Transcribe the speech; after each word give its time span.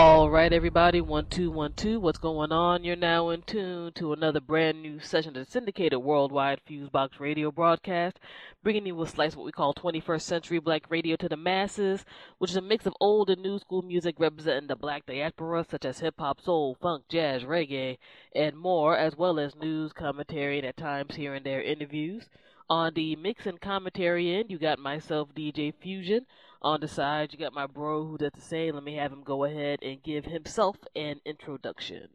All 0.00 0.30
right, 0.30 0.52
everybody, 0.52 1.00
one 1.00 1.26
two 1.26 1.50
one 1.50 1.72
two. 1.72 1.98
What's 1.98 2.20
going 2.20 2.52
on? 2.52 2.84
You're 2.84 2.94
now 2.94 3.30
in 3.30 3.42
tune 3.42 3.90
to 3.94 4.12
another 4.12 4.38
brand 4.38 4.80
new 4.80 5.00
session 5.00 5.36
of 5.36 5.44
the 5.44 5.50
syndicated 5.50 5.98
worldwide 5.98 6.60
Fusebox 6.64 7.18
radio 7.18 7.50
broadcast, 7.50 8.20
bringing 8.62 8.86
you 8.86 9.02
a 9.02 9.08
slice 9.08 9.32
of 9.32 9.38
what 9.38 9.46
we 9.46 9.50
call 9.50 9.74
21st 9.74 10.22
century 10.22 10.60
black 10.60 10.88
radio 10.88 11.16
to 11.16 11.28
the 11.28 11.36
masses, 11.36 12.04
which 12.38 12.52
is 12.52 12.56
a 12.56 12.60
mix 12.60 12.86
of 12.86 12.94
old 13.00 13.28
and 13.28 13.42
new 13.42 13.58
school 13.58 13.82
music 13.82 14.14
representing 14.20 14.68
the 14.68 14.76
black 14.76 15.04
diaspora, 15.04 15.66
such 15.68 15.84
as 15.84 15.98
hip 15.98 16.14
hop, 16.20 16.40
soul, 16.40 16.76
funk, 16.80 17.02
jazz, 17.08 17.42
reggae, 17.42 17.98
and 18.36 18.56
more, 18.56 18.96
as 18.96 19.16
well 19.16 19.40
as 19.40 19.56
news, 19.56 19.92
commentary, 19.92 20.58
and 20.58 20.66
at 20.68 20.76
times 20.76 21.16
here 21.16 21.34
and 21.34 21.44
there 21.44 21.60
interviews. 21.60 22.28
On 22.70 22.92
the 22.94 23.16
mix 23.16 23.46
and 23.46 23.60
commentary 23.60 24.34
end, 24.34 24.50
you 24.50 24.58
got 24.58 24.78
myself, 24.78 25.28
DJ 25.34 25.72
Fusion. 25.80 26.26
On 26.60 26.80
the 26.80 26.88
side, 26.88 27.32
you 27.32 27.38
got 27.38 27.54
my 27.54 27.66
bro 27.66 28.04
who 28.04 28.18
does 28.18 28.32
the 28.34 28.42
same. 28.42 28.74
Let 28.74 28.84
me 28.84 28.96
have 28.96 29.10
him 29.10 29.22
go 29.22 29.44
ahead 29.44 29.78
and 29.82 30.02
give 30.02 30.26
himself 30.26 30.76
an 30.94 31.20
introduction. 31.24 32.08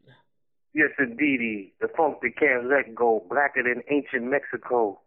Yes, 0.72 0.90
indeedy. 0.98 1.72
The 1.80 1.88
funk 1.96 2.18
that 2.22 2.36
can't 2.38 2.68
let 2.68 2.94
go, 2.94 3.24
blacker 3.28 3.62
than 3.64 3.82
ancient 3.90 4.30
Mexico. 4.30 5.00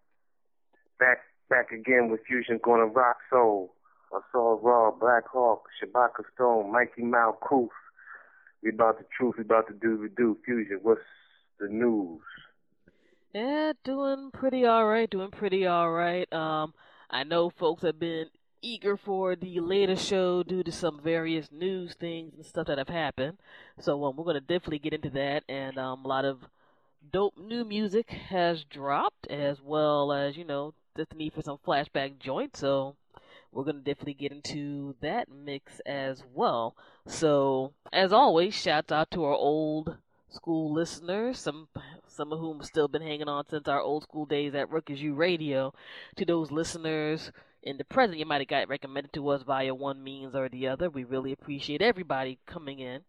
Back, 1.00 1.20
back 1.50 1.72
again 1.72 2.10
with 2.10 2.22
Fusion 2.28 2.60
gonna 2.62 2.86
rock 2.86 3.18
soul. 3.30 3.74
Ausar 4.12 4.62
Ra, 4.62 4.92
Black 4.92 5.28
Hawk, 5.28 5.68
Shabaka 5.82 6.24
Stone, 6.34 6.72
Mikey 6.72 7.02
Malkuth. 7.02 7.70
We 8.64 8.70
about 8.70 8.98
the 8.98 9.06
truth, 9.18 9.36
we 9.38 9.44
about 9.44 9.68
to 9.68 9.74
do 9.74 10.00
we 10.00 10.10
do. 10.10 10.38
Fusion, 10.46 10.80
what's 10.82 11.02
the 11.60 11.68
news? 11.68 12.22
Yeah, 13.38 13.74
doing 13.84 14.32
pretty 14.32 14.66
alright, 14.66 15.08
doing 15.08 15.30
pretty 15.30 15.68
alright. 15.68 16.32
Um, 16.34 16.74
I 17.08 17.24
know 17.24 17.52
folks 17.52 17.84
have 17.84 18.00
been 18.00 18.32
eager 18.64 18.98
for 18.98 19.36
the 19.36 19.60
latest 19.60 20.08
show 20.08 20.42
due 20.42 20.64
to 20.64 20.72
some 20.72 21.00
various 21.04 21.52
news 21.52 21.94
things 21.94 22.34
and 22.34 22.44
stuff 22.44 22.66
that 22.66 22.80
have 22.80 22.90
happened. 22.90 23.38
So 23.80 24.04
um, 24.06 24.16
we're 24.16 24.24
to 24.34 24.40
definitely 24.40 24.80
get 24.80 24.94
into 24.94 25.12
that, 25.12 25.44
and 25.48 25.78
um, 25.78 26.04
a 26.04 26.08
lot 26.08 26.26
of 26.26 26.48
dope 27.12 27.38
new 27.38 27.64
music 27.64 28.10
has 28.10 28.64
dropped, 28.64 29.28
as 29.28 29.62
well 29.62 30.12
as 30.12 30.36
you 30.36 30.44
know 30.44 30.74
just 30.96 31.12
the 31.12 31.16
need 31.16 31.34
for 31.34 31.44
some 31.44 31.60
flashback 31.60 32.18
joints. 32.18 32.60
So 32.60 32.96
we're 33.52 33.66
to 33.66 33.74
definitely 33.74 34.16
get 34.16 34.32
into 34.32 34.96
that 35.02 35.28
mix 35.30 35.80
as 35.86 36.24
well. 36.34 36.76
So 37.06 37.74
as 37.94 38.12
always, 38.12 38.56
shouts 38.56 38.92
out 38.92 39.12
to 39.12 39.26
our 39.26 39.36
old 39.36 39.96
school 40.30 40.74
listeners, 40.74 41.40
some 41.40 41.68
some 42.08 42.34
of 42.34 42.40
whom 42.40 42.58
have 42.58 42.66
still 42.66 42.88
been 42.88 43.02
hanging 43.02 43.30
on 43.30 43.46
since 43.48 43.68
our 43.68 43.82
old 43.82 44.04
school 44.04 44.26
days 44.26 44.54
at 44.56 44.70
Rookies 44.70 45.02
U 45.02 45.14
Radio. 45.14 45.74
To 46.18 46.26
those 46.26 46.52
listeners 46.52 47.32
in 47.64 47.78
the 47.78 47.84
present 47.84 48.20
you 48.20 48.26
might 48.26 48.42
have 48.42 48.48
got 48.48 48.70
recommended 48.70 49.14
to 49.14 49.30
us 49.30 49.44
via 49.44 49.74
one 49.74 50.04
means 50.04 50.36
or 50.36 50.50
the 50.50 50.68
other. 50.68 50.90
We 50.90 51.04
really 51.04 51.32
appreciate 51.32 51.82
everybody 51.82 52.40
coming 52.46 52.80
in 52.80 53.02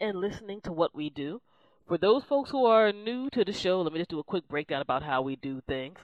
and 0.00 0.20
listening 0.20 0.60
to 0.62 0.72
what 0.72 0.94
we 0.94 1.10
do. 1.10 1.40
For 1.86 1.98
those 1.98 2.24
folks 2.24 2.50
who 2.50 2.64
are 2.66 2.92
new 2.92 3.30
to 3.30 3.44
the 3.44 3.52
show, 3.52 3.80
let 3.80 3.92
me 3.92 4.00
just 4.00 4.10
do 4.10 4.18
a 4.18 4.24
quick 4.24 4.48
breakdown 4.48 4.82
about 4.82 5.02
how 5.02 5.22
we 5.22 5.36
do 5.36 5.60
things. 5.68 5.98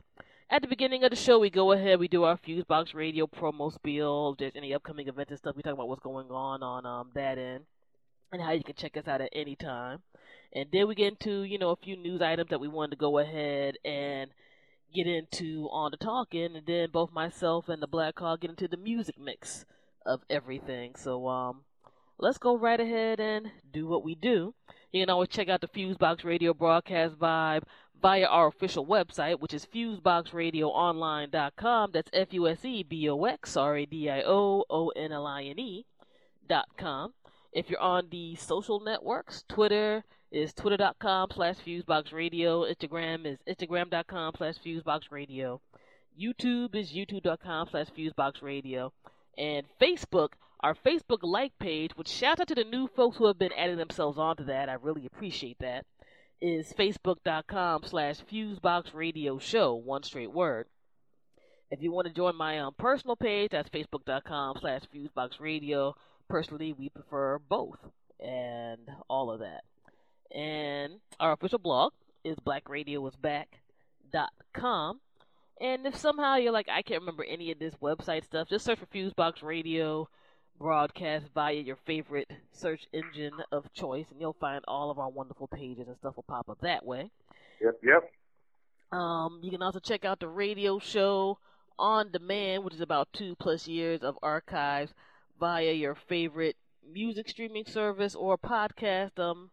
At 0.49 0.63
the 0.63 0.69
beginning 0.69 1.03
of 1.03 1.11
the 1.11 1.17
show, 1.17 1.39
we 1.39 1.51
go 1.51 1.73
ahead, 1.73 1.99
we 1.99 2.09
do 2.09 2.25
our 2.25 2.37
Fusebox 2.37 2.95
Radio 2.95 3.27
promo 3.27 3.73
spiel. 3.73 4.37
There's 4.39 4.55
any 4.55 4.75
upcoming 4.75 5.09
events 5.09 5.31
and 5.31 5.39
stuff, 5.39 5.57
we 5.57 5.63
talk 5.63 5.73
about 5.73 5.89
what's 5.89 6.03
going 6.03 6.31
on 6.31 6.63
on 6.63 6.87
um, 6.87 7.11
that 7.15 7.39
end 7.39 7.65
and 8.33 8.43
how 8.43 8.53
you 8.53 8.65
can 8.65 8.75
check 8.75 8.97
us 8.97 9.07
out 9.07 9.21
at 9.21 9.31
any 9.33 9.55
time. 9.55 10.01
And 10.53 10.69
then 10.73 10.89
we 10.89 10.95
get 10.95 11.09
into, 11.09 11.43
you 11.43 11.59
know, 11.59 11.71
a 11.71 11.77
few 11.77 11.97
news 11.97 12.21
items 12.21 12.51
that 12.51 12.61
we 12.61 12.69
wanted 12.69 12.93
to 12.93 12.97
go 12.97 13.19
ahead 13.19 13.77
and 13.85 14.31
get 14.95 15.07
into 15.07 15.69
on 15.71 15.91
the 15.91 15.97
talking, 15.97 16.57
and 16.57 16.67
then 16.67 16.91
both 16.91 17.13
myself 17.13 17.69
and 17.69 17.83
the 17.83 17.87
Black 17.87 18.19
Hawk 18.19 18.41
get 18.41 18.51
into 18.51 18.69
the 18.69 18.77
music 18.77 19.19
mix 19.19 19.65
of 20.05 20.21
everything. 20.29 20.95
So 20.97 21.29
um, 21.29 21.63
let's 22.19 22.39
go 22.39 22.57
right 22.57 22.81
ahead 22.81 23.21
and 23.21 23.51
do 23.73 23.87
what 23.87 24.05
we 24.05 24.15
do. 24.15 24.55
You 24.91 25.03
can 25.03 25.11
always 25.11 25.31
check 25.31 25.49
out 25.49 25.63
the 25.63 25.69
Fusebox 25.69 26.25
Radio 26.25 26.53
broadcast 26.53 27.19
vibe 27.19 27.63
via 28.01 28.27
our 28.27 28.49
official 28.49 28.87
website, 28.87 29.41
which 29.41 29.55
is 29.55 29.67
fuseboxradioonline.com. 29.67 31.91
That's 31.93 32.11
F 32.13 32.33
U 32.33 32.49
S 32.49 32.65
E 32.65 32.83
B 32.83 33.09
O 33.09 33.25
X 33.25 33.57
R 33.57 33.77
A 33.77 33.87
D 33.87 34.11
I 34.11 34.23
O 34.23 34.65
O 34.69 34.89
N 34.91 35.13
L 35.13 35.27
I 35.27 35.45
N 35.45 35.59
E 35.59 35.87
dot 36.47 36.69
com. 36.77 37.15
If 37.53 37.69
you're 37.69 37.81
on 37.81 38.09
the 38.11 38.35
social 38.37 38.81
networks, 38.81 39.45
Twitter, 39.49 40.05
is 40.31 40.55
twitter.com 40.55 41.29
slash 41.35 41.57
fuseboxradio. 41.67 42.73
Instagram 42.75 43.27
is 43.27 43.39
instagram.com 43.47 44.35
slash 44.39 44.55
fuseboxradio. 44.65 45.61
YouTube 46.19 46.75
is 46.75 46.93
youtube.com 46.93 47.69
slash 47.71 47.89
fuseboxradio. 47.97 48.91
And 49.37 49.67
Facebook, 49.81 50.31
our 50.61 50.75
Facebook 50.75 51.19
like 51.23 51.53
page, 51.59 51.93
which 51.95 52.09
shout 52.09 52.41
out 52.41 52.49
to 52.49 52.55
the 52.55 52.65
new 52.65 52.87
folks 52.87 53.19
who 53.19 53.27
have 53.27 53.39
been 53.39 53.53
adding 53.53 53.77
themselves 53.77 54.19
onto 54.19 54.45
that. 54.45 54.69
I 54.69 54.75
really 54.75 55.07
appreciate 55.07 55.59
that. 55.61 55.85
Is 56.41 56.73
facebook.com 56.73 57.83
slash 57.85 58.17
fuseboxradio 58.33 59.41
show. 59.41 59.75
One 59.75 60.03
straight 60.03 60.33
word. 60.33 60.67
If 61.71 61.83
you 61.83 61.93
want 61.93 62.09
to 62.09 62.15
join 62.15 62.37
my 62.37 62.59
um, 62.59 62.75
personal 62.79 63.17
page, 63.17 63.51
that's 63.53 63.71
facebook.com 63.71 64.57
slash 64.61 64.83
fuseboxradio. 64.95 65.95
Personally, 66.33 66.73
we 66.73 66.89
prefer 66.89 67.39
both 67.39 67.79
and 68.19 68.89
all 69.11 69.31
of 69.31 69.41
that. 69.41 69.65
And 70.35 70.95
our 71.21 71.33
official 71.33 71.59
blog 71.59 71.93
is 72.25 72.39
blackradioisback.com. 72.39 75.01
And 75.61 75.87
if 75.87 75.95
somehow 75.95 76.37
you're 76.37 76.51
like, 76.51 76.71
I 76.71 76.81
can't 76.81 77.03
remember 77.03 77.23
any 77.23 77.53
of 77.53 77.59
this 77.59 77.75
website 77.83 78.25
stuff, 78.25 78.49
just 78.49 78.65
search 78.65 78.79
for 78.79 78.87
Fusebox 78.87 79.43
Radio 79.43 80.09
broadcast 80.59 81.27
via 81.35 81.53
your 81.53 81.77
favorite 81.85 82.31
search 82.51 82.87
engine 82.95 83.35
of 83.53 83.71
choice, 83.75 84.07
and 84.11 84.19
you'll 84.19 84.33
find 84.41 84.65
all 84.67 84.91
of 84.91 84.99
our 84.99 85.11
wonderful 85.11 85.49
pages 85.49 85.87
and 85.87 85.99
stuff 85.99 86.17
will 86.17 86.25
pop 86.27 86.49
up 86.49 86.63
that 86.63 86.87
way. 86.87 87.11
Yep, 87.61 87.79
yep. 87.85 88.11
Um, 88.91 89.41
you 89.43 89.51
can 89.51 89.61
also 89.61 89.81
check 89.81 90.07
out 90.07 90.19
the 90.19 90.29
radio 90.29 90.79
show 90.79 91.37
on 91.79 92.11
demand, 92.11 92.65
which 92.65 92.73
is 92.73 92.81
about 92.81 93.13
two 93.13 93.37
plus 93.37 93.69
years 93.69 94.03
of 94.03 94.17
archives 94.23 94.95
via 95.43 95.73
your 95.73 95.97
favorite 95.97 96.55
music 96.89 97.29
streaming 97.29 97.67
service 97.67 98.15
or 98.15 98.39
podcast 98.39 99.19
um 99.19 99.51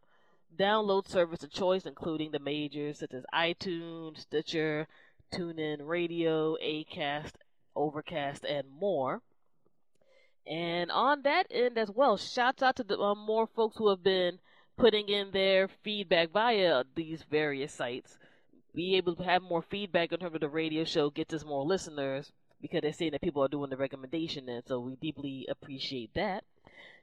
download 0.55 1.07
service 1.07 1.41
of 1.41 1.49
choice, 1.49 1.87
including 1.87 2.29
the 2.29 2.37
majors 2.37 2.99
such 2.99 3.11
as 3.11 3.25
iTunes, 3.33 4.19
Stitcher, 4.19 4.87
TuneIn 5.33 5.79
Radio, 5.81 6.57
Acast, 6.57 7.31
Overcast, 7.75 8.45
and 8.45 8.69
more. 8.69 9.23
And 10.45 10.91
on 10.91 11.23
that 11.23 11.47
end 11.49 11.79
as 11.79 11.89
well, 11.89 12.17
shouts 12.17 12.61
out 12.61 12.75
to 12.75 12.83
the 12.83 12.99
um, 12.99 13.17
more 13.17 13.47
folks 13.47 13.77
who 13.77 13.89
have 13.89 14.03
been 14.03 14.37
putting 14.77 15.09
in 15.09 15.31
their 15.31 15.67
feedback 15.67 16.29
via 16.29 16.83
these 16.93 17.23
various 17.23 17.73
sites. 17.73 18.19
Be 18.75 18.95
able 18.95 19.15
to 19.15 19.23
have 19.23 19.41
more 19.41 19.63
feedback 19.63 20.11
in 20.11 20.19
terms 20.19 20.35
of 20.35 20.41
the 20.41 20.49
radio 20.49 20.83
show 20.83 21.09
gets 21.09 21.33
us 21.33 21.43
more 21.43 21.65
listeners 21.65 22.31
because 22.61 22.81
they're 22.81 22.93
saying 22.93 23.11
that 23.11 23.21
people 23.21 23.43
are 23.43 23.47
doing 23.47 23.69
the 23.69 23.77
recommendation, 23.77 24.49
and 24.49 24.63
so 24.65 24.79
we 24.79 24.95
deeply 24.95 25.45
appreciate 25.49 26.13
that. 26.15 26.43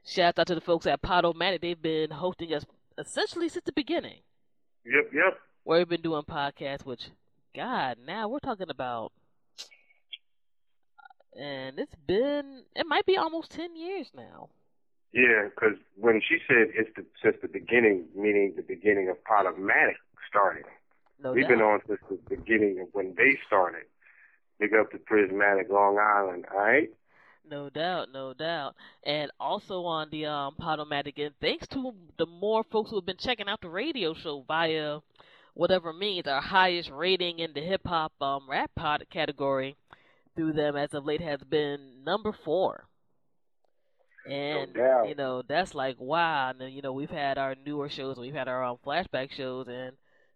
Shout 0.05 0.39
out 0.39 0.47
to 0.47 0.55
the 0.55 0.61
folks 0.61 0.87
at 0.87 1.01
Podomatic. 1.01 1.61
They've 1.61 1.81
been 1.81 2.11
hosting 2.11 2.53
us 2.53 2.65
essentially 2.97 3.49
since 3.49 3.65
the 3.65 3.73
beginning. 3.73 4.19
Yep, 4.85 5.11
yep. 5.13 5.39
Where 5.63 5.79
we've 5.79 5.89
been 5.89 6.01
doing 6.01 6.23
podcasts, 6.23 6.85
which, 6.85 7.09
God, 7.55 7.97
now 8.05 8.29
we're 8.29 8.39
talking 8.39 8.69
about, 8.69 9.11
and 11.37 11.77
it's 11.77 11.95
been, 12.07 12.63
it 12.75 12.85
might 12.87 13.05
be 13.05 13.17
almost 13.17 13.51
10 13.51 13.75
years 13.75 14.11
now. 14.15 14.49
Yeah, 15.13 15.49
because 15.49 15.77
when 15.95 16.21
she 16.27 16.37
said 16.47 16.67
it's 16.73 16.89
the, 16.95 17.05
since 17.23 17.35
the 17.41 17.47
beginning, 17.47 18.05
meaning 18.15 18.53
the 18.55 18.61
beginning 18.61 19.09
of 19.09 19.17
Podomatic 19.23 19.95
starting. 20.29 20.63
No 21.21 21.33
We've 21.33 21.43
doubt. 21.43 21.49
been 21.49 21.61
on 21.61 21.79
since 21.87 21.99
the 22.09 22.35
beginning 22.35 22.79
of 22.79 22.87
when 22.93 23.15
they 23.17 23.37
started. 23.47 23.83
Big 24.59 24.73
up 24.73 24.91
to 24.91 24.97
Prismatic 24.97 25.67
Long 25.69 25.97
Island, 25.99 26.45
all 26.51 26.59
right? 26.59 26.89
No 27.49 27.69
doubt, 27.69 28.09
no 28.11 28.33
doubt. 28.33 28.75
And 29.03 29.31
also 29.39 29.83
on 29.83 30.09
the 30.09 30.25
um, 30.25 30.55
Podomatic 30.59 31.17
end, 31.17 31.35
thanks 31.39 31.67
to 31.67 31.93
the 32.17 32.25
more 32.25 32.63
folks 32.63 32.89
who 32.89 32.97
have 32.97 33.05
been 33.05 33.17
checking 33.17 33.47
out 33.47 33.61
the 33.61 33.69
radio 33.69 34.13
show 34.13 34.43
via 34.47 34.99
whatever 35.53 35.93
means, 35.93 36.27
our 36.27 36.41
highest 36.41 36.89
rating 36.89 37.39
in 37.39 37.53
the 37.53 37.61
hip 37.61 37.81
hop 37.85 38.13
um, 38.21 38.49
rap 38.49 38.71
pod 38.75 39.05
category 39.09 39.75
through 40.35 40.53
them 40.53 40.75
as 40.75 40.93
of 40.93 41.05
late 41.05 41.21
has 41.21 41.41
been 41.41 42.03
number 42.05 42.31
four. 42.31 42.85
And 44.29 44.73
doubt. 44.73 45.07
you 45.07 45.15
know 45.15 45.41
that's 45.47 45.73
like 45.73 45.95
wow. 45.99 46.49
And 46.49 46.73
you 46.73 46.81
know 46.81 46.91
we've 46.91 47.09
had 47.09 47.37
our 47.37 47.55
newer 47.65 47.89
shows, 47.89 48.17
we've 48.17 48.33
had 48.33 48.47
our 48.49 48.63
um, 48.63 48.77
flashback 48.85 49.31
shows, 49.31 49.67
and 49.69 49.93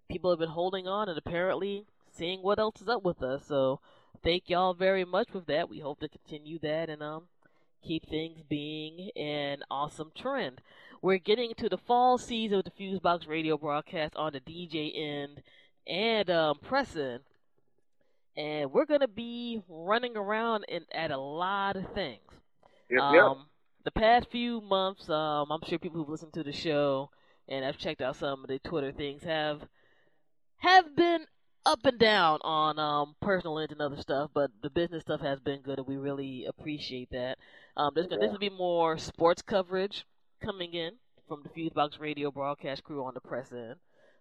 people 0.09 0.31
have 0.31 0.39
been 0.39 0.50
holding 0.50 0.88
on 0.88 1.09
and 1.09 1.17
apparently 1.17 1.85
seeing 2.12 2.41
what 2.41 2.57
else 2.57 2.81
is 2.81 2.88
up 2.88 3.03
with 3.03 3.21
us. 3.21 3.45
So 3.47 3.79
thank 4.23 4.50
y'all 4.50 4.73
very 4.73 5.06
much 5.06 5.29
with 5.33 5.47
that. 5.47 5.69
We 5.69 5.79
hope 5.79 6.00
to 6.00 6.09
continue 6.09 6.59
that 6.59 6.89
and 6.89 7.01
um 7.01 7.23
keep 7.83 8.07
things 8.09 8.41
being 8.47 9.09
an 9.15 9.63
awesome 9.69 10.12
trend. 10.15 10.62
We're 11.01 11.18
getting 11.18 11.53
to 11.57 11.69
the 11.69 11.77
fall 11.77 12.18
season 12.18 12.59
of 12.59 12.65
the 12.65 12.71
Fusebox 12.71 13.27
radio 13.27 13.57
broadcast 13.57 14.15
on 14.15 14.33
the 14.33 14.39
DJ 14.39 14.91
end 14.95 15.41
and 15.88 16.29
um, 16.29 16.59
press 16.59 16.95
end. 16.95 17.21
And 18.38 18.71
we're 18.71 18.85
going 18.85 19.01
to 19.01 19.07
be 19.07 19.62
running 19.68 20.15
around 20.15 20.65
in, 20.69 20.85
at 20.94 21.12
a 21.12 21.17
lot 21.17 21.75
of 21.75 21.91
things. 21.94 22.21
Yep, 22.89 23.01
um, 23.01 23.15
yep. 23.15 23.38
The 23.83 23.91
past 23.91 24.31
few 24.31 24.62
months, 24.62 25.09
um, 25.09 25.51
I'm 25.51 25.59
sure 25.67 25.79
people 25.79 25.97
who've 25.97 26.09
listened 26.09 26.33
to 26.33 26.44
the 26.44 26.53
show 26.53 27.09
and 27.47 27.65
have 27.65 27.77
checked 27.77 28.01
out 28.01 28.15
some 28.15 28.44
of 28.44 28.47
the 28.47 28.59
Twitter 28.59 28.91
things 28.91 29.24
have 29.24 29.62
have 30.57 30.95
been 30.95 31.25
up 31.66 31.86
and 31.86 32.00
down 32.00 32.40
on 32.44 32.80
um, 32.80 33.16
personal 33.22 33.60
ends 33.60 33.72
and 33.72 33.81
other 33.81 34.02
stuff, 34.02 34.31
but 34.34 34.52
the 34.62 34.69
business 34.69 35.04
stuff 35.04 35.22
has 35.22 35.40
been 35.40 35.62
good, 35.62 35.78
and 35.78 35.88
we 35.88 35.98
really 35.98 36.46
appreciate 36.46 37.10
that. 37.12 37.38
Um, 37.78 37.92
there's 37.94 38.08
gonna, 38.08 38.22
Yeah. 38.22 38.28
this 38.28 38.31
will 38.31 38.40
be 38.40 38.50
more 38.50 38.98
sports 38.98 39.42
coverage 39.42 40.06
coming 40.42 40.74
in 40.74 40.94
from 41.28 41.44
the 41.44 41.50
Fusebox 41.50 42.00
Radio 42.00 42.31
broadcast 42.31 42.84
crew 42.84 43.04
on 43.04 43.13
the 43.13 43.22
press 43.22 43.52
end. 43.52 43.75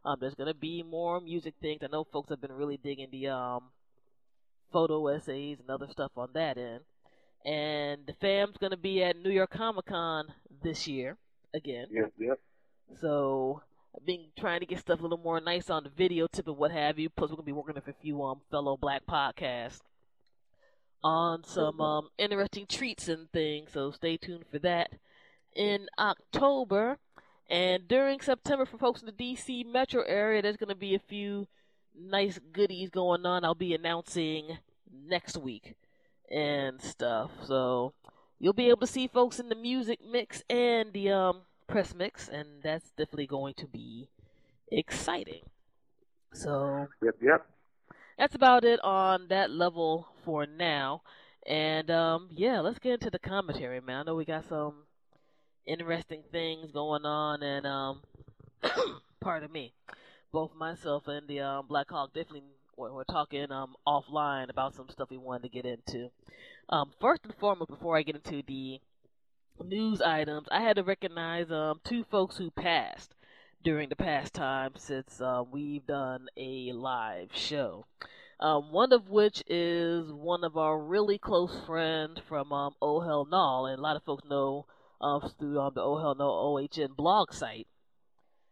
Um, 0.05 0.19
there's 0.21 0.35
gonna 0.35 0.55
be 0.55 0.83
more 0.83 1.21
music 1.21 1.55
things. 1.61 1.81
I 1.83 1.87
know 1.89 2.05
folks 2.05 2.29
have 2.31 2.41
been 2.41 2.53
really 2.53 2.77
digging 2.77 3.09
the 3.11 3.29
um, 3.29 3.71
photo 4.73 5.07
essays 5.09 5.59
and 5.61 5.71
other 5.71 5.89
stuff 5.91 6.13
on 6.17 6.31
that 6.35 6.57
end. 6.59 6.81
And 7.45 8.07
the 8.07 8.13
fam's 8.15 8.57
gonna 8.59 8.77
be 8.77 9.03
at 9.03 9.17
New 9.17 9.31
York 9.31 9.51
Comic 9.51 9.87
Con 9.87 10.33
this 10.63 10.87
year 10.87 11.17
again. 11.55 11.87
Yep, 11.91 12.13
yep. 12.19 12.41
So 13.01 13.63
Been 14.07 14.27
trying 14.39 14.61
to 14.61 14.67
get 14.67 14.79
stuff 14.79 15.01
a 15.01 15.03
little 15.03 15.19
more 15.19 15.41
nice 15.41 15.69
on 15.69 15.85
the 15.85 15.91
video 15.91 16.27
tip 16.27 16.47
and 16.47 16.57
what 16.57 16.71
have 16.71 16.99
you. 16.99 17.11
Plus, 17.11 17.31
we're 17.31 17.37
gonna 17.37 17.47
be 17.47 17.53
working 17.53 17.75
with 17.75 17.89
a 17.89 18.01
few 18.01 18.23
um 18.23 18.41
fellow 18.51 18.77
black 18.77 19.03
podcasts 19.07 19.81
on 21.03 21.45
some 21.45 21.81
um 21.81 22.09
interesting 22.19 22.67
treats 22.67 23.09
and 23.09 23.31
things. 23.33 23.73
So 23.73 23.91
stay 23.91 24.17
tuned 24.17 24.45
for 24.51 24.59
that 24.61 24.93
in 25.55 25.89
October. 25.99 26.99
And 27.49 27.89
during 27.89 28.21
September, 28.21 28.65
for 28.65 28.79
folks 28.79 29.03
in 29.03 29.07
the 29.07 29.13
DC 29.13 29.67
metro 29.67 30.03
area, 30.03 30.41
there's 30.41 30.57
gonna 30.57 30.75
be 30.75 30.95
a 30.95 31.01
few 31.01 31.49
nice 31.99 32.39
goodies 32.53 32.91
going 32.91 33.27
on. 33.27 33.45
I'll 33.45 33.55
be 33.55 33.75
announcing 33.75 34.59
next 34.91 35.37
week 35.37 35.75
and 36.31 36.81
stuff. 36.81 37.33
So 37.45 37.93
you'll 38.39 38.53
be 38.53 38.69
able 38.69 38.81
to 38.81 38.87
see 38.87 39.09
folks 39.09 39.41
in 39.41 39.49
the 39.49 39.55
music 39.55 40.01
mix 40.09 40.43
and 40.49 40.93
the 40.93 41.11
um 41.11 41.43
press 41.71 41.95
mix, 41.95 42.29
and 42.29 42.63
that's 42.63 42.91
definitely 42.91 43.27
going 43.29 43.55
to 43.55 43.67
be 43.67 44.09
exciting. 44.71 45.43
So 46.33 46.89
Yep, 47.03 47.15
yep. 47.23 47.47
that's 48.19 48.35
about 48.35 48.65
it 48.65 48.81
on 48.83 49.29
that 49.29 49.51
level 49.51 50.09
for 50.25 50.47
now. 50.47 51.03
And 51.47 51.91
um, 51.91 52.29
yeah, 52.31 52.61
let's 52.61 52.79
get 52.79 52.95
into 52.95 53.11
the 53.11 53.19
commentary, 53.19 53.81
man. 53.81 54.01
I 54.01 54.03
know 54.05 54.15
we 54.17 54.25
got 54.25 54.49
some 54.49 54.85
interesting 55.67 56.23
things 56.31 56.71
going 56.73 57.05
on, 57.05 57.43
and 57.43 57.67
um, 57.67 58.03
pardon 59.21 59.51
me, 59.51 59.73
both 60.33 60.55
myself 60.55 61.09
and 61.09 61.27
the 61.29 61.41
um, 61.41 61.67
Black 61.69 61.91
Hawk 61.91 62.13
definitely 62.13 62.43
we're, 62.77 62.93
we're 62.93 63.05
talking 63.05 63.53
um 63.53 63.75
offline 63.87 64.49
about 64.51 64.75
some 64.75 64.89
stuff 64.89 65.11
we 65.11 65.19
wanted 65.19 65.43
to 65.43 65.49
get 65.49 65.67
into. 65.67 66.11
Um, 66.69 66.93
first 67.01 67.23
and 67.25 67.35
foremost, 67.35 67.71
before 67.71 67.97
I 67.97 68.03
get 68.03 68.17
into 68.17 68.43
the 68.47 68.81
news 69.65 70.01
items, 70.03 70.49
I 70.51 70.61
had 70.63 70.77
to 70.77 70.83
recognize 70.85 71.51
um 71.51 71.81
two 71.85 72.05
folks 72.05 72.37
who 72.37 72.51
passed 72.51 73.15
during 73.63 73.89
the 73.89 73.97
past 73.97 74.35
time 74.35 74.73
since 74.77 75.21
uh, 75.21 75.43
we've 75.51 75.87
done 75.87 76.29
a 76.37 76.73
live 76.73 77.31
show. 77.35 77.87
Um, 78.41 78.73
one 78.73 78.93
of 78.93 79.09
which 79.11 79.43
is 79.47 80.11
one 80.13 80.45
of 80.45 80.57
our 80.57 80.79
really 80.79 81.19
close 81.19 81.55
friends 81.67 82.21
from 82.27 82.53
um, 82.53 82.75
Oh 82.81 83.01
Hell 83.01 83.27
No, 83.31 83.67
and 83.67 83.79
a 83.79 83.83
lot 83.83 83.97
of 83.97 84.03
folks 84.05 84.25
know 84.29 84.67
um, 85.01 85.31
through 85.39 85.61
um, 85.61 85.73
the 85.75 85.83
Oh 85.83 85.99
Hell 85.99 86.15
No 86.15 86.31
OHN 86.31 86.95
blog 86.97 87.33
site 87.33 87.67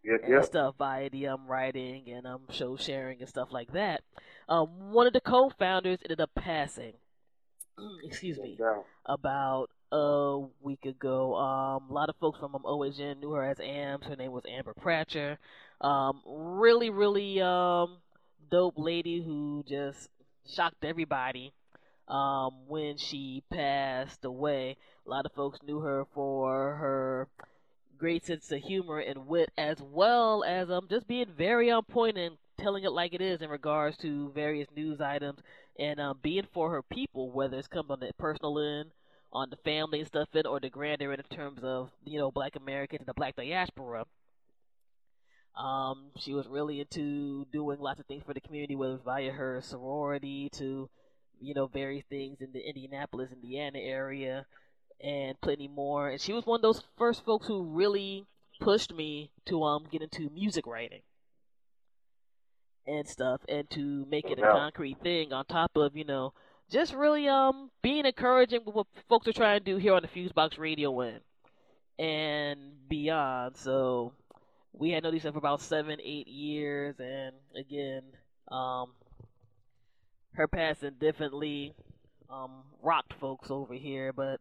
Yep, 0.04 0.20
and 0.22 0.30
yep. 0.32 0.44
stuff 0.44 0.74
via 0.78 1.10
the 1.10 1.26
um, 1.28 1.46
writing 1.46 2.08
and 2.08 2.26
um, 2.26 2.42
show 2.50 2.76
sharing 2.76 3.20
and 3.20 3.28
stuff 3.28 3.48
like 3.52 3.72
that. 3.72 4.02
Um, 4.48 4.92
one 4.92 5.06
of 5.06 5.12
the 5.12 5.20
co-founders 5.20 5.98
ended 6.02 6.20
up 6.20 6.30
passing. 6.34 6.94
Excuse 8.04 8.38
me 8.38 8.58
about 9.06 9.70
a 9.92 10.40
week 10.60 10.84
ago. 10.84 11.34
Um, 11.36 11.90
a 11.90 11.92
lot 11.92 12.08
of 12.08 12.16
folks 12.16 12.38
from 12.38 12.54
um, 12.54 12.62
knew 13.20 13.32
her 13.32 13.42
as 13.42 13.58
Ambz. 13.58 14.04
Her 14.04 14.16
name 14.16 14.32
was 14.32 14.44
Amber 14.48 14.74
Pratcher. 14.74 15.38
Um, 15.80 16.22
really, 16.26 16.90
really 16.90 17.40
um, 17.40 17.98
dope 18.50 18.74
lady 18.76 19.22
who 19.22 19.64
just 19.66 20.08
shocked 20.46 20.84
everybody 20.84 21.52
um, 22.08 22.66
when 22.66 22.96
she 22.96 23.42
passed 23.50 24.24
away. 24.24 24.76
A 25.06 25.10
lot 25.10 25.26
of 25.26 25.32
folks 25.32 25.58
knew 25.62 25.80
her 25.80 26.04
for 26.14 26.76
her 26.76 27.28
great 27.98 28.24
sense 28.24 28.50
of 28.52 28.60
humor 28.60 28.98
and 28.98 29.26
wit, 29.26 29.50
as 29.58 29.80
well 29.80 30.44
as 30.44 30.70
um, 30.70 30.86
just 30.88 31.08
being 31.08 31.26
very 31.36 31.70
on 31.70 31.84
point 31.84 32.16
and 32.16 32.36
telling 32.58 32.84
it 32.84 32.92
like 32.92 33.12
it 33.12 33.20
is 33.20 33.42
in 33.42 33.50
regards 33.50 33.96
to 33.98 34.30
various 34.34 34.68
news 34.74 35.00
items 35.00 35.40
and 35.78 36.00
um, 36.00 36.18
being 36.22 36.46
for 36.52 36.70
her 36.70 36.82
people, 36.82 37.30
whether 37.30 37.56
it's 37.56 37.68
come 37.68 37.86
on 37.90 38.00
the 38.00 38.10
personal 38.18 38.58
end, 38.58 38.90
on 39.32 39.50
the 39.50 39.56
family 39.56 40.00
and 40.00 40.08
stuff, 40.08 40.28
end, 40.34 40.46
or 40.46 40.60
the 40.60 40.70
grander 40.70 41.12
end 41.12 41.22
in 41.30 41.36
terms 41.36 41.60
of 41.62 41.90
you 42.04 42.18
know 42.18 42.30
Black 42.30 42.56
Americans 42.56 43.00
and 43.00 43.08
the 43.08 43.14
Black 43.14 43.36
diaspora. 43.36 44.04
Um, 45.56 46.10
she 46.16 46.34
was 46.34 46.46
really 46.46 46.80
into 46.80 47.44
doing 47.52 47.80
lots 47.80 47.98
of 47.98 48.06
things 48.06 48.22
for 48.24 48.32
the 48.32 48.40
community, 48.40 48.76
whether 48.76 48.96
via 48.96 49.32
her 49.32 49.60
sorority 49.60 50.48
to, 50.52 50.88
you 51.40 51.54
know, 51.54 51.66
various 51.66 52.04
things 52.08 52.40
in 52.40 52.52
the 52.52 52.60
Indianapolis, 52.60 53.32
Indiana 53.32 53.78
area, 53.80 54.46
and 55.02 55.40
plenty 55.40 55.66
more. 55.66 56.10
And 56.10 56.20
she 56.20 56.32
was 56.32 56.46
one 56.46 56.58
of 56.58 56.62
those 56.62 56.84
first 56.96 57.24
folks 57.24 57.48
who 57.48 57.64
really 57.64 58.26
pushed 58.60 58.92
me 58.94 59.30
to 59.46 59.62
um 59.64 59.86
get 59.90 60.02
into 60.02 60.30
music 60.30 60.66
writing 60.66 61.02
and 62.86 63.06
stuff, 63.06 63.40
and 63.48 63.68
to 63.70 64.06
make 64.08 64.30
it 64.30 64.38
a 64.38 64.42
concrete 64.42 64.98
thing. 65.02 65.32
On 65.32 65.44
top 65.44 65.72
of 65.76 65.96
you 65.96 66.04
know, 66.04 66.32
just 66.70 66.94
really 66.94 67.28
um 67.28 67.70
being 67.82 68.06
encouraging 68.06 68.60
with 68.64 68.74
what 68.74 68.86
folks 69.08 69.26
are 69.28 69.32
trying 69.32 69.58
to 69.60 69.64
do 69.64 69.76
here 69.76 69.94
on 69.94 70.02
the 70.02 70.08
Fusebox 70.08 70.58
Radio 70.58 71.00
end 71.00 71.20
and 71.98 72.88
beyond. 72.88 73.56
So 73.56 74.12
we 74.72 74.90
had 74.90 75.02
known 75.02 75.14
each 75.14 75.22
for 75.22 75.36
about 75.36 75.60
seven, 75.60 75.98
eight 76.02 76.28
years, 76.28 76.96
and 77.00 77.34
again, 77.56 78.02
um, 78.50 78.92
her 80.34 80.46
passing 80.46 80.92
definitely 81.00 81.74
um, 82.30 82.62
rocked 82.82 83.14
folks 83.14 83.50
over 83.50 83.74
here. 83.74 84.12
But 84.12 84.40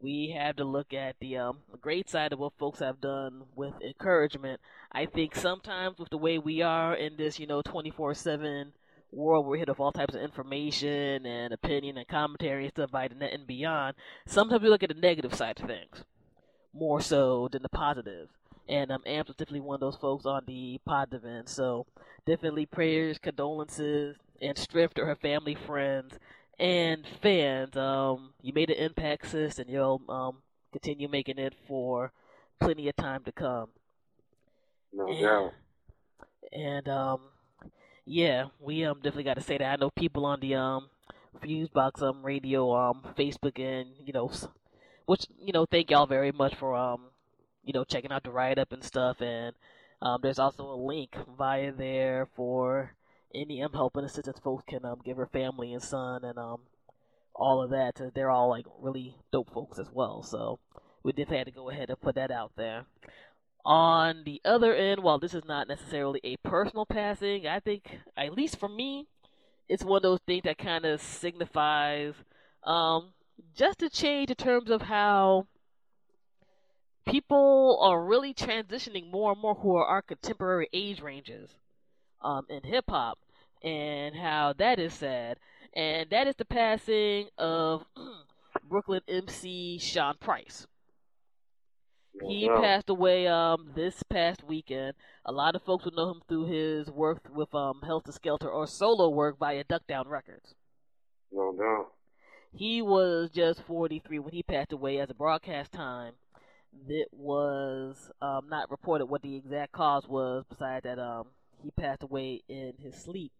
we 0.00 0.34
have 0.38 0.56
to 0.56 0.64
look 0.64 0.94
at 0.94 1.16
the 1.20 1.36
um, 1.36 1.58
great 1.80 2.08
side 2.08 2.32
of 2.32 2.38
what 2.38 2.54
folks 2.58 2.78
have 2.78 3.00
done 3.00 3.42
with 3.54 3.74
encouragement. 3.82 4.60
I 4.92 5.04
think 5.06 5.34
sometimes 5.34 5.98
with 5.98 6.08
the 6.08 6.16
way 6.16 6.38
we 6.38 6.62
are 6.62 6.94
in 6.94 7.16
this, 7.16 7.38
you 7.38 7.46
know, 7.46 7.60
twenty 7.60 7.90
four 7.90 8.14
seven 8.14 8.72
world, 9.12 9.46
we're 9.46 9.56
hit 9.58 9.68
with 9.68 9.80
all 9.80 9.92
types 9.92 10.14
of 10.14 10.22
information 10.22 11.26
and 11.26 11.52
opinion 11.52 11.98
and 11.98 12.08
commentary 12.08 12.64
and 12.64 12.72
stuff 12.72 12.90
by 12.90 13.08
the 13.08 13.14
net 13.14 13.32
and 13.32 13.46
beyond. 13.46 13.96
Sometimes 14.26 14.62
we 14.62 14.68
look 14.68 14.82
at 14.82 14.88
the 14.90 14.94
negative 15.00 15.34
side 15.34 15.60
of 15.60 15.66
things 15.66 16.04
more 16.72 17.00
so 17.00 17.48
than 17.50 17.62
the 17.62 17.68
positive. 17.68 18.28
And 18.68 18.90
um, 18.92 19.02
Ambz 19.06 19.28
was 19.28 19.36
definitely 19.36 19.60
one 19.60 19.74
of 19.76 19.80
those 19.80 19.96
folks 19.96 20.26
on 20.26 20.44
the 20.46 20.80
positive 20.86 21.24
end. 21.24 21.48
So 21.48 21.86
definitely 22.26 22.66
prayers, 22.66 23.18
condolences, 23.18 24.16
and 24.40 24.56
strength 24.58 24.94
to 24.94 25.04
her 25.06 25.16
family, 25.16 25.54
friends, 25.56 26.18
and 26.58 27.06
fans. 27.22 27.76
Um, 27.76 28.34
you 28.42 28.52
made 28.52 28.70
an 28.70 28.76
impact, 28.76 29.28
sis, 29.28 29.58
and 29.58 29.68
you'll 29.70 30.02
um, 30.08 30.42
continue 30.72 31.08
making 31.08 31.38
it 31.38 31.54
for 31.66 32.12
plenty 32.60 32.88
of 32.88 32.96
time 32.96 33.24
to 33.24 33.32
come. 33.32 33.70
No 34.92 35.06
And, 35.06 35.20
doubt. 35.20 35.54
and 36.52 36.88
um, 36.88 37.20
yeah, 38.04 38.46
we 38.58 38.84
um 38.84 38.96
definitely 38.96 39.24
got 39.24 39.34
to 39.34 39.40
say 39.42 39.58
that. 39.58 39.72
I 39.72 39.76
know 39.76 39.90
people 39.90 40.26
on 40.26 40.40
the 40.40 40.54
um 40.54 40.88
Fusebox 41.42 42.02
um 42.02 42.24
radio 42.24 42.74
um 42.74 43.02
Facebook 43.16 43.58
and 43.58 43.90
you 44.04 44.12
know, 44.12 44.30
which 45.06 45.26
you 45.38 45.52
know, 45.52 45.66
thank 45.66 45.90
y'all 45.90 46.06
very 46.06 46.32
much 46.32 46.54
for 46.54 46.74
um 46.74 47.10
you 47.64 47.72
know 47.72 47.84
checking 47.84 48.12
out 48.12 48.24
the 48.24 48.30
write 48.30 48.58
up 48.58 48.72
and 48.72 48.84
stuff. 48.84 49.20
And 49.20 49.54
um, 50.02 50.20
there's 50.22 50.38
also 50.38 50.64
a 50.64 50.74
link 50.76 51.16
via 51.38 51.72
there 51.72 52.28
for 52.36 52.94
any 53.34 53.62
um 53.62 53.72
help 53.72 53.96
and 53.96 54.06
assistance 54.06 54.40
folks 54.40 54.64
can 54.66 54.84
um 54.84 55.00
give 55.04 55.16
her 55.16 55.26
family 55.26 55.72
and 55.72 55.82
son 55.82 56.24
and 56.24 56.38
um 56.38 56.60
all 57.34 57.62
of 57.62 57.70
that. 57.70 58.00
Uh, 58.00 58.10
They're 58.14 58.30
all 58.30 58.48
like 58.48 58.66
really 58.80 59.16
dope 59.32 59.52
folks 59.52 59.78
as 59.78 59.88
well. 59.92 60.22
So 60.22 60.58
we 61.02 61.12
definitely 61.12 61.38
had 61.38 61.46
to 61.46 61.52
go 61.52 61.70
ahead 61.70 61.90
and 61.90 62.00
put 62.00 62.16
that 62.16 62.30
out 62.30 62.52
there. 62.56 62.84
On 63.64 64.24
the 64.24 64.40
other 64.44 64.74
end, 64.74 65.02
while 65.02 65.18
this 65.18 65.34
is 65.34 65.44
not 65.44 65.68
necessarily 65.68 66.20
a 66.24 66.36
personal 66.38 66.86
passing, 66.86 67.46
I 67.46 67.60
think, 67.60 67.98
at 68.16 68.34
least 68.34 68.58
for 68.58 68.68
me, 68.68 69.06
it's 69.68 69.84
one 69.84 69.98
of 69.98 70.02
those 70.02 70.20
things 70.26 70.44
that 70.44 70.58
kind 70.58 70.84
of 70.84 71.00
signifies 71.00 72.14
um, 72.64 73.12
just 73.54 73.82
a 73.82 73.90
change 73.90 74.30
in 74.30 74.36
terms 74.36 74.70
of 74.70 74.82
how 74.82 75.46
people 77.06 77.78
are 77.82 78.02
really 78.04 78.32
transitioning 78.32 79.10
more 79.10 79.32
and 79.32 79.40
more 79.40 79.54
who 79.54 79.76
are 79.76 79.86
our 79.86 80.02
contemporary 80.02 80.68
age 80.72 81.00
ranges 81.00 81.50
um, 82.22 82.46
in 82.48 82.62
hip 82.62 82.84
hop, 82.88 83.18
and 83.62 84.14
how 84.14 84.52
that 84.58 84.78
is 84.78 84.94
sad. 84.94 85.38
and 85.74 86.10
that 86.10 86.26
is 86.26 86.36
the 86.36 86.44
passing 86.44 87.28
of 87.38 87.84
Brooklyn 88.68 89.02
MC 89.08 89.78
Sean 89.78 90.16
Price. 90.18 90.66
He 92.26 92.48
passed 92.48 92.88
away 92.88 93.26
um 93.26 93.70
this 93.74 94.02
past 94.04 94.44
weekend. 94.44 94.94
A 95.24 95.32
lot 95.32 95.54
of 95.54 95.62
folks 95.62 95.84
would 95.84 95.94
know 95.94 96.10
him 96.10 96.22
through 96.28 96.46
his 96.46 96.90
work 96.90 97.28
with 97.34 97.54
um 97.54 97.80
Heltah 97.84 98.18
Skeltah 98.18 98.52
or 98.52 98.66
solo 98.66 99.08
work 99.08 99.38
via 99.38 99.64
Duck 99.64 99.86
Down 99.86 100.08
Records. 100.08 100.54
No 101.32 101.52
doubt. 101.56 101.92
He 102.52 102.82
was 102.82 103.30
just 103.30 103.62
43 103.62 104.18
when 104.18 104.32
he 104.32 104.42
passed 104.42 104.72
away 104.72 104.98
as 104.98 105.10
a 105.10 105.14
broadcast 105.14 105.72
time. 105.72 106.14
It 106.88 107.08
was 107.12 108.10
um, 108.20 108.48
not 108.48 108.70
reported 108.70 109.06
what 109.06 109.22
the 109.22 109.36
exact 109.36 109.72
cause 109.72 110.08
was, 110.08 110.44
besides 110.48 110.84
that 110.84 110.98
um, 110.98 111.28
he 111.62 111.70
passed 111.70 112.02
away 112.02 112.42
in 112.48 112.74
his 112.78 112.96
sleep. 112.96 113.32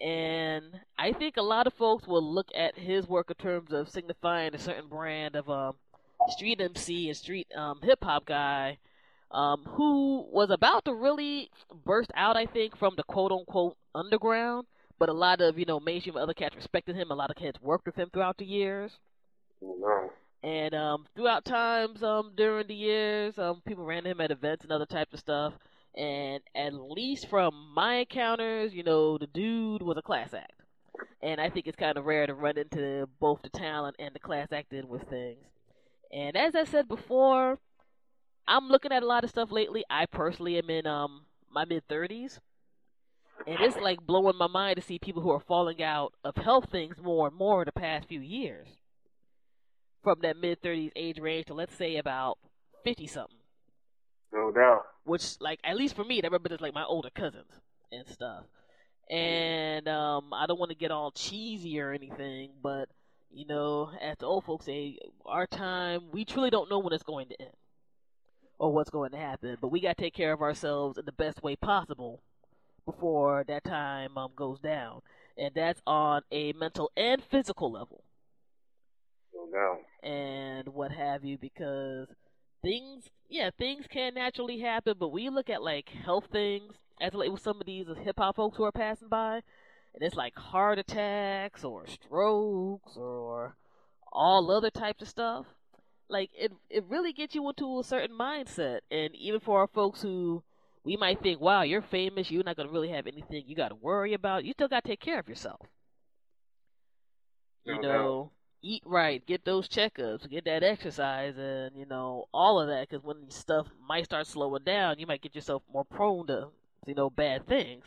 And 0.00 0.80
I 0.98 1.12
think 1.12 1.36
a 1.36 1.42
lot 1.42 1.66
of 1.66 1.72
folks 1.74 2.06
will 2.06 2.22
look 2.22 2.48
at 2.54 2.78
his 2.78 3.06
work 3.08 3.30
in 3.30 3.36
terms 3.36 3.72
of 3.72 3.88
signifying 3.88 4.54
a 4.54 4.58
certain 4.58 4.88
brand 4.88 5.36
of 5.36 5.48
um, 5.48 5.76
street 6.28 6.60
MC 6.60 7.08
and 7.08 7.16
street 7.16 7.46
um, 7.56 7.80
hip 7.82 8.02
hop 8.02 8.26
guy 8.26 8.78
um, 9.30 9.64
who 9.66 10.26
was 10.30 10.50
about 10.50 10.84
to 10.84 10.94
really 10.94 11.50
burst 11.84 12.10
out, 12.14 12.36
I 12.36 12.46
think, 12.46 12.76
from 12.76 12.94
the 12.96 13.02
quote 13.02 13.32
unquote 13.32 13.76
underground 13.94 14.66
but 14.98 15.08
a 15.08 15.12
lot 15.12 15.40
of 15.40 15.58
you 15.58 15.64
know 15.64 15.80
mainstream 15.80 16.16
other 16.16 16.34
cats 16.34 16.54
respected 16.56 16.96
him. 16.96 17.10
A 17.10 17.14
lot 17.14 17.30
of 17.30 17.36
cats 17.36 17.60
worked 17.60 17.86
with 17.86 17.96
him 17.96 18.10
throughout 18.12 18.38
the 18.38 18.44
years, 18.44 18.92
No 19.60 20.10
and 20.42 20.74
um, 20.74 21.06
throughout 21.16 21.44
times 21.44 22.02
um, 22.02 22.32
during 22.36 22.66
the 22.66 22.74
years, 22.74 23.38
um, 23.38 23.62
people 23.66 23.84
ran 23.84 24.04
him 24.04 24.20
at 24.20 24.30
events 24.30 24.62
and 24.62 24.72
other 24.72 24.86
types 24.86 25.14
of 25.14 25.20
stuff. 25.20 25.54
And 25.96 26.42
at 26.54 26.74
least 26.74 27.30
from 27.30 27.72
my 27.74 27.96
encounters, 27.96 28.74
you 28.74 28.82
know, 28.82 29.16
the 29.16 29.28
dude 29.28 29.80
was 29.80 29.96
a 29.96 30.02
class 30.02 30.34
act, 30.34 30.60
and 31.22 31.40
I 31.40 31.48
think 31.48 31.66
it's 31.66 31.76
kind 31.76 31.96
of 31.96 32.04
rare 32.04 32.26
to 32.26 32.34
run 32.34 32.58
into 32.58 33.08
both 33.20 33.40
the 33.42 33.48
talent 33.48 33.96
and 33.98 34.14
the 34.14 34.18
class 34.18 34.48
acting 34.52 34.88
with 34.88 35.08
things. 35.08 35.38
And 36.14 36.36
as 36.36 36.54
I 36.54 36.64
said 36.64 36.86
before, 36.86 37.58
I'm 38.46 38.68
looking 38.68 38.92
at 38.92 39.02
a 39.02 39.06
lot 39.06 39.24
of 39.24 39.30
stuff 39.30 39.50
lately. 39.50 39.84
I 39.90 40.06
personally 40.06 40.56
am 40.58 40.70
in 40.70 40.86
um 40.86 41.22
my 41.52 41.64
mid 41.64 41.86
30s. 41.88 42.38
And 43.46 43.58
it's 43.60 43.76
like 43.76 44.06
blowing 44.06 44.38
my 44.38 44.46
mind 44.46 44.76
to 44.76 44.82
see 44.82 44.98
people 44.98 45.20
who 45.20 45.30
are 45.30 45.40
falling 45.40 45.82
out 45.82 46.14
of 46.24 46.36
health 46.36 46.70
things 46.70 46.96
more 47.02 47.26
and 47.26 47.36
more 47.36 47.62
in 47.62 47.66
the 47.66 47.72
past 47.72 48.06
few 48.08 48.20
years. 48.20 48.68
From 50.04 50.20
that 50.22 50.36
mid 50.36 50.62
30s 50.62 50.92
age 50.94 51.18
range 51.18 51.46
to 51.46 51.54
let's 51.54 51.74
say 51.74 51.96
about 51.96 52.38
50 52.84 53.06
something. 53.08 53.36
No 54.32 54.52
doubt. 54.52 54.82
Which, 55.04 55.40
like, 55.40 55.60
at 55.64 55.76
least 55.76 55.96
for 55.96 56.04
me, 56.04 56.20
that 56.20 56.32
represents 56.32 56.62
like 56.62 56.74
my 56.74 56.84
older 56.84 57.10
cousins 57.10 57.50
and 57.92 58.06
stuff. 58.06 58.44
And 59.10 59.86
um, 59.88 60.32
I 60.32 60.46
don't 60.46 60.58
want 60.58 60.70
to 60.70 60.76
get 60.76 60.90
all 60.90 61.10
cheesy 61.10 61.80
or 61.80 61.92
anything, 61.92 62.50
but 62.62 62.88
you 63.34 63.46
know, 63.46 63.90
as 64.00 64.16
the 64.18 64.26
old 64.26 64.44
folks 64.44 64.66
say, 64.66 64.98
our 65.26 65.46
time, 65.46 66.10
we 66.12 66.24
truly 66.24 66.50
don't 66.50 66.70
know 66.70 66.78
when 66.78 66.92
it's 66.92 67.02
going 67.02 67.28
to 67.28 67.40
end 67.42 67.52
or 68.58 68.72
what's 68.72 68.90
going 68.90 69.10
to 69.12 69.18
happen, 69.18 69.56
but 69.60 69.68
we 69.68 69.80
got 69.80 69.96
to 69.96 70.02
take 70.02 70.14
care 70.14 70.32
of 70.32 70.42
ourselves 70.42 70.98
in 70.98 71.04
the 71.06 71.12
best 71.12 71.42
way 71.42 71.56
possible 71.56 72.22
before 72.86 73.44
that 73.48 73.64
time 73.64 74.16
um, 74.18 74.30
goes 74.36 74.60
down. 74.60 75.00
And 75.36 75.52
that's 75.54 75.82
on 75.86 76.22
a 76.32 76.52
mental 76.52 76.90
and 76.96 77.22
physical 77.22 77.72
level 77.72 78.04
No 79.52 79.78
and 80.02 80.68
what 80.68 80.92
have 80.92 81.24
you 81.24 81.38
because 81.38 82.08
things 82.62 83.08
yeah 83.28 83.50
things 83.58 83.86
can 83.88 84.14
naturally 84.14 84.60
happen 84.60 84.94
but 84.98 85.08
we 85.08 85.28
look 85.28 85.50
at 85.50 85.62
like 85.62 85.88
health 85.88 86.26
things 86.30 86.74
as 87.00 87.14
like 87.14 87.30
with 87.30 87.40
some 87.40 87.60
of 87.60 87.66
these 87.66 87.86
hip 88.02 88.16
hop 88.18 88.36
folks 88.36 88.56
who 88.56 88.64
are 88.64 88.72
passing 88.72 89.08
by 89.08 89.40
and 89.94 90.02
it's 90.02 90.16
like 90.16 90.34
heart 90.36 90.78
attacks 90.78 91.64
or 91.64 91.86
strokes 91.86 92.96
or 92.96 93.56
all 94.12 94.50
other 94.50 94.70
types 94.70 95.02
of 95.02 95.08
stuff 95.08 95.46
like 96.08 96.30
it 96.34 96.52
it 96.70 96.84
really 96.88 97.12
gets 97.12 97.34
you 97.34 97.48
into 97.48 97.78
a 97.80 97.84
certain 97.84 98.16
mindset 98.16 98.80
and 98.90 99.14
even 99.16 99.40
for 99.40 99.60
our 99.60 99.68
folks 99.68 100.02
who 100.02 100.42
we 100.84 100.96
might 100.96 101.20
think 101.22 101.40
wow 101.40 101.62
you're 101.62 101.82
famous 101.82 102.30
you're 102.30 102.44
not 102.44 102.56
going 102.56 102.68
to 102.68 102.72
really 102.72 102.90
have 102.90 103.06
anything 103.06 103.44
you 103.46 103.56
got 103.56 103.68
to 103.68 103.74
worry 103.76 104.14
about 104.14 104.44
you 104.44 104.52
still 104.52 104.68
got 104.68 104.84
to 104.84 104.88
take 104.90 105.00
care 105.00 105.18
of 105.20 105.28
yourself 105.28 105.60
you 107.64 107.76
No 107.76 107.82
doubt. 107.84 108.14
know 108.14 108.32
eat 108.62 108.82
right, 108.86 109.24
get 109.26 109.44
those 109.44 109.68
checkups, 109.68 110.28
get 110.30 110.44
that 110.46 110.62
exercise, 110.62 111.36
and 111.36 111.76
you 111.76 111.84
know 111.86 112.26
all 112.32 112.60
of 112.60 112.68
that. 112.68 112.88
Because 112.88 113.04
when 113.04 113.30
stuff 113.30 113.68
might 113.86 114.04
start 114.06 114.26
slowing 114.26 114.64
down, 114.64 114.98
you 114.98 115.06
might 115.06 115.20
get 115.22 115.34
yourself 115.34 115.62
more 115.72 115.84
prone 115.84 116.26
to 116.28 116.48
you 116.86 116.94
know 116.94 117.10
bad 117.10 117.46
things. 117.46 117.84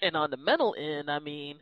And 0.00 0.16
on 0.16 0.30
the 0.30 0.36
mental 0.36 0.74
end, 0.78 1.10
I 1.10 1.18
mean, 1.18 1.58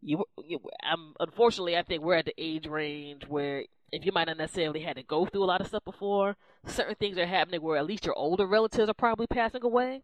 you, 0.00 0.24
you 0.44 0.60
I'm 0.82 1.14
unfortunately 1.20 1.76
I 1.76 1.82
think 1.82 2.02
we're 2.02 2.14
at 2.14 2.26
the 2.26 2.34
age 2.38 2.66
range 2.66 3.22
where 3.26 3.64
if 3.90 4.04
you 4.04 4.12
might 4.12 4.26
not 4.26 4.36
necessarily 4.36 4.80
had 4.80 4.96
to 4.96 5.02
go 5.02 5.26
through 5.26 5.44
a 5.44 5.46
lot 5.46 5.60
of 5.60 5.66
stuff 5.66 5.84
before, 5.84 6.36
certain 6.66 6.94
things 6.96 7.18
are 7.18 7.26
happening 7.26 7.62
where 7.62 7.76
at 7.76 7.86
least 7.86 8.04
your 8.04 8.14
older 8.16 8.46
relatives 8.46 8.88
are 8.88 8.94
probably 8.94 9.26
passing 9.26 9.62
away 9.62 10.02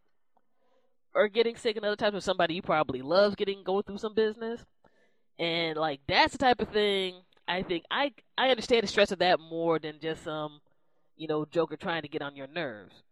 or 1.14 1.28
getting 1.28 1.56
sick, 1.56 1.76
and 1.76 1.84
other 1.84 1.96
times 1.96 2.12
where 2.12 2.20
somebody 2.20 2.54
you 2.54 2.62
probably 2.62 3.02
loves 3.02 3.36
getting 3.36 3.62
going 3.62 3.84
through 3.84 3.98
some 3.98 4.14
business. 4.14 4.64
And 5.38 5.76
like 5.76 6.00
that's 6.08 6.32
the 6.32 6.38
type 6.38 6.60
of 6.60 6.68
thing 6.68 7.16
I 7.46 7.62
think 7.62 7.84
I 7.90 8.12
I 8.38 8.50
understand 8.50 8.82
the 8.82 8.88
stress 8.88 9.12
of 9.12 9.18
that 9.18 9.38
more 9.40 9.78
than 9.78 10.00
just 10.00 10.24
some, 10.24 10.60
you 11.16 11.28
know, 11.28 11.44
joker 11.44 11.76
trying 11.76 12.02
to 12.02 12.08
get 12.08 12.22
on 12.22 12.36
your 12.36 12.46
nerves. 12.46 13.02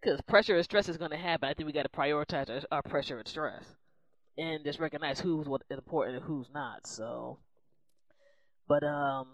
Because 0.00 0.20
pressure 0.22 0.54
and 0.54 0.64
stress 0.64 0.88
is 0.88 0.96
going 0.96 1.10
to 1.10 1.16
happen. 1.16 1.48
I 1.48 1.54
think 1.54 1.66
we 1.66 1.72
got 1.72 1.82
to 1.82 1.88
prioritize 1.88 2.48
our, 2.48 2.60
our 2.70 2.82
pressure 2.82 3.18
and 3.18 3.26
stress, 3.26 3.64
and 4.38 4.64
just 4.64 4.78
recognize 4.78 5.20
who's 5.20 5.46
what 5.48 5.62
is 5.68 5.76
important 5.76 6.16
and 6.16 6.24
who's 6.24 6.48
not. 6.54 6.86
So, 6.86 7.38
but 8.68 8.84
um, 8.84 9.26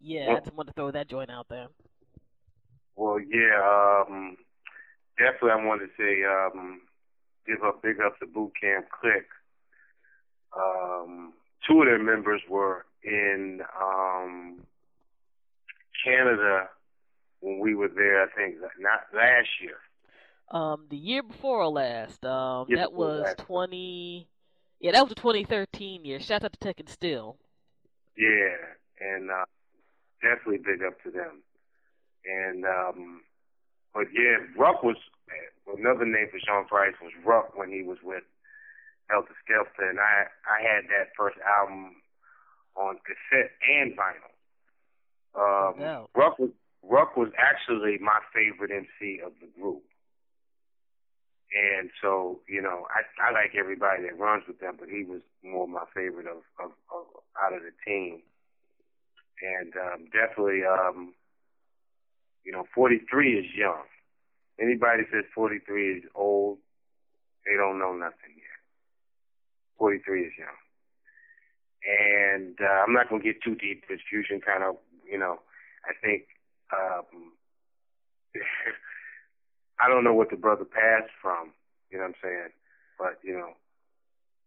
yeah, 0.00 0.30
I 0.30 0.40
just 0.40 0.54
wanted 0.54 0.70
to 0.70 0.74
throw 0.74 0.90
that 0.92 1.08
joint 1.08 1.30
out 1.30 1.48
there. 1.48 1.66
Well, 2.96 3.18
yeah, 3.20 4.04
um, 4.08 4.36
definitely 5.18 5.50
I 5.50 5.66
want 5.66 5.82
to 5.82 5.88
say, 5.98 6.22
um, 6.24 6.82
give 7.46 7.62
up, 7.64 7.82
big 7.82 7.96
up 8.00 8.18
to 8.20 8.26
Boot 8.26 8.52
Camp 8.60 8.86
Clik. 9.02 9.24
Um, 10.56 11.32
two 11.66 11.80
of 11.80 11.86
their 11.86 11.98
members 11.98 12.40
were 12.48 12.86
in, 13.02 13.60
um, 13.80 14.60
Canada 16.04 16.68
when 17.40 17.58
we 17.58 17.74
were 17.74 17.88
there, 17.88 18.22
I 18.22 18.26
think, 18.36 18.56
not 18.78 19.00
last 19.12 19.48
year. 19.60 19.76
Um, 20.50 20.86
the 20.90 20.96
year 20.96 21.22
before 21.22 21.66
last, 21.68 22.24
um, 22.24 22.68
Year 22.68 22.78
that 22.78 22.90
before 22.90 23.06
was 23.06 23.22
last. 23.24 23.38
twenty. 23.38 24.28
Yeah, 24.80 24.92
that 24.92 25.02
was 25.02 25.10
the 25.10 25.14
2013 25.14 26.04
year. 26.04 26.20
Shout 26.20 26.44
out 26.44 26.52
to 26.58 26.74
and 26.76 26.88
Still. 26.88 27.36
Yeah, 28.16 28.56
and 29.00 29.30
uh, 29.30 29.44
definitely 30.22 30.58
big 30.58 30.84
up 30.86 31.02
to 31.02 31.10
them. 31.10 31.42
And 32.24 32.64
um, 32.64 33.22
but 33.92 34.06
yeah, 34.12 34.38
Ruck 34.56 34.82
was 34.82 34.96
another 35.78 36.04
name 36.04 36.28
for 36.30 36.38
Sean 36.38 36.66
Price 36.66 36.94
was 37.02 37.12
Ruck 37.24 37.56
when 37.56 37.70
he 37.70 37.82
was 37.82 37.98
with 38.02 38.24
Heltah 39.10 39.36
Skeltah, 39.44 39.90
and 39.90 40.00
I 40.00 40.26
I 40.46 40.62
had 40.62 40.84
that 40.88 41.12
first 41.16 41.36
album 41.44 41.96
on 42.76 42.98
cassette 43.04 43.52
and 43.68 43.96
vinyl. 43.96 44.32
Um, 45.34 45.78
No. 45.78 46.08
Ruck 46.14 46.38
was 46.38 46.50
Ruck 46.82 47.16
was 47.16 47.30
actually 47.38 47.98
my 47.98 48.18
favorite 48.32 48.70
MC 48.70 49.20
of 49.24 49.32
the 49.40 49.48
group. 49.60 49.82
And 51.54 51.90
so, 52.02 52.40
you 52.48 52.60
know, 52.60 52.86
I 52.90 53.06
I 53.22 53.32
like 53.32 53.54
everybody 53.54 54.02
that 54.02 54.18
runs 54.18 54.42
with 54.48 54.58
them, 54.58 54.74
but 54.78 54.88
he 54.88 55.04
was 55.04 55.22
more 55.44 55.68
my 55.68 55.84
favorite 55.94 56.26
of, 56.26 56.42
of, 56.58 56.72
of 56.90 57.06
out 57.40 57.54
of 57.54 57.62
the 57.62 57.70
team. 57.86 58.22
And 59.40 59.72
um 59.76 60.06
definitely 60.10 60.62
um 60.66 61.14
you 62.44 62.50
know, 62.52 62.64
forty 62.74 63.00
three 63.08 63.38
is 63.38 63.46
young. 63.54 63.84
Anybody 64.60 65.04
says 65.12 65.24
forty 65.32 65.60
three 65.64 65.98
is 65.98 66.04
old, 66.16 66.58
they 67.46 67.56
don't 67.56 67.78
know 67.78 67.92
nothing 67.94 68.34
yet. 68.34 68.58
Forty 69.78 69.98
three 70.04 70.24
is 70.26 70.32
young. 70.36 70.58
And 71.86 72.58
uh, 72.60 72.82
I'm 72.84 72.92
not 72.92 73.08
gonna 73.08 73.22
get 73.22 73.42
too 73.44 73.54
deep 73.54 73.82
because 73.82 74.02
fusion 74.10 74.40
kind 74.40 74.64
of 74.64 74.74
you 75.08 75.18
know, 75.18 75.38
I 75.86 75.92
think 76.02 76.26
um 76.74 77.30
I 79.80 79.88
don't 79.88 80.04
know 80.04 80.14
what 80.14 80.30
the 80.30 80.36
brother 80.36 80.64
passed 80.64 81.12
from, 81.20 81.52
you 81.90 81.98
know 81.98 82.04
what 82.04 82.14
I'm 82.16 82.22
saying? 82.22 82.52
But, 82.98 83.18
you 83.22 83.34
know, 83.34 83.54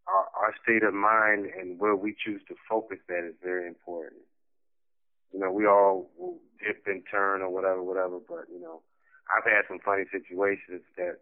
our 0.07 0.25
our 0.39 0.53
state 0.63 0.83
of 0.83 0.93
mind 0.93 1.47
and 1.47 1.79
where 1.79 1.95
we 1.95 2.15
choose 2.15 2.41
to 2.47 2.55
focus 2.69 2.97
that 3.09 3.27
is 3.27 3.35
very 3.43 3.67
important. 3.67 4.23
You 5.33 5.39
know, 5.39 5.51
we 5.51 5.67
all 5.67 6.09
will 6.17 6.39
dip 6.63 6.83
and 6.87 7.03
turn 7.11 7.41
or 7.41 7.49
whatever, 7.49 7.83
whatever, 7.83 8.19
but 8.23 8.47
you 8.51 8.61
know, 8.61 8.81
I've 9.27 9.43
had 9.43 9.67
some 9.67 9.79
funny 9.83 10.05
situations 10.11 10.81
that 10.95 11.19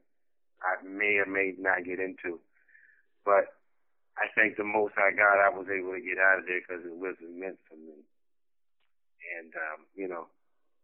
I 0.62 0.82
may 0.86 1.18
or 1.18 1.26
may 1.26 1.54
not 1.58 1.84
get 1.84 2.00
into. 2.00 2.40
But 3.26 3.58
I 4.18 4.30
think 4.34 4.56
the 4.56 4.64
most 4.64 4.94
I 4.98 5.12
got, 5.12 5.42
I 5.42 5.50
was 5.50 5.68
able 5.68 5.94
to 5.94 6.02
get 6.02 6.22
out 6.22 6.40
of 6.40 6.46
there 6.46 6.62
because 6.62 6.86
it 6.86 6.96
wasn't 6.96 7.36
meant 7.36 7.58
for 7.68 7.76
me. 7.76 8.06
And, 9.36 9.52
um, 9.58 9.90
you 9.96 10.08
know, 10.08 10.30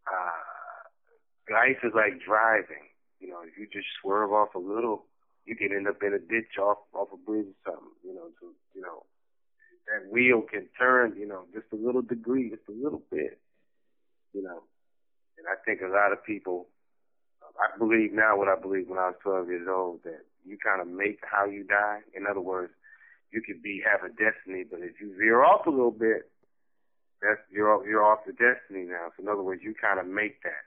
uh, 0.09 1.53
life 1.53 1.79
is 1.85 1.93
like 1.93 2.19
driving. 2.25 2.90
You 3.21 3.29
know, 3.29 3.41
if 3.45 3.57
you 3.57 3.67
just 3.71 3.87
swerve 4.01 4.33
off 4.33 4.55
a 4.55 4.59
little, 4.59 5.05
you 5.45 5.55
can 5.55 5.71
end 5.71 5.87
up 5.87 6.01
in 6.01 6.13
a 6.13 6.19
ditch 6.19 6.57
off 6.59 6.79
off 6.93 7.07
a 7.13 7.17
bridge 7.17 7.45
or 7.47 7.71
something. 7.71 7.95
You 8.03 8.15
know, 8.15 8.27
so 8.41 8.47
you 8.73 8.81
know, 8.81 9.05
that 9.87 10.11
wheel 10.11 10.41
can 10.41 10.67
turn, 10.77 11.15
you 11.17 11.27
know, 11.27 11.45
just 11.53 11.67
a 11.71 11.75
little 11.75 12.01
degree, 12.01 12.49
just 12.49 12.67
a 12.67 12.83
little 12.83 13.03
bit, 13.11 13.39
you 14.33 14.41
know. 14.41 14.63
And 15.37 15.47
I 15.47 15.55
think 15.65 15.81
a 15.81 15.91
lot 15.91 16.11
of 16.11 16.23
people, 16.25 16.67
I 17.41 17.77
believe 17.77 18.13
now 18.13 18.37
what 18.37 18.47
I 18.47 18.59
believed 18.59 18.89
when 18.89 18.99
I 18.99 19.13
was 19.13 19.21
12 19.23 19.47
years 19.49 19.67
old, 19.69 20.03
that 20.03 20.25
you 20.45 20.57
kind 20.57 20.81
of 20.81 20.87
make 20.87 21.19
how 21.29 21.45
you 21.45 21.63
die. 21.63 21.99
In 22.15 22.25
other 22.27 22.41
words, 22.41 22.73
you 23.31 23.41
could 23.41 23.61
be 23.61 23.81
have 23.85 24.03
a 24.03 24.09
destiny, 24.09 24.65
but 24.69 24.81
if 24.81 24.99
you 24.99 25.15
veer 25.17 25.43
off 25.43 25.65
a 25.65 25.69
little 25.69 25.91
bit, 25.91 26.29
that's 27.21 27.39
you're 27.51 27.87
you're 27.87 28.03
off 28.03 28.25
the 28.25 28.33
destiny 28.33 28.85
now. 28.89 29.13
So 29.15 29.23
in 29.23 29.29
other 29.29 29.43
words, 29.43 29.61
you 29.63 29.73
kind 29.79 29.99
of 29.99 30.07
make 30.07 30.41
that. 30.43 30.65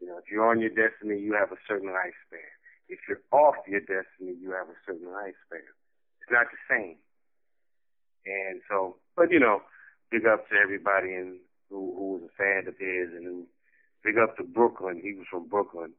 You 0.00 0.08
know, 0.08 0.18
if 0.18 0.30
you're 0.30 0.48
on 0.48 0.60
your 0.60 0.70
destiny, 0.70 1.18
you 1.18 1.32
have 1.34 1.52
a 1.52 1.60
certain 1.66 1.88
lifespan. 1.88 2.50
If 2.88 3.00
you're 3.08 3.22
off 3.32 3.56
your 3.66 3.80
destiny, 3.80 4.36
you 4.38 4.52
have 4.52 4.68
a 4.68 4.78
certain 4.86 5.08
lifespan. 5.08 5.66
It's 6.20 6.30
not 6.30 6.46
the 6.50 6.60
same. 6.68 6.96
And 8.26 8.60
so, 8.68 8.96
but 9.16 9.30
you 9.30 9.40
know, 9.40 9.62
big 10.10 10.26
up 10.26 10.48
to 10.48 10.54
everybody 10.56 11.14
and 11.14 11.38
who, 11.70 11.94
who 11.96 12.06
was 12.14 12.22
a 12.26 12.36
fan 12.36 12.68
of 12.68 12.78
his 12.78 13.10
and 13.14 13.24
who, 13.24 13.46
big 14.04 14.18
up 14.18 14.36
to 14.36 14.44
Brooklyn. 14.44 15.00
He 15.02 15.14
was 15.14 15.26
from 15.30 15.48
Brooklyn. 15.48 15.92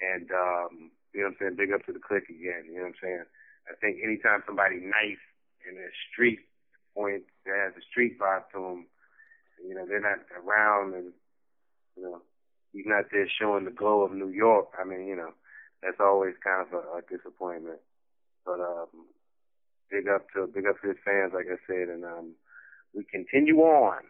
And, 0.00 0.28
um, 0.30 0.90
you 1.14 1.24
know 1.24 1.32
what 1.32 1.40
I'm 1.40 1.56
saying? 1.56 1.56
Big 1.56 1.72
up 1.72 1.86
to 1.86 1.92
the 1.92 2.04
clique 2.04 2.28
again. 2.28 2.68
You 2.68 2.76
know 2.76 2.92
what 2.92 3.00
I'm 3.00 3.02
saying? 3.02 3.24
I 3.70 3.74
think 3.80 3.98
anytime 4.04 4.44
somebody 4.44 4.76
nice 4.76 5.22
in 5.64 5.76
a 5.76 5.88
street 6.12 6.40
point 6.94 7.24
that 7.44 7.56
has 7.56 7.72
a 7.76 7.84
street 7.88 8.18
vibe 8.18 8.44
to 8.52 8.60
them, 8.60 8.86
you 9.66 9.74
know, 9.74 9.86
they're 9.88 10.04
not 10.04 10.20
around 10.36 10.94
and, 10.94 11.12
you 11.96 12.02
know, 12.04 12.20
he's 12.76 12.86
not 12.86 13.06
there 13.10 13.28
showing 13.40 13.64
the 13.64 13.70
glow 13.70 14.02
of 14.02 14.12
New 14.12 14.28
York. 14.28 14.68
I 14.78 14.84
mean, 14.84 15.06
you 15.06 15.16
know, 15.16 15.32
that's 15.82 16.00
always 16.00 16.34
kind 16.44 16.66
of 16.66 16.72
a, 16.74 16.98
a 16.98 17.00
disappointment. 17.08 17.80
But, 18.44 18.60
um, 18.60 18.88
big 19.90 20.08
up 20.08 20.26
to 20.34 20.46
big 20.46 20.66
up 20.66 20.80
to 20.82 20.88
his 20.88 20.96
fans, 21.04 21.32
like 21.34 21.46
I 21.46 21.56
said, 21.66 21.88
and 21.88 22.04
um, 22.04 22.34
we 22.94 23.04
continue 23.04 23.58
on. 23.58 24.02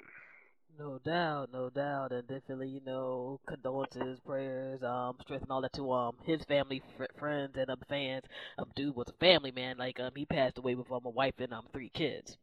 No 0.78 0.98
doubt, 0.98 1.48
no 1.52 1.70
doubt, 1.70 2.12
and 2.12 2.28
definitely, 2.28 2.68
you 2.68 2.82
know, 2.84 3.40
condolences, 3.48 4.20
prayers, 4.20 4.82
um, 4.82 5.16
strength, 5.22 5.42
and 5.42 5.50
all 5.50 5.62
that 5.62 5.72
to 5.74 5.90
um 5.90 6.16
his 6.24 6.42
family, 6.44 6.82
fr- 6.96 7.04
friends, 7.18 7.56
and 7.56 7.70
um 7.70 7.80
fans. 7.88 8.24
Um, 8.58 8.66
dude 8.74 8.94
was 8.94 9.08
a 9.08 9.24
family 9.24 9.52
man. 9.52 9.78
Like 9.78 9.98
um, 10.00 10.12
he 10.14 10.26
passed 10.26 10.58
away 10.58 10.74
with 10.74 10.90
um 10.92 11.06
a 11.06 11.10
wife 11.10 11.34
and 11.38 11.52
um 11.54 11.66
three 11.72 11.90
kids. 11.90 12.36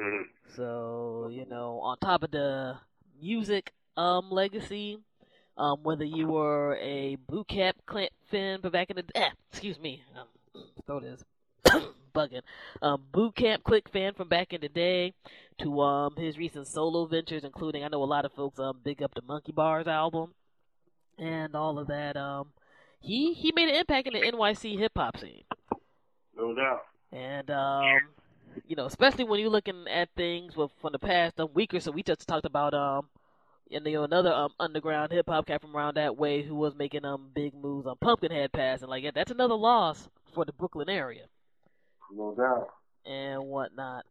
Mm-hmm. 0.00 0.54
So 0.54 1.28
you 1.32 1.46
know, 1.46 1.80
on 1.80 1.98
top 1.98 2.22
of 2.22 2.30
the 2.30 2.76
music 3.20 3.72
um 3.96 4.30
legacy, 4.30 4.98
um 5.60 5.80
whether 5.82 6.04
you 6.04 6.26
were 6.26 6.76
a 6.80 7.16
Boot 7.28 7.48
Camp 7.48 7.76
Clik 7.86 8.10
fan, 8.30 8.60
but 8.62 8.72
back 8.72 8.90
in 8.90 8.96
the 8.96 9.04
eh, 9.14 9.30
excuse 9.52 9.78
me, 9.78 10.02
um, 10.18 10.64
throat 10.86 11.04
is 11.04 11.24
bugging. 12.14 12.42
Um, 12.82 13.04
Boot 13.12 13.36
Camp 13.36 13.62
Clik 13.62 13.88
fan 13.92 14.14
from 14.14 14.28
back 14.28 14.52
in 14.52 14.60
the 14.60 14.68
day 14.68 15.12
to 15.58 15.80
um 15.80 16.16
his 16.16 16.38
recent 16.38 16.66
solo 16.66 17.06
ventures, 17.06 17.44
including 17.44 17.84
I 17.84 17.88
know 17.88 18.02
a 18.02 18.04
lot 18.04 18.24
of 18.24 18.32
folks 18.32 18.58
um 18.58 18.80
big 18.82 19.02
up 19.02 19.14
the 19.14 19.22
Monkey 19.22 19.52
Bars 19.52 19.86
album 19.86 20.34
and 21.18 21.54
all 21.54 21.78
of 21.78 21.86
that. 21.88 22.16
Um, 22.16 22.48
he 23.00 23.34
he 23.34 23.52
made 23.52 23.68
an 23.68 23.76
impact 23.76 24.08
in 24.08 24.14
the 24.14 24.20
NYC 24.20 24.78
hip 24.78 24.92
hop 24.96 25.18
scene. 25.18 25.44
No 26.36 26.54
doubt. 26.54 26.82
And 27.12 27.50
um, 27.50 28.00
you 28.66 28.76
know, 28.76 28.86
especially 28.86 29.24
when 29.24 29.40
you're 29.40 29.50
looking 29.50 29.86
at 29.88 30.08
things 30.16 30.56
with, 30.56 30.70
from 30.80 30.92
the 30.92 30.98
past 30.98 31.38
a 31.38 31.46
week 31.46 31.74
or 31.74 31.80
so, 31.80 31.90
we 31.90 32.02
just 32.02 32.26
talked 32.26 32.46
about 32.46 32.74
um, 32.74 33.08
and 33.72 33.86
you 33.86 33.94
know 33.94 34.04
another 34.04 34.32
um 34.32 34.52
underground 34.58 35.12
hip 35.12 35.28
hop 35.28 35.46
cat 35.46 35.60
from 35.60 35.76
around 35.76 35.96
that 35.96 36.16
way 36.16 36.42
who 36.42 36.54
was 36.54 36.74
making 36.74 37.04
um 37.04 37.30
big 37.34 37.54
moves 37.54 37.86
on 37.86 37.96
Pumpkinhead 38.00 38.52
Pass, 38.52 38.80
and 38.80 38.90
like 38.90 39.04
yeah, 39.04 39.10
that's 39.14 39.30
another 39.30 39.54
loss 39.54 40.08
for 40.32 40.44
the 40.44 40.52
Brooklyn 40.52 40.88
area. 40.88 41.24
No 42.12 42.34
doubt. 42.34 42.68
And 43.06 43.44
whatnot. 43.44 44.04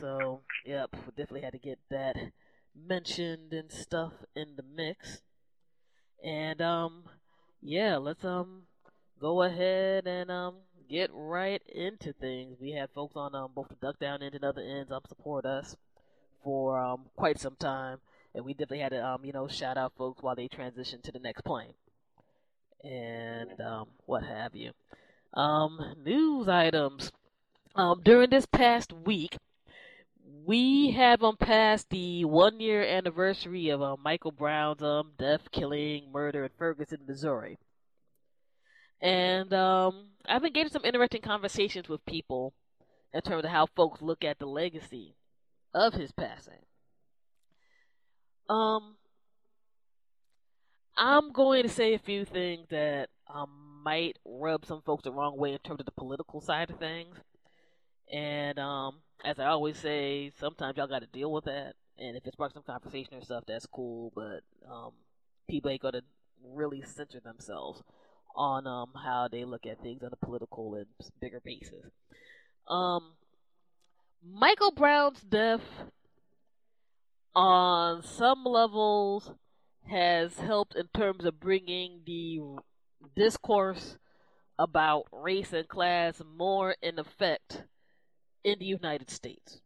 So, 0.00 0.40
yep, 0.64 0.90
we 0.92 1.10
definitely 1.10 1.42
had 1.42 1.52
to 1.52 1.58
get 1.58 1.78
that 1.90 2.16
mentioned 2.74 3.52
and 3.52 3.70
stuff 3.70 4.12
in 4.34 4.56
the 4.56 4.62
mix. 4.62 5.22
And 6.24 6.60
um, 6.62 7.04
yeah, 7.62 7.96
let's 7.96 8.24
um 8.24 8.62
go 9.20 9.42
ahead 9.42 10.06
and 10.06 10.30
um 10.30 10.56
get 10.88 11.10
right 11.12 11.62
into 11.68 12.12
things. 12.12 12.58
We 12.60 12.72
had 12.72 12.90
folks 12.90 13.16
on 13.16 13.34
um 13.34 13.52
both 13.54 13.68
the 13.68 13.76
duck 13.76 13.98
down 13.98 14.22
end 14.22 14.34
and 14.34 14.44
other 14.44 14.62
ends 14.62 14.90
um 14.90 15.02
support 15.08 15.44
us 15.46 15.76
for 16.42 16.78
um 16.78 17.06
quite 17.16 17.38
some 17.38 17.56
time, 17.56 17.98
and 18.34 18.44
we 18.44 18.52
definitely 18.54 18.80
had 18.80 18.90
to 18.92 19.04
um 19.04 19.24
you 19.24 19.32
know 19.32 19.48
shout 19.48 19.76
out 19.76 19.92
folks 19.96 20.22
while 20.22 20.36
they 20.36 20.48
transitioned 20.48 21.02
to 21.02 21.12
the 21.12 21.18
next 21.18 21.42
plane 21.42 21.74
and 22.84 23.60
um 23.60 23.88
what 24.06 24.22
have 24.24 24.54
you. 24.54 24.72
Um, 25.34 25.94
news 26.02 26.48
items. 26.48 27.12
Um, 27.76 28.00
during 28.02 28.30
this 28.30 28.46
past 28.46 28.92
week, 28.92 29.36
we 30.44 30.90
have 30.92 31.22
um 31.22 31.36
passed 31.36 31.90
the 31.90 32.24
one 32.24 32.60
year 32.60 32.82
anniversary 32.82 33.68
of 33.68 33.82
um, 33.82 34.00
Michael 34.02 34.32
Brown's 34.32 34.82
um 34.82 35.12
death, 35.18 35.50
killing, 35.52 36.10
murder 36.12 36.44
in 36.44 36.50
Ferguson, 36.58 37.00
Missouri. 37.06 37.58
And 39.00 39.52
um, 39.54 40.08
I've 40.26 40.42
been 40.42 40.52
getting 40.52 40.72
some 40.72 40.84
interesting 40.84 41.22
conversations 41.22 41.88
with 41.88 42.04
people 42.04 42.52
in 43.14 43.22
terms 43.22 43.44
of 43.44 43.50
how 43.50 43.66
folks 43.66 44.02
look 44.02 44.24
at 44.24 44.38
the 44.38 44.46
legacy 44.46 45.14
of 45.74 45.94
his 45.94 46.12
passing. 46.12 46.64
Um, 48.48 48.96
I'm 50.96 51.32
going 51.32 51.62
to 51.62 51.68
say 51.68 51.94
a 51.94 51.98
few 51.98 52.24
things 52.24 52.68
that 52.70 53.08
um, 53.32 53.80
might 53.84 54.16
rub 54.24 54.66
some 54.66 54.82
folks 54.82 55.04
the 55.04 55.12
wrong 55.12 55.36
way 55.38 55.52
in 55.52 55.58
terms 55.58 55.80
of 55.80 55.86
the 55.86 55.92
political 55.92 56.40
side 56.40 56.70
of 56.70 56.78
things. 56.78 57.16
And 58.12 58.58
um, 58.58 58.96
as 59.24 59.38
I 59.38 59.46
always 59.46 59.78
say, 59.78 60.32
sometimes 60.38 60.76
y'all 60.76 60.88
got 60.88 61.00
to 61.00 61.06
deal 61.06 61.32
with 61.32 61.44
that. 61.44 61.74
And 61.98 62.16
if 62.16 62.26
it 62.26 62.32
sparks 62.32 62.54
some 62.54 62.62
conversation 62.62 63.14
or 63.14 63.22
stuff, 63.22 63.44
that's 63.46 63.66
cool. 63.66 64.12
But 64.14 64.40
um, 64.70 64.92
people 65.48 65.70
ain't 65.70 65.82
gonna 65.82 66.02
really 66.44 66.82
center 66.82 67.20
themselves 67.20 67.82
on 68.34 68.66
um, 68.66 68.90
how 69.04 69.28
they 69.30 69.44
look 69.44 69.66
at 69.66 69.82
things 69.82 70.02
on 70.02 70.10
a 70.12 70.26
political 70.26 70.74
and 70.74 70.86
bigger 71.20 71.40
basis. 71.44 71.92
Um, 72.68 73.12
Michael 74.22 74.72
Brown's 74.72 75.22
death, 75.22 75.62
on 77.34 78.02
some 78.02 78.44
levels, 78.44 79.32
has 79.88 80.38
helped 80.38 80.74
in 80.74 80.88
terms 80.94 81.24
of 81.24 81.40
bringing 81.40 82.02
the 82.04 82.40
discourse 83.16 83.96
about 84.58 85.06
race 85.12 85.52
and 85.52 85.66
class 85.68 86.20
more 86.36 86.76
in 86.82 86.98
effect 86.98 87.64
in 88.44 88.58
the 88.58 88.66
United 88.66 89.10
States. 89.10 89.60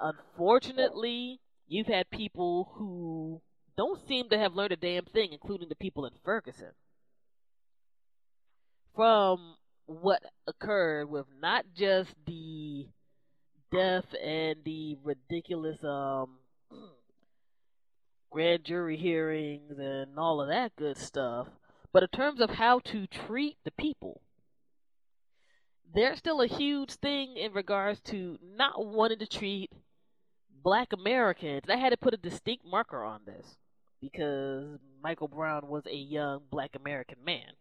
Unfortunately, 0.00 1.40
you've 1.68 1.86
had 1.86 2.10
people 2.10 2.72
who 2.74 3.40
don't 3.76 4.06
seem 4.06 4.28
to 4.28 4.38
have 4.38 4.54
learned 4.54 4.72
a 4.72 4.76
damn 4.76 5.04
thing, 5.04 5.32
including 5.32 5.68
the 5.68 5.76
people 5.76 6.04
in 6.04 6.12
Ferguson, 6.24 6.72
from 8.94 9.56
what 9.86 10.22
occurred 10.46 11.08
with 11.08 11.26
not 11.40 11.64
just 11.74 12.14
the 12.26 12.86
death 13.72 14.14
and 14.22 14.56
the 14.64 14.96
ridiculous 15.02 15.82
um 15.82 16.38
grand 18.30 18.64
jury 18.64 18.96
hearings 18.96 19.78
and 19.78 20.18
all 20.18 20.40
of 20.40 20.48
that 20.48 20.74
good 20.76 20.98
stuff, 20.98 21.48
but 21.92 22.02
in 22.02 22.08
terms 22.10 22.40
of 22.40 22.50
how 22.50 22.78
to 22.80 23.06
treat 23.06 23.56
the 23.64 23.70
people, 23.70 24.20
there's 25.94 26.18
still 26.18 26.42
a 26.42 26.46
huge 26.46 26.92
thing 26.96 27.36
in 27.36 27.52
regards 27.52 28.00
to 28.00 28.38
not 28.42 28.84
wanting 28.84 29.18
to 29.18 29.26
treat 29.26 29.70
black 30.62 30.92
Americans. 30.92 31.62
I 31.70 31.76
had 31.76 31.90
to 31.90 31.96
put 31.96 32.12
a 32.12 32.18
distinct 32.18 32.66
marker 32.66 33.02
on 33.02 33.20
this 33.24 33.56
because 34.00 34.78
Michael 35.02 35.28
Brown 35.28 35.68
was 35.68 35.86
a 35.86 35.96
young 35.96 36.42
black 36.50 36.76
American 36.78 37.18
man. 37.24 37.52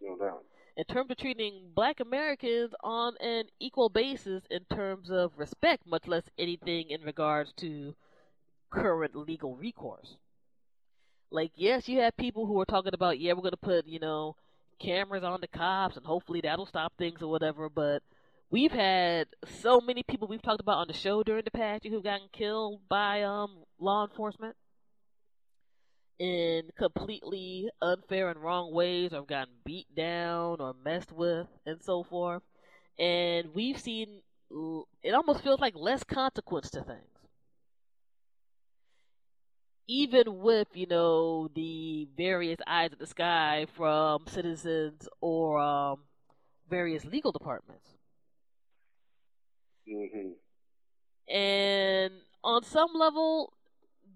No 0.00 0.18
doubt. 0.18 0.44
In 0.76 0.84
terms 0.84 1.10
of 1.10 1.18
treating 1.18 1.70
black 1.74 2.00
Americans 2.00 2.72
on 2.82 3.14
an 3.20 3.44
equal 3.60 3.90
basis 3.90 4.44
in 4.50 4.64
terms 4.74 5.10
of 5.10 5.32
respect, 5.36 5.86
much 5.86 6.06
less 6.06 6.24
anything 6.38 6.90
in 6.90 7.02
regards 7.02 7.52
to 7.58 7.94
current 8.70 9.14
legal 9.14 9.54
recourse. 9.54 10.16
Like, 11.30 11.52
yes, 11.56 11.88
you 11.88 12.00
have 12.00 12.16
people 12.16 12.46
who 12.46 12.58
are 12.60 12.64
talking 12.64 12.94
about, 12.94 13.18
yeah, 13.18 13.32
we're 13.32 13.42
going 13.42 13.50
to 13.52 13.56
put, 13.58 13.86
you 13.86 13.98
know, 13.98 14.36
cameras 14.78 15.24
on 15.24 15.40
the 15.40 15.46
cops 15.46 15.96
and 15.96 16.04
hopefully 16.04 16.40
that'll 16.42 16.66
stop 16.66 16.92
things 16.98 17.22
or 17.22 17.30
whatever, 17.30 17.68
but 17.68 18.02
we've 18.50 18.72
had 18.72 19.28
so 19.60 19.80
many 19.80 20.02
people 20.02 20.28
we've 20.28 20.42
talked 20.42 20.60
about 20.60 20.78
on 20.78 20.88
the 20.88 20.92
show 20.92 21.22
during 21.22 21.44
the 21.44 21.50
past 21.50 21.84
who've 21.84 22.02
gotten 22.04 22.28
killed 22.32 22.80
by 22.88 23.22
um 23.22 23.64
law 23.78 24.04
enforcement 24.04 24.54
in 26.18 26.70
completely 26.78 27.68
unfair 27.80 28.30
and 28.30 28.40
wrong 28.42 28.72
ways 28.72 29.12
or 29.12 29.16
have 29.16 29.26
gotten 29.26 29.54
beat 29.64 29.92
down 29.94 30.60
or 30.60 30.74
messed 30.84 31.12
with 31.12 31.46
and 31.66 31.82
so 31.82 32.02
forth. 32.02 32.42
And 32.98 33.54
we've 33.54 33.78
seen 33.78 34.22
it 35.02 35.14
almost 35.14 35.42
feels 35.42 35.60
like 35.60 35.74
less 35.74 36.04
consequence 36.04 36.70
to 36.70 36.82
things 36.82 37.12
even 39.88 40.40
with 40.40 40.68
you 40.74 40.86
know 40.86 41.48
the 41.54 42.08
various 42.16 42.58
eyes 42.66 42.92
of 42.92 42.98
the 42.98 43.06
sky 43.06 43.66
from 43.74 44.24
citizens 44.26 45.08
or 45.20 45.58
um, 45.58 45.98
various 46.68 47.04
legal 47.04 47.32
departments. 47.32 47.88
Mm-hmm. 49.88 51.34
And 51.34 52.14
on 52.44 52.62
some 52.64 52.90
level, 52.94 53.52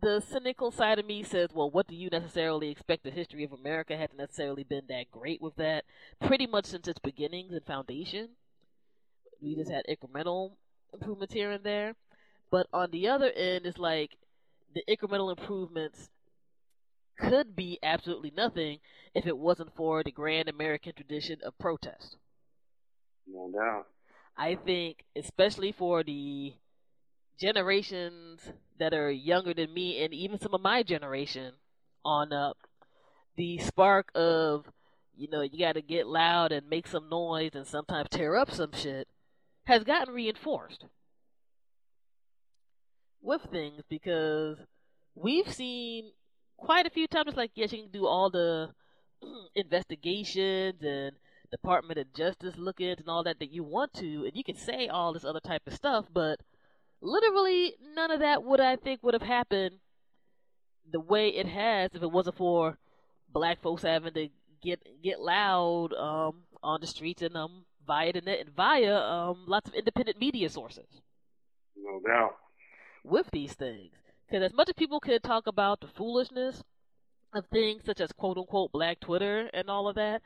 the 0.00 0.20
cynical 0.20 0.70
side 0.70 0.98
of 0.98 1.06
me 1.06 1.22
says, 1.22 1.50
well, 1.54 1.70
what 1.70 1.86
do 1.86 1.94
you 1.94 2.08
necessarily 2.10 2.70
expect? 2.70 3.04
The 3.04 3.10
history 3.10 3.44
of 3.44 3.52
America 3.52 3.96
hasn't 3.96 4.18
necessarily 4.18 4.64
been 4.64 4.84
that 4.88 5.10
great 5.10 5.40
with 5.40 5.56
that. 5.56 5.84
Pretty 6.20 6.46
much 6.46 6.66
since 6.66 6.88
its 6.88 6.98
beginnings 6.98 7.52
and 7.52 7.64
foundation, 7.64 8.30
we 9.40 9.54
just 9.54 9.70
had 9.70 9.84
incremental 9.88 10.52
improvements 10.92 11.34
here 11.34 11.50
and 11.50 11.64
there. 11.64 11.94
But 12.50 12.66
on 12.72 12.90
the 12.90 13.08
other 13.08 13.30
end, 13.30 13.66
it's 13.66 13.78
like 13.78 14.16
the 14.74 14.82
incremental 14.88 15.36
improvements 15.36 16.10
could 17.18 17.56
be 17.56 17.78
absolutely 17.82 18.32
nothing 18.36 18.78
if 19.14 19.26
it 19.26 19.38
wasn't 19.38 19.74
for 19.74 20.02
the 20.02 20.12
grand 20.12 20.48
American 20.48 20.92
tradition 20.94 21.38
of 21.42 21.58
protest. 21.58 22.16
No 23.26 23.50
doubt. 23.50 23.86
I 24.36 24.54
think, 24.54 25.04
especially 25.16 25.72
for 25.72 26.04
the 26.04 26.54
generations 27.38 28.40
that 28.78 28.94
are 28.94 29.10
younger 29.10 29.54
than 29.54 29.72
me 29.72 30.02
and 30.04 30.12
even 30.12 30.38
some 30.38 30.54
of 30.54 30.60
my 30.60 30.82
generation 30.82 31.54
on 32.04 32.32
up, 32.32 32.56
the 33.36 33.58
spark 33.58 34.10
of, 34.14 34.66
you 35.16 35.28
know, 35.30 35.42
you 35.42 35.58
got 35.58 35.74
to 35.74 35.82
get 35.82 36.06
loud 36.06 36.52
and 36.52 36.68
make 36.68 36.86
some 36.86 37.08
noise 37.08 37.52
and 37.54 37.66
sometimes 37.66 38.08
tear 38.10 38.36
up 38.36 38.50
some 38.50 38.72
shit 38.72 39.08
has 39.66 39.82
gotten 39.82 40.14
reinforced 40.14 40.84
with 43.20 43.42
things 43.50 43.82
because 43.88 44.56
we've 45.14 45.52
seen 45.52 46.12
quite 46.56 46.86
a 46.86 46.90
few 46.90 47.06
times 47.08 47.34
like 47.36 47.50
yes 47.54 47.72
you 47.72 47.82
can 47.82 47.90
do 47.90 48.06
all 48.06 48.30
the 48.30 48.68
investigations 49.54 50.80
and 50.82 51.12
department 51.50 51.98
of 51.98 52.12
justice 52.14 52.54
look-ins 52.56 53.00
and 53.00 53.08
all 53.08 53.24
that 53.24 53.38
that 53.40 53.52
you 53.52 53.64
want 53.64 53.92
to 53.92 54.24
and 54.24 54.32
you 54.34 54.44
can 54.44 54.56
say 54.56 54.86
all 54.88 55.12
this 55.12 55.24
other 55.24 55.40
type 55.40 55.62
of 55.66 55.74
stuff 55.74 56.06
but 56.12 56.40
literally 57.00 57.74
none 57.94 58.10
of 58.10 58.20
that 58.20 58.42
would 58.42 58.60
i 58.60 58.76
think 58.76 59.02
would 59.02 59.14
have 59.14 59.22
happened 59.22 59.76
the 60.90 61.00
way 61.00 61.28
it 61.28 61.46
has 61.46 61.90
if 61.94 62.02
it 62.02 62.10
wasn't 62.10 62.36
for 62.36 62.78
black 63.32 63.60
folks 63.60 63.82
having 63.82 64.14
to 64.14 64.28
get 64.62 64.80
get 65.02 65.20
loud 65.20 65.92
um, 65.94 66.42
on 66.62 66.80
the 66.80 66.86
streets 66.86 67.22
and 67.22 67.36
um 67.36 67.64
via 67.86 68.12
the 68.12 68.20
net 68.20 68.40
and 68.40 68.50
via 68.56 68.96
um 68.96 69.44
lots 69.46 69.68
of 69.68 69.74
independent 69.74 70.18
media 70.18 70.48
sources 70.48 70.86
No 71.76 72.00
doubt. 72.06 72.36
with 73.04 73.30
these 73.30 73.52
things. 73.54 73.92
Because 74.26 74.42
as 74.44 74.52
much 74.52 74.68
as 74.68 74.74
people 74.74 74.98
could 74.98 75.22
talk 75.22 75.46
about 75.46 75.80
the 75.80 75.86
foolishness 75.86 76.64
of 77.32 77.44
things 77.46 77.84
such 77.84 78.00
as 78.00 78.10
quote 78.12 78.38
unquote 78.38 78.72
black 78.72 78.98
Twitter 78.98 79.48
and 79.54 79.68
all 79.70 79.86
of 79.88 79.94
that, 79.94 80.22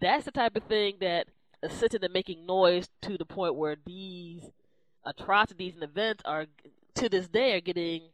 that's 0.00 0.26
the 0.26 0.30
type 0.32 0.54
of 0.56 0.64
thing 0.64 0.96
that 1.00 1.28
assisted 1.62 2.04
in 2.04 2.12
making 2.12 2.44
noise 2.44 2.88
to 3.02 3.16
the 3.16 3.24
point 3.24 3.54
where 3.54 3.76
these 3.86 4.50
atrocities 5.08 5.74
and 5.74 5.84
events 5.84 6.22
are 6.26 6.46
to 6.96 7.08
this 7.08 7.28
day 7.28 7.54
are 7.56 7.60
getting 7.60 8.10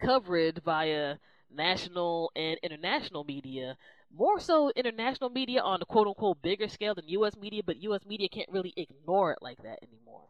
covered 0.00 0.62
via 0.64 1.16
national 1.50 2.32
and 2.36 2.58
international 2.62 3.24
media. 3.24 3.76
More 4.14 4.40
so 4.40 4.70
international 4.76 5.30
media 5.30 5.62
on 5.62 5.80
the 5.80 5.86
quote 5.86 6.08
unquote 6.08 6.42
bigger 6.42 6.68
scale 6.68 6.94
than 6.94 7.08
US 7.08 7.36
media, 7.36 7.62
but 7.64 7.78
US 7.82 8.04
media 8.06 8.28
can't 8.28 8.50
really 8.50 8.74
ignore 8.76 9.32
it 9.32 9.38
like 9.42 9.62
that 9.62 9.78
anymore 9.82 10.28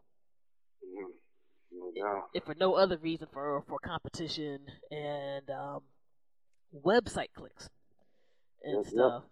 Mm-hmm. 0.83 1.11
No 1.79 1.91
doubt. 1.95 2.29
if 2.33 2.43
for 2.45 2.55
no 2.55 2.75
other 2.75 2.97
reason 2.97 3.27
for 3.31 3.61
for 3.67 3.79
competition 3.79 4.59
and 4.91 5.49
um, 5.49 5.81
website 6.85 7.33
clicks 7.35 7.69
and 8.63 8.83
Yep, 8.85 8.93
yep. 8.93 8.93
stuff. 8.93 9.23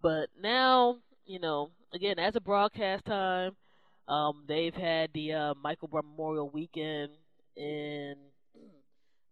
But 0.00 0.30
now, 0.40 0.98
you 1.26 1.38
know, 1.38 1.70
again, 1.92 2.18
as 2.18 2.36
a 2.36 2.40
broadcast 2.40 3.04
time, 3.06 3.56
um, 4.08 4.44
they've 4.46 4.74
had 4.74 5.10
the 5.12 5.32
uh, 5.32 5.54
Michael 5.62 5.88
Brown 5.88 6.04
Memorial 6.06 6.48
Weekend 6.48 7.12
in 7.56 8.14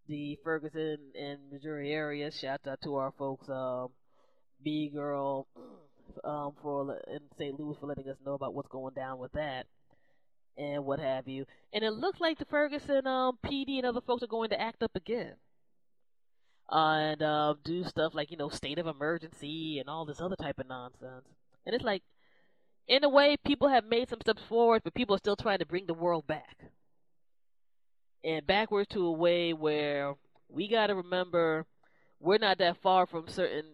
the 0.08 0.38
Ferguson 0.42 0.98
and 1.18 1.38
Missouri 1.52 1.92
area. 1.92 2.30
Shout 2.30 2.66
out 2.68 2.80
to 2.82 2.96
our 2.96 3.12
folks, 3.18 3.48
um, 3.48 3.88
B 4.62 4.90
Girl, 4.92 5.46
um, 6.24 6.52
for 6.62 6.98
in 7.08 7.20
St. 7.38 7.58
Louis 7.58 7.76
for 7.80 7.86
letting 7.86 8.08
us 8.08 8.16
know 8.24 8.34
about 8.34 8.54
what's 8.54 8.68
going 8.68 8.94
down 8.94 9.18
with 9.18 9.32
that 9.32 9.66
and 10.56 10.84
what 10.84 11.00
have 11.00 11.28
you. 11.28 11.46
And 11.72 11.84
it 11.84 11.92
looks 11.92 12.20
like 12.20 12.38
the 12.38 12.44
Ferguson 12.44 13.06
um, 13.06 13.38
PD 13.44 13.78
and 13.78 13.86
other 13.86 14.00
folks 14.00 14.22
are 14.22 14.28
going 14.28 14.50
to 14.50 14.60
act 14.60 14.82
up 14.82 14.94
again. 14.94 15.34
Uh, 16.70 17.12
and 17.12 17.22
uh, 17.22 17.54
do 17.62 17.84
stuff 17.84 18.14
like, 18.14 18.30
you 18.30 18.36
know, 18.36 18.48
state 18.48 18.78
of 18.78 18.86
emergency 18.86 19.78
and 19.78 19.88
all 19.88 20.06
this 20.06 20.20
other 20.20 20.36
type 20.36 20.58
of 20.58 20.66
nonsense. 20.66 21.26
And 21.66 21.74
it's 21.74 21.84
like, 21.84 22.02
in 22.86 23.04
a 23.04 23.08
way, 23.08 23.36
people 23.44 23.68
have 23.68 23.84
made 23.84 24.08
some 24.08 24.20
steps 24.20 24.42
forward, 24.48 24.82
but 24.84 24.94
people 24.94 25.14
are 25.14 25.18
still 25.18 25.36
trying 25.36 25.58
to 25.58 25.66
bring 25.66 25.86
the 25.86 25.94
world 25.94 26.26
back. 26.26 26.56
And 28.22 28.46
backwards 28.46 28.88
to 28.90 29.06
a 29.06 29.12
way 29.12 29.52
where 29.52 30.14
we 30.48 30.68
got 30.68 30.86
to 30.88 30.94
remember 30.94 31.66
we're 32.20 32.38
not 32.38 32.58
that 32.58 32.80
far 32.82 33.06
from 33.06 33.28
certain 33.28 33.64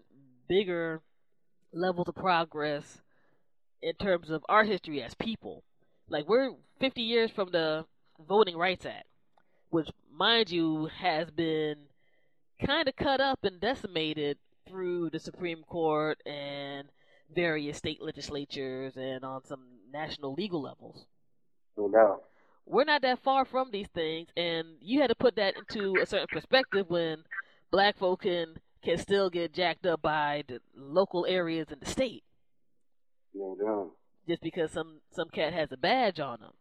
bigger 0.49 1.03
levels 1.73 2.09
of 2.09 2.17
progress 2.17 3.01
in 3.81 3.95
terms 3.95 4.31
of 4.31 4.45
our 4.49 4.65
history 4.65 5.03
as 5.03 5.15
people. 5.15 5.63
Like 6.09 6.29
we're 6.29 6.51
50 6.81 7.01
years 7.01 7.31
from 7.31 7.51
the 7.53 7.85
Voting 8.29 8.57
Rights 8.57 8.85
Act, 8.85 9.07
which, 9.71 9.89
mind 10.13 10.51
you, 10.51 10.87
has 10.99 11.31
been 11.31 11.77
kind 12.65 12.89
of 12.89 12.97
cut 12.97 13.21
up 13.21 13.39
and 13.45 13.61
decimated 13.61 14.39
through 14.69 15.11
the 15.11 15.19
Supreme 15.19 15.63
Court 15.63 16.19
and 16.27 16.89
various 17.35 17.79
state 17.79 18.01
legislatures 18.01 18.97
and 18.97 19.25
on 19.25 19.45
some 19.45 19.65
national 19.93 20.35
legal 20.35 20.63
levels. 20.63 21.07
No. 21.77 22.21
We're 22.67 22.85
not 22.85 23.03
that 23.03 23.23
far 23.23 23.45
from 23.45 23.71
these 23.71 23.89
things, 23.89 24.29
and 24.37 24.67
you 24.81 25.01
had 25.01 25.09
to 25.09 25.15
put 25.15 25.37
that 25.37 25.55
into 25.57 25.97
a 26.01 26.07
certain 26.07 26.29
perspective 26.31 26.87
when 26.89 27.25
black 27.71 27.99
folk 27.99 28.23
can 28.23 28.57
can 28.83 28.97
still 28.97 29.29
get 29.29 29.53
jacked 29.53 29.85
up 29.87 30.01
by 30.01 30.43
the 30.49 30.61
local 30.75 31.27
areas 31.27 31.67
in 31.71 31.79
the 31.81 31.87
state 31.87 32.25
No 33.35 33.93
just 34.31 34.43
because 34.43 34.71
some 34.71 35.01
some 35.13 35.29
cat 35.29 35.53
has 35.53 35.73
a 35.73 35.77
badge 35.77 36.21
on 36.21 36.41
them. 36.41 36.53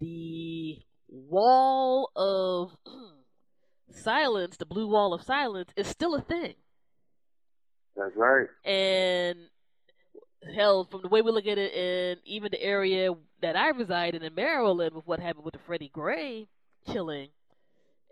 The 0.00 0.78
wall 1.08 2.10
of 2.16 2.76
silence, 3.90 4.56
the 4.56 4.66
blue 4.66 4.88
wall 4.88 5.12
of 5.12 5.22
silence, 5.22 5.70
is 5.76 5.86
still 5.86 6.14
a 6.14 6.22
thing. 6.22 6.54
That's 7.96 8.16
right. 8.16 8.46
And 8.64 9.38
hell, 10.54 10.84
from 10.90 11.02
the 11.02 11.08
way 11.08 11.22
we 11.22 11.30
look 11.30 11.46
at 11.46 11.58
it 11.58 11.72
and 11.74 12.20
even 12.24 12.50
the 12.50 12.62
area 12.62 13.10
that 13.40 13.56
I 13.56 13.68
reside 13.70 14.14
in 14.14 14.22
in 14.22 14.34
Maryland 14.34 14.94
with 14.94 15.06
what 15.06 15.20
happened 15.20 15.44
with 15.44 15.54
the 15.54 15.60
Freddie 15.60 15.90
Gray 15.92 16.48
killing 16.86 17.28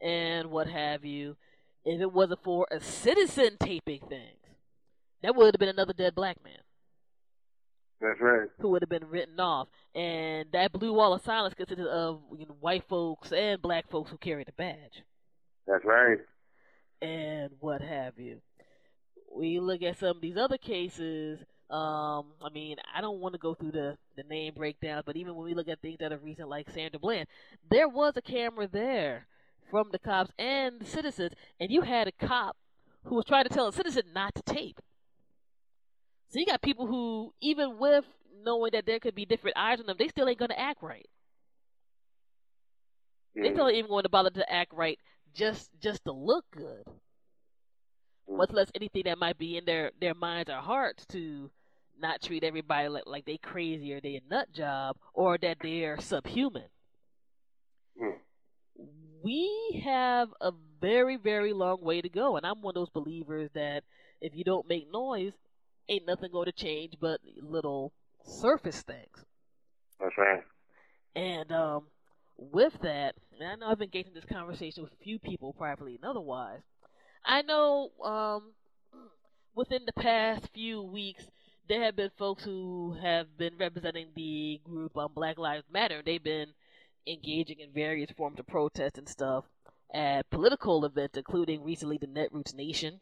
and 0.01 0.51
what 0.51 0.67
have 0.69 1.05
you, 1.05 1.37
if 1.85 2.01
it 2.01 2.13
wasn't 2.13 2.43
for 2.43 2.67
a 2.71 2.81
citizen 2.81 3.57
taping 3.61 4.01
things, 4.09 4.39
that 5.23 5.35
would 5.37 5.55
have 5.55 5.59
been 5.61 5.69
another 5.69 5.93
dead 5.93 6.15
black 6.15 6.43
man 6.45 6.59
That's 8.01 8.21
right. 8.21 8.49
who 8.61 8.71
would 8.71 8.83
have 8.83 8.89
been 8.89 9.09
written 9.09 9.39
off. 9.39 9.69
And 9.95 10.47
that 10.53 10.73
blue 10.73 10.93
wall 10.95 11.13
of 11.15 11.23
silence 11.23 11.55
consisted 11.55 11.87
of 11.87 12.21
you 12.37 12.47
know, 12.47 12.57
white 12.61 12.85
folks 12.89 13.31
and 13.33 13.61
black 13.61 13.91
folks 13.91 14.11
who 14.11 14.17
carried 14.17 14.47
the 14.49 14.53
badge 14.53 15.03
That's 15.67 15.85
right. 15.85 16.19
and 17.03 17.51
what 17.61 17.83
have 17.83 18.19
you. 18.19 18.41
We 19.35 19.61
look 19.61 19.83
at 19.83 19.99
some 19.99 20.17
of 20.17 20.21
these 20.21 20.37
other 20.37 20.59
cases. 20.59 21.41
Um, 21.71 22.27
I 22.43 22.51
mean, 22.53 22.77
I 22.95 23.01
don't 23.01 23.21
want 23.21 23.33
to 23.35 23.39
go 23.39 23.55
through 23.55 23.73
the, 23.73 23.97
the 24.17 24.25
name 24.25 24.53
breakdown, 24.55 25.03
but 25.07 25.17
even 25.17 25.35
when 25.35 25.47
we 25.47 25.55
look 25.55 25.69
at 25.69 25.81
things 25.81 25.99
that 26.01 26.13
are 26.13 26.19
recent, 26.19 26.49
like 26.49 26.69
Sandra 26.71 27.01
Bland, 27.01 27.27
there 27.71 27.89
was 27.89 28.15
a 28.17 28.23
camera 28.23 28.69
there 28.69 29.27
from 29.71 29.89
the 29.91 29.99
cops 29.99 30.31
and 30.39 30.81
the 30.81 30.85
citizens, 30.85 31.33
and 31.59 31.71
you 31.71 31.81
had 31.83 32.09
a 32.09 32.13
cop 32.13 32.57
who 33.05 33.15
was 33.15 33.25
trying 33.25 33.45
to 33.45 33.51
tell 33.51 33.69
a 33.69 33.73
citizen 33.73 34.05
not 34.15 34.35
to 34.35 34.43
tape. 34.43 34.81
So 36.29 36.39
you 36.39 36.47
got 36.47 36.63
people 36.63 36.87
who, 36.87 37.33
even 37.41 37.79
with 37.79 38.05
knowing 38.45 38.73
that 38.73 38.87
there 38.87 39.01
could 39.01 39.15
be 39.15 39.25
different 39.25 39.57
eyes 39.57 39.81
on 39.81 39.87
them, 39.87 39.97
they 39.99 40.09
still 40.09 40.29
ain't 40.29 40.39
gonna 40.39 40.55
act 40.57 40.83
right. 40.83 41.09
They 43.35 43.49
Mm. 43.49 43.53
still 43.53 43.69
ain't 43.69 43.77
even 43.79 43.91
going 43.91 44.03
to 44.05 44.09
bother 44.09 44.31
to 44.31 44.53
act 44.53 44.73
right 44.73 44.99
just 45.35 45.71
just 45.81 46.05
to 46.05 46.13
look 46.13 46.45
good. 46.51 46.87
Much 48.29 48.51
less 48.51 48.71
anything 48.75 49.03
that 49.05 49.19
might 49.19 49.39
be 49.39 49.57
in 49.57 49.65
their 49.65 49.91
their 50.01 50.15
minds 50.15 50.51
or 50.51 50.57
hearts 50.57 51.05
to 51.07 51.51
not 52.01 52.23
treat 52.23 52.45
everybody 52.45 52.89
like, 52.89 53.05
like 53.07 53.25
they 53.25 53.37
crazy 53.37 53.93
or 53.93 54.01
they 54.01 54.17
a 54.17 54.21
nut 54.31 54.53
job 54.53 54.97
or 55.15 55.39
that 55.39 55.59
they're 55.63 56.01
subhuman. 56.01 56.65
Mm. 58.01 58.15
We 59.23 59.83
have 59.85 60.29
a 60.41 60.53
very 60.81 61.17
very 61.17 61.53
long 61.53 61.83
way 61.83 62.01
to 62.01 62.09
go, 62.09 62.37
and 62.37 62.47
I'm 62.47 62.63
one 62.63 62.73
of 62.73 62.81
those 62.81 62.91
believers 62.91 63.51
that 63.55 63.85
if 64.21 64.35
you 64.35 64.45
don't 64.45 64.69
make 64.69 64.91
noise, 64.91 65.33
ain't 65.89 66.07
nothing 66.07 66.31
going 66.33 66.47
to 66.47 66.53
change 66.53 66.95
but 67.01 67.21
little 67.41 67.93
surface 68.25 68.83
things. 68.83 69.25
That's 70.01 70.17
right. 70.17 70.43
And 71.15 71.53
um, 71.53 71.85
with 72.37 72.73
that, 72.83 73.15
and 73.39 73.49
I 73.49 73.55
know 73.57 73.69
I've 73.71 73.83
engaged 73.83 74.09
in 74.09 74.15
this 74.15 74.25
conversation 74.25 74.83
with 74.83 74.93
a 74.93 75.05
few 75.05 75.19
people 75.19 75.53
privately 75.53 75.97
and 75.97 76.05
otherwise. 76.05 76.61
I 77.25 77.43
know 77.43 77.91
um, 78.03 78.53
within 79.55 79.83
the 79.87 79.93
past 79.93 80.49
few 80.53 80.83
weeks 80.83 81.25
there 81.69 81.83
have 81.85 81.97
been 81.97 82.11
folks 82.19 82.45
who 82.45 82.97
have 83.01 83.39
been 83.39 83.57
representing 83.59 84.09
the 84.15 84.61
group 84.65 84.97
on 84.97 85.13
Black 85.15 85.39
Lives 85.39 85.65
Matter. 85.73 86.03
They've 86.05 86.23
been 86.23 86.49
engaging 87.07 87.61
in 87.61 87.71
various 87.71 88.11
forms 88.11 88.39
of 88.39 88.47
protest 88.47 88.99
and 88.99 89.09
stuff 89.09 89.45
at 89.93 90.29
political 90.31 90.85
events, 90.85 91.17
including 91.17 91.63
recently 91.63 91.99
the 91.99 92.07
Netroots 92.07 92.55
Nation 92.55 93.01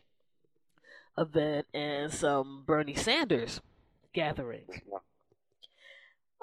event 1.16 1.66
and 1.72 2.12
some 2.12 2.64
Bernie 2.66 2.94
Sanders 2.94 3.60
gatherings. 4.12 4.80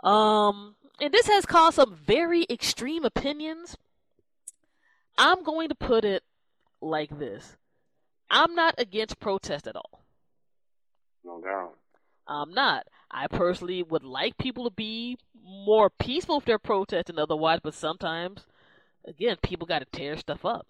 Um, 0.04 0.76
and 1.00 1.14
this 1.14 1.28
has 1.28 1.46
caused 1.46 1.76
some 1.76 1.96
very 1.96 2.46
extreme 2.50 3.06
opinions. 3.06 3.78
I'm 5.18 5.44
going 5.44 5.70
to 5.70 5.76
put 5.76 6.06
it 6.06 6.24
like 6.82 7.18
this 7.18 7.56
I'm 8.30 8.56
not 8.56 8.76
against 8.78 9.20
protest 9.20 9.68
at 9.68 9.76
all. 9.76 10.04
No 11.24 11.42
doubt. 11.42 11.76
I'm 12.28 12.54
not. 12.54 12.88
I 13.10 13.28
personally 13.28 13.84
would 13.84 14.04
like 14.04 14.38
people 14.38 14.66
to 14.66 14.76
be 14.76 15.18
more 15.44 15.90
peaceful 15.90 16.38
if 16.38 16.46
they're 16.46 16.60
protesting 16.60 17.20
otherwise, 17.20 17.60
but 17.64 17.74
sometimes, 17.74 18.46
again, 19.06 19.38
people 19.42 19.66
got 19.66 19.80
to 19.80 19.86
tear 19.86 20.18
stuff 20.18 20.44
up. 20.44 20.68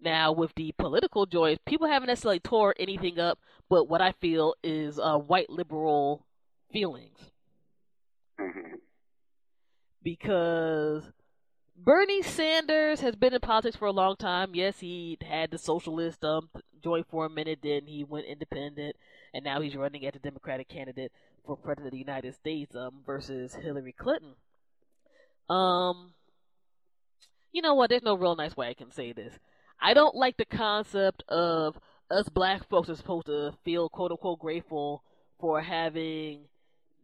Now, 0.00 0.32
with 0.32 0.54
the 0.54 0.72
political 0.78 1.26
joys, 1.26 1.58
people 1.64 1.86
haven't 1.86 2.08
necessarily 2.08 2.40
tore 2.40 2.74
anything 2.78 3.20
up, 3.20 3.38
but 3.68 3.88
what 3.88 4.00
I 4.00 4.12
feel 4.12 4.54
is 4.62 4.98
uh, 4.98 5.16
white 5.16 5.50
liberal 5.50 6.26
feelings. 6.72 7.18
Mm-hmm. 8.40 8.76
Because 10.02 11.04
Bernie 11.84 12.22
Sanders 12.22 13.00
has 13.00 13.16
been 13.16 13.34
in 13.34 13.40
politics 13.40 13.74
for 13.74 13.86
a 13.86 13.92
long 13.92 14.14
time. 14.14 14.54
Yes, 14.54 14.78
he 14.78 15.18
had 15.20 15.50
the 15.50 15.58
socialist 15.58 16.24
um, 16.24 16.48
joint 16.80 17.08
for 17.10 17.26
a 17.26 17.30
minute, 17.30 17.58
then 17.60 17.86
he 17.86 18.04
went 18.04 18.26
independent, 18.26 18.94
and 19.34 19.44
now 19.44 19.60
he's 19.60 19.74
running 19.74 20.06
as 20.06 20.14
a 20.14 20.20
Democratic 20.20 20.68
candidate 20.68 21.10
for 21.44 21.56
president 21.56 21.88
of 21.88 21.92
the 21.92 21.98
United 21.98 22.34
States 22.36 22.76
um, 22.76 23.00
versus 23.04 23.56
Hillary 23.56 23.90
Clinton. 23.90 24.34
Um, 25.50 26.12
you 27.50 27.62
know 27.62 27.74
what? 27.74 27.90
There's 27.90 28.04
no 28.04 28.14
real 28.14 28.36
nice 28.36 28.56
way 28.56 28.68
I 28.68 28.74
can 28.74 28.92
say 28.92 29.12
this. 29.12 29.34
I 29.80 29.92
don't 29.92 30.14
like 30.14 30.36
the 30.36 30.44
concept 30.44 31.24
of 31.28 31.76
us 32.12 32.28
black 32.28 32.68
folks 32.68 32.90
are 32.90 32.94
supposed 32.94 33.26
to 33.26 33.54
feel 33.64 33.88
quote 33.88 34.12
unquote 34.12 34.38
grateful 34.38 35.02
for 35.40 35.60
having 35.60 36.42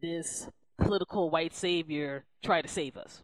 this 0.01 0.47
political 0.77 1.29
white 1.29 1.53
savior 1.53 2.23
try 2.41 2.61
to 2.61 2.69
save 2.69 2.95
us. 2.95 3.23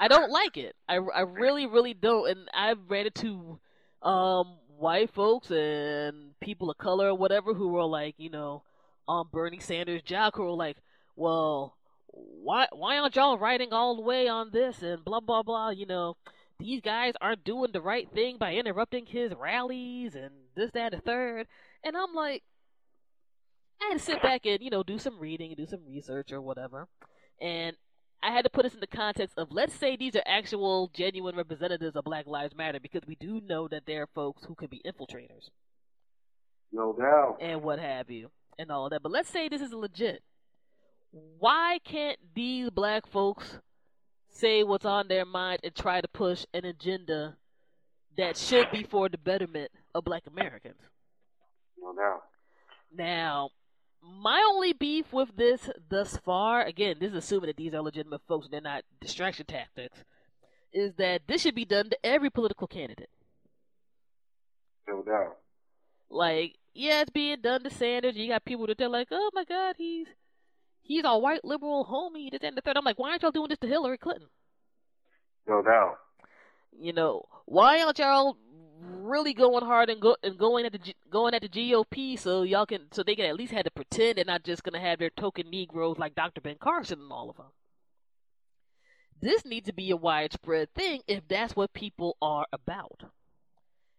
I 0.00 0.08
don't 0.08 0.30
like 0.30 0.56
it. 0.56 0.74
I, 0.88 0.96
I 0.96 1.20
really, 1.20 1.66
really 1.66 1.94
don't. 1.94 2.28
And 2.28 2.48
I've 2.52 2.78
ran 2.88 3.06
into 3.06 3.58
um, 4.02 4.58
white 4.76 5.10
folks 5.14 5.50
and 5.50 6.38
people 6.40 6.70
of 6.70 6.78
color 6.78 7.08
or 7.08 7.14
whatever 7.14 7.54
who 7.54 7.68
were 7.68 7.84
like, 7.84 8.14
you 8.18 8.30
know, 8.30 8.62
on 9.06 9.26
Bernie 9.32 9.60
Sanders' 9.60 10.02
job 10.02 10.34
who 10.34 10.44
were 10.44 10.50
like, 10.50 10.76
well, 11.16 11.76
why 12.08 12.66
why 12.72 12.98
aren't 12.98 13.16
y'all 13.16 13.38
writing 13.38 13.72
all 13.72 13.96
the 13.96 14.02
way 14.02 14.28
on 14.28 14.50
this 14.52 14.82
and 14.82 15.04
blah 15.04 15.20
blah 15.20 15.42
blah? 15.42 15.70
You 15.70 15.86
know, 15.86 16.16
these 16.58 16.80
guys 16.80 17.14
aren't 17.20 17.44
doing 17.44 17.72
the 17.72 17.80
right 17.80 18.08
thing 18.12 18.36
by 18.38 18.54
interrupting 18.54 19.06
his 19.06 19.32
rallies 19.34 20.14
and 20.14 20.30
this 20.54 20.70
that 20.72 20.92
and 20.92 21.02
the 21.02 21.04
third. 21.04 21.46
And 21.84 21.96
I'm 21.96 22.14
like, 22.14 22.42
I 23.82 23.88
had 23.88 23.98
to 23.98 24.04
sit 24.04 24.22
back 24.22 24.46
and 24.46 24.62
you 24.62 24.70
know 24.70 24.82
do 24.82 24.98
some 24.98 25.18
reading 25.18 25.50
and 25.50 25.56
do 25.56 25.66
some 25.66 25.84
research 25.86 26.32
or 26.32 26.40
whatever, 26.40 26.88
and 27.40 27.76
I 28.24 28.30
had 28.30 28.44
to 28.44 28.50
put 28.50 28.62
this 28.62 28.72
in 28.72 28.80
the 28.80 28.86
context 28.86 29.36
of 29.36 29.52
let's 29.52 29.74
say 29.74 29.96
these 29.96 30.16
are 30.16 30.22
actual 30.24 30.90
genuine 30.94 31.36
representatives 31.36 31.94
of 31.94 32.04
Black 32.04 32.26
Lives 32.26 32.56
Matter 32.56 32.80
because 32.80 33.02
we 33.06 33.16
do 33.16 33.42
know 33.46 33.68
that 33.68 33.82
there 33.86 34.02
are 34.02 34.08
folks 34.14 34.44
who 34.46 34.54
can 34.54 34.68
be 34.68 34.80
infiltrators. 34.86 35.50
No 36.72 36.94
doubt. 36.94 37.36
And 37.42 37.62
what 37.62 37.78
have 37.78 38.10
you 38.10 38.30
and 38.58 38.70
all 38.70 38.88
that. 38.88 39.02
But 39.02 39.12
let's 39.12 39.28
say 39.28 39.48
this 39.48 39.60
is 39.60 39.74
legit. 39.74 40.22
Why 41.38 41.78
can't 41.84 42.18
these 42.34 42.70
black 42.70 43.06
folks 43.06 43.58
say 44.30 44.64
what's 44.64 44.86
on 44.86 45.06
their 45.08 45.26
mind 45.26 45.60
and 45.62 45.74
try 45.74 46.00
to 46.00 46.08
push 46.08 46.46
an 46.54 46.64
agenda 46.64 47.36
that 48.16 48.38
should 48.38 48.70
be 48.70 48.84
for 48.84 49.10
the 49.10 49.18
betterment 49.18 49.70
of 49.94 50.04
black 50.04 50.22
Americans? 50.26 50.80
No 51.78 51.94
doubt. 51.94 52.22
Now, 52.96 53.50
my 54.04 54.44
only 54.48 54.72
beef 54.72 55.12
with 55.12 55.36
this 55.36 55.70
thus 55.88 56.16
far, 56.18 56.62
again, 56.62 56.96
this 57.00 57.10
is 57.10 57.16
assuming 57.16 57.48
that 57.48 57.56
these 57.56 57.74
are 57.74 57.80
legitimate 57.80 58.22
folks 58.26 58.46
and 58.46 58.52
they're 58.52 58.60
not 58.60 58.84
distraction 59.00 59.46
tactics, 59.46 60.04
is 60.72 60.94
that 60.96 61.22
this 61.26 61.42
should 61.42 61.54
be 61.54 61.64
done 61.64 61.90
to 61.90 61.98
every 62.04 62.30
political 62.30 62.66
candidate. 62.66 63.10
No 64.86 65.02
doubt. 65.02 65.36
Like, 66.10 66.56
yeah, 66.74 67.00
it's 67.00 67.10
being 67.10 67.40
done 67.40 67.62
to 67.64 67.70
Sanders. 67.70 68.16
You 68.16 68.28
got 68.28 68.44
people 68.44 68.66
that 68.66 68.78
they're 68.78 68.88
like, 68.88 69.08
oh 69.10 69.30
my 69.32 69.44
God, 69.44 69.76
he's 69.78 70.06
he's 70.82 71.04
a 71.04 71.18
white 71.18 71.44
liberal 71.44 71.86
homie. 71.86 72.30
This 72.30 72.40
and 72.42 72.56
the 72.56 72.60
third. 72.60 72.76
I'm 72.76 72.84
like, 72.84 72.98
why 72.98 73.10
aren't 73.10 73.22
y'all 73.22 73.30
doing 73.30 73.48
this 73.48 73.58
to 73.60 73.66
Hillary 73.66 73.98
Clinton? 73.98 74.28
No 75.46 75.62
doubt. 75.62 75.96
You 76.78 76.92
know, 76.92 77.24
why 77.46 77.82
aren't 77.82 77.98
y'all 77.98 78.36
really 78.84 79.34
going 79.34 79.64
hard 79.64 79.90
and 79.90 80.00
go 80.00 80.16
and 80.22 80.38
going 80.38 80.66
at 80.66 80.72
the 80.72 80.78
G, 80.78 80.94
going 81.10 81.34
at 81.34 81.42
the 81.42 81.48
GOP 81.48 82.18
so 82.18 82.42
y'all 82.42 82.66
can 82.66 82.86
so 82.92 83.02
they 83.02 83.14
can 83.14 83.26
at 83.26 83.36
least 83.36 83.52
have 83.52 83.64
to 83.64 83.70
pretend 83.70 84.18
they're 84.18 84.24
not 84.24 84.44
just 84.44 84.62
gonna 84.62 84.80
have 84.80 84.98
their 84.98 85.10
token 85.10 85.50
Negroes 85.50 85.98
like 85.98 86.14
Dr. 86.14 86.40
Ben 86.40 86.56
Carson 86.60 87.00
and 87.00 87.12
all 87.12 87.30
of 87.30 87.36
them. 87.36 87.46
This 89.20 89.44
needs 89.44 89.66
to 89.66 89.72
be 89.72 89.90
a 89.90 89.96
widespread 89.96 90.74
thing 90.74 91.02
if 91.06 91.26
that's 91.28 91.56
what 91.56 91.72
people 91.72 92.16
are 92.20 92.46
about, 92.52 93.04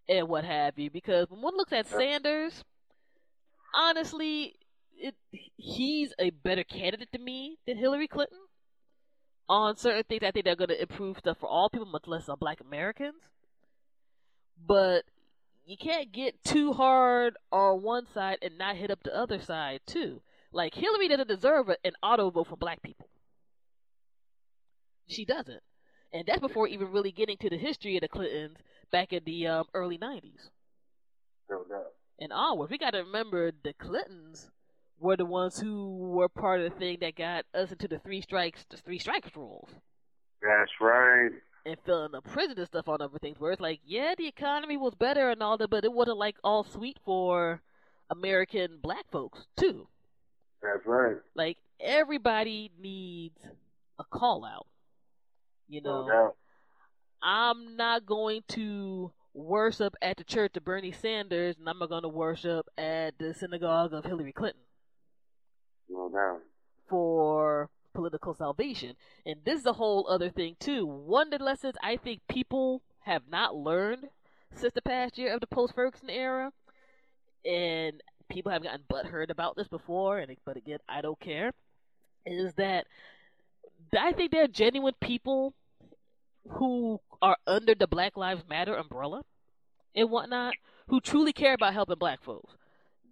and 0.08 0.28
what 0.28 0.46
have 0.46 0.78
you. 0.78 0.90
Because 0.90 1.30
when 1.30 1.42
one 1.42 1.58
looks 1.58 1.74
at 1.74 1.88
Sanders, 1.88 2.64
honestly, 3.74 4.56
it 4.98 5.16
he's 5.32 6.14
a 6.20 6.30
better 6.30 6.64
candidate 6.64 7.12
to 7.14 7.20
me 7.20 7.58
than 7.66 7.78
Hillary 7.78 8.08
Clinton 8.08 8.40
on 9.48 9.78
certain 9.78 10.04
things. 10.04 10.24
I 10.24 10.32
think 10.32 10.46
they're 10.46 10.56
going 10.56 10.70
to 10.70 10.82
improve 10.82 11.18
stuff 11.18 11.38
for 11.40 11.48
all 11.48 11.70
people, 11.70 11.88
much 11.88 12.08
less 12.08 12.30
on 12.30 12.38
Black 12.40 12.60
Americans 12.62 13.16
but 14.68 15.04
you 15.66 15.78
can't 15.78 16.12
get 16.12 16.44
too 16.44 16.74
hard 16.74 17.38
on 17.52 17.82
one 17.82 18.06
side 18.14 18.38
and 18.42 18.58
not 18.58 18.76
hit 18.76 18.92
up 18.92 19.04
the 19.04 19.16
other 19.16 19.40
side 19.40 19.82
too. 19.86 20.22
Like 20.52 20.74
Hillary 20.76 21.08
doesn't 21.08 21.28
deserve 21.28 21.70
an 21.70 21.94
auto 22.02 22.30
vote 22.30 22.48
for 22.48 22.56
black 22.56 22.82
people. 22.82 23.10
She 25.08 25.26
doesn't, 25.26 25.62
and 26.14 26.26
that's 26.26 26.40
before 26.40 26.68
even 26.68 26.92
really 26.92 27.12
getting 27.12 27.38
to 27.38 27.50
the 27.50 27.58
history 27.58 27.98
of 27.98 28.02
the 28.02 28.08
Clintons 28.08 28.58
back 28.92 29.14
in 29.14 29.24
the 29.26 29.48
um, 29.48 29.66
early 29.74 29.98
'90s. 29.98 30.50
No 31.50 31.64
doubt. 31.70 31.94
And 32.20 32.32
onward, 32.32 32.70
we 32.70 32.78
got 32.78 32.92
to 32.92 33.00
remember 33.00 33.52
the 33.64 33.74
Clintons 33.74 34.50
were 34.98 35.18
the 35.18 35.26
ones 35.26 35.60
who 35.60 35.98
were 35.98 36.30
part 36.30 36.62
of 36.62 36.72
the 36.72 36.80
thing 36.80 36.98
that 37.02 37.16
got 37.16 37.46
us 37.54 37.72
into 37.72 37.88
the 37.88 38.00
three 38.00 38.22
strikes, 38.22 38.66
the 38.70 38.78
three 38.78 38.98
strikes 38.98 39.36
rules. 39.36 39.70
That's 40.42 40.72
right 40.80 41.32
and 41.66 41.78
filling 41.86 42.12
the 42.12 42.22
prison 42.22 42.58
and 42.58 42.68
stuff 42.68 42.88
on 42.88 43.02
other 43.02 43.18
things 43.20 43.40
where 43.40 43.52
it's 43.52 43.62
like, 43.62 43.80
yeah, 43.86 44.14
the 44.18 44.28
economy 44.28 44.78
was 44.78 44.94
better 44.96 45.30
and 45.30 45.42
all 45.42 45.58
that, 45.58 45.70
but 45.70 45.84
it 45.84 45.92
wasn't 45.92 46.18
like 46.18 46.36
all 46.44 46.64
sweet 46.64 46.98
for 47.04 47.62
American 48.10 48.80
black 48.82 49.10
folks 49.12 49.48
too. 49.58 49.88
That's 50.62 50.86
right. 50.86 51.18
Like 51.36 51.58
everybody 51.80 52.72
needs 52.80 53.40
a 54.00 54.04
call 54.04 54.46
out. 54.46 54.68
You 55.68 55.82
know. 55.82 56.08
No 56.08 56.36
I'm 57.22 57.76
not 57.76 58.06
going 58.06 58.44
to 58.50 59.12
worship 59.34 59.96
at 60.02 60.18
the 60.18 60.24
church 60.24 60.56
of 60.56 60.64
Bernie 60.64 60.92
Sanders 60.92 61.56
and 61.58 61.68
I'm 61.68 61.80
not 61.80 61.90
gonna 61.90 62.08
worship 62.08 62.68
at 62.78 63.18
the 63.18 63.34
synagogue 63.34 63.94
of 63.94 64.06
Hillary 64.06 64.32
Clinton. 64.32 64.62
No 65.90 66.10
doubt. 66.10 66.42
For 66.88 67.70
political 67.96 68.36
salvation. 68.36 68.96
And 69.26 69.38
this 69.46 69.60
is 69.60 69.66
a 69.66 69.74
whole 69.74 70.08
other 70.10 70.30
thing 70.30 70.56
too. 70.60 70.86
One 70.86 71.34
of 71.34 71.40
the 71.40 71.46
lessons 71.46 71.76
I 71.82 71.98
think 71.98 72.22
people 72.30 72.84
have 73.00 73.24
not 73.30 73.56
learned 73.56 74.10
since 74.54 74.74
the 74.74 74.82
past 74.82 75.18
year 75.18 75.34
of 75.34 75.42
the 75.42 75.48
post 75.48 75.74
Ferguson 75.74 76.10
era, 76.10 76.52
and 77.46 78.02
people 78.30 78.52
have 78.52 78.64
gotten 78.64 78.82
butthurt 78.92 79.30
about 79.30 79.56
this 79.56 79.68
before, 79.68 80.20
and 80.20 80.36
but 80.46 80.58
again, 80.58 80.80
I 80.88 81.02
don't 81.02 81.20
care. 81.20 81.52
Is 82.26 82.54
that 82.56 82.86
I 83.98 84.14
think 84.14 84.32
there 84.32 84.44
are 84.44 84.48
genuine 84.48 84.96
people 85.02 85.54
who 86.48 87.00
are 87.22 87.38
under 87.48 87.76
the 87.76 87.88
Black 87.88 88.18
Lives 88.18 88.44
Matter 88.50 88.76
umbrella 88.76 89.24
and 89.96 90.10
whatnot 90.10 90.54
who 90.88 91.00
truly 91.00 91.34
care 91.34 91.54
about 91.54 91.74
helping 91.74 91.98
black 91.98 92.24
folks. 92.24 92.54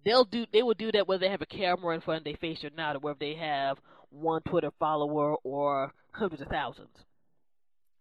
They'll 0.06 0.26
do 0.26 0.46
they 0.52 0.64
will 0.64 0.74
do 0.74 0.92
that 0.92 1.08
whether 1.08 1.22
they 1.22 1.30
have 1.30 1.42
a 1.42 1.46
camera 1.46 1.96
in 1.96 2.02
front 2.02 2.20
of 2.20 2.24
their 2.26 2.36
face 2.36 2.64
or 2.64 2.70
not, 2.76 2.96
or 2.96 3.00
whether 3.00 3.20
they 3.20 3.36
have 3.36 3.80
one 4.14 4.42
Twitter 4.44 4.72
follower 4.80 5.36
or 5.44 5.94
hundreds 6.12 6.42
of 6.42 6.48
thousands 6.48 7.06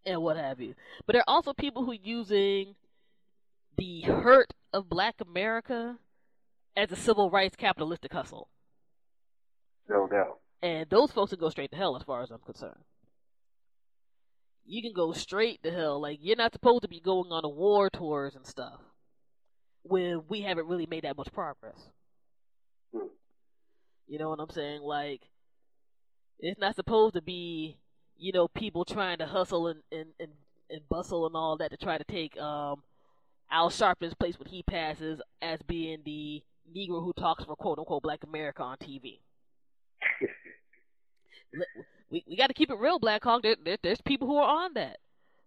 and 0.05 0.23
what 0.23 0.37
have 0.37 0.61
you. 0.61 0.75
But 1.07 1.15
there 1.15 1.23
are 1.27 1.35
also 1.35 1.53
people 1.53 1.85
who 1.85 1.93
are 1.93 2.03
using 2.03 2.75
the 3.77 4.03
hurt 4.03 4.53
of 4.73 4.89
black 4.89 5.17
America 5.21 5.99
as 6.77 6.93
a 6.93 6.97
civil 6.97 7.31
rights 7.31 7.57
capitalistic 7.57 8.13
hustle. 8.13 8.49
No 9.89 10.07
doubt. 10.07 10.39
And 10.63 10.89
those 10.91 11.11
folks 11.11 11.31
can 11.31 11.41
go 11.41 11.51
straight 11.51 11.71
to 11.73 11.77
hell 11.77 11.97
as 11.97 12.03
far 12.03 12.23
as 12.23 12.31
I'm 12.31 12.39
concerned. 12.39 12.85
You 14.65 14.81
can 14.81 14.93
go 14.93 15.13
straight 15.13 15.63
to 15.65 15.73
hell. 15.73 16.01
Like, 16.01 16.19
you're 16.23 16.37
not 16.37 16.53
supposed 16.53 16.83
to 16.83 16.89
be 16.89 17.01
going 17.01 17.33
on 17.33 17.45
a 17.45 17.49
war 17.49 17.91
tours 17.91 18.37
and 18.37 18.47
stuff 18.47 18.79
when 19.83 20.23
we 20.29 20.43
haven't 20.43 20.69
really 20.69 20.87
made 20.87 21.03
that 21.03 21.17
much 21.17 21.33
progress. 21.33 21.91
Hmm. 22.95 23.09
You 24.07 24.19
know 24.19 24.31
what 24.31 24.39
I'm 24.39 24.51
saying? 24.51 24.83
Like, 24.83 25.23
it's 26.39 26.61
not 26.61 26.77
supposed 26.77 27.15
to 27.15 27.23
be, 27.23 27.77
you 28.17 28.33
know, 28.33 28.49
people 28.49 28.85
trying 28.85 29.19
to 29.19 29.27
hustle 29.27 29.69
and, 29.69 29.81
and, 29.91 30.07
and, 30.19 30.31
and 30.71 30.89
bustle 30.89 31.27
and 31.27 31.37
all 31.37 31.57
that 31.59 31.71
to 31.71 31.77
try 31.77 31.99
to 31.99 32.05
take 32.05 32.39
um, 32.41 32.83
Al 33.51 33.71
Sharpton's 33.71 34.15
place 34.15 34.39
when 34.39 34.49
he 34.49 34.63
passes 34.63 35.21
as 35.41 35.61
being 35.63 35.99
the 36.05 36.43
Negro 36.75 37.03
who 37.05 37.13
talks 37.13 37.45
for 37.45 37.57
quote 37.57 37.79
unquote 37.79 38.03
Black 38.03 38.25
America 38.25 38.63
on 38.63 38.77
TV. 38.79 39.21
we 42.11 42.25
we 42.29 42.37
got 42.37 42.49
to 42.49 42.55
keep 42.55 42.71
it 42.71 42.79
real, 42.79 42.99
Black 42.99 43.23
Hawk. 43.25 43.43
There, 43.43 43.57
there, 43.63 43.77
there's 43.83 44.01
people 44.01 44.27
who 44.29 44.37
are 44.37 44.65
on 44.65 44.75
that. 44.75 44.99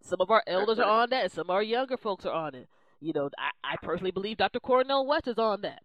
Some 0.02 0.22
of 0.22 0.30
our 0.30 0.44
elders 0.46 0.78
are 0.80 1.02
on 1.02 1.10
that, 1.10 1.24
and 1.24 1.32
some 1.32 1.48
of 1.50 1.52
our 1.52 1.64
younger 1.64 1.98
folks 1.98 2.26
are 2.26 2.34
on 2.34 2.54
it. 2.54 2.70
You 3.02 3.14
know, 3.14 3.30
I, 3.38 3.74
I 3.74 3.76
personally 3.82 4.12
believe 4.12 4.38
Dr. 4.38 4.60
Cornel 4.60 5.08
West 5.08 5.28
is 5.28 5.40
on 5.40 5.62
that. 5.62 5.82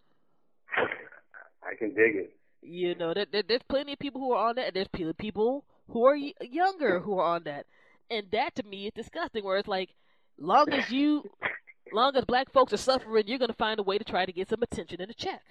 I 1.63 1.75
can 1.79 1.95
dig 1.95 2.17
it. 2.17 2.37
You 2.63 2.95
know, 2.95 3.15
there, 3.15 3.27
there, 3.31 3.43
there's 3.43 3.63
plenty 3.69 3.95
of 3.95 3.99
people 3.99 4.21
who 4.21 4.33
are 4.33 4.49
on 4.49 4.57
that, 4.57 4.69
and 4.69 4.77
there's 4.77 5.15
people 5.19 5.65
who 5.89 6.05
are 6.07 6.17
y- 6.17 6.35
younger 6.41 7.01
who 7.01 7.19
are 7.19 7.35
on 7.35 7.45
that. 7.45 7.67
And 8.11 8.27
that 8.33 8.55
to 8.57 8.63
me 8.65 8.87
is 8.87 8.93
disgusting. 8.95 9.45
Where 9.45 9.59
it's 9.59 9.69
like, 9.69 9.91
long 10.39 10.71
as 10.73 10.91
you, 10.91 11.25
long 11.93 12.17
as 12.17 12.25
black 12.25 12.53
folks 12.53 12.73
are 12.73 12.77
suffering, 12.79 13.25
you're 13.27 13.39
gonna 13.39 13.53
find 13.55 13.81
a 13.81 13.85
way 13.85 13.99
to 13.99 14.05
try 14.05 14.27
to 14.27 14.33
get 14.33 14.49
some 14.49 14.63
attention 14.63 15.01
and 15.01 15.11
a 15.11 15.15
check, 15.15 15.43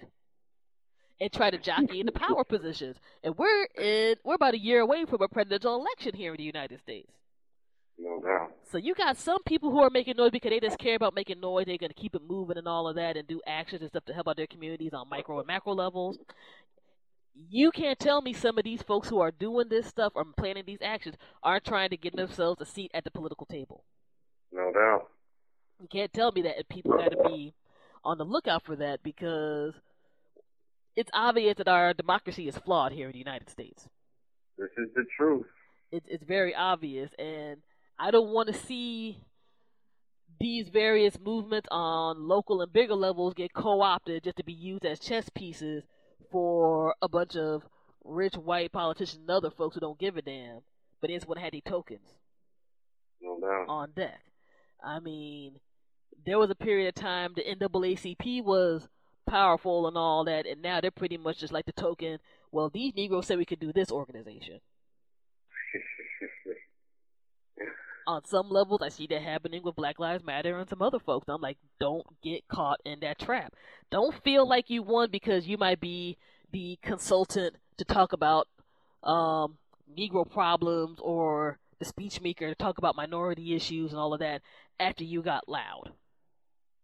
and 1.20 1.32
try 1.32 1.50
to 1.50 1.58
jockey 1.58 2.00
into 2.00 2.12
power 2.26 2.44
positions. 2.44 2.96
And 3.22 3.36
we're 3.36 3.64
in, 3.76 4.16
we're 4.24 4.34
about 4.34 4.54
a 4.54 4.58
year 4.60 4.80
away 4.80 5.04
from 5.04 5.22
a 5.22 5.28
presidential 5.28 5.74
election 5.76 6.14
here 6.14 6.32
in 6.32 6.38
the 6.38 6.44
United 6.44 6.80
States. 6.80 7.10
No 7.98 8.20
doubt. 8.22 8.52
So 8.70 8.78
you 8.78 8.94
got 8.94 9.18
some 9.18 9.42
people 9.42 9.70
who 9.70 9.80
are 9.80 9.90
making 9.90 10.16
noise 10.16 10.30
because 10.30 10.50
they 10.50 10.60
just 10.60 10.78
care 10.78 10.94
about 10.96 11.14
making 11.14 11.40
noise. 11.40 11.66
They're 11.66 11.76
going 11.76 11.90
to 11.92 12.00
keep 12.00 12.14
it 12.14 12.22
moving 12.26 12.56
and 12.56 12.66
all 12.66 12.88
of 12.88 12.96
that, 12.96 13.16
and 13.18 13.28
do 13.28 13.40
actions 13.46 13.82
and 13.82 13.90
stuff 13.90 14.06
to 14.06 14.14
help 14.14 14.26
out 14.28 14.36
their 14.38 14.46
communities 14.46 14.94
on 14.94 15.08
micro 15.10 15.38
and 15.38 15.46
macro 15.46 15.74
levels. 15.74 16.18
You 17.34 17.70
can't 17.70 17.98
tell 17.98 18.22
me 18.22 18.32
some 18.32 18.58
of 18.58 18.64
these 18.64 18.82
folks 18.82 19.08
who 19.08 19.20
are 19.20 19.30
doing 19.30 19.68
this 19.68 19.86
stuff 19.86 20.12
or 20.14 20.24
planning 20.36 20.64
these 20.66 20.82
actions 20.82 21.16
aren't 21.42 21.64
trying 21.64 21.90
to 21.90 21.96
get 21.96 22.14
themselves 22.14 22.60
a 22.60 22.66
seat 22.66 22.90
at 22.92 23.04
the 23.04 23.10
political 23.10 23.46
table. 23.46 23.84
No 24.52 24.72
doubt. 24.72 25.08
You 25.80 25.88
can't 25.88 26.12
tell 26.12 26.32
me 26.32 26.42
that, 26.42 26.56
and 26.56 26.68
people 26.68 26.96
got 26.96 27.10
to 27.10 27.28
be 27.28 27.54
on 28.04 28.18
the 28.18 28.24
lookout 28.24 28.64
for 28.64 28.76
that 28.76 29.02
because 29.02 29.74
it's 30.96 31.10
obvious 31.14 31.56
that 31.56 31.68
our 31.68 31.94
democracy 31.94 32.48
is 32.48 32.58
flawed 32.58 32.92
here 32.92 33.06
in 33.06 33.12
the 33.12 33.18
United 33.18 33.48
States. 33.48 33.88
This 34.58 34.70
is 34.76 34.88
the 34.94 35.04
truth. 35.16 35.46
It's 35.90 36.06
it's 36.08 36.24
very 36.24 36.54
obvious, 36.54 37.10
and 37.18 37.58
I 37.98 38.10
don't 38.10 38.32
want 38.32 38.48
to 38.48 38.54
see 38.54 39.22
these 40.38 40.68
various 40.68 41.18
movements 41.18 41.68
on 41.70 42.28
local 42.28 42.62
and 42.62 42.72
bigger 42.72 42.94
levels 42.94 43.34
get 43.34 43.52
co-opted 43.52 44.24
just 44.24 44.36
to 44.36 44.44
be 44.44 44.52
used 44.52 44.84
as 44.84 44.98
chess 44.98 45.28
pieces 45.34 45.84
for 46.30 46.94
a 47.02 47.08
bunch 47.08 47.36
of 47.36 47.64
rich 48.04 48.34
white 48.34 48.72
politicians 48.72 49.20
and 49.20 49.30
other 49.30 49.50
folks 49.50 49.74
who 49.74 49.80
don't 49.80 49.98
give 49.98 50.16
a 50.16 50.22
damn, 50.22 50.60
but 51.00 51.10
it's 51.10 51.26
what 51.26 51.38
had 51.38 51.52
the 51.52 51.60
tokens 51.60 52.14
No 53.20 53.38
on 53.68 53.92
deck. 53.94 54.22
I 54.82 55.00
mean, 55.00 55.58
there 56.24 56.38
was 56.38 56.50
a 56.50 56.54
period 56.54 56.88
of 56.88 56.94
time 56.94 57.32
the 57.34 57.42
NAACP 57.42 58.44
was 58.44 58.88
powerful 59.26 59.86
and 59.86 59.96
all 59.96 60.24
that, 60.24 60.46
and 60.46 60.62
now 60.62 60.80
they're 60.80 60.90
pretty 60.90 61.16
much 61.16 61.38
just 61.38 61.52
like 61.52 61.66
the 61.66 61.72
token. 61.72 62.18
Well, 62.52 62.70
these 62.70 62.94
Negroes 62.94 63.26
said 63.26 63.38
we 63.38 63.44
could 63.44 63.60
do 63.60 63.72
this 63.72 63.90
organization. 63.90 64.60
On 68.10 68.24
some 68.24 68.48
levels, 68.50 68.82
I 68.82 68.88
see 68.88 69.06
that 69.08 69.22
happening 69.22 69.62
with 69.62 69.76
Black 69.76 69.98
Lives 69.98 70.24
Matter 70.24 70.58
and 70.58 70.68
some 70.68 70.82
other 70.82 70.98
folks. 70.98 71.28
I'm 71.28 71.40
like, 71.40 71.58
don't 71.78 72.06
get 72.22 72.46
caught 72.48 72.80
in 72.84 73.00
that 73.00 73.18
trap. 73.18 73.54
Don't 73.90 74.14
feel 74.22 74.48
like 74.48 74.70
you 74.70 74.82
won 74.82 75.10
because 75.10 75.46
you 75.46 75.56
might 75.56 75.80
be 75.80 76.16
the 76.52 76.78
consultant 76.82 77.56
to 77.78 77.84
talk 77.84 78.12
about 78.12 78.48
um, 79.02 79.56
Negro 79.96 80.28
problems 80.30 80.98
or 81.02 81.58
the 81.78 81.84
speech 81.84 82.20
maker 82.20 82.48
to 82.48 82.54
talk 82.54 82.78
about 82.78 82.96
minority 82.96 83.54
issues 83.54 83.92
and 83.92 84.00
all 84.00 84.12
of 84.12 84.20
that 84.20 84.42
after 84.78 85.04
you 85.04 85.22
got 85.22 85.48
loud. 85.48 85.92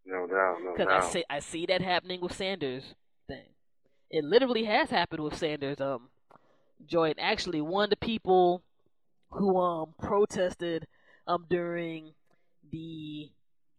no 0.07 0.27
doubt. 0.27 0.59
No 0.63 0.73
Because 0.77 0.89
I 0.91 1.01
see 1.09 1.25
I 1.29 1.39
see 1.41 1.67
that 1.67 1.83
happening 1.83 2.21
with 2.21 2.33
Sanders 2.35 2.95
thing. 3.27 3.51
It 4.11 4.25
literally 4.25 4.65
has 4.65 4.91
happened 4.91 5.23
with 5.23 5.37
Sanders. 5.37 5.81
Um, 5.81 6.09
Joy, 6.87 7.15
actually, 7.19 7.61
one 7.61 7.85
of 7.85 7.91
the 7.91 7.97
people 7.97 8.63
who 9.31 9.59
um 9.59 9.95
protested 9.99 10.87
um 11.27 11.47
during 11.49 12.13
the 12.71 13.31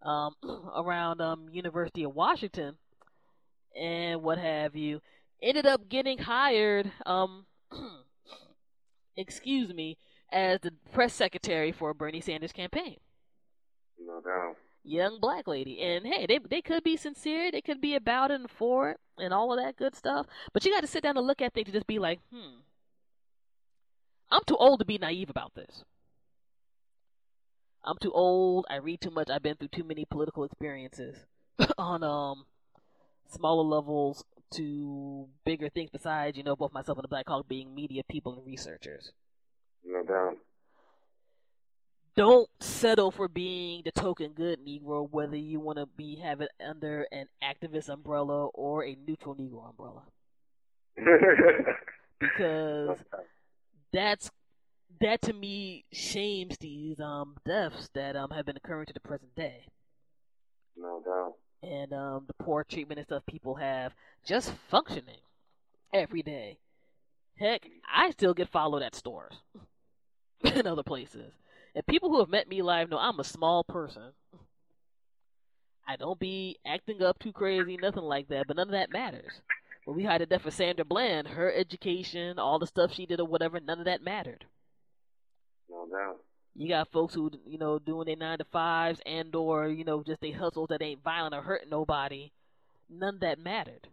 um 0.01 0.33
around 0.75 1.21
um 1.21 1.47
University 1.51 2.03
of 2.03 2.15
Washington 2.15 2.77
and 3.79 4.21
what 4.23 4.38
have 4.38 4.75
you 4.75 5.01
ended 5.41 5.65
up 5.65 5.88
getting 5.89 6.17
hired 6.17 6.91
um 7.05 7.45
excuse 9.17 9.73
me 9.73 9.97
as 10.31 10.60
the 10.62 10.71
press 10.91 11.13
secretary 11.13 11.71
for 11.71 11.93
Bernie 11.93 12.21
Sanders 12.21 12.51
campaign 12.51 12.97
no 13.99 14.21
doubt. 14.21 14.55
young 14.83 15.19
black 15.19 15.47
lady. 15.47 15.81
And 15.81 16.05
hey, 16.05 16.25
they 16.27 16.39
they 16.39 16.62
could 16.62 16.83
be 16.83 16.97
sincere, 16.97 17.51
they 17.51 17.62
could 17.62 17.81
be 17.81 17.95
about 17.95 18.31
it 18.31 18.39
and 18.41 18.49
for 18.49 18.91
it 18.91 18.99
and 19.17 19.33
all 19.33 19.51
of 19.51 19.60
that 19.60 19.75
good 19.77 19.95
stuff. 19.95 20.27
But 20.53 20.65
you 20.65 20.71
got 20.71 20.81
to 20.81 20.88
sit 20.88 21.03
down 21.03 21.17
and 21.17 21.27
look 21.27 21.41
at 21.41 21.53
things 21.53 21.67
and 21.67 21.73
just 21.73 21.88
be 21.88 21.99
like, 21.99 22.19
hmm, 22.31 22.62
I'm 24.31 24.41
too 24.45 24.57
old 24.57 24.79
to 24.79 24.86
be 24.86 24.97
naive 24.97 25.29
about 25.29 25.53
this. 25.55 25.83
I'm 27.88 27.97
too 28.02 28.12
old. 28.13 28.67
I 28.69 28.78
read 28.78 29.02
too 29.02 29.12
much. 29.12 29.30
I've 29.32 29.43
been 29.43 29.56
through 29.58 29.69
too 29.69 29.86
many 29.86 30.06
political 30.06 30.43
experiences 30.45 31.17
on 31.80 32.04
um 32.04 32.45
smaller 33.30 33.63
levels 33.63 34.26
to 34.56 35.28
bigger 35.45 35.69
things 35.69 35.89
besides, 35.91 36.38
you 36.38 36.43
know, 36.43 36.56
both 36.56 36.73
myself 36.73 36.97
and 37.00 37.06
the 37.06 37.10
Black 37.10 37.28
Hawk 37.28 37.47
being 37.50 37.76
media 37.76 38.04
people 38.10 38.34
and 38.38 38.45
researchers 38.47 39.12
No 39.86 40.04
doubt. 40.04 40.38
don't 42.15 42.50
settle 42.62 43.12
for 43.12 43.28
being 43.28 43.84
the 43.86 43.91
token 43.91 44.34
good 44.34 44.60
Negro, 44.65 45.10
whether 45.12 45.38
you 45.38 45.60
want 45.60 45.78
to 45.80 45.86
be 45.86 46.15
have 46.17 46.41
it 46.41 46.52
under 46.65 47.08
an 47.12 47.28
activist 47.43 47.89
umbrella 47.89 48.47
or 48.47 48.84
a 48.84 48.95
neutral 49.08 49.36
Negro 49.36 49.69
umbrella, 49.69 50.04
because 52.19 52.97
that's 53.93 54.32
that 55.02 55.21
to 55.23 55.34
me 55.34 55.86
shames 55.91 56.58
these 56.60 57.00
um 57.00 57.36
deaths 57.45 57.89
that 57.93 58.15
um 58.15 58.32
have 58.32 58.45
been 58.45 58.58
occurring 58.58 58.88
to 58.88 58.93
the 58.93 59.00
present 59.00 59.36
day, 59.36 59.65
no 60.76 61.02
doubt. 61.06 61.36
and 61.63 61.93
um 61.93 62.26
the 62.28 62.34
poor 62.43 62.63
treatment 62.63 63.00
and 63.00 63.08
stuff 63.08 63.26
people 63.26 63.56
have 63.56 63.93
just 64.26 64.54
functioning 64.69 65.21
every 65.93 66.21
day. 66.21 66.60
Heck, 67.39 67.67
I 67.93 68.12
still 68.12 68.34
get 68.34 68.50
followed 68.50 68.82
at 68.84 68.95
stores 68.95 69.36
and 70.43 70.67
other 70.67 70.84
places. 70.84 71.34
And 71.76 71.86
people 71.86 72.10
who 72.10 72.19
have 72.19 72.30
met 72.30 72.47
me 72.47 72.62
live 72.62 72.89
know 72.89 72.97
I'm 72.97 73.19
a 73.19 73.23
small 73.23 73.63
person. 73.63 74.13
I 75.88 75.95
don't 75.95 76.19
be 76.19 76.60
acting 76.65 77.02
up 77.02 77.19
too 77.19 77.32
crazy, 77.32 77.78
nothing 77.78 78.04
like 78.04 78.28
that, 78.30 78.47
but 78.47 78.58
none 78.58 78.67
of 78.67 78.73
that 78.73 78.91
matters. 78.91 79.41
When 79.86 79.95
we 79.95 80.04
hired 80.04 80.21
a 80.21 80.26
death 80.26 80.41
for 80.41 80.52
Sandra 80.52 80.84
Bland, 80.86 81.30
her 81.30 81.52
education, 81.54 82.38
all 82.39 82.60
the 82.60 82.67
stuff 82.67 82.93
she 82.93 83.06
did 83.06 83.19
or 83.21 83.28
whatever, 83.28 83.60
none 83.60 83.80
of 83.80 83.86
that 83.86 84.02
mattered. 84.02 84.45
You 86.56 86.67
got 86.67 86.91
folks 86.91 87.13
who, 87.13 87.32
you 87.45 87.58
know, 87.58 87.80
doing 87.80 88.06
their 88.08 88.15
nine 88.15 88.39
to 88.39 88.43
fives 88.45 89.00
and 89.06 89.34
or, 89.36 89.67
you 89.69 89.84
know, 89.86 90.04
just 90.04 90.21
they 90.21 90.32
hustles 90.32 90.67
that 90.69 90.82
ain't 90.82 91.04
violent 91.04 91.34
or 91.36 91.41
hurting 91.41 91.69
nobody. 91.69 92.32
None 92.89 93.15
of 93.15 93.19
that 93.21 93.39
mattered 93.39 93.89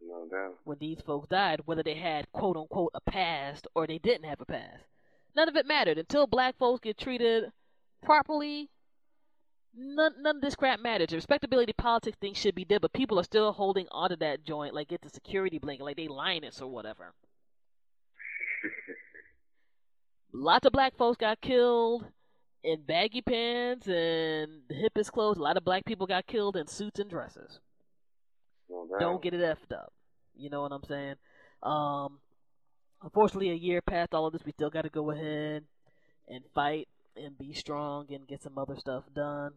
No 0.00 0.26
doubt. 0.28 0.58
when 0.64 0.78
these 0.78 1.00
folks 1.00 1.28
died, 1.28 1.60
whether 1.66 1.82
they 1.84 1.94
had 1.94 2.30
quote 2.32 2.56
unquote 2.56 2.90
a 2.94 3.00
past 3.00 3.66
or 3.74 3.86
they 3.86 3.98
didn't 3.98 4.24
have 4.28 4.40
a 4.40 4.44
past. 4.44 4.84
None 5.36 5.48
of 5.48 5.56
it 5.56 5.66
mattered 5.66 5.98
until 5.98 6.26
black 6.26 6.56
folks 6.58 6.80
get 6.80 6.98
treated 6.98 7.52
properly. 8.02 8.70
None, 9.74 10.22
none 10.22 10.36
of 10.36 10.42
this 10.42 10.56
crap 10.56 10.80
matters. 10.80 11.08
The 11.10 11.16
respectability 11.16 11.72
politics 11.74 12.16
thing 12.18 12.34
should 12.34 12.54
be 12.54 12.64
dead, 12.64 12.80
but 12.80 12.92
people 12.92 13.18
are 13.20 13.24
still 13.24 13.52
holding 13.52 13.88
onto 13.90 14.16
that 14.16 14.44
joint 14.44 14.74
like 14.74 14.92
it's 14.92 15.06
a 15.06 15.10
security 15.10 15.58
blanket, 15.58 15.84
like 15.84 15.96
they 15.96 16.08
Linus 16.08 16.60
or 16.60 16.68
whatever. 16.70 17.12
Lots 20.32 20.66
of 20.66 20.72
black 20.72 20.96
folks 20.96 21.18
got 21.18 21.40
killed 21.40 22.06
in 22.64 22.82
baggy 22.82 23.20
pants 23.20 23.86
and 23.86 24.62
the 24.68 24.74
hippest 24.74 25.12
clothes. 25.12 25.36
A 25.36 25.42
lot 25.42 25.56
of 25.56 25.64
black 25.64 25.84
people 25.84 26.06
got 26.06 26.26
killed 26.26 26.56
in 26.56 26.66
suits 26.66 27.00
and 27.00 27.10
dresses 27.10 27.60
doubt. 28.90 29.00
don't 29.00 29.22
get 29.22 29.34
it 29.34 29.40
effed 29.40 29.76
up. 29.76 29.92
You 30.34 30.50
know 30.50 30.62
what 30.62 30.72
I'm 30.72 30.84
saying? 30.84 31.16
Um, 31.62 32.18
unfortunately, 33.02 33.50
a 33.50 33.54
year 33.54 33.80
past 33.82 34.14
all 34.14 34.26
of 34.26 34.32
this, 34.32 34.44
we 34.44 34.52
still 34.52 34.70
got 34.70 34.82
to 34.82 34.88
go 34.88 35.10
ahead 35.10 35.64
and 36.28 36.42
fight 36.54 36.88
and 37.16 37.36
be 37.36 37.52
strong 37.52 38.06
and 38.10 38.26
get 38.26 38.42
some 38.42 38.56
other 38.56 38.76
stuff 38.76 39.04
done. 39.14 39.52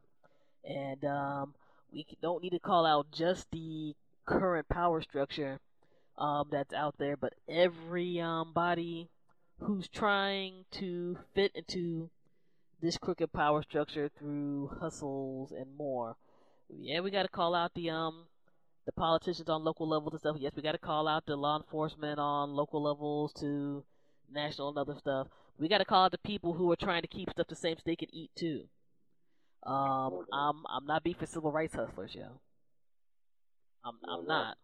And 0.64 1.04
um, 1.06 1.54
we 1.92 2.06
don't 2.22 2.44
need 2.44 2.52
to 2.52 2.60
call 2.60 2.86
out 2.86 3.12
just 3.12 3.50
the 3.52 3.96
current 4.26 4.68
power 4.68 5.02
structure 5.02 5.60
um, 6.18 6.48
that's 6.52 6.74
out 6.74 6.96
there, 6.98 7.16
but 7.16 7.34
every 7.48 8.20
um, 8.20 8.52
body 8.54 9.10
who's 9.60 9.88
trying 9.88 10.66
to 10.72 11.18
fit 11.34 11.52
into 11.56 12.10
this 12.82 12.98
crooked 12.98 13.32
power 13.34 13.64
structure 13.64 14.10
through 14.18 14.72
hustles 14.80 15.52
and 15.52 15.76
more. 15.78 16.18
Yeah, 16.70 17.00
we 17.02 17.12
got 17.12 17.24
to 17.24 17.30
call 17.30 17.56
out 17.56 17.74
the 17.74 17.90
um 17.90 18.26
the 18.86 18.92
politicians 18.92 19.50
on 19.50 19.64
local 19.64 19.88
levels 19.88 20.14
and 20.14 20.20
stuff. 20.20 20.38
Yes, 20.40 20.54
we 20.56 20.62
got 20.62 20.74
to 20.74 20.78
call 20.78 21.08
out 21.08 21.26
the 21.26 21.36
law 21.36 21.58
enforcement 21.58 22.20
on 22.20 22.52
local 22.52 22.82
levels 22.84 23.34
to 23.34 23.84
national 24.32 24.70
and 24.70 24.78
other 24.78 24.96
stuff. 24.96 25.28
We 25.58 25.68
got 25.68 25.80
to 25.80 25.86
call 25.86 26.06
out 26.06 26.12
the 26.12 26.18
people 26.20 26.54
who 26.54 26.72
are 26.72 26.76
trying 26.76 27.02
to 27.02 27.08
keep 27.08 27.30
stuff 27.30 27.48
the 27.48 27.56
same 27.56 27.78
so 27.78 27.84
they 27.86 27.96
can 27.96 28.14
eat 28.14 28.32
too. 28.36 28.66
Um, 29.64 30.26
I'm 30.32 30.64
I'm 30.70 30.86
not 30.86 31.04
beef 31.04 31.18
for 31.18 31.26
civil 31.26 31.52
rights 31.52 31.74
hustlers, 31.74 32.14
yo. 32.14 32.40
I'm 33.84 33.96
I'm 34.08 34.26
not. 34.28 34.58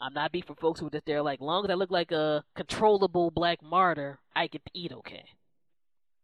I'm 0.00 0.14
not 0.14 0.32
beef 0.32 0.44
for 0.46 0.54
folks 0.54 0.80
who 0.80 0.86
are 0.86 0.90
just 0.90 1.06
there 1.06 1.22
like, 1.22 1.40
long 1.40 1.64
as 1.64 1.70
I 1.70 1.74
look 1.74 1.90
like 1.90 2.12
a 2.12 2.44
controllable 2.54 3.30
black 3.30 3.62
martyr, 3.62 4.18
I 4.34 4.46
get 4.46 4.64
to 4.64 4.70
eat 4.74 4.92
okay. 4.92 5.24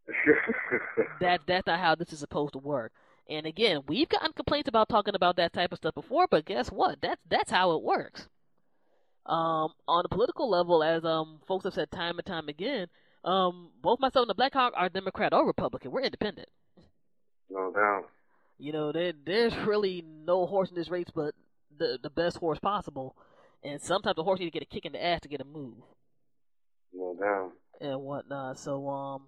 that 1.21 1.41
that's 1.47 1.67
not 1.67 1.81
how 1.81 1.95
this 1.95 2.13
is 2.13 2.19
supposed 2.19 2.53
to 2.53 2.59
work. 2.59 2.93
And 3.29 3.47
again, 3.47 3.83
we've 3.87 4.09
gotten 4.09 4.33
complaints 4.33 4.69
about 4.69 4.89
talking 4.89 5.15
about 5.15 5.37
that 5.37 5.53
type 5.53 5.73
of 5.73 5.79
stuff 5.79 5.95
before, 5.95 6.27
but 6.31 6.45
guess 6.45 6.69
what? 6.69 6.99
That's 7.01 7.21
that's 7.29 7.51
how 7.51 7.73
it 7.73 7.83
works. 7.83 8.29
Um, 9.25 9.73
on 9.87 10.03
the 10.03 10.09
political 10.09 10.51
level, 10.51 10.83
as 10.83 11.05
um 11.05 11.41
folks 11.47 11.65
have 11.65 11.75
said 11.75 11.91
time 11.91 12.19
and 12.19 12.27
time 12.27 12.49
again, 12.49 12.89
um, 13.25 13.71
both 13.81 14.01
myself 14.01 14.25
and 14.25 14.31
the 14.31 14.35
Black 14.35 14.53
Hawk 14.53 14.73
are 14.77 14.89
Democrat 14.89 15.33
or 15.33 15.47
Republican. 15.47 15.93
We're 15.93 16.03
independent. 16.03 16.49
No 17.49 17.73
doubt. 17.73 18.09
You 18.59 18.73
know, 18.73 18.93
there 18.93 19.13
there's 19.25 19.57
really 19.57 20.05
no 20.05 20.47
horse 20.47 20.71
in 20.71 20.77
this 20.77 20.91
race, 20.91 21.09
but 21.15 21.35
the 21.79 21.99
the 22.03 22.11
best 22.11 22.39
horse 22.39 22.59
possible. 22.59 23.17
And 23.65 23.81
sometimes 23.81 24.17
the 24.17 24.25
horse 24.25 24.41
need 24.41 24.47
to 24.47 24.51
get 24.51 24.63
a 24.63 24.67
kick 24.67 24.85
in 24.85 24.93
the 24.93 25.05
ass 25.05 25.21
to 25.21 25.29
get 25.29 25.41
a 25.41 25.45
move. 25.45 25.75
No 26.93 27.17
doubt. 27.19 27.53
And 27.81 28.01
whatnot. 28.01 28.59
So 28.59 28.89
um, 28.89 29.23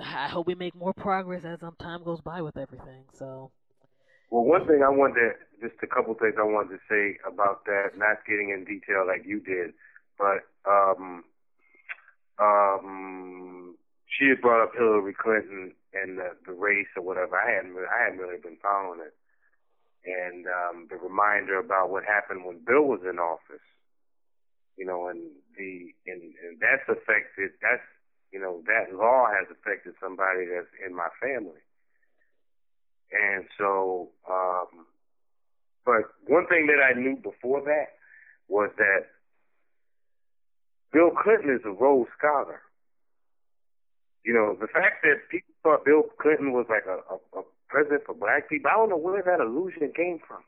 I 0.00 0.28
hope 0.28 0.46
we 0.46 0.54
make 0.54 0.74
more 0.74 0.92
progress 0.92 1.44
as 1.44 1.62
um 1.62 1.76
time 1.80 2.04
goes 2.04 2.20
by 2.20 2.40
with 2.40 2.56
everything. 2.56 3.04
So. 3.12 3.50
Well, 4.30 4.44
one 4.44 4.66
thing 4.66 4.82
I 4.82 4.88
wanted, 4.88 5.34
just 5.60 5.74
a 5.82 5.86
couple 5.86 6.14
things 6.14 6.36
I 6.38 6.44
wanted 6.44 6.78
to 6.78 6.80
say 6.88 7.18
about 7.30 7.66
that, 7.66 7.98
not 7.98 8.24
getting 8.26 8.48
in 8.48 8.64
detail 8.64 9.06
like 9.06 9.26
you 9.26 9.40
did, 9.40 9.74
but 10.16 10.48
um, 10.64 11.24
um, 12.40 13.76
she 14.08 14.30
had 14.30 14.40
brought 14.40 14.62
up 14.62 14.72
Hillary 14.74 15.12
Clinton 15.12 15.74
and 15.92 16.16
the, 16.16 16.30
the 16.46 16.52
race 16.52 16.88
or 16.96 17.02
whatever. 17.02 17.36
I 17.36 17.56
hadn't, 17.56 17.76
I 17.76 18.04
hadn't 18.04 18.20
really 18.20 18.40
been 18.40 18.56
following 18.62 19.00
it 19.00 19.12
and 20.04 20.46
um, 20.46 20.86
the 20.90 20.96
reminder 20.96 21.58
about 21.58 21.90
what 21.90 22.04
happened 22.04 22.44
when 22.44 22.58
Bill 22.64 22.82
was 22.82 23.00
in 23.08 23.18
office. 23.18 23.64
You 24.76 24.86
know, 24.86 25.08
and 25.08 25.30
the 25.56 25.92
and, 26.06 26.22
and 26.22 26.58
that's 26.60 26.88
affected. 26.88 27.52
That's 27.60 27.84
you 28.32 28.40
know 28.40 28.62
that 28.66 28.94
law 28.96 29.26
has 29.28 29.46
affected 29.50 29.94
somebody 30.00 30.46
that's 30.46 30.72
in 30.84 30.94
my 30.94 31.08
family. 31.20 31.60
And 33.12 33.44
so, 33.58 34.08
um, 34.28 34.86
but 35.84 36.08
one 36.26 36.46
thing 36.46 36.66
that 36.68 36.80
I 36.82 36.98
knew 36.98 37.16
before 37.16 37.60
that 37.60 37.92
was 38.48 38.70
that 38.78 39.06
Bill 40.92 41.10
Clinton 41.10 41.54
is 41.54 41.60
a 41.64 41.70
Rhodes 41.70 42.10
Scholar. 42.18 42.60
You 44.24 44.32
know, 44.32 44.56
the 44.58 44.68
fact 44.68 45.02
that 45.02 45.28
people 45.30 45.52
thought 45.62 45.84
Bill 45.84 46.04
Clinton 46.20 46.52
was 46.52 46.66
like 46.70 46.86
a, 46.86 47.00
a, 47.12 47.40
a 47.40 47.42
president 47.72 48.02
for 48.04 48.14
black 48.14 48.48
people. 48.48 48.70
I 48.70 48.76
don't 48.76 48.90
know 48.90 49.00
where 49.00 49.22
that 49.22 49.40
illusion 49.40 49.92
came 49.96 50.20
from. 50.26 50.44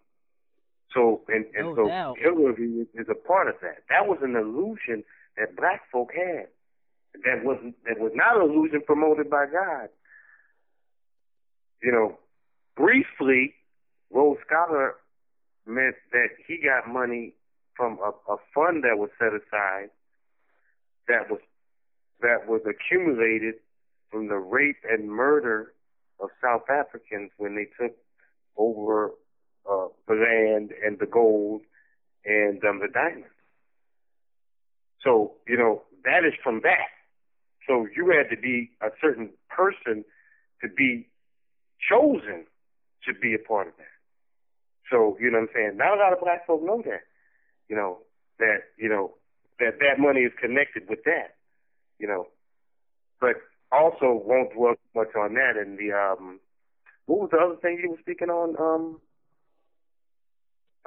So 0.93 1.23
and, 1.29 1.47
and 1.57 1.69
no 1.69 1.75
so 1.75 1.89
doubt. 1.89 2.19
Hillary 2.21 2.87
is 2.95 3.07
a 3.11 3.15
part 3.15 3.49
of 3.49 3.57
that. 3.63 3.79
That 3.89 4.07
was 4.07 4.19
an 4.23 4.37
illusion 4.37 5.03
that 5.37 5.57
black 5.57 5.83
folk 5.91 6.11
had. 6.15 6.47
That 7.25 7.45
was 7.45 7.59
that 7.87 7.99
was 7.99 8.13
not 8.15 8.37
an 8.37 8.51
illusion 8.51 8.83
promoted 8.87 9.31
by 9.31 9.47
God. 9.47 9.89
You 11.83 11.93
know, 11.93 12.19
briefly, 12.77 13.55
Rhodes 14.11 14.41
Scholar 14.47 14.97
meant 15.67 15.97
that 16.13 16.29
he 16.47 16.59
got 16.59 16.93
money 16.93 17.35
from 17.77 17.99
a, 17.99 18.11
a 18.33 18.37
fund 18.55 18.85
that 18.85 18.99
was 18.99 19.11
set 19.19 19.33
aside 19.33 19.91
that 21.09 21.31
was 21.31 21.41
that 22.21 22.47
was 22.49 22.63
accumulated 22.67 23.55
from 24.11 24.29
the 24.29 24.37
rape 24.37 24.79
and 24.89 25.11
murder 25.11 25.73
of 26.21 26.31
South 26.43 26.69
Africans 26.71 27.31
when 27.37 27.57
they 27.57 27.67
took 27.81 27.97
over 28.57 29.11
uh, 29.71 29.89
the 30.07 30.15
land 30.15 30.71
and 30.85 30.99
the 30.99 31.07
gold 31.07 31.63
and 32.25 32.63
um, 32.65 32.81
the 32.81 32.89
diamonds. 32.93 33.29
So, 35.03 35.35
you 35.47 35.57
know, 35.57 35.83
that 36.05 36.25
is 36.25 36.35
from 36.43 36.61
that. 36.63 36.89
So 37.69 37.87
you 37.97 38.11
had 38.11 38.35
to 38.35 38.41
be 38.41 38.71
a 38.81 38.89
certain 39.01 39.31
person 39.49 40.05
to 40.63 40.69
be 40.69 41.09
chosen 41.91 42.47
to 43.07 43.15
be 43.15 43.35
a 43.35 43.39
part 43.39 43.69
of 43.69 43.75
that. 43.77 43.95
So, 44.91 45.17
you 45.21 45.31
know 45.31 45.39
what 45.41 45.49
I'm 45.51 45.55
saying? 45.55 45.77
Not 45.77 45.97
a 45.97 46.01
lot 46.01 46.13
of 46.13 46.21
black 46.21 46.47
folk 46.47 46.63
know 46.63 46.83
that. 46.85 47.03
You 47.69 47.77
know, 47.77 47.99
that, 48.39 48.59
you 48.79 48.89
know, 48.89 49.15
that 49.59 49.79
that 49.81 49.99
money 49.99 50.21
is 50.21 50.33
connected 50.41 50.89
with 50.89 51.05
that. 51.05 51.37
You 51.99 52.07
know. 52.07 52.27
But 53.21 53.37
also 53.75 54.23
won't 54.25 54.53
dwell 54.55 54.75
much 54.95 55.15
on 55.17 55.35
that. 55.35 55.57
And 55.57 55.79
the 55.79 55.93
um, 55.93 56.41
what 57.07 57.21
was 57.21 57.31
the 57.33 57.39
other 57.39 57.57
thing 57.57 57.79
you 57.83 57.91
were 57.91 57.99
speaking 58.01 58.31
on? 58.31 58.57
Um, 58.59 59.01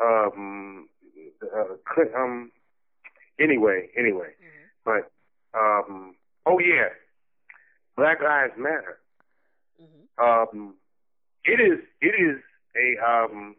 um, 0.01 0.89
uh, 1.41 2.19
um. 2.19 2.51
Anyway, 3.39 3.89
anyway, 3.97 4.29
mm-hmm. 4.41 4.65
but 4.83 5.11
um, 5.57 6.15
oh 6.45 6.59
yeah, 6.59 6.89
Black 7.95 8.21
Lives 8.21 8.53
Matter. 8.57 8.97
Mm-hmm. 9.81 10.57
Um, 10.57 10.75
it 11.45 11.59
is 11.59 11.79
it 12.01 12.15
is 12.19 12.41
a 12.75 13.03
um. 13.05 13.55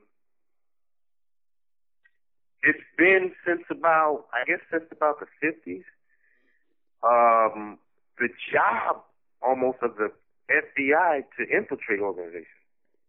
It's 2.64 2.78
been 2.96 3.32
since 3.46 3.62
about 3.70 4.26
I 4.32 4.44
guess 4.44 4.58
since 4.70 4.84
about 4.90 5.20
the 5.20 5.26
fifties. 5.40 5.84
Um, 7.04 7.78
the 8.18 8.28
job 8.52 9.04
almost 9.42 9.78
of 9.82 9.96
the 9.96 10.10
FBI 10.50 11.24
to 11.38 11.56
infiltrate 11.56 12.00
organizations. 12.00 12.46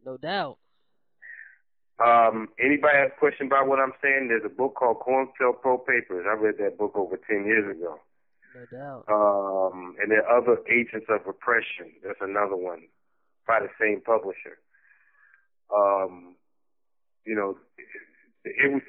No 0.06 0.18
doubt. 0.18 0.58
Um, 2.00 2.48
anybody 2.64 2.98
has 2.98 3.12
a 3.16 3.20
question 3.20 3.48
about 3.48 3.68
what 3.68 3.80
I'm 3.80 3.94
saying? 4.02 4.30
There's 4.30 4.46
a 4.46 4.50
book 4.50 4.76
called 4.76 5.00
COINTELPRO 5.02 5.86
Papers. 5.86 6.26
I 6.30 6.36
read 6.36 6.56
that 6.60 6.78
book 6.78 6.94
over 6.96 7.18
10 7.18 7.46
years 7.46 7.70
ago. 7.76 8.00
No 8.56 8.66
doubt. 8.72 9.04
Um, 9.10 9.96
and 10.02 10.10
there 10.10 10.26
are 10.26 10.38
other 10.38 10.58
agents 10.72 11.08
of 11.10 11.22
repression. 11.26 11.92
That's 12.04 12.20
another 12.22 12.56
one 12.56 12.84
by 13.46 13.60
the 13.60 13.70
same 13.80 14.02
publisher. 14.02 14.58
Um, 15.76 16.36
you 17.26 17.36
know, 17.36 17.58
it, 17.78 18.56
it 18.66 18.74
was, 18.74 18.82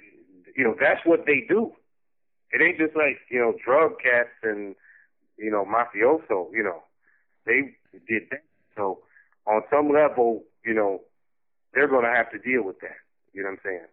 you 0.56 0.64
know, 0.64 0.76
that's 0.80 1.00
what 1.04 1.26
they 1.26 1.44
do. 1.48 1.72
It 2.52 2.62
ain't 2.62 2.78
just 2.78 2.96
like, 2.96 3.18
you 3.30 3.38
know, 3.38 3.54
drug 3.64 3.98
cats 4.02 4.30
and, 4.42 4.74
you 5.36 5.50
know, 5.50 5.64
mafioso, 5.64 6.50
you 6.52 6.62
know. 6.62 6.82
They 7.50 7.98
did 8.06 8.28
that. 8.30 8.42
So 8.76 9.00
on 9.46 9.62
some 9.70 9.92
level, 9.92 10.44
you 10.64 10.74
know, 10.74 11.00
they're 11.74 11.88
going 11.88 12.04
to 12.04 12.14
have 12.14 12.30
to 12.30 12.38
deal 12.38 12.62
with 12.62 12.80
that. 12.80 12.96
You 13.32 13.42
know 13.42 13.50
what 13.50 13.60
I'm 13.64 13.64
saying? 13.64 13.86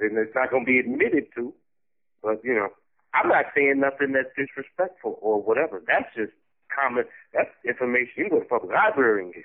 And 0.00 0.18
it's 0.18 0.34
not 0.34 0.50
going 0.50 0.64
to 0.64 0.70
be 0.70 0.78
admitted 0.78 1.26
to, 1.36 1.54
but 2.22 2.44
you 2.44 2.54
know, 2.54 2.68
I'm 3.14 3.28
not 3.28 3.46
saying 3.54 3.80
nothing 3.80 4.12
that's 4.12 4.28
disrespectful 4.36 5.18
or 5.22 5.40
whatever. 5.40 5.82
That's 5.86 6.12
just 6.16 6.32
common. 6.74 7.04
That's 7.32 7.50
information 7.66 8.12
you 8.16 8.30
go 8.30 8.40
to 8.40 8.44
public 8.44 8.72
library 8.72 9.24
and 9.24 9.34
get. 9.34 9.44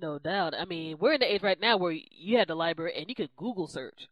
No 0.00 0.18
doubt. 0.18 0.54
I 0.58 0.64
mean, 0.64 0.98
we're 0.98 1.14
in 1.14 1.20
the 1.20 1.32
age 1.32 1.42
right 1.42 1.60
now 1.60 1.76
where 1.76 1.92
you 1.92 2.36
had 2.36 2.48
the 2.48 2.54
library 2.54 2.94
and 2.96 3.08
you 3.08 3.14
could 3.14 3.30
Google 3.36 3.66
search 3.66 4.08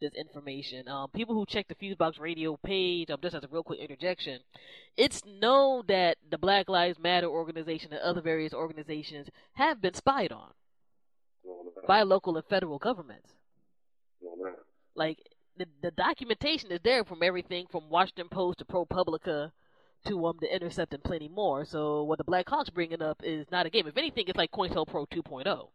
this 0.00 0.12
information. 0.14 0.88
Um, 0.88 1.08
people 1.10 1.34
who 1.34 1.46
check 1.46 1.66
the 1.68 1.74
Fusebox 1.74 2.18
Radio 2.20 2.56
page, 2.56 3.10
um, 3.10 3.18
just 3.22 3.34
as 3.34 3.44
a 3.44 3.48
real 3.48 3.62
quick 3.62 3.80
interjection, 3.80 4.40
it's 4.96 5.22
known 5.24 5.84
that 5.88 6.16
the 6.30 6.38
Black 6.38 6.68
Lives 6.68 6.98
Matter 6.98 7.26
organization 7.26 7.92
and 7.92 8.02
other 8.02 8.20
various 8.20 8.52
organizations 8.52 9.28
have 9.54 9.80
been 9.80 9.94
spied 9.94 10.32
on 10.32 10.50
by 11.86 12.02
local 12.02 12.36
and 12.36 12.46
federal 12.46 12.78
governments. 12.78 13.30
Like 14.94 15.18
the 15.56 15.66
the 15.82 15.90
documentation 15.92 16.72
is 16.72 16.80
there 16.82 17.04
from 17.04 17.22
everything 17.22 17.66
from 17.70 17.88
Washington 17.88 18.28
Post 18.28 18.58
to 18.58 18.64
ProPublica 18.64 19.52
to 20.06 20.26
um 20.26 20.38
the 20.40 20.54
Intercept 20.54 20.94
and 20.94 21.02
plenty 21.02 21.28
more. 21.28 21.64
So 21.64 22.04
what 22.04 22.18
the 22.18 22.24
Black 22.24 22.48
Hawks 22.48 22.70
bringing 22.70 23.02
up 23.02 23.20
is 23.22 23.46
not 23.50 23.66
a 23.66 23.70
game. 23.70 23.86
If 23.86 23.96
anything, 23.96 24.24
it's 24.28 24.36
like 24.36 24.52
COINTELPRO 24.52 25.08
2.0. 25.08 25.68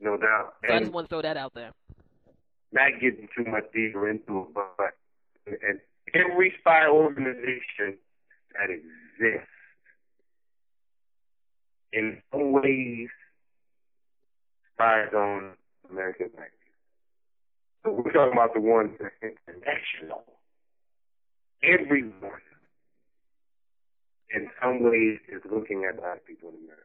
No 0.00 0.16
doubt. 0.16 0.54
So 0.62 0.68
and 0.68 0.74
I 0.74 0.78
just 0.80 0.92
want 0.92 1.08
to 1.08 1.08
throw 1.08 1.22
that 1.22 1.36
out 1.36 1.54
there 1.54 1.72
not 2.72 3.00
getting 3.00 3.28
too 3.36 3.44
much 3.50 3.64
deeper 3.72 4.08
into 4.08 4.40
it, 4.40 4.54
but 4.54 4.94
and 5.46 5.80
every 6.14 6.54
spy 6.60 6.86
organization 6.86 7.98
that 8.54 8.70
exists 8.70 9.48
in 11.92 12.22
some 12.30 12.52
ways 12.52 13.08
spies 14.74 15.12
on 15.14 15.52
American 15.90 16.30
black 16.34 16.52
So 17.84 17.92
we're 17.92 18.12
talking 18.12 18.32
about 18.32 18.54
the 18.54 18.60
ones 18.60 18.92
that 18.98 19.12
are 19.22 19.32
international. 19.46 20.24
Everyone 21.62 22.40
in 24.34 24.48
some 24.60 24.82
ways 24.82 25.18
is 25.28 25.42
looking 25.50 25.84
at 25.88 26.00
black 26.00 26.24
people 26.26 26.50
in 26.50 26.64
America. 26.64 26.82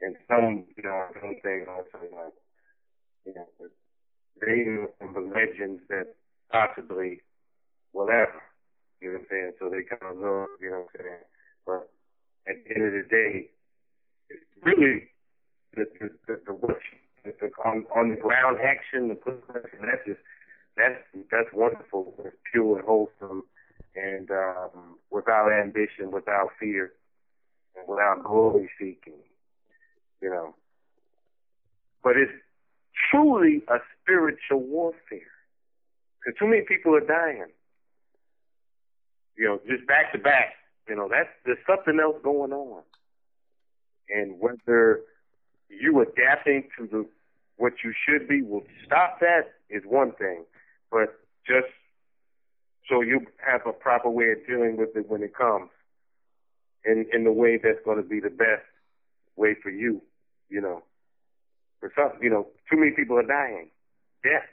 And 0.00 0.16
some, 0.28 0.64
you 0.76 0.82
know, 0.84 1.06
some 1.20 1.34
things 1.42 1.66
also 1.66 1.98
like, 2.14 2.34
you 3.26 3.34
know, 3.34 3.46
they 4.40 4.64
from 4.98 5.14
the 5.14 5.20
legends 5.20 5.82
that 5.88 6.14
possibly 6.50 7.20
whatever. 7.92 8.42
You 9.00 9.12
know 9.12 9.14
what 9.14 9.20
I'm 9.20 9.26
saying? 9.30 9.52
So 9.58 9.68
they 9.70 9.82
kind 9.82 10.12
of 10.12 10.20
know, 10.20 10.46
you 10.60 10.70
know 10.70 10.86
what 10.86 11.00
I'm 11.00 11.04
saying? 11.04 11.24
But 11.66 11.90
at 12.48 12.56
the 12.64 12.74
end 12.74 12.86
of 12.86 12.92
the 12.92 13.06
day, 13.08 13.50
it's 14.30 14.44
really 14.62 15.08
the 15.74 15.86
the 16.00 16.10
the, 16.26 16.40
the, 16.46 16.76
the, 17.24 17.32
the 17.40 17.50
on 17.64 17.86
on 17.94 18.10
the 18.10 18.16
ground 18.16 18.58
action, 18.62 19.08
the 19.08 19.18
action. 19.54 19.78
That's 19.82 20.04
just 20.06 20.20
that's 20.76 21.02
that's 21.30 21.52
wonderful. 21.52 22.14
It's 22.24 22.36
pure 22.50 22.78
and 22.78 22.86
wholesome, 22.86 23.44
and 23.94 24.30
um, 24.30 24.98
without 25.10 25.52
ambition, 25.52 26.10
without 26.10 26.50
fear, 26.58 26.92
and 27.76 27.86
without 27.88 28.24
glory 28.24 28.70
seeking. 28.78 29.20
You 30.20 30.30
know, 30.30 30.54
but 32.02 32.16
it's 32.16 32.32
truly 33.10 33.62
a 33.68 33.78
spiritual 34.02 34.60
warfare. 34.60 35.32
Because 36.24 36.38
too 36.38 36.46
many 36.46 36.62
people 36.62 36.94
are 36.94 37.00
dying. 37.00 37.46
You 39.36 39.44
know, 39.44 39.60
just 39.68 39.86
back 39.86 40.12
to 40.12 40.18
back. 40.18 40.54
You 40.88 40.96
know, 40.96 41.08
that's 41.08 41.28
there's 41.44 41.58
something 41.66 41.98
else 42.00 42.16
going 42.22 42.52
on. 42.52 42.82
And 44.10 44.40
whether 44.40 45.00
you 45.68 46.00
adapting 46.00 46.68
to 46.78 46.86
the 46.86 47.06
what 47.56 47.74
you 47.84 47.92
should 48.06 48.28
be 48.28 48.42
will 48.42 48.64
stop 48.86 49.20
that 49.20 49.52
is 49.68 49.82
one 49.84 50.12
thing. 50.12 50.44
But 50.90 51.18
just 51.46 51.68
so 52.88 53.02
you 53.02 53.26
have 53.46 53.60
a 53.66 53.72
proper 53.72 54.08
way 54.08 54.32
of 54.32 54.46
dealing 54.46 54.76
with 54.76 54.96
it 54.96 55.08
when 55.08 55.22
it 55.22 55.34
comes. 55.34 55.70
In 56.84 57.06
in 57.12 57.24
the 57.24 57.32
way 57.32 57.58
that's 57.62 57.84
gonna 57.84 58.02
be 58.02 58.20
the 58.20 58.30
best 58.30 58.64
way 59.36 59.54
for 59.62 59.70
you, 59.70 60.00
you 60.48 60.60
know. 60.60 60.82
For 61.80 61.92
some 61.94 62.22
you 62.22 62.30
know, 62.30 62.46
too 62.70 62.78
many 62.78 62.92
people 62.92 63.18
are 63.18 63.26
dying. 63.26 63.70
Death. 64.22 64.48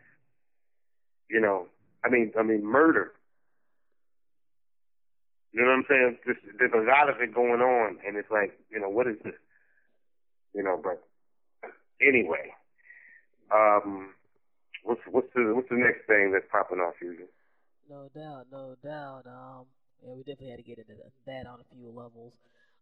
You 1.30 1.42
know. 1.42 1.68
I 2.04 2.10
mean 2.10 2.32
I 2.38 2.44
mean 2.44 2.64
murder. 2.64 3.12
You 5.56 5.62
know 5.62 5.68
what 5.68 5.78
I'm 5.78 5.86
saying? 5.88 6.18
There's, 6.26 6.38
there's 6.60 6.76
a 6.76 6.84
lot 6.84 7.08
of 7.10 7.22
it 7.22 7.34
going 7.34 7.62
on, 7.62 7.98
and 8.06 8.18
it's 8.18 8.30
like, 8.30 8.60
you 8.70 8.78
know, 8.78 8.90
what 8.90 9.08
is 9.08 9.16
this? 9.24 9.40
You 10.54 10.64
know, 10.64 10.78
but 10.84 11.02
anyway, 12.02 12.52
um, 13.56 14.10
what's 14.84 15.00
what's 15.10 15.32
the 15.34 15.54
what's 15.56 15.70
the 15.70 15.78
next 15.78 16.08
thing 16.08 16.32
that's 16.34 16.46
popping 16.52 16.80
off, 16.80 16.96
Fusion? 17.00 17.28
No 17.90 18.10
doubt, 18.14 18.48
no 18.52 18.76
doubt. 18.84 19.24
Um, 19.28 19.66
yeah, 20.06 20.14
we 20.14 20.24
definitely 20.24 20.50
had 20.50 20.58
to 20.58 20.64
get 20.64 20.78
into 20.78 20.94
that 21.26 21.48
on 21.48 21.60
a 21.62 21.76
few 21.76 21.88
levels. 21.88 22.34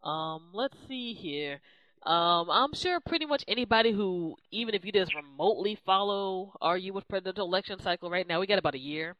Um, 0.04 0.50
let's 0.54 0.76
see 0.88 1.14
here. 1.14 1.60
Um, 2.06 2.50
I'm 2.50 2.74
sure 2.74 3.00
pretty 3.00 3.26
much 3.26 3.46
anybody 3.48 3.92
who, 3.94 4.36
even 4.52 4.76
if 4.76 4.84
you 4.84 4.92
just 4.92 5.16
remotely 5.16 5.76
follow 5.86 6.54
our 6.60 6.78
U.S. 6.78 7.04
presidential 7.08 7.46
election 7.48 7.80
cycle 7.80 8.10
right 8.10 8.28
now, 8.28 8.42
we 8.42 8.48
got 8.48 8.60
about 8.60 8.76
a 8.76 8.80
year 8.80 9.16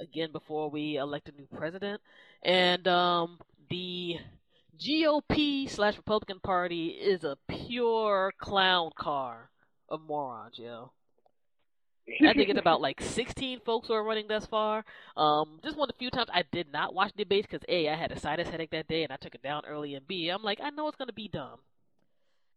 again 0.00 0.30
before 0.32 0.70
we 0.70 0.96
elect 0.96 1.28
a 1.28 1.32
new 1.32 1.46
president, 1.46 2.00
and 2.42 2.86
um, 2.86 3.38
the 3.70 4.18
GOP 4.78 5.68
slash 5.68 5.96
Republican 5.96 6.38
Party 6.40 6.88
is 6.88 7.24
a 7.24 7.36
pure 7.48 8.32
clown 8.38 8.90
car 8.96 9.50
of 9.88 10.00
morons, 10.00 10.58
yo. 10.58 10.92
I 12.24 12.34
think 12.34 12.50
it's 12.50 12.58
about 12.58 12.80
like 12.80 13.00
16 13.02 13.60
folks 13.60 13.88
who 13.88 13.94
are 13.94 14.04
running 14.04 14.28
thus 14.28 14.46
far. 14.46 14.84
Um, 15.16 15.60
just 15.64 15.76
one 15.76 15.88
of 15.88 15.94
the 15.94 15.98
few 15.98 16.10
times 16.10 16.30
I 16.32 16.44
did 16.52 16.72
not 16.72 16.94
watch 16.94 17.12
debates 17.16 17.48
because 17.50 17.64
A, 17.68 17.88
I 17.88 17.96
had 17.96 18.12
a 18.12 18.18
sinus 18.18 18.48
headache 18.48 18.70
that 18.70 18.88
day 18.88 19.02
and 19.02 19.12
I 19.12 19.16
took 19.16 19.34
it 19.34 19.42
down 19.42 19.62
early, 19.66 19.94
and 19.94 20.06
B, 20.06 20.28
I'm 20.28 20.42
like, 20.42 20.60
I 20.62 20.70
know 20.70 20.88
it's 20.88 20.96
going 20.96 21.08
to 21.08 21.14
be 21.14 21.28
dumb. 21.28 21.58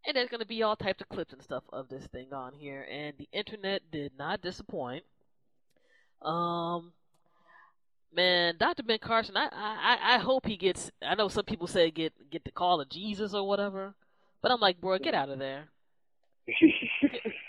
And 0.07 0.15
there's 0.15 0.29
going 0.29 0.41
to 0.41 0.47
be 0.47 0.61
all 0.61 0.75
types 0.75 1.01
of 1.01 1.09
clips 1.09 1.33
and 1.33 1.41
stuff 1.41 1.63
of 1.73 1.89
this 1.89 2.05
thing 2.07 2.31
on 2.31 2.53
here, 2.53 2.85
and 2.91 3.13
the 3.17 3.27
internet 3.31 3.81
did 3.91 4.11
not 4.17 4.41
disappoint. 4.41 5.03
Um, 6.21 6.93
man, 8.15 8.55
Dr. 8.59 8.83
Ben 8.83 8.99
Carson, 8.99 9.35
I, 9.35 9.47
I 9.51 10.15
I 10.15 10.17
hope 10.19 10.45
he 10.45 10.57
gets. 10.57 10.91
I 11.01 11.15
know 11.15 11.27
some 11.27 11.45
people 11.45 11.67
say 11.67 11.91
get 11.91 12.13
get 12.31 12.43
the 12.43 12.51
call 12.51 12.81
of 12.81 12.89
Jesus 12.89 13.33
or 13.33 13.47
whatever, 13.47 13.95
but 14.41 14.51
I'm 14.51 14.59
like, 14.59 14.79
bro, 14.79 14.97
get 14.99 15.13
out 15.13 15.29
of 15.29 15.39
there. 15.39 15.65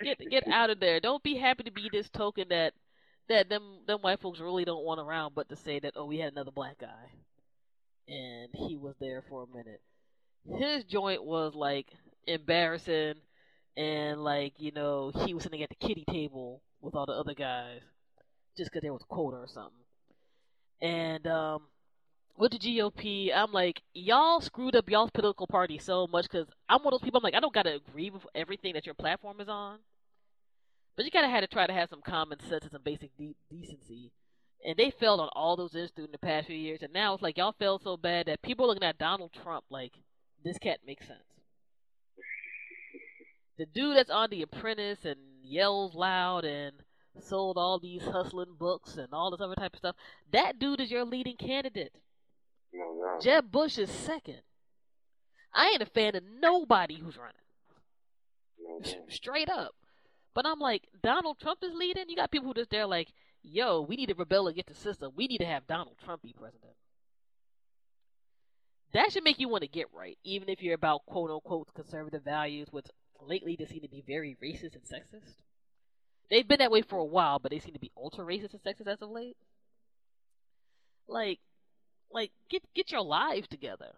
get, 0.02 0.18
get 0.18 0.30
get 0.30 0.48
out 0.48 0.70
of 0.70 0.80
there. 0.80 1.00
Don't 1.00 1.22
be 1.22 1.36
happy 1.36 1.64
to 1.64 1.70
be 1.70 1.88
this 1.92 2.09
token 2.09 2.48
that 2.48 2.72
that 3.28 3.48
them 3.48 3.80
them 3.86 4.00
white 4.00 4.20
folks 4.20 4.40
really 4.40 4.64
don't 4.64 4.84
want 4.84 5.00
around, 5.00 5.34
but 5.34 5.48
to 5.48 5.57
say 5.57 5.78
that 5.80 5.92
oh 5.96 6.07
we 6.07 6.18
had 6.18 6.32
another 6.32 6.50
black 6.50 6.78
guy, 6.78 7.11
and 8.09 8.48
he 8.54 8.76
was 8.76 8.94
there 9.00 9.22
for 9.28 9.44
a 9.44 9.57
minute. 9.57 9.80
His 10.59 10.84
joint 10.84 11.24
was 11.24 11.54
like 11.54 11.88
embarrassing, 12.26 13.14
and 13.76 14.22
like 14.22 14.54
you 14.58 14.72
know 14.72 15.12
he 15.24 15.34
was 15.34 15.42
sitting 15.42 15.62
at 15.62 15.68
the 15.68 15.86
kitty 15.86 16.04
table 16.10 16.62
with 16.80 16.94
all 16.94 17.06
the 17.06 17.12
other 17.12 17.34
guys, 17.34 17.80
just 18.56 18.70
because 18.70 18.82
there 18.82 18.92
was 18.92 19.02
a 19.02 19.14
quota 19.14 19.36
or 19.36 19.48
something. 19.48 19.72
And 20.80 21.26
um, 21.26 21.62
with 22.36 22.52
the 22.52 22.58
GOP, 22.58 23.30
I'm 23.34 23.52
like, 23.52 23.82
y'all 23.94 24.40
screwed 24.40 24.76
up 24.76 24.90
y'all's 24.90 25.10
political 25.10 25.46
party 25.46 25.78
so 25.78 26.06
much 26.06 26.26
because 26.30 26.46
I'm 26.68 26.82
one 26.82 26.92
of 26.92 27.00
those 27.00 27.04
people. 27.04 27.18
I'm 27.18 27.24
like, 27.24 27.34
I 27.34 27.40
don't 27.40 27.54
gotta 27.54 27.74
agree 27.74 28.10
with 28.10 28.26
everything 28.34 28.74
that 28.74 28.86
your 28.86 28.94
platform 28.94 29.40
is 29.40 29.48
on, 29.48 29.78
but 30.96 31.04
you 31.04 31.10
gotta 31.10 31.28
have 31.28 31.42
to 31.42 31.46
try 31.46 31.66
to 31.66 31.72
have 31.72 31.88
some 31.88 32.02
common 32.02 32.40
sense 32.40 32.64
and 32.64 32.72
some 32.72 32.82
basic 32.84 33.16
de- 33.16 33.36
decency. 33.50 34.12
And 34.64 34.76
they 34.76 34.90
failed 34.90 35.20
on 35.20 35.28
all 35.32 35.56
those 35.56 35.74
issues 35.74 35.92
in 35.96 36.12
the 36.12 36.18
past 36.18 36.46
few 36.48 36.56
years, 36.56 36.82
and 36.82 36.92
now 36.92 37.14
it's 37.14 37.22
like 37.22 37.36
y'all 37.36 37.54
failed 37.58 37.82
so 37.82 37.96
bad 37.96 38.26
that 38.26 38.42
people 38.42 38.64
are 38.64 38.68
looking 38.68 38.82
at 38.82 38.98
Donald 38.98 39.32
Trump 39.32 39.64
like 39.70 39.92
this 40.44 40.58
can't 40.58 40.80
make 40.86 41.02
sense. 41.02 41.36
The 43.59 43.66
dude 43.66 43.96
that's 43.96 44.11
on 44.11 44.30
The 44.30 44.42
Apprentice 44.42 45.04
and 45.04 45.18
yells 45.42 45.94
loud 45.94 46.44
and 46.44 46.74
sold 47.20 47.57
all 47.57 47.78
these 47.78 48.02
hustling 48.02 48.54
books 48.59 48.96
and 48.96 49.09
all 49.12 49.30
this 49.30 49.40
other 49.40 49.54
type 49.54 49.72
of 49.72 49.78
stuff. 49.78 49.96
That 50.32 50.59
dude 50.59 50.80
is 50.80 50.90
your 50.90 51.04
leading 51.04 51.36
candidate. 51.36 51.92
No, 52.72 52.84
no. 52.84 53.18
Jeb 53.20 53.50
Bush 53.50 53.78
is 53.78 53.90
second. 53.90 54.42
I 55.54 55.70
ain't 55.70 55.82
a 55.82 55.86
fan 55.86 56.14
of 56.14 56.22
nobody 56.40 56.98
who's 56.98 57.16
running. 57.16 57.34
Straight 59.09 59.48
up. 59.48 59.74
But 60.34 60.46
I'm 60.46 60.59
like, 60.59 60.82
Donald 61.02 61.38
Trump 61.40 61.61
is 61.62 61.72
leading? 61.72 62.11
You 62.11 62.16
got 62.16 62.30
people 62.30 62.48
who 62.48 62.54
just 62.54 62.70
there 62.70 62.86
like, 62.86 63.09
yo, 63.42 63.80
we 63.80 63.96
need 63.96 64.11
to 64.11 64.14
rebel 64.14 64.48
against 64.48 64.68
the 64.68 64.74
system. 64.74 65.12
We 65.16 65.26
need 65.26 65.38
to 65.38 65.46
have 65.46 65.66
Donald 65.66 65.96
Trump 66.04 66.22
be 66.22 66.34
president. 66.34 66.74
That 68.92 69.12
should 69.12 69.24
make 69.24 69.40
you 69.40 69.48
want 69.48 69.62
to 69.62 69.68
get 69.68 69.86
right, 69.94 70.18
even 70.24 70.48
if 70.48 70.62
you're 70.62 70.74
about 70.74 71.07
quote 71.07 71.30
unquote 71.30 71.72
conservative 71.74 72.22
values, 72.22 72.68
which 72.70 72.86
lately 73.20 73.56
they 73.58 73.66
seem 73.66 73.80
to 73.80 73.88
be 73.88 74.02
very 74.06 74.36
racist 74.42 74.74
and 74.74 74.82
sexist. 74.84 75.34
They've 76.30 76.46
been 76.46 76.58
that 76.58 76.70
way 76.70 76.82
for 76.82 76.98
a 76.98 77.04
while, 77.04 77.38
but 77.38 77.50
they 77.50 77.58
seem 77.58 77.74
to 77.74 77.80
be 77.80 77.92
ultra 77.96 78.24
racist 78.24 78.54
and 78.54 78.62
sexist 78.62 78.88
as 78.88 79.00
of 79.00 79.10
late. 79.10 79.36
Like, 81.08 81.38
like 82.10 82.32
get 82.50 82.62
get 82.74 82.90
your 82.90 83.02
lives 83.02 83.48
together. 83.48 83.94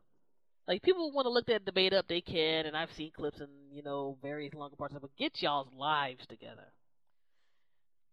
Like 0.66 0.82
people 0.82 1.10
want 1.12 1.24
to 1.24 1.30
look 1.30 1.46
that 1.46 1.64
debate 1.64 1.94
up, 1.94 2.06
they 2.08 2.20
can, 2.20 2.66
and 2.66 2.76
I've 2.76 2.92
seen 2.92 3.10
clips 3.16 3.40
and 3.40 3.50
you 3.72 3.82
know 3.82 4.18
various 4.20 4.54
longer 4.54 4.76
parts 4.76 4.94
of 4.94 5.04
it. 5.04 5.10
Get 5.18 5.40
y'all's 5.40 5.72
lives 5.74 6.26
together. 6.26 6.72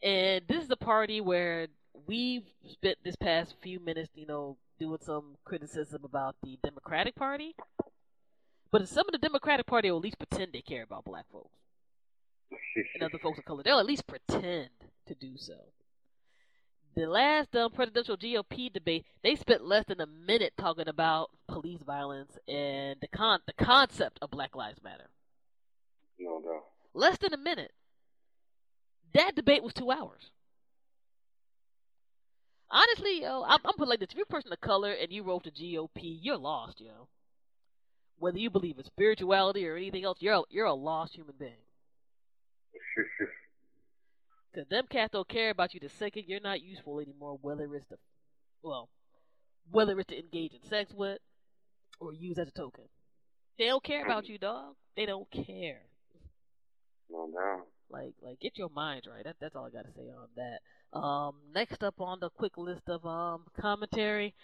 And 0.02 0.46
this 0.48 0.64
is 0.64 0.70
a 0.70 0.78
party 0.78 1.20
where 1.20 1.68
we've 2.08 2.46
spent 2.70 2.98
this 3.04 3.16
past 3.16 3.56
few 3.62 3.80
minutes, 3.80 4.10
you 4.14 4.26
know, 4.26 4.58
doing 4.80 5.00
some 5.02 5.36
criticism 5.46 6.04
about 6.04 6.36
the 6.44 6.58
Democratic 6.64 7.16
Party. 7.16 7.56
But 8.72 8.88
some 8.88 9.08
of 9.08 9.12
the 9.12 9.18
Democratic 9.18 9.66
Party 9.66 9.90
will 9.90 9.98
at 9.98 10.04
least 10.04 10.18
pretend 10.18 10.54
they 10.54 10.62
care 10.62 10.84
about 10.84 11.06
black 11.06 11.26
folks 11.32 11.56
and 12.76 13.04
other 13.04 13.20
folks 13.20 13.40
of 13.40 13.46
color. 13.46 13.64
They'll 13.64 13.80
at 13.80 13.86
least 13.86 14.08
pretend 14.08 14.70
to 15.08 15.16
do 15.16 15.38
so. 15.38 15.56
The 16.96 17.08
last 17.08 17.54
um, 17.56 17.72
presidential 17.72 18.16
GOP 18.16 18.72
debate, 18.72 19.06
they 19.22 19.36
spent 19.36 19.66
less 19.66 19.84
than 19.86 20.00
a 20.00 20.06
minute 20.06 20.54
talking 20.58 20.88
about 20.88 21.30
police 21.48 21.82
violence 21.86 22.38
and 22.48 22.98
the 23.02 23.08
con 23.10 23.40
the 23.46 23.54
concept 23.54 24.18
of 24.22 24.32
Black 24.32 24.56
Lives 24.56 24.82
Matter. 24.82 25.10
No, 26.18 26.42
no. 26.44 26.64
Less 26.94 27.18
than 27.18 27.34
a 27.34 27.38
minute. 27.38 27.74
That 29.14 29.36
debate 29.36 29.62
was 29.64 29.74
two 29.74 29.92
hours. 29.92 30.32
Honestly, 32.72 33.22
yo, 33.22 33.44
I'm, 33.44 33.60
I'm 33.66 33.74
putting 33.74 33.90
like 33.90 34.00
this: 34.00 34.10
if 34.12 34.16
you're 34.16 34.24
a 34.24 34.34
person 34.34 34.54
of 34.54 34.62
color 34.62 34.92
and 34.92 35.12
you 35.12 35.24
wrote 35.24 35.44
the 35.44 35.52
GOP, 35.52 36.18
you're 36.22 36.38
lost, 36.38 36.80
yo. 36.80 37.10
Whether 38.18 38.38
you 38.38 38.50
believe 38.50 38.78
in 38.78 38.86
spirituality 38.86 39.68
or 39.68 39.76
anything 39.76 40.04
else, 40.04 40.18
you're 40.22 40.36
a, 40.36 40.42
you're 40.50 40.66
a 40.66 40.74
lost 40.74 41.16
human 41.16 41.36
being. 41.38 41.54
Because 44.56 44.70
them 44.70 44.86
cats 44.90 45.12
don't 45.12 45.28
care 45.28 45.50
about 45.50 45.74
you 45.74 45.82
the 45.82 45.90
second 45.90 46.24
you're 46.28 46.40
not 46.40 46.62
useful 46.62 47.02
anymore, 47.02 47.38
whether 47.42 47.76
it's 47.76 47.86
the, 47.88 47.98
well, 48.64 48.88
whether 49.70 50.00
it's 50.00 50.08
to 50.08 50.18
engage 50.18 50.54
in 50.54 50.64
sex 50.70 50.94
with 50.94 51.20
or 52.00 52.14
use 52.14 52.38
as 52.40 52.48
a 52.48 52.52
token. 52.52 52.86
They 53.60 53.66
don't 53.66 53.84
care 53.84 54.06
about 54.06 54.28
you, 54.28 54.38
dog. 54.38 54.76
They 54.96 55.06
don't 55.06 55.30
care. 55.30 55.82
No, 57.10 57.30
no. 57.34 57.64
Like, 57.90 58.14
like, 58.22 58.40
get 58.40 58.58
your 58.58 58.70
mind 58.70 59.04
right. 59.14 59.26
That, 59.26 59.36
that's 59.42 59.58
all 59.58 59.66
I 59.66 59.70
gotta 59.70 59.92
say 59.94 60.04
on 60.04 60.30
that. 60.38 60.98
Um, 60.98 61.36
next 61.54 61.84
up 61.84 62.00
on 62.00 62.20
the 62.22 62.30
quick 62.30 62.58
list 62.58 62.88
of 62.88 63.06
um 63.06 63.44
commentary, 63.60 64.36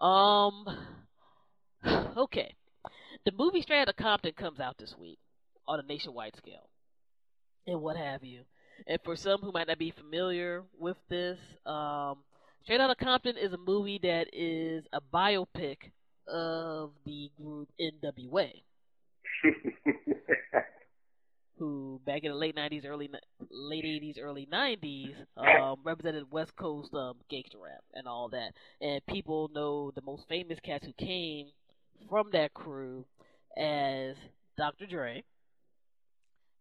um, 0.00 0.66
okay, 2.16 2.54
the 3.24 3.32
movie 3.32 3.62
Straight 3.62 3.82
Outta 3.82 3.92
Compton 3.94 4.32
comes 4.32 4.60
out 4.60 4.76
this 4.78 4.94
week 4.98 5.18
on 5.66 5.80
a 5.80 5.82
nationwide 5.82 6.36
scale, 6.36 6.68
and 7.66 7.80
what 7.80 7.96
have 7.96 8.24
you. 8.24 8.42
And 8.86 8.98
for 9.04 9.16
some 9.16 9.40
who 9.40 9.52
might 9.52 9.68
not 9.68 9.78
be 9.78 9.90
familiar 9.90 10.64
with 10.78 10.96
this, 11.08 11.38
um, 11.64 12.18
Straight 12.62 12.80
Outta 12.80 12.96
Compton 12.96 13.36
is 13.36 13.52
a 13.52 13.58
movie 13.58 13.98
that 14.02 14.26
is 14.32 14.84
a 14.92 15.00
biopic 15.00 15.76
of 16.28 16.92
the 17.04 17.30
group 17.36 17.68
NWA. 17.80 18.50
who 21.58 22.00
back 22.04 22.22
in 22.24 22.30
the 22.30 22.36
late 22.36 22.56
'90s, 22.56 22.84
early 22.86 23.08
late 23.50 23.84
'80s, 23.84 24.20
early 24.20 24.46
'90s, 24.52 25.14
um, 25.36 25.78
represented 25.84 26.30
West 26.30 26.54
Coast 26.56 26.92
um, 26.94 27.14
gangster 27.30 27.58
rap 27.58 27.82
and 27.94 28.06
all 28.06 28.28
that. 28.30 28.52
And 28.80 29.04
people 29.06 29.50
know 29.54 29.90
the 29.92 30.02
most 30.02 30.28
famous 30.28 30.58
cats 30.60 30.84
who 30.84 30.92
came 30.92 31.46
from 32.08 32.30
that 32.32 32.54
crew 32.54 33.04
as 33.56 34.16
Dr. 34.56 34.86
Dre, 34.86 35.24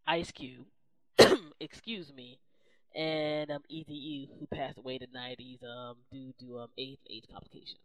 Ice 0.07 0.31
Cube, 0.31 0.65
excuse 1.59 2.13
me, 2.13 2.39
and 2.95 3.51
um, 3.51 3.61
Eazy-E, 3.71 4.29
who 4.39 4.47
passed 4.47 4.77
away 4.77 4.95
in 4.95 5.07
the 5.11 5.17
'90s 5.17 5.63
um, 5.63 5.97
due 6.11 6.33
to 6.39 6.59
um, 6.59 6.69
AIDS 6.77 6.99
and 7.07 7.17
AIDS 7.17 7.27
complications. 7.31 7.79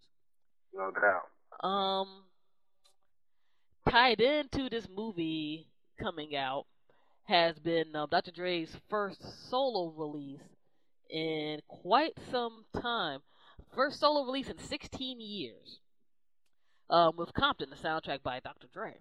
No 0.72 0.90
doubt. 0.90 1.66
Um, 1.68 2.24
tied 3.88 4.20
into 4.20 4.68
this 4.70 4.86
movie 4.88 5.66
coming 6.00 6.36
out 6.36 6.66
has 7.24 7.58
been 7.58 7.94
uh, 7.94 8.06
Dr. 8.06 8.30
Dre's 8.30 8.76
first 8.88 9.20
solo 9.50 9.92
release 9.96 10.40
in 11.10 11.60
quite 11.68 12.16
some 12.30 12.64
time. 12.80 13.20
First 13.74 14.00
solo 14.00 14.24
release 14.24 14.48
in 14.48 14.58
16 14.58 15.20
years. 15.20 15.79
Um, 16.90 17.16
with 17.16 17.32
Compton, 17.34 17.70
the 17.70 17.76
soundtrack 17.76 18.22
by 18.22 18.40
Dr. 18.40 18.66
Dre. 18.72 18.96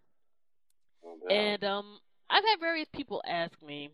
And 1.30 1.64
um, 1.64 2.00
I've 2.30 2.44
had 2.44 2.60
various 2.60 2.88
people 2.94 3.24
ask 3.28 3.54
me 3.66 3.90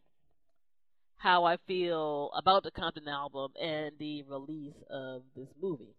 how 1.18 1.46
I 1.46 1.58
feel 1.66 2.30
about 2.36 2.64
the 2.64 2.72
Compton 2.72 3.08
album 3.08 3.52
and 3.60 3.91
the 3.98 4.24
release 4.24 4.76
of 4.89 5.24
this 5.36 5.48
movie. 5.62 5.96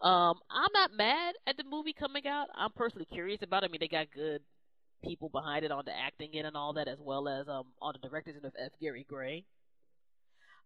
Um, 0.00 0.38
I'm 0.50 0.70
not 0.72 0.92
mad 0.96 1.34
at 1.46 1.56
the 1.56 1.64
movie 1.64 1.92
coming 1.92 2.26
out. 2.26 2.46
I'm 2.54 2.70
personally 2.72 3.06
curious 3.10 3.42
about 3.42 3.64
it. 3.64 3.66
I 3.66 3.72
mean, 3.72 3.80
they 3.80 3.88
got 3.88 4.12
good 4.14 4.42
people 5.02 5.28
behind 5.28 5.64
it 5.64 5.72
on 5.72 5.84
the 5.84 5.92
acting 5.96 6.34
in 6.34 6.46
and 6.46 6.56
all 6.56 6.74
that, 6.74 6.88
as 6.88 6.98
well 7.00 7.28
as 7.28 7.48
um 7.48 7.64
on 7.80 7.94
the 8.00 8.08
directors 8.08 8.36
of 8.42 8.52
F. 8.58 8.72
Gary 8.80 9.06
Gray. 9.08 9.44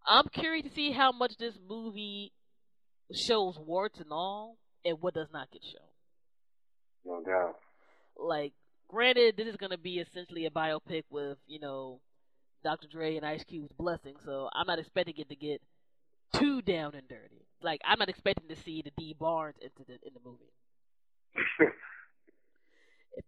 I'm 0.06 0.28
curious 0.32 0.66
to 0.66 0.74
see 0.74 0.92
how 0.92 1.12
much 1.12 1.36
this 1.38 1.54
movie 1.68 2.32
shows 3.14 3.58
warts 3.58 4.00
and 4.00 4.10
all, 4.10 4.56
and 4.84 4.98
what 5.00 5.14
does 5.14 5.28
not 5.32 5.50
get 5.50 5.62
shown. 5.62 5.89
No 7.04 7.22
doubt. 7.22 7.56
Like, 8.16 8.52
granted, 8.88 9.36
this 9.36 9.46
is 9.46 9.56
going 9.56 9.70
to 9.70 9.78
be 9.78 9.98
essentially 9.98 10.46
a 10.46 10.50
biopic 10.50 11.04
with 11.10 11.38
you 11.46 11.60
know 11.60 12.00
Dr. 12.62 12.88
Dre 12.88 13.16
and 13.16 13.24
Ice 13.24 13.44
Cube's 13.44 13.72
blessing, 13.72 14.16
so 14.24 14.48
I'm 14.52 14.66
not 14.66 14.78
expecting 14.78 15.14
it 15.16 15.28
to 15.28 15.36
get 15.36 15.62
too 16.34 16.62
down 16.62 16.94
and 16.94 17.08
dirty. 17.08 17.46
Like, 17.62 17.80
I'm 17.84 17.98
not 17.98 18.08
expecting 18.08 18.48
to 18.48 18.62
see 18.62 18.82
the 18.82 18.92
Dee 18.96 19.14
Barnes 19.18 19.56
incident 19.62 20.00
in 20.06 20.12
the 20.14 20.20
movie. 20.24 20.52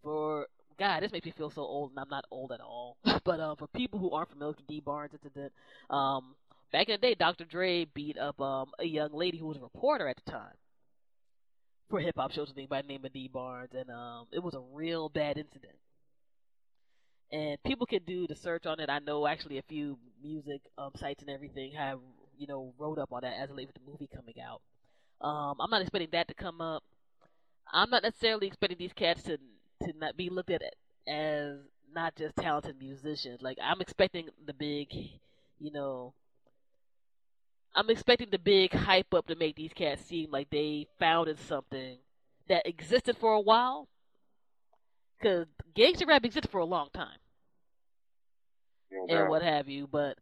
for 0.02 0.46
God, 0.78 1.02
this 1.02 1.12
makes 1.12 1.26
me 1.26 1.32
feel 1.36 1.50
so 1.50 1.62
old, 1.62 1.90
and 1.90 1.98
I'm 1.98 2.08
not 2.08 2.24
old 2.30 2.52
at 2.52 2.60
all. 2.60 2.96
but 3.24 3.40
um, 3.40 3.56
for 3.56 3.66
people 3.68 3.98
who 3.98 4.10
aren't 4.10 4.30
familiar 4.30 4.50
with 4.50 4.66
the 4.66 4.74
Dee 4.74 4.80
Barnes 4.80 5.12
incident, 5.12 5.52
um, 5.90 6.34
back 6.72 6.88
in 6.88 6.94
the 6.94 6.98
day, 6.98 7.14
Dr. 7.14 7.44
Dre 7.44 7.84
beat 7.84 8.18
up 8.18 8.40
um 8.40 8.70
a 8.78 8.84
young 8.84 9.12
lady 9.12 9.38
who 9.38 9.46
was 9.46 9.58
a 9.58 9.60
reporter 9.60 10.08
at 10.08 10.16
the 10.24 10.30
time 10.30 10.54
for 11.92 12.00
hip 12.00 12.16
hop 12.16 12.32
shows 12.32 12.50
thing 12.52 12.66
by 12.70 12.80
the 12.80 12.88
name 12.88 13.04
of 13.04 13.12
Dee 13.12 13.28
Barnes, 13.28 13.72
and 13.78 13.90
um, 13.90 14.26
it 14.32 14.42
was 14.42 14.54
a 14.54 14.62
real 14.72 15.10
bad 15.10 15.36
incident. 15.36 15.74
And 17.30 17.62
people 17.64 17.86
can 17.86 18.02
do 18.06 18.26
the 18.26 18.34
search 18.34 18.64
on 18.64 18.80
it. 18.80 18.88
I 18.88 18.98
know 18.98 19.26
actually 19.26 19.58
a 19.58 19.62
few 19.68 19.98
music 20.22 20.62
um, 20.78 20.92
sites 20.96 21.22
and 21.22 21.30
everything 21.30 21.72
have 21.72 21.98
you 22.38 22.46
know 22.46 22.72
wrote 22.78 22.98
up 22.98 23.12
on 23.12 23.20
that 23.22 23.34
as 23.38 23.50
relates 23.50 23.72
with 23.74 23.84
the 23.84 23.90
movie 23.90 24.08
coming 24.14 24.36
out. 24.40 24.62
Um, 25.20 25.56
I'm 25.60 25.68
not 25.68 25.82
expecting 25.82 26.08
that 26.12 26.28
to 26.28 26.34
come 26.34 26.62
up. 26.62 26.82
I'm 27.70 27.90
not 27.90 28.02
necessarily 28.02 28.46
expecting 28.46 28.78
these 28.78 28.94
cats 28.94 29.22
to 29.24 29.36
to 29.84 29.92
not 29.98 30.16
be 30.16 30.30
looked 30.30 30.50
at 30.50 30.62
as 31.06 31.58
not 31.94 32.16
just 32.16 32.36
talented 32.36 32.76
musicians. 32.78 33.42
Like 33.42 33.58
I'm 33.62 33.82
expecting 33.82 34.28
the 34.46 34.54
big, 34.54 34.88
you 35.60 35.72
know, 35.72 36.14
I'm 37.74 37.90
expecting 37.90 38.30
the 38.30 38.38
big 38.38 38.72
hype 38.74 39.14
up 39.14 39.26
to 39.28 39.34
make 39.36 39.56
these 39.56 39.72
cats 39.72 40.04
seem 40.04 40.30
like 40.30 40.50
they 40.50 40.86
founded 40.98 41.38
something 41.38 41.98
that 42.48 42.66
existed 42.66 43.16
for 43.16 43.32
a 43.32 43.40
while. 43.40 43.88
Cause 45.22 45.46
gangster 45.74 46.06
rap 46.06 46.24
existed 46.24 46.50
for 46.50 46.58
a 46.58 46.64
long 46.64 46.88
time, 46.92 47.18
no 48.90 49.06
and 49.08 49.28
what 49.28 49.42
have 49.42 49.68
you. 49.68 49.86
But 49.86 50.18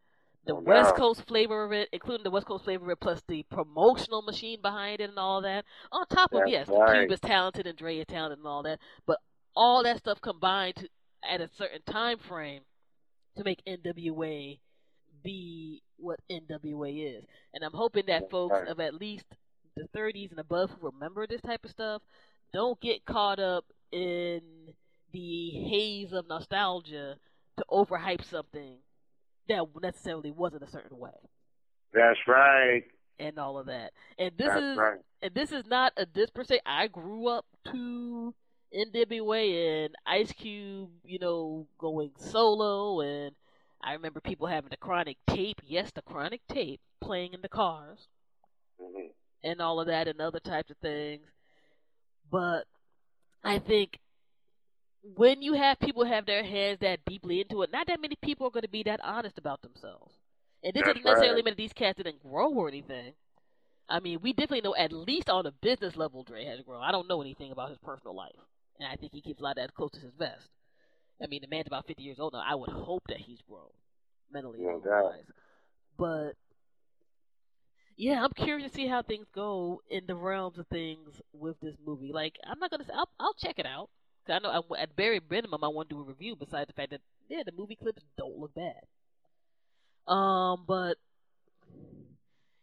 the 0.46 0.54
No 0.54 0.60
West 0.60 0.90
doubt. 0.90 0.96
Coast 0.96 1.26
flavor 1.26 1.64
of 1.64 1.72
it, 1.72 1.88
including 1.92 2.24
the 2.24 2.30
West 2.30 2.46
Coast 2.46 2.64
flavor 2.64 2.84
of 2.84 2.90
it, 2.90 3.00
plus 3.00 3.22
the 3.26 3.44
promotional 3.44 4.22
machine 4.22 4.60
behind 4.60 5.00
it 5.00 5.10
and 5.10 5.18
all 5.18 5.42
that. 5.42 5.64
On 5.90 6.06
top 6.06 6.34
of 6.34 6.40
That's 6.40 6.50
yes, 6.50 6.68
right. 6.68 7.08
Cube 7.08 7.12
is 7.12 7.20
talented 7.20 7.66
and 7.66 7.78
Dre 7.78 7.98
is 7.98 8.06
talented 8.06 8.38
and 8.38 8.46
all 8.46 8.62
that, 8.62 8.78
but 9.06 9.18
all 9.56 9.82
that 9.84 9.98
stuff 9.98 10.20
combined 10.20 10.76
to, 10.76 10.88
at 11.28 11.40
a 11.40 11.48
certain 11.56 11.82
time 11.82 12.18
frame 12.18 12.62
to 13.36 13.44
make 13.44 13.62
NWA 13.66 14.58
be 15.22 15.82
what 15.96 16.20
NWA 16.30 17.18
is. 17.18 17.24
And 17.54 17.64
I'm 17.64 17.72
hoping 17.72 18.04
that 18.06 18.30
folks 18.30 18.58
of 18.68 18.80
at 18.80 18.94
least 18.94 19.26
the 19.76 19.86
30s 19.96 20.30
and 20.30 20.40
above 20.40 20.70
who 20.70 20.90
remember 20.90 21.26
this 21.26 21.40
type 21.40 21.64
of 21.64 21.70
stuff 21.70 22.02
don't 22.52 22.80
get 22.80 23.04
caught 23.04 23.38
up 23.38 23.64
in 23.92 24.40
the 25.12 25.50
haze 25.50 26.12
of 26.12 26.28
nostalgia 26.28 27.16
to 27.56 27.64
overhype 27.70 28.24
something 28.24 28.78
that 29.48 29.64
necessarily 29.82 30.30
wasn't 30.30 30.62
a 30.62 30.70
certain 30.70 30.96
way 30.98 31.10
That's 31.92 32.18
right. 32.26 32.82
and 33.18 33.38
all 33.38 33.58
of 33.58 33.66
that. 33.66 33.92
And 34.18 34.32
this 34.36 34.48
That's 34.48 34.60
is 34.62 34.76
right. 34.78 34.98
and 35.22 35.34
this 35.34 35.52
is 35.52 35.66
not 35.66 35.92
a 35.96 36.06
diss 36.06 36.30
per 36.30 36.44
se. 36.44 36.60
I 36.66 36.86
grew 36.86 37.28
up 37.28 37.44
to 37.72 38.34
NWA 38.74 39.84
and 39.84 39.94
Ice 40.06 40.32
Cube, 40.32 40.90
you 41.04 41.18
know, 41.18 41.66
going 41.78 42.12
solo, 42.18 43.00
and 43.00 43.34
I 43.82 43.92
remember 43.92 44.20
people 44.20 44.46
having 44.46 44.70
the 44.70 44.76
Chronic 44.76 45.18
tape. 45.26 45.60
Yes, 45.64 45.90
the 45.92 46.02
Chronic 46.02 46.46
tape 46.48 46.80
playing 47.00 47.34
in 47.34 47.42
the 47.42 47.48
cars 47.48 48.08
hmm 48.78 49.10
and 49.42 49.60
all 49.60 49.80
of 49.80 49.86
that, 49.86 50.08
and 50.08 50.20
other 50.20 50.40
types 50.40 50.70
of 50.70 50.78
things. 50.78 51.28
But 52.30 52.66
I 53.44 53.58
think 53.58 54.00
when 55.16 55.42
you 55.42 55.54
have 55.54 55.78
people 55.80 56.04
have 56.04 56.26
their 56.26 56.44
hands 56.44 56.78
that 56.80 57.04
deeply 57.06 57.40
into 57.40 57.62
it, 57.62 57.70
not 57.72 57.86
that 57.86 58.00
many 58.00 58.16
people 58.22 58.46
are 58.46 58.50
going 58.50 58.62
to 58.62 58.68
be 58.68 58.82
that 58.84 59.00
honest 59.02 59.38
about 59.38 59.60
themselves. 59.62 60.14
And 60.62 60.74
this 60.74 60.84
That's 60.84 60.86
doesn't 60.86 61.04
necessarily 61.04 61.36
right. 61.36 61.42
mean 61.42 61.52
that 61.52 61.56
these 61.56 61.72
cats 61.72 61.96
didn't 61.96 62.22
grow 62.22 62.50
or 62.52 62.68
anything. 62.68 63.14
I 63.88 64.00
mean, 64.00 64.20
we 64.22 64.32
definitely 64.32 64.62
know 64.62 64.74
at 64.76 64.92
least 64.92 65.30
on 65.30 65.46
a 65.46 65.52
business 65.52 65.96
level, 65.96 66.24
Dre 66.24 66.44
has 66.44 66.60
grown. 66.62 66.82
I 66.82 66.92
don't 66.92 67.08
know 67.08 67.20
anything 67.22 67.52
about 67.52 67.70
his 67.70 67.78
personal 67.78 68.14
life, 68.16 68.36
and 68.78 68.88
I 68.88 68.96
think 68.96 69.12
he 69.12 69.20
keeps 69.22 69.40
a 69.40 69.44
lot 69.44 69.58
of 69.58 69.64
that 69.64 69.74
close 69.74 69.90
to 69.92 70.00
his 70.00 70.14
vest. 70.18 70.48
I 71.22 71.26
mean, 71.26 71.40
the 71.42 71.48
man's 71.48 71.66
about 71.66 71.86
50 71.86 72.02
years 72.02 72.18
old 72.18 72.32
now. 72.32 72.42
I 72.46 72.54
would 72.54 72.70
hope 72.70 73.02
that 73.08 73.18
he's 73.18 73.40
grown 73.42 73.70
mentally 74.32 74.60
and 74.60 74.82
But 75.98 76.32
yeah, 77.96 78.24
I'm 78.24 78.32
curious 78.32 78.70
to 78.70 78.74
see 78.74 78.86
how 78.86 79.02
things 79.02 79.26
go 79.34 79.82
in 79.90 80.06
the 80.06 80.14
realms 80.14 80.58
of 80.58 80.66
things 80.68 81.20
with 81.32 81.60
this 81.60 81.76
movie. 81.84 82.12
Like, 82.12 82.36
I'm 82.46 82.58
not 82.58 82.70
gonna 82.70 82.84
say 82.84 82.92
I'll, 82.94 83.10
I'll 83.20 83.34
check 83.34 83.58
it 83.58 83.66
out. 83.66 83.90
'Cause 84.26 84.34
I 84.36 84.38
know 84.38 84.64
I, 84.76 84.82
at 84.82 84.96
very 84.96 85.20
minimum 85.30 85.64
I 85.64 85.68
want 85.68 85.88
to 85.90 85.96
do 85.96 86.00
a 86.00 86.04
review. 86.04 86.36
Besides 86.36 86.68
the 86.68 86.74
fact 86.74 86.90
that 86.90 87.00
yeah, 87.28 87.42
the 87.44 87.52
movie 87.52 87.76
clips 87.76 88.02
don't 88.16 88.38
look 88.38 88.52
bad. 88.54 88.80
Um, 90.12 90.64
but 90.66 90.96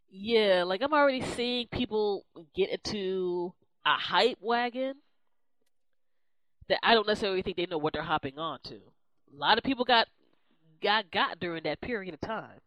yeah, 0.10 0.64
like 0.64 0.82
I'm 0.82 0.94
already 0.94 1.22
seeing 1.22 1.68
people 1.68 2.26
get 2.56 2.70
into 2.70 3.54
a 3.86 3.94
hype 3.98 4.38
wagon 4.42 4.96
that 6.70 6.80
I 6.84 6.94
don't 6.94 7.08
necessarily 7.08 7.42
think 7.42 7.58
they 7.58 7.66
know 7.66 7.78
what 7.78 7.94
they're 7.94 8.02
hopping 8.02 8.38
on 8.38 8.60
to. 8.66 8.76
A 8.76 9.38
lot 9.38 9.58
of 9.58 9.64
people 9.64 9.86
got 9.86 10.08
got 10.82 11.10
got 11.12 11.40
during 11.40 11.64
that 11.64 11.82
period 11.82 12.14
of 12.14 12.22
time 12.22 12.60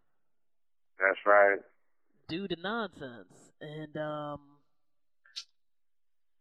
That's 0.99 1.19
right. 1.27 1.59
due 2.29 2.49
to 2.49 2.57
nonsense, 2.61 3.53
and 3.61 3.97
um, 3.97 4.41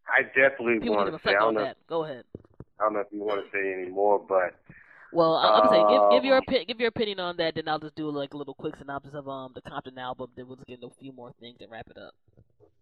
I 0.07 0.23
definitely 0.23 0.89
want 0.89 1.11
to 1.13 1.19
say. 1.23 1.31
I 1.31 1.33
don't 1.39 1.47
on 1.49 1.53
know. 1.55 1.63
that. 1.63 1.77
Go 1.87 2.03
ahead. 2.03 2.23
I 2.79 2.83
don't 2.85 2.93
know 2.93 2.99
if 3.01 3.07
you 3.11 3.19
want 3.23 3.43
to 3.45 3.51
say 3.51 3.73
any 3.73 3.89
more, 3.91 4.19
but 4.19 4.55
Well, 5.11 5.35
I- 5.35 5.59
I'm 5.59 5.69
saying 5.69 5.87
give, 5.89 6.11
give 6.11 6.25
your 6.25 6.37
Um, 6.37 6.43
opi- 6.47 6.67
give 6.67 6.79
your 6.79 6.89
opinion 6.89 7.19
on 7.19 7.37
that. 7.37 7.55
Then 7.55 7.67
I'll 7.67 7.79
just 7.79 7.95
do 7.95 8.09
like 8.09 8.33
a 8.33 8.37
little 8.37 8.53
quick 8.53 8.75
synopsis 8.77 9.13
of 9.13 9.27
um 9.29 9.51
the 9.53 9.61
Compton 9.61 9.97
album. 9.97 10.31
Then 10.35 10.47
we'll 10.47 10.55
just 10.55 10.67
get 10.67 10.75
into 10.75 10.87
a 10.87 10.99
few 10.99 11.11
more 11.11 11.31
things 11.39 11.57
and 11.61 11.69
wrap 11.71 11.89
it 11.89 11.97
up. 11.97 12.13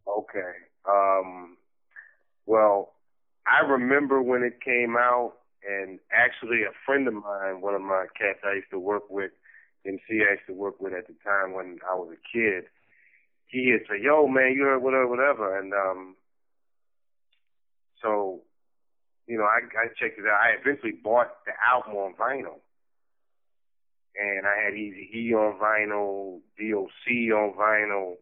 okay. 0.07 0.51
Um. 0.87 1.57
Well, 2.45 2.93
I 3.47 3.65
remember 3.65 4.21
when 4.21 4.43
it 4.43 4.61
came 4.61 4.95
out, 4.97 5.33
and 5.67 5.99
actually, 6.11 6.63
a 6.63 6.75
friend 6.85 7.07
of 7.07 7.13
mine, 7.13 7.61
one 7.61 7.73
of 7.75 7.81
my 7.81 8.05
cats 8.17 8.39
I 8.43 8.55
used 8.55 8.71
to 8.71 8.79
work 8.79 9.09
with, 9.09 9.31
MC 9.85 10.03
I 10.09 10.33
used 10.33 10.47
to 10.47 10.53
work 10.53 10.79
with 10.81 10.93
at 10.93 11.07
the 11.07 11.15
time 11.23 11.53
when 11.53 11.79
I 11.89 11.95
was 11.95 12.09
a 12.11 12.37
kid, 12.37 12.65
he 13.47 13.69
had 13.69 13.81
say, 13.89 14.01
"Yo, 14.01 14.27
man, 14.27 14.53
you 14.53 14.63
heard 14.63 14.83
whatever, 14.83 15.07
whatever," 15.07 15.57
and 15.57 15.73
um. 15.73 16.15
So, 18.01 18.41
you 19.25 19.37
know, 19.37 19.45
I 19.45 19.59
I 19.79 19.87
checked 19.99 20.19
it 20.19 20.25
out. 20.25 20.39
I 20.39 20.59
eventually 20.59 20.91
bought 20.91 21.45
the 21.45 21.53
album 21.65 21.95
on 21.95 22.13
vinyl, 22.13 22.59
and 24.15 24.45
I 24.45 24.63
had 24.63 24.73
Easy 24.75 25.09
E 25.13 25.33
on 25.33 25.57
vinyl, 25.57 26.41
DOC 26.59 27.31
on 27.33 27.53
vinyl. 27.53 28.15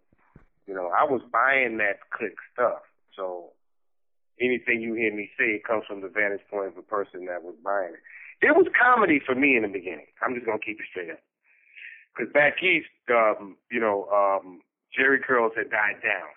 You 0.68 0.74
know, 0.74 0.92
I 0.96 1.04
was 1.04 1.22
buying 1.32 1.78
that 1.78 2.10
click 2.12 2.36
stuff. 2.54 2.82
So 3.16 3.52
anything 4.40 4.82
you 4.82 4.94
hear 4.94 5.14
me 5.14 5.30
say, 5.38 5.62
comes 5.66 5.84
from 5.88 6.02
the 6.02 6.10
vantage 6.10 6.46
point 6.50 6.68
of 6.68 6.78
a 6.78 6.82
person 6.82 7.26
that 7.26 7.44
was 7.44 7.56
buying 7.64 7.94
it. 7.94 8.04
It 8.46 8.56
was 8.56 8.68
comedy 8.76 9.22
for 9.26 9.36
me 9.36 9.56
in 9.56 9.64
the 9.64 9.70
beginning. 9.70 10.08
I'm 10.22 10.36
just 10.36 10.46
gonna 10.46 10.60
keep 10.60 10.80
it 10.80 10.86
straight 10.90 11.12
up. 11.12 11.24
Because 12.16 12.32
back 12.32 12.62
east, 12.64 12.92
um, 13.10 13.58
you 13.72 13.80
know, 13.80 14.08
um, 14.12 14.62
Jheri 14.98 15.22
curls 15.22 15.54
had 15.56 15.70
died 15.70 16.02
down. 16.04 16.30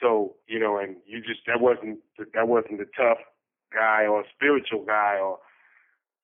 So 0.00 0.36
you 0.46 0.58
know, 0.58 0.78
and 0.78 0.96
you 1.06 1.20
just 1.20 1.40
that 1.46 1.60
wasn't 1.60 2.00
that 2.18 2.48
wasn't 2.48 2.78
the 2.78 2.88
tough 2.96 3.18
guy 3.72 4.06
or 4.06 4.24
spiritual 4.34 4.84
guy 4.84 5.18
or 5.22 5.38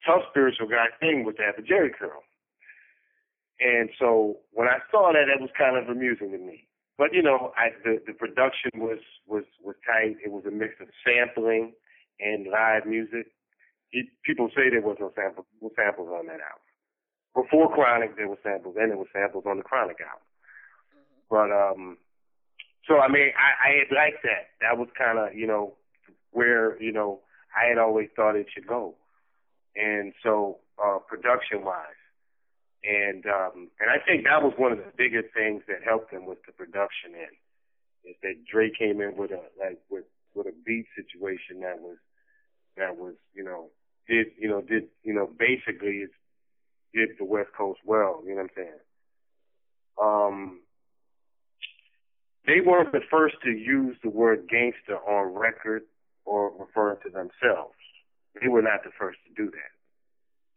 tough 0.06 0.22
spiritual 0.30 0.68
guy 0.68 0.86
thing 0.98 1.24
with 1.24 1.36
that, 1.36 1.56
the 1.56 1.62
Jheri 1.62 1.92
curl. 1.92 2.22
And 3.60 3.90
so 3.98 4.38
when 4.52 4.68
I 4.68 4.78
saw 4.90 5.12
that, 5.12 5.28
that 5.28 5.40
was 5.40 5.50
kind 5.56 5.76
of 5.76 5.88
amusing 5.88 6.32
to 6.32 6.38
me. 6.38 6.66
But 7.00 7.14
you 7.14 7.22
know, 7.22 7.50
I, 7.56 7.72
the 7.82 7.96
the 8.06 8.12
production 8.12 8.76
was 8.76 9.00
was 9.26 9.44
was 9.64 9.74
tight. 9.88 10.20
It 10.22 10.30
was 10.30 10.44
a 10.44 10.50
mix 10.50 10.74
of 10.82 10.88
sampling 11.00 11.72
and 12.20 12.44
live 12.44 12.84
music. 12.84 13.32
It, 13.90 14.04
people 14.22 14.50
say 14.54 14.68
there 14.68 14.82
was 14.84 14.98
no 15.00 15.10
samples 15.16 15.46
samples 15.74 16.10
on 16.12 16.26
that 16.26 16.44
album. 16.44 16.68
Before 17.32 17.72
Chronic, 17.72 18.16
there 18.18 18.28
were 18.28 18.36
samples, 18.42 18.76
and 18.78 18.90
there 18.90 18.98
were 18.98 19.08
samples 19.14 19.44
on 19.48 19.56
the 19.56 19.62
Chronic 19.62 19.96
album. 20.04 20.28
Mm-hmm. 20.92 21.24
But 21.32 21.48
um, 21.48 21.96
so 22.86 23.00
I 23.00 23.08
mean, 23.08 23.32
I, 23.32 23.48
I 23.64 23.70
had 23.80 23.96
liked 23.96 24.22
that. 24.24 24.52
That 24.60 24.76
was 24.76 24.88
kind 24.92 25.18
of 25.18 25.34
you 25.34 25.46
know 25.46 25.76
where 26.32 26.76
you 26.82 26.92
know 26.92 27.20
I 27.56 27.66
had 27.70 27.78
always 27.78 28.10
thought 28.14 28.36
it 28.36 28.52
should 28.52 28.66
go. 28.66 28.94
And 29.74 30.12
so 30.22 30.58
uh, 30.76 30.98
production 31.08 31.64
wise, 31.64 31.99
and 32.84 33.24
um, 33.26 33.68
and 33.80 33.90
I 33.90 33.98
think 34.04 34.24
that 34.24 34.42
was 34.42 34.54
one 34.56 34.72
of 34.72 34.78
the 34.78 34.92
bigger 34.96 35.22
things 35.22 35.62
that 35.68 35.84
helped 35.84 36.10
them 36.10 36.26
with 36.26 36.38
the 36.46 36.52
production 36.52 37.12
end 37.14 37.36
is 38.04 38.16
that 38.22 38.44
Dre 38.50 38.70
came 38.70 39.00
in 39.00 39.16
with 39.16 39.30
a 39.30 39.42
like 39.58 39.78
with 39.90 40.04
with 40.34 40.46
a 40.46 40.54
beat 40.64 40.86
situation 40.96 41.60
that 41.60 41.80
was 41.80 41.98
that 42.76 42.96
was 42.96 43.14
you 43.34 43.44
know 43.44 43.68
did 44.08 44.28
you 44.38 44.48
know 44.48 44.62
did 44.62 44.84
you 45.02 45.12
know 45.12 45.28
basically 45.38 46.06
did 46.94 47.10
the 47.18 47.24
West 47.24 47.50
Coast 47.56 47.80
well. 47.84 48.22
You 48.24 48.30
know 48.30 48.42
what 48.42 48.42
I'm 48.42 48.50
saying? 48.56 48.80
Um, 50.02 50.60
they 52.46 52.60
weren't 52.64 52.92
the 52.92 53.02
first 53.10 53.36
to 53.44 53.50
use 53.50 53.96
the 54.02 54.10
word 54.10 54.48
gangster 54.48 54.96
on 54.96 55.34
record 55.34 55.82
or 56.24 56.50
referring 56.58 56.98
to 57.04 57.10
themselves. 57.10 57.76
They 58.40 58.48
were 58.48 58.62
not 58.62 58.82
the 58.84 58.90
first 58.98 59.18
to 59.26 59.42
do 59.42 59.50
that. 59.50 59.72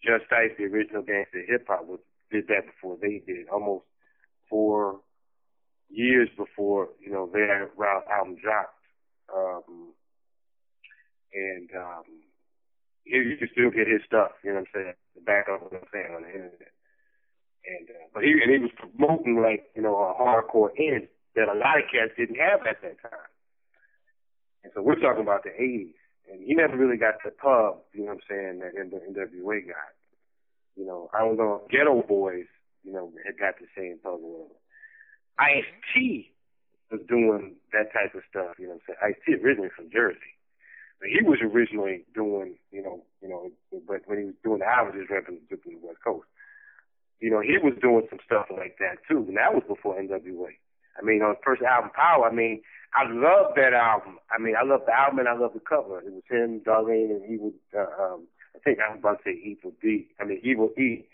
Just 0.02 0.32
Ice, 0.32 0.52
the 0.58 0.66
original 0.66 1.02
gangster 1.02 1.44
hip 1.48 1.66
hop, 1.68 1.86
was 1.86 2.00
did 2.34 2.48
that 2.48 2.66
before 2.66 2.98
they 3.00 3.22
did, 3.26 3.48
almost 3.48 3.86
four 4.50 5.00
years 5.90 6.30
before 6.36 6.90
you 7.00 7.12
know 7.12 7.30
their 7.32 7.70
album 8.10 8.36
dropped. 8.42 8.82
Um, 9.30 9.94
and 11.34 11.70
um, 11.78 12.04
you 13.06 13.38
can 13.38 13.50
still 13.54 13.70
get 13.70 13.88
his 13.88 14.02
stuff. 14.06 14.32
You 14.44 14.52
know 14.52 14.66
what 14.66 14.74
I'm 14.74 14.74
saying? 14.74 14.94
The 15.16 15.22
back 15.22 15.46
of 15.50 15.62
what 15.62 15.74
I'm 15.74 15.90
saying 15.94 16.14
on 16.14 16.24
the 16.24 16.34
internet. 16.34 16.74
And 17.64 17.88
uh, 17.90 18.06
but 18.14 18.24
he 18.24 18.34
and 18.34 18.52
he 18.52 18.60
was 18.60 18.74
promoting 18.76 19.42
like 19.42 19.70
you 19.76 19.82
know 19.82 19.96
a 19.96 20.18
hardcore 20.18 20.74
end 20.78 21.08
that 21.36 21.50
a 21.50 21.58
lot 21.58 21.78
of 21.78 21.90
cats 21.94 22.18
didn't 22.18 22.42
have 22.42 22.66
at 22.66 22.82
that 22.82 23.02
time. 23.02 23.30
And 24.64 24.72
so 24.74 24.82
we're 24.82 25.00
talking 25.00 25.24
about 25.24 25.44
the 25.44 25.52
80s. 25.52 25.98
And 26.32 26.42
he 26.42 26.56
never 26.56 26.78
really 26.78 26.98
got 26.98 27.16
the 27.24 27.32
pub, 27.32 27.84
you 27.92 28.06
know 28.06 28.16
what 28.16 28.24
I'm 28.24 28.28
saying, 28.30 28.60
that 28.64 28.80
NWA 28.80 29.68
got. 29.68 29.92
You 30.76 30.86
know, 30.86 31.10
I 31.14 31.20
don't 31.20 31.38
know 31.38 31.68
Geto 31.72 32.08
Boys, 32.08 32.46
you 32.84 32.94
know, 32.94 33.12
had 33.26 33.38
got 33.38 33.56
the 33.60 33.68
same 33.78 34.00
or 34.04 34.18
whatever. 34.18 34.60
Ice 35.40 35.70
T 35.94 36.32
was 36.92 37.02
doing 37.08 37.56
that 37.72 37.94
type 37.94 38.14
of 38.16 38.22
stuff, 38.30 38.56
you 38.60 38.68
know 38.68 38.78
what 38.78 38.82
I'm 38.90 38.96
saying? 39.02 39.16
Ice 39.16 39.20
T 39.26 39.34
originally 39.44 39.70
from 39.76 39.90
Jersey. 39.92 40.34
But 41.00 41.10
he 41.10 41.22
was 41.26 41.40
originally 41.42 42.06
doing, 42.14 42.56
you 42.72 42.82
know, 42.82 43.04
you 43.22 43.30
know, 43.30 43.52
but 43.88 44.02
when 44.06 44.20
he 44.20 44.26
was 44.26 44.36
doing 44.44 44.60
the 44.60 44.68
album, 44.68 44.94
he 44.94 45.00
was 45.00 45.10
repping 45.10 45.40
the 45.50 45.58
West 45.82 46.00
Coast. 46.04 46.28
You 47.20 47.30
know, 47.30 47.42
he 47.42 47.58
was 47.58 47.74
doing 47.82 48.08
some 48.10 48.20
stuff 48.26 48.48
like 48.52 48.78
that 48.80 49.04
too, 49.10 49.26
and 49.28 49.38
that 49.38 49.54
was 49.54 49.64
before 49.68 49.96
NWA. 49.96 50.56
I 50.98 51.02
mean, 51.04 51.22
on 51.22 51.34
the 51.34 51.44
first 51.44 51.62
album, 51.62 51.92
Power, 51.96 52.30
I 52.30 52.34
mean, 52.34 52.62
I 52.94 53.10
love 53.10 53.54
that 53.56 53.74
album. 53.74 54.20
I 54.30 54.38
mean, 54.38 54.56
I 54.56 54.64
love 54.64 54.82
the 54.86 54.94
album 54.94 55.20
and 55.20 55.28
I 55.28 55.34
love 55.34 55.54
the 55.54 55.60
cover. 55.60 56.00
It 56.00 56.14
was 56.14 56.24
him, 56.30 56.62
Darlene, 56.62 57.10
and 57.10 57.26
he 57.26 57.38
would, 57.38 57.58
uh, 57.76 57.90
um, 58.02 58.28
I 58.56 58.60
think 58.60 58.80
I 58.80 58.90
was 58.90 59.00
about 59.00 59.24
to 59.24 59.32
say 59.32 59.40
Evil 59.44 59.74
D. 59.82 60.08
I 60.20 60.26
mean, 60.26 60.40
Evil 60.44 60.70
E. 60.78 61.06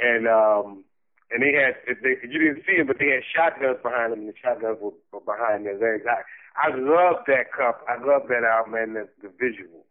And, 0.00 0.26
um, 0.26 0.84
and 1.30 1.42
they 1.42 1.52
had, 1.52 1.74
they, 2.02 2.16
you 2.26 2.38
didn't 2.38 2.64
see 2.66 2.76
him, 2.76 2.86
but 2.86 2.98
they 2.98 3.08
had 3.08 3.22
shotguns 3.24 3.78
behind 3.82 4.12
them, 4.12 4.20
and 4.20 4.28
the 4.28 4.34
shotguns 4.42 4.78
were, 4.80 4.92
were 5.12 5.20
behind 5.20 5.66
their 5.66 5.78
legs. 5.78 6.04
I, 6.06 6.22
I 6.56 6.74
love 6.74 7.24
that 7.26 7.52
cup. 7.52 7.84
I 7.88 7.96
love 7.98 8.28
that 8.28 8.44
album 8.44 8.74
and 8.74 8.96
the, 8.96 9.08
the 9.22 9.28
visual. 9.28 9.86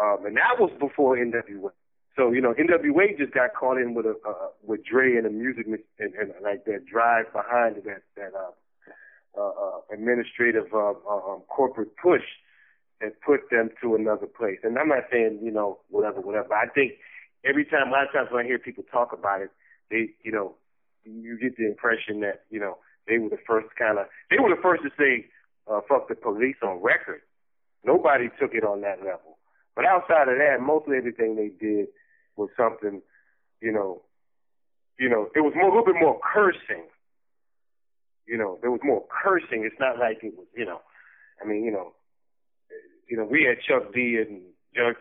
Um, 0.00 0.24
and 0.24 0.36
that 0.36 0.58
was 0.58 0.70
before 0.78 1.16
NWA. 1.16 1.70
So 2.16 2.32
you 2.32 2.40
know, 2.40 2.54
NWA 2.54 3.16
just 3.16 3.32
got 3.32 3.54
caught 3.54 3.78
in 3.78 3.94
with 3.94 4.06
a 4.06 4.16
uh, 4.26 4.48
with 4.62 4.84
Dre 4.84 5.16
and 5.16 5.26
the 5.26 5.30
music 5.30 5.66
and, 5.66 5.78
and 6.14 6.32
like 6.42 6.64
that 6.64 6.84
drive 6.84 7.32
behind 7.32 7.76
that 7.84 8.02
that 8.16 8.32
uh, 8.34 8.50
uh, 9.38 9.42
uh, 9.42 9.80
administrative 9.92 10.66
uh, 10.74 10.90
uh, 11.08 11.32
um, 11.32 11.42
corporate 11.48 11.96
push 11.96 12.24
that 13.00 13.20
put 13.22 13.50
them 13.50 13.70
to 13.82 13.94
another 13.94 14.26
place. 14.26 14.58
And 14.62 14.78
I'm 14.78 14.88
not 14.88 15.04
saying 15.10 15.40
you 15.42 15.50
know 15.50 15.80
whatever, 15.88 16.20
whatever. 16.20 16.54
I 16.54 16.68
think 16.68 16.92
every 17.44 17.64
time, 17.64 17.88
a 17.88 17.90
lot 17.90 18.06
of 18.06 18.12
times 18.12 18.28
when 18.30 18.44
I 18.44 18.48
hear 18.48 18.58
people 18.58 18.84
talk 18.90 19.12
about 19.12 19.40
it, 19.40 19.50
they 19.90 20.10
you 20.22 20.32
know 20.32 20.56
you 21.04 21.38
get 21.38 21.56
the 21.56 21.66
impression 21.66 22.20
that 22.20 22.44
you 22.50 22.60
know 22.60 22.78
they 23.08 23.18
were 23.18 23.30
the 23.30 23.42
first 23.46 23.68
kind 23.78 23.98
of 23.98 24.06
they 24.30 24.38
were 24.38 24.54
the 24.54 24.62
first 24.62 24.82
to 24.82 24.90
say 24.98 25.26
uh, 25.70 25.80
fuck 25.88 26.08
the 26.08 26.14
police 26.14 26.56
on 26.62 26.82
record. 26.82 27.20
Nobody 27.84 28.28
took 28.38 28.54
it 28.54 28.64
on 28.64 28.82
that 28.82 28.98
level. 28.98 29.38
But 29.74 29.86
outside 29.86 30.28
of 30.28 30.36
that, 30.36 30.58
mostly 30.60 30.96
everything 30.98 31.36
they 31.36 31.48
did 31.48 31.86
was 32.36 32.50
something, 32.56 33.00
you 33.62 33.72
know, 33.72 34.02
you 34.98 35.08
know, 35.08 35.28
it 35.34 35.40
was 35.40 35.52
more, 35.54 35.68
a 35.68 35.68
little 35.68 35.84
bit 35.84 36.00
more 36.00 36.20
cursing. 36.20 36.84
You 38.26 38.36
know, 38.36 38.58
there 38.60 38.70
was 38.70 38.80
more 38.84 39.04
cursing. 39.08 39.64
It's 39.64 39.80
not 39.80 39.98
like 39.98 40.18
it 40.22 40.34
was, 40.36 40.46
you 40.54 40.66
know, 40.66 40.80
I 41.42 41.46
mean, 41.46 41.64
you 41.64 41.70
know, 41.70 41.94
you 43.10 43.16
know, 43.16 43.24
we 43.24 43.42
had 43.44 43.58
Chuck 43.66 43.92
D 43.92 44.16
and 44.16 44.42
Just, 44.74 44.98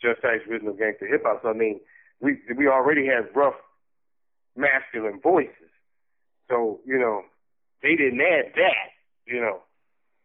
Just 0.00 0.24
Ice 0.24 0.46
Original 0.48 0.74
Gangster 0.74 1.06
Hip 1.06 1.22
Hop. 1.24 1.40
So 1.42 1.48
I 1.48 1.54
mean, 1.54 1.80
we 2.20 2.38
we 2.56 2.68
already 2.68 3.06
had 3.06 3.34
rough, 3.34 3.54
masculine 4.56 5.20
voices. 5.20 5.72
So 6.48 6.80
you 6.86 6.98
know, 6.98 7.22
they 7.82 7.96
didn't 7.96 8.20
add 8.20 8.52
that. 8.54 8.92
You 9.26 9.40
know, 9.40 9.60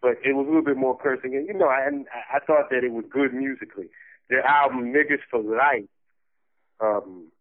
but 0.02 0.18
it 0.24 0.34
was 0.34 0.46
a 0.46 0.50
little 0.50 0.64
bit 0.64 0.78
more 0.78 0.98
cursing. 0.98 1.36
And 1.36 1.48
you 1.48 1.54
know, 1.54 1.68
I 1.68 1.88
I 2.34 2.40
thought 2.46 2.70
that 2.70 2.84
it 2.84 2.92
was 2.92 3.06
good 3.10 3.34
musically. 3.34 3.90
Their 4.30 4.46
album 4.46 4.94
Niggas 4.94 5.20
for 5.30 5.42
Life 5.42 5.90
um, 6.80 7.32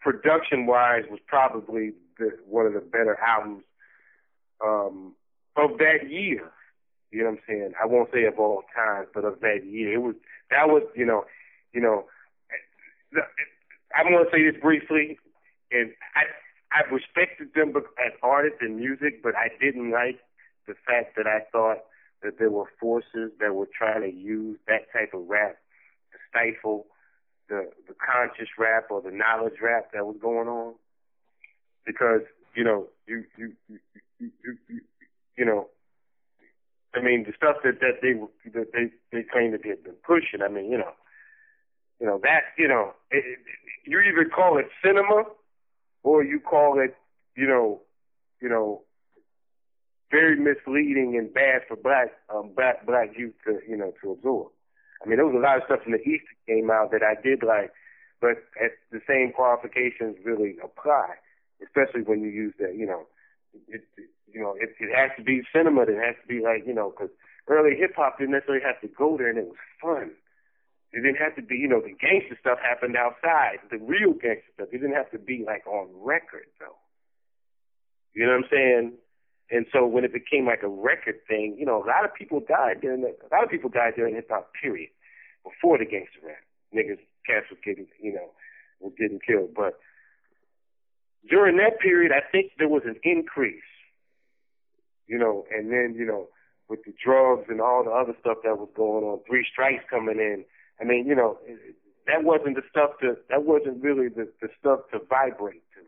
production 0.00 0.66
wise 0.66 1.04
was 1.10 1.20
probably 1.26 1.92
the, 2.18 2.30
one 2.46 2.66
of 2.66 2.72
the 2.72 2.80
better 2.80 3.18
albums 3.20 3.64
um, 4.64 5.14
of 5.56 5.78
that 5.78 6.10
year. 6.10 6.50
You 7.10 7.20
know 7.20 7.30
what 7.30 7.38
I'm 7.38 7.42
saying? 7.48 7.72
I 7.82 7.86
won't 7.86 8.10
say 8.12 8.24
of 8.24 8.38
all 8.38 8.62
time, 8.74 9.06
but 9.14 9.24
of 9.24 9.40
that 9.40 9.64
year. 9.64 9.94
It 9.94 10.02
was 10.02 10.14
that 10.50 10.68
was 10.68 10.82
you 10.94 11.06
know, 11.06 11.24
you 11.72 11.80
know. 11.80 12.04
I'm 13.96 14.06
to 14.12 14.24
say 14.30 14.50
this 14.50 14.60
briefly, 14.60 15.18
and 15.72 15.92
I 16.14 16.24
I 16.70 16.92
respected 16.92 17.54
them 17.54 17.72
as 17.76 18.12
artists 18.22 18.58
and 18.60 18.76
music, 18.76 19.22
but 19.22 19.34
I 19.34 19.48
didn't 19.58 19.90
like 19.90 20.18
the 20.66 20.74
fact 20.86 21.16
that 21.16 21.26
I 21.26 21.40
thought 21.50 21.78
that 22.22 22.38
there 22.38 22.50
were 22.50 22.70
forces 22.78 23.32
that 23.40 23.54
were 23.54 23.68
trying 23.72 24.02
to 24.02 24.12
use 24.12 24.58
that 24.66 24.92
type 24.92 25.14
of 25.14 25.26
rap 25.28 25.56
to 26.12 26.18
stifle 26.28 26.86
the 27.48 27.70
the 27.86 27.94
conscious 27.94 28.48
rap 28.58 28.90
or 28.90 29.00
the 29.00 29.10
knowledge 29.10 29.60
rap 29.62 29.92
that 29.94 30.04
was 30.04 30.16
going 30.20 30.48
on, 30.48 30.74
because 31.86 32.20
you 32.54 32.64
know 32.64 32.86
you 33.06 33.24
you 33.38 33.52
you 33.70 33.78
you, 34.20 34.30
you, 34.68 34.80
you 35.38 35.44
know. 35.46 35.68
I 36.98 37.02
mean, 37.02 37.24
the 37.24 37.32
stuff 37.36 37.56
that 37.64 37.80
that 37.80 38.00
they 38.02 38.14
that 38.50 38.72
they 38.72 38.90
they 39.12 39.22
claim 39.22 39.52
that 39.52 39.62
they've 39.62 39.82
been 39.82 40.00
pushing. 40.04 40.42
I 40.42 40.48
mean, 40.48 40.70
you 40.70 40.78
know, 40.78 40.92
you 42.00 42.06
know 42.06 42.18
that 42.22 42.54
you 42.56 42.66
know 42.68 42.92
it, 43.10 43.24
it, 43.24 43.38
you 43.84 44.00
either 44.00 44.28
call 44.28 44.58
it 44.58 44.66
cinema 44.84 45.24
or 46.02 46.24
you 46.24 46.40
call 46.40 46.80
it 46.80 46.96
you 47.36 47.46
know 47.46 47.82
you 48.40 48.48
know 48.48 48.82
very 50.10 50.36
misleading 50.36 51.16
and 51.18 51.32
bad 51.32 51.62
for 51.68 51.76
black 51.76 52.08
um 52.34 52.50
black 52.56 52.86
black 52.86 53.10
youth 53.16 53.34
to 53.46 53.58
you 53.68 53.76
know 53.76 53.92
to 54.02 54.12
absorb. 54.12 54.48
I 55.04 55.08
mean, 55.08 55.16
there 55.16 55.26
was 55.26 55.36
a 55.36 55.38
lot 55.38 55.58
of 55.58 55.62
stuff 55.66 55.86
in 55.86 55.92
the 55.92 56.02
East 56.02 56.24
that 56.26 56.52
came 56.52 56.70
out 56.70 56.90
that 56.90 57.02
I 57.02 57.14
did 57.20 57.42
like, 57.42 57.70
but 58.20 58.42
at 58.58 58.72
the 58.90 59.00
same 59.06 59.32
qualifications 59.32 60.16
really 60.24 60.56
apply, 60.62 61.14
especially 61.62 62.02
when 62.02 62.20
you 62.20 62.30
use 62.30 62.54
that, 62.58 62.74
you 62.74 62.84
know, 62.84 63.06
it, 63.68 63.82
you 64.32 64.40
know, 64.40 64.54
it, 64.58 64.74
it 64.80 64.94
has 64.94 65.10
to 65.16 65.22
be 65.22 65.42
cinema. 65.52 65.82
It 65.82 65.98
has 65.98 66.16
to 66.22 66.28
be 66.28 66.42
like, 66.42 66.66
you 66.66 66.74
know, 66.74 66.90
because 66.90 67.10
early 67.48 67.76
hip 67.76 67.94
hop 67.96 68.18
didn't 68.18 68.32
necessarily 68.32 68.64
have 68.64 68.80
to 68.80 68.88
go 68.88 69.16
there, 69.16 69.28
and 69.28 69.38
it 69.38 69.46
was 69.46 69.62
fun. 69.80 70.10
It 70.92 71.02
didn't 71.02 71.20
have 71.20 71.36
to 71.36 71.42
be, 71.42 71.56
you 71.56 71.68
know, 71.68 71.80
the 71.80 71.92
gangster 71.92 72.36
stuff 72.40 72.58
happened 72.64 72.96
outside, 72.96 73.60
the 73.70 73.76
real 73.76 74.12
gangster 74.12 74.48
stuff. 74.54 74.68
It 74.72 74.80
didn't 74.80 74.96
have 74.96 75.10
to 75.10 75.18
be 75.18 75.44
like 75.44 75.66
on 75.66 75.88
record 75.92 76.48
though. 76.58 76.80
You 78.14 78.24
know 78.24 78.32
what 78.32 78.44
I'm 78.44 78.50
saying? 78.50 78.92
And 79.50 79.66
so 79.72 79.86
when 79.86 80.04
it 80.04 80.12
became 80.12 80.46
like 80.46 80.62
a 80.62 80.68
record 80.68 81.20
thing, 81.28 81.56
you 81.58 81.64
know, 81.64 81.82
a 81.82 81.86
lot 81.86 82.04
of 82.04 82.14
people 82.14 82.40
died 82.40 82.80
during 82.80 83.02
the, 83.02 83.08
a 83.08 83.30
lot 83.32 83.44
of 83.44 83.50
people 83.50 83.68
died 83.68 83.94
during 83.96 84.14
hip 84.14 84.28
hop 84.30 84.52
period 84.60 84.88
before 85.44 85.78
the 85.78 85.84
gangster 85.84 86.20
rap. 86.24 86.40
Niggas, 86.74 87.00
cats 87.24 87.46
was 87.50 87.58
getting, 87.64 87.86
you 88.00 88.12
know, 88.12 88.32
was 88.80 88.92
getting 88.98 89.20
killed. 89.20 89.52
But 89.54 89.78
during 91.28 91.56
that 91.56 91.80
period, 91.80 92.12
I 92.12 92.20
think 92.30 92.52
there 92.58 92.68
was 92.68 92.82
an 92.84 92.96
increase. 93.02 93.62
You 95.06 95.18
know, 95.18 95.46
and 95.50 95.72
then 95.72 95.94
you 95.96 96.04
know, 96.06 96.28
with 96.68 96.84
the 96.84 96.92
drugs 97.02 97.46
and 97.48 97.60
all 97.60 97.82
the 97.84 97.90
other 97.90 98.14
stuff 98.20 98.38
that 98.44 98.58
was 98.58 98.68
going 98.76 99.04
on, 99.04 99.20
three 99.26 99.46
strikes 99.50 99.84
coming 99.88 100.18
in. 100.18 100.44
I 100.80 100.84
mean, 100.84 101.06
you 101.06 101.14
know, 101.14 101.38
that 102.06 102.24
wasn't 102.24 102.56
the 102.56 102.62
stuff 102.70 102.90
to 103.00 103.16
that 103.30 103.44
wasn't 103.44 103.82
really 103.82 104.08
the 104.08 104.28
the 104.40 104.48
stuff 104.58 104.80
to 104.92 105.00
vibrate 105.08 105.62
to. 105.74 105.80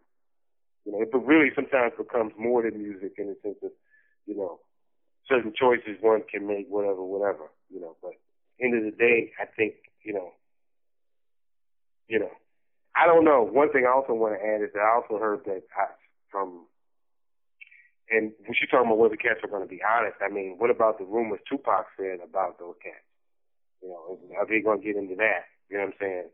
You 0.85 0.93
know, 0.93 1.03
it 1.03 1.11
really 1.13 1.51
sometimes 1.55 1.93
becomes 1.97 2.33
more 2.39 2.63
than 2.63 2.83
music 2.83 3.15
in 3.19 3.29
the 3.29 3.37
sense 3.43 3.59
of, 3.63 3.71
you 4.27 4.37
know, 4.37 4.61
certain 5.29 5.53
choices 5.55 5.97
one 6.01 6.23
can 6.31 6.47
make, 6.47 6.67
whatever, 6.69 7.03
whatever. 7.03 7.51
You 7.71 7.81
know, 7.81 7.97
but 8.03 8.13
end 8.61 8.77
of 8.77 8.85
the 8.85 8.97
day, 8.97 9.33
I 9.41 9.45
think, 9.45 9.75
you 10.03 10.15
know, 10.15 10.33
you 12.09 12.19
know, 12.19 12.31
I 12.97 13.07
don't 13.07 13.25
know. 13.25 13.43
One 13.43 13.71
thing 13.73 13.87
I 13.87 13.93
also 13.93 14.15
want 14.15 14.35
to 14.35 14.45
add 14.45 14.63
is 14.63 14.71
that 14.75 14.83
I 14.83 14.95
also 14.95 15.23
heard 15.23 15.45
that 15.47 15.63
I, 15.77 15.87
from 16.31 16.67
and 18.11 18.33
when 18.43 18.55
she 18.59 18.67
talking 18.67 18.91
about 18.91 18.99
whether 18.99 19.15
cats 19.15 19.39
are 19.43 19.49
going 19.49 19.63
to 19.63 19.71
be 19.71 19.81
honest, 19.87 20.19
I 20.21 20.29
mean, 20.29 20.57
what 20.59 20.71
about 20.71 20.99
the 20.99 21.05
rumors 21.05 21.39
Tupac 21.49 21.87
said 21.97 22.19
about 22.19 22.59
those 22.59 22.75
cats? 22.83 23.07
You 23.81 23.91
know, 23.91 24.19
are 24.37 24.47
they 24.47 24.61
going 24.61 24.81
to 24.83 24.85
get 24.85 24.97
into 24.97 25.15
that? 25.17 25.47
You 25.71 25.79
know 25.79 25.85
what 25.85 25.95
I'm 25.95 26.01
saying? 26.01 26.29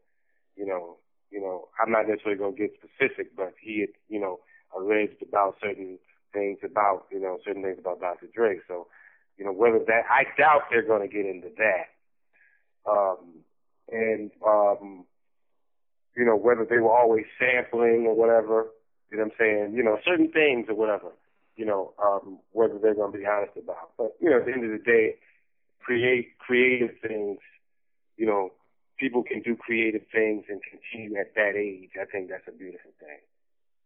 You 0.57 0.67
know, 0.67 0.97
you 1.31 1.41
know, 1.41 1.69
I'm 1.79 1.93
not 1.93 2.09
necessarily 2.09 2.39
going 2.39 2.57
to 2.57 2.61
get 2.61 2.73
specific, 2.81 3.37
but 3.37 3.53
he 3.61 3.81
had, 3.81 3.91
you 4.09 4.19
know, 4.19 4.41
alleged 4.75 5.21
about 5.23 5.57
certain 5.63 5.99
things 6.33 6.59
about, 6.65 7.05
you 7.13 7.21
know, 7.21 7.39
certain 7.45 7.63
things 7.63 7.79
about 7.79 8.01
Dr. 8.01 8.27
Dre. 8.35 8.59
So, 8.67 8.87
you 9.37 9.45
know, 9.45 9.53
whether 9.53 9.79
that, 9.79 10.09
I 10.09 10.25
doubt 10.39 10.63
they're 10.71 10.87
going 10.87 11.07
to 11.07 11.15
get 11.15 11.27
into 11.27 11.51
that. 11.59 11.93
Um, 12.91 13.45
and, 13.93 14.31
um, 14.47 15.05
you 16.17 16.25
know, 16.25 16.37
whether 16.37 16.65
they 16.65 16.79
were 16.79 16.97
always 16.97 17.25
sampling 17.39 18.07
or 18.07 18.15
whatever, 18.15 18.67
you 19.11 19.19
know 19.19 19.25
what 19.25 19.33
I'm 19.33 19.39
saying? 19.39 19.75
You 19.75 19.83
know, 19.83 19.99
certain 20.05 20.31
things 20.31 20.67
or 20.69 20.75
whatever 20.75 21.13
you 21.57 21.65
know, 21.65 21.95
um, 22.03 22.39
whether 22.53 22.79
they're 22.79 22.95
going 22.95 23.13
to 23.13 23.19
be 23.19 23.27
honest 23.27 23.57
about. 23.57 23.97
But 23.97 24.15
you 24.21 24.31
know, 24.31 24.39
at 24.39 24.47
the 24.47 24.53
end 24.53 24.65
of 24.65 24.71
the 24.71 24.85
day, 24.85 25.17
create 25.81 26.39
creative 26.39 26.91
things. 27.03 27.39
You 28.17 28.27
know, 28.27 28.53
people 28.99 29.23
can 29.23 29.43
do 29.43 29.57
creative 29.57 30.03
things 30.13 30.45
and 30.49 30.61
continue 30.63 31.19
at 31.19 31.35
that 31.35 31.57
age. 31.57 31.91
I 32.01 32.05
think 32.05 32.29
that's 32.29 32.47
a 32.49 32.53
beautiful 32.57 32.93
thing. 33.01 33.21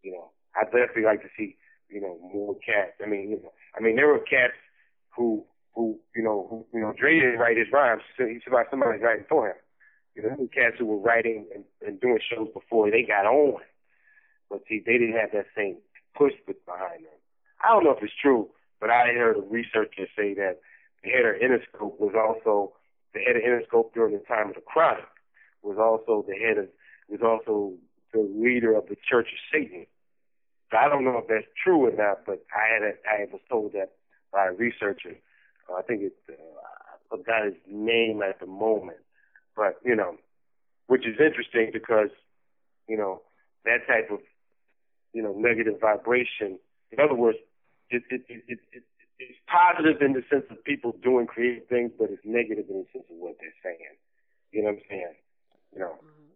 You 0.02 0.12
know, 0.12 0.30
I 0.54 0.64
definitely 0.64 1.04
like 1.04 1.22
to 1.22 1.28
see 1.38 1.56
you 1.88 2.00
know 2.00 2.18
more 2.20 2.56
cats. 2.56 2.98
I 3.02 3.08
mean, 3.08 3.30
you 3.30 3.36
know, 3.42 3.52
I 3.76 3.80
mean 3.80 3.96
there 3.96 4.08
were 4.08 4.18
cats 4.18 4.58
who 5.16 5.44
who 5.74 5.98
you 6.14 6.22
know 6.22 6.46
who 6.50 6.66
you 6.76 6.82
know 6.82 6.92
Dre 6.98 7.20
didn't 7.20 7.38
write 7.38 7.56
his 7.56 7.68
rhymes. 7.72 8.02
So 8.18 8.26
he 8.26 8.40
about 8.46 8.66
somebody 8.70 8.98
writing 8.98 9.26
for 9.28 9.48
him. 9.48 9.56
You 10.22 10.28
know, 10.28 10.48
cats 10.52 10.76
who 10.78 10.86
were 10.86 10.98
writing 10.98 11.46
and, 11.54 11.64
and 11.86 12.00
doing 12.00 12.18
shows 12.28 12.48
before 12.52 12.90
they 12.90 13.02
got 13.02 13.26
on. 13.26 13.60
But 14.50 14.62
see, 14.68 14.82
they 14.84 14.98
didn't 14.98 15.16
have 15.16 15.32
that 15.32 15.46
same 15.56 15.78
push 16.14 16.32
behind 16.46 17.04
them. 17.04 17.18
I 17.64 17.68
don't 17.68 17.84
know 17.84 17.92
if 17.92 18.02
it's 18.02 18.12
true, 18.20 18.48
but 18.80 18.90
I 18.90 19.12
heard 19.14 19.36
a 19.36 19.40
researcher 19.40 20.06
say 20.16 20.34
that 20.34 20.58
the 21.02 21.10
head 21.10 21.24
of 21.24 21.36
Interscope 21.40 21.98
was 21.98 22.14
also 22.14 22.74
the 23.14 23.20
head 23.20 23.36
of 23.36 23.42
Interscope 23.42 23.94
during 23.94 24.14
the 24.14 24.24
time 24.24 24.50
of 24.50 24.54
the 24.54 24.60
Chronic 24.60 25.04
was 25.62 25.78
also 25.78 26.24
the 26.26 26.34
head 26.34 26.58
of 26.58 26.68
was 27.08 27.20
also 27.22 27.74
the 28.12 28.20
leader 28.20 28.76
of 28.76 28.86
the 28.88 28.96
Church 29.08 29.28
of 29.32 29.38
Satan. 29.52 29.86
So 30.70 30.76
I 30.76 30.88
don't 30.88 31.04
know 31.04 31.18
if 31.18 31.28
that's 31.28 31.46
true 31.62 31.86
or 31.86 31.92
not, 31.92 32.24
but 32.26 32.44
I 32.54 32.74
had 32.74 32.82
a, 32.82 32.92
I 33.08 33.26
was 33.32 33.40
told 33.48 33.72
that 33.72 33.92
by 34.32 34.46
a 34.48 34.52
researcher. 34.52 35.16
Uh, 35.68 35.74
I 35.74 35.82
think 35.82 36.02
it 36.02 36.12
uh, 36.28 36.32
I 36.32 37.16
forgot 37.16 37.44
his 37.46 37.54
name 37.68 38.22
at 38.22 38.38
the 38.38 38.46
moment, 38.46 38.98
but 39.60 39.76
you 39.84 39.94
know, 39.94 40.16
which 40.86 41.06
is 41.06 41.20
interesting 41.20 41.68
because 41.70 42.08
you 42.88 42.96
know 42.96 43.20
that 43.66 43.84
type 43.86 44.08
of 44.10 44.20
you 45.12 45.22
know 45.22 45.36
negative 45.36 45.76
vibration. 45.78 46.58
In 46.90 46.98
other 46.98 47.14
words, 47.14 47.36
it, 47.90 48.02
it, 48.08 48.22
it, 48.26 48.42
it, 48.48 48.58
it, 48.72 48.82
it's 49.20 49.38
positive 49.44 50.00
in 50.00 50.14
the 50.14 50.24
sense 50.32 50.48
of 50.50 50.64
people 50.64 50.96
doing 51.04 51.26
creative 51.26 51.68
things, 51.68 51.92
but 51.98 52.08
it's 52.08 52.24
negative 52.24 52.64
in 52.70 52.82
the 52.82 52.88
sense 52.90 53.04
of 53.12 53.16
what 53.20 53.36
they're 53.38 53.60
saying. 53.62 54.00
You 54.50 54.62
know 54.64 54.72
what 54.72 54.80
I'm 54.80 54.88
saying? 54.88 55.16
You 55.74 55.80
know. 55.80 55.94
Mm-hmm. 56.00 56.32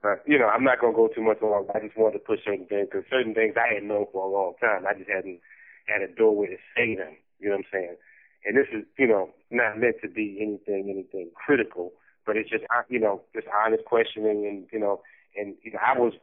But 0.00 0.24
you 0.24 0.38
know, 0.38 0.48
I'm 0.48 0.64
not 0.64 0.80
gonna 0.80 0.96
go 0.96 1.08
too 1.12 1.20
much 1.20 1.42
along. 1.42 1.68
I 1.74 1.80
just 1.84 1.98
wanted 1.98 2.16
to 2.16 2.24
push 2.24 2.40
certain 2.48 2.64
things 2.64 2.88
because 2.90 3.04
certain 3.12 3.34
things 3.34 3.60
I 3.60 3.74
had 3.74 3.84
known 3.84 4.06
for 4.10 4.24
a 4.24 4.32
long 4.32 4.54
time. 4.58 4.88
I 4.88 4.96
just 4.96 5.10
hadn't 5.12 5.40
had 5.84 6.00
a 6.00 6.08
doorway 6.08 6.48
to 6.48 6.56
say 6.72 6.96
them. 6.96 7.20
You 7.38 7.52
know 7.52 7.60
what 7.60 7.68
I'm 7.68 7.72
saying? 7.76 7.96
And 8.44 8.56
this 8.56 8.66
is, 8.72 8.84
you 8.98 9.06
know, 9.06 9.30
not 9.50 9.78
meant 9.78 9.96
to 10.02 10.08
be 10.08 10.38
anything, 10.40 10.88
anything 10.90 11.30
critical, 11.34 11.92
but 12.26 12.36
it's 12.36 12.48
just, 12.48 12.64
you 12.88 12.98
know, 12.98 13.22
just 13.34 13.46
honest 13.48 13.84
questioning, 13.84 14.46
and 14.46 14.66
you 14.72 14.78
know, 14.78 15.02
and 15.36 15.54
you 15.62 15.72
know, 15.72 15.78
I 15.84 15.98
was, 15.98 16.14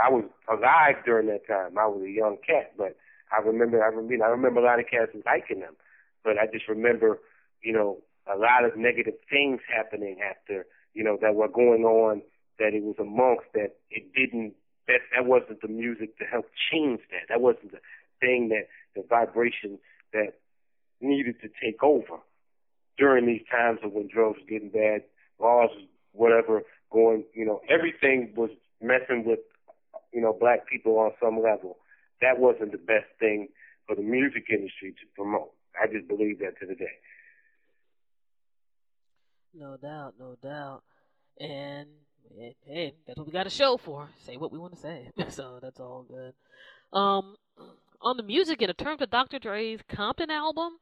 I 0.00 0.08
was 0.08 0.24
alive 0.48 0.96
during 1.04 1.26
that 1.28 1.46
time. 1.46 1.78
I 1.78 1.86
was 1.86 2.02
a 2.04 2.10
young 2.10 2.36
cat, 2.46 2.72
but 2.76 2.96
I 3.32 3.40
remember, 3.40 3.82
I 3.82 3.88
remember, 3.88 4.24
I 4.24 4.28
remember 4.28 4.60
a 4.60 4.64
lot 4.64 4.78
of 4.78 4.86
cats 4.90 5.12
liking 5.26 5.60
them, 5.60 5.74
but 6.22 6.38
I 6.38 6.46
just 6.46 6.68
remember, 6.68 7.18
you 7.62 7.72
know, 7.72 7.98
a 8.32 8.36
lot 8.36 8.64
of 8.64 8.76
negative 8.76 9.14
things 9.28 9.60
happening 9.74 10.18
after, 10.22 10.66
you 10.94 11.02
know, 11.02 11.18
that 11.20 11.34
were 11.34 11.48
going 11.48 11.84
on. 11.84 12.22
That 12.58 12.74
it 12.74 12.82
was 12.82 12.96
amongst 13.00 13.46
that 13.54 13.76
it 13.90 14.12
didn't. 14.14 14.54
That 14.86 15.00
that 15.14 15.26
wasn't 15.26 15.62
the 15.62 15.68
music 15.68 16.18
to 16.18 16.24
help 16.24 16.46
change 16.70 17.00
that. 17.10 17.28
That 17.28 17.40
wasn't 17.40 17.72
the 17.72 17.80
thing 18.20 18.50
that 18.50 18.68
the 18.94 19.02
vibration 19.08 19.78
that 20.12 20.34
needed 21.02 21.36
to 21.42 21.48
take 21.62 21.82
over 21.82 22.18
during 22.98 23.26
these 23.26 23.42
times 23.50 23.80
of 23.84 23.92
when 23.92 24.08
drugs 24.12 24.38
were 24.40 24.46
getting 24.46 24.70
bad, 24.70 25.02
laws, 25.40 25.70
whatever, 26.12 26.62
going. 26.90 27.24
You 27.34 27.46
know, 27.46 27.60
everything 27.68 28.32
was 28.36 28.50
messing 28.80 29.24
with, 29.24 29.40
you 30.12 30.20
know, 30.20 30.36
black 30.38 30.66
people 30.68 30.98
on 30.98 31.12
some 31.20 31.42
level 31.42 31.78
that 32.22 32.38
wasn't 32.38 32.72
the 32.72 32.78
best 32.78 33.06
thing 33.18 33.48
for 33.86 33.96
the 33.96 34.02
music 34.02 34.44
industry 34.48 34.92
to 34.92 35.06
promote. 35.14 35.50
I 35.80 35.86
just 35.92 36.08
believe 36.08 36.38
that 36.38 36.58
to 36.60 36.66
the 36.66 36.74
day. 36.74 36.96
No 39.54 39.76
doubt, 39.76 40.14
no 40.18 40.36
doubt. 40.42 40.82
And 41.38 41.88
hey, 42.66 42.94
that's 43.06 43.18
what 43.18 43.26
we 43.26 43.32
got 43.32 43.46
a 43.46 43.50
show 43.50 43.76
for. 43.76 44.08
Say 44.24 44.36
what 44.36 44.52
we 44.52 44.58
want 44.58 44.74
to 44.74 44.80
say. 44.80 45.10
so 45.28 45.58
that's 45.60 45.80
all 45.80 46.06
good. 46.08 46.32
Um, 46.96 47.36
on 48.00 48.16
the 48.16 48.22
music, 48.22 48.62
in 48.62 48.72
terms 48.74 49.02
of 49.02 49.10
Dr. 49.10 49.38
Dre's 49.38 49.80
Compton 49.88 50.30
album, 50.30 50.78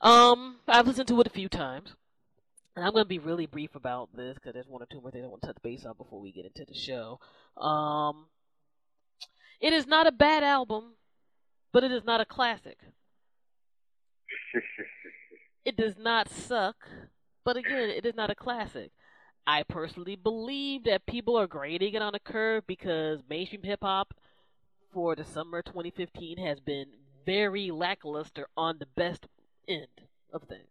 um, 0.00 0.56
I've 0.66 0.86
listened 0.86 1.08
to 1.08 1.20
it 1.20 1.26
a 1.26 1.30
few 1.30 1.48
times. 1.48 1.94
And 2.74 2.84
I'm 2.84 2.92
going 2.92 3.04
to 3.04 3.08
be 3.08 3.18
really 3.18 3.46
brief 3.46 3.74
about 3.74 4.08
this 4.16 4.34
because 4.34 4.54
there's 4.54 4.68
one 4.68 4.82
or 4.82 4.86
two 4.86 5.00
more 5.00 5.10
things 5.10 5.24
I 5.24 5.28
want 5.28 5.42
to 5.42 5.48
touch 5.48 5.62
base 5.62 5.84
on 5.84 5.94
before 5.96 6.20
we 6.20 6.32
get 6.32 6.46
into 6.46 6.64
the 6.64 6.74
show. 6.74 7.20
Um, 7.60 8.26
it 9.60 9.74
is 9.74 9.86
not 9.86 10.06
a 10.06 10.12
bad 10.12 10.42
album, 10.42 10.94
but 11.72 11.84
it 11.84 11.92
is 11.92 12.04
not 12.04 12.22
a 12.22 12.24
classic. 12.24 12.78
it 15.66 15.76
does 15.76 15.98
not 15.98 16.30
suck, 16.30 16.76
but 17.44 17.58
again, 17.58 17.90
it 17.90 18.06
is 18.06 18.14
not 18.14 18.30
a 18.30 18.34
classic. 18.34 18.90
I 19.46 19.64
personally 19.64 20.16
believe 20.16 20.84
that 20.84 21.04
people 21.04 21.36
are 21.36 21.46
grading 21.46 21.94
it 21.94 22.02
on 22.02 22.14
a 22.14 22.20
curve 22.20 22.66
because 22.66 23.20
mainstream 23.28 23.64
hip 23.64 23.80
hop 23.82 24.14
for 24.92 25.14
the 25.14 25.24
summer 25.24 25.62
2015 25.62 26.38
has 26.38 26.60
been 26.60 26.86
very 27.24 27.70
lackluster 27.70 28.46
on 28.56 28.78
the 28.78 28.86
best 28.86 29.26
end 29.68 29.86
of 30.32 30.42
things. 30.44 30.66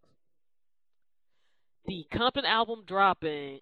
The 1.85 2.05
Compton 2.11 2.45
album 2.45 2.83
dropping 2.85 3.59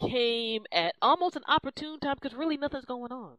came 0.00 0.64
at 0.72 0.94
almost 1.00 1.36
an 1.36 1.42
opportune 1.48 2.00
time 2.00 2.16
because 2.20 2.36
really 2.36 2.56
nothing's 2.56 2.84
going 2.84 3.12
on. 3.12 3.36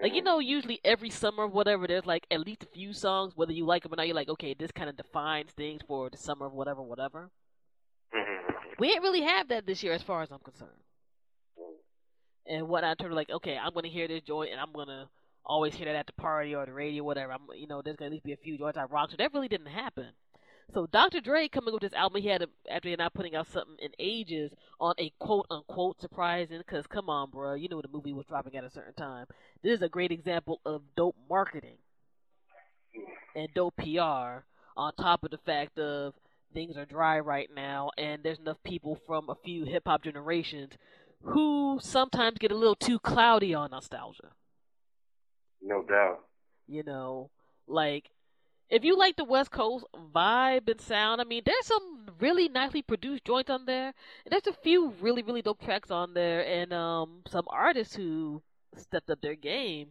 Like 0.00 0.14
you 0.14 0.22
know, 0.22 0.38
usually 0.38 0.80
every 0.84 1.10
summer, 1.10 1.46
whatever, 1.46 1.86
there's 1.86 2.06
like 2.06 2.26
at 2.30 2.40
least 2.40 2.64
a 2.64 2.66
few 2.66 2.92
songs, 2.92 3.34
whether 3.36 3.52
you 3.52 3.66
like 3.66 3.82
them 3.82 3.92
or 3.92 3.96
not. 3.96 4.06
You're 4.06 4.16
like, 4.16 4.30
okay, 4.30 4.54
this 4.58 4.72
kind 4.72 4.88
of 4.88 4.96
defines 4.96 5.52
things 5.52 5.82
for 5.86 6.10
the 6.10 6.16
summer, 6.16 6.48
whatever, 6.48 6.82
whatever. 6.82 7.30
Mm-hmm. 8.14 8.72
We 8.78 8.88
didn't 8.88 9.02
really 9.02 9.22
have 9.22 9.48
that 9.48 9.66
this 9.66 9.82
year, 9.82 9.92
as 9.92 10.02
far 10.02 10.22
as 10.22 10.30
I'm 10.32 10.40
concerned. 10.40 10.70
And 12.46 12.68
what 12.68 12.82
I 12.84 12.94
turned 12.94 13.14
like, 13.14 13.30
okay, 13.30 13.56
I'm 13.56 13.72
gonna 13.74 13.88
hear 13.88 14.08
this 14.08 14.22
joint, 14.22 14.50
and 14.50 14.60
I'm 14.60 14.72
gonna 14.72 15.08
always 15.44 15.74
hear 15.74 15.86
that 15.86 15.96
at 15.96 16.06
the 16.06 16.12
party 16.14 16.54
or 16.54 16.66
the 16.66 16.72
radio, 16.72 17.02
whatever. 17.04 17.32
I'm, 17.32 17.40
you 17.56 17.66
know, 17.66 17.82
there's 17.82 17.96
gonna 17.96 18.06
at 18.06 18.12
least 18.12 18.24
be 18.24 18.32
a 18.32 18.36
few 18.36 18.58
joints 18.58 18.78
I 18.78 18.84
rock. 18.84 19.10
So 19.10 19.16
that 19.16 19.32
really 19.32 19.48
didn't 19.48 19.66
happen. 19.66 20.08
So 20.72 20.86
Dr. 20.86 21.20
Dre 21.20 21.48
coming 21.48 21.74
with 21.74 21.82
this 21.82 21.92
album, 21.92 22.22
he 22.22 22.28
had 22.28 22.42
a, 22.42 22.48
after 22.70 22.94
not 22.96 23.12
putting 23.12 23.34
out 23.34 23.46
something 23.46 23.76
in 23.78 23.90
ages 23.98 24.52
on 24.80 24.94
a 24.98 25.12
quote 25.18 25.46
unquote 25.50 26.00
surprising. 26.00 26.58
Because 26.58 26.86
come 26.86 27.10
on, 27.10 27.30
bro, 27.30 27.54
you 27.54 27.68
know 27.68 27.82
the 27.82 27.88
movie 27.88 28.12
was 28.12 28.26
dropping 28.26 28.56
at 28.56 28.64
a 28.64 28.70
certain 28.70 28.94
time. 28.94 29.26
This 29.62 29.76
is 29.76 29.82
a 29.82 29.88
great 29.88 30.12
example 30.12 30.60
of 30.64 30.82
dope 30.96 31.16
marketing 31.28 31.76
and 33.34 33.48
dope 33.54 33.76
PR. 33.76 34.44
On 34.74 34.90
top 34.98 35.22
of 35.22 35.30
the 35.30 35.38
fact 35.38 35.78
of 35.78 36.14
things 36.54 36.78
are 36.78 36.86
dry 36.86 37.20
right 37.20 37.50
now, 37.54 37.90
and 37.98 38.22
there's 38.22 38.38
enough 38.38 38.62
people 38.64 38.98
from 39.06 39.28
a 39.28 39.34
few 39.44 39.64
hip 39.64 39.82
hop 39.86 40.02
generations 40.02 40.72
who 41.22 41.78
sometimes 41.82 42.38
get 42.38 42.52
a 42.52 42.56
little 42.56 42.74
too 42.74 42.98
cloudy 42.98 43.52
on 43.54 43.70
nostalgia. 43.70 44.30
No 45.62 45.82
doubt. 45.82 46.18
You 46.66 46.82
know, 46.82 47.30
like 47.66 48.10
if 48.70 48.84
you 48.84 48.96
like 48.96 49.16
the 49.16 49.24
West 49.24 49.50
Coast 49.50 49.84
vibe 50.14 50.68
and 50.68 50.80
sound, 50.80 51.20
I 51.20 51.24
mean, 51.24 51.42
there's 51.44 51.66
some 51.66 52.06
really 52.18 52.48
nicely 52.48 52.82
produced 52.82 53.24
joints 53.24 53.50
on 53.50 53.66
there, 53.66 53.92
and 54.24 54.30
there's 54.32 54.46
a 54.46 54.52
few 54.52 54.94
really 55.00 55.22
really 55.22 55.42
dope 55.42 55.60
tracks 55.62 55.90
on 55.90 56.14
there, 56.14 56.44
and 56.46 56.72
um 56.72 57.22
some 57.28 57.46
artists 57.50 57.94
who 57.96 58.42
stepped 58.76 59.10
up 59.10 59.20
their 59.20 59.34
game, 59.34 59.88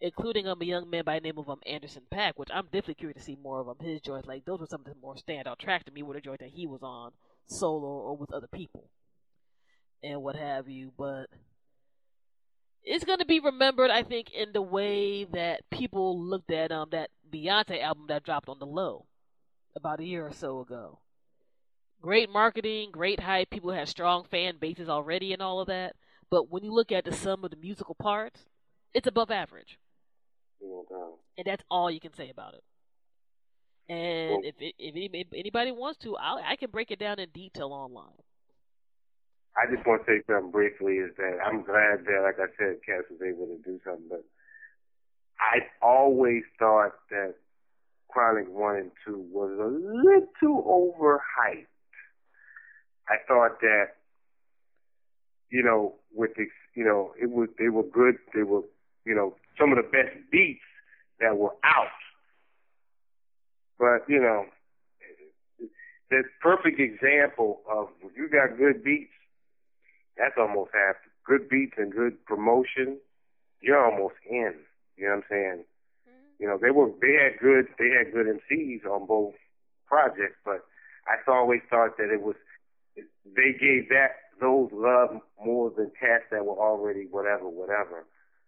including 0.00 0.46
um 0.48 0.60
a 0.60 0.64
young 0.64 0.90
man 0.90 1.04
by 1.04 1.18
the 1.18 1.24
name 1.24 1.38
of 1.38 1.48
um 1.48 1.60
Anderson 1.66 2.02
.Paak, 2.12 2.32
which 2.36 2.50
I'm 2.52 2.64
definitely 2.66 2.94
curious 2.94 3.18
to 3.18 3.24
see 3.24 3.36
more 3.40 3.60
of 3.60 3.68
um 3.68 3.76
his 3.80 4.00
joints. 4.00 4.26
Like 4.26 4.44
those 4.44 4.60
were 4.60 4.66
some 4.66 4.80
of 4.80 4.86
the 4.86 4.94
more 5.00 5.14
standout 5.14 5.58
tracks 5.58 5.84
to 5.84 5.92
me, 5.92 6.02
were 6.02 6.14
the 6.14 6.20
joints 6.20 6.42
that 6.42 6.50
he 6.50 6.66
was 6.66 6.82
on 6.82 7.12
solo 7.46 7.86
or 7.86 8.16
with 8.16 8.32
other 8.32 8.48
people, 8.48 8.90
and 10.02 10.22
what 10.22 10.36
have 10.36 10.68
you. 10.68 10.92
But 10.98 11.26
it's 12.86 13.04
going 13.04 13.18
to 13.18 13.26
be 13.26 13.40
remembered, 13.40 13.90
I 13.90 14.04
think, 14.04 14.32
in 14.32 14.52
the 14.52 14.62
way 14.62 15.24
that 15.24 15.62
people 15.70 16.20
looked 16.20 16.52
at 16.52 16.72
um 16.72 16.88
that 16.92 17.10
Beyonce 17.30 17.82
album 17.82 18.06
that 18.08 18.24
dropped 18.24 18.48
on 18.48 18.58
the 18.60 18.66
low 18.66 19.06
about 19.76 20.00
a 20.00 20.04
year 20.04 20.26
or 20.26 20.32
so 20.32 20.60
ago. 20.60 21.00
Great 22.00 22.30
marketing, 22.30 22.90
great 22.92 23.20
hype. 23.20 23.50
People 23.50 23.72
had 23.72 23.88
strong 23.88 24.24
fan 24.24 24.56
bases 24.60 24.88
already, 24.88 25.32
and 25.32 25.42
all 25.42 25.60
of 25.60 25.66
that. 25.68 25.96
But 26.30 26.50
when 26.50 26.64
you 26.64 26.72
look 26.72 26.92
at 26.92 27.04
the 27.04 27.12
sum 27.12 27.44
of 27.44 27.50
the 27.50 27.56
musical 27.56 27.94
parts, 27.96 28.40
it's 28.94 29.06
above 29.08 29.30
average, 29.30 29.78
and 31.36 31.46
that's 31.46 31.64
all 31.70 31.90
you 31.90 32.00
can 32.00 32.14
say 32.14 32.30
about 32.30 32.54
it. 32.54 32.64
And 33.88 34.30
well, 34.30 34.40
if 34.44 34.54
it, 34.60 34.74
if 34.78 35.28
anybody 35.34 35.72
wants 35.72 35.98
to, 36.00 36.16
I'll, 36.16 36.38
I 36.38 36.56
can 36.56 36.70
break 36.70 36.90
it 36.90 36.98
down 36.98 37.18
in 37.18 37.30
detail 37.30 37.72
online. 37.72 38.18
I 39.56 39.74
just 39.74 39.86
want 39.86 40.04
to 40.04 40.12
say 40.12 40.22
something 40.26 40.50
briefly 40.50 40.94
is 40.94 41.10
that 41.16 41.38
I'm 41.44 41.62
glad 41.62 42.04
that, 42.04 42.22
like 42.22 42.38
I 42.38 42.52
said, 42.58 42.76
Cass 42.84 43.04
was 43.10 43.20
able 43.26 43.46
to 43.46 43.58
do 43.64 43.80
something, 43.84 44.06
but 44.10 44.24
I 45.40 45.60
always 45.80 46.42
thought 46.58 46.92
that 47.10 47.34
Chronic 48.08 48.48
1 48.48 48.76
and 48.76 48.90
2 49.06 49.18
was 49.32 49.50
a 49.58 49.66
little 49.66 50.94
overhyped. 51.00 51.66
I 53.08 53.16
thought 53.26 53.60
that, 53.60 53.96
you 55.50 55.62
know, 55.62 55.94
with 56.14 56.34
the, 56.36 56.46
you 56.74 56.84
know, 56.84 57.12
it 57.20 57.30
was, 57.30 57.48
they 57.58 57.68
were 57.68 57.82
good, 57.84 58.16
they 58.34 58.42
were, 58.42 58.62
you 59.04 59.14
know, 59.14 59.36
some 59.58 59.70
of 59.70 59.76
the 59.76 59.84
best 59.84 60.16
beats 60.30 60.60
that 61.20 61.36
were 61.36 61.54
out. 61.64 61.88
But, 63.78 64.08
you 64.08 64.20
know, 64.20 64.46
the 66.10 66.22
perfect 66.40 66.80
example 66.80 67.60
of 67.70 67.88
you 68.16 68.28
got 68.28 68.58
good 68.58 68.82
beats, 68.82 69.12
that's 70.16 70.34
almost 70.38 70.70
half. 70.72 70.96
Good 71.24 71.48
beats 71.48 71.74
and 71.76 71.92
good 71.92 72.24
promotion, 72.24 72.98
you're 73.60 73.84
almost 73.84 74.14
in. 74.28 74.54
You 74.96 75.06
know 75.06 75.16
what 75.16 75.16
I'm 75.16 75.22
saying? 75.28 75.64
Mm-hmm. 76.08 76.42
You 76.42 76.46
know, 76.48 76.58
they 76.60 76.70
were 76.70 76.90
they 77.00 77.14
had 77.14 77.40
good 77.40 77.66
they 77.78 77.90
had 77.90 78.12
good 78.12 78.26
MCs 78.26 78.86
on 78.86 79.06
both 79.06 79.34
projects, 79.86 80.38
but 80.44 80.64
I 81.06 81.30
always 81.30 81.60
thought 81.68 81.96
that 81.98 82.10
it 82.12 82.22
was 82.22 82.36
they 82.96 83.52
gave 83.52 83.88
that 83.90 84.32
those 84.40 84.70
love 84.72 85.20
more 85.44 85.72
than 85.76 85.90
cats 85.98 86.24
that 86.30 86.44
were 86.44 86.58
already 86.58 87.06
whatever, 87.10 87.48
whatever. 87.48 88.04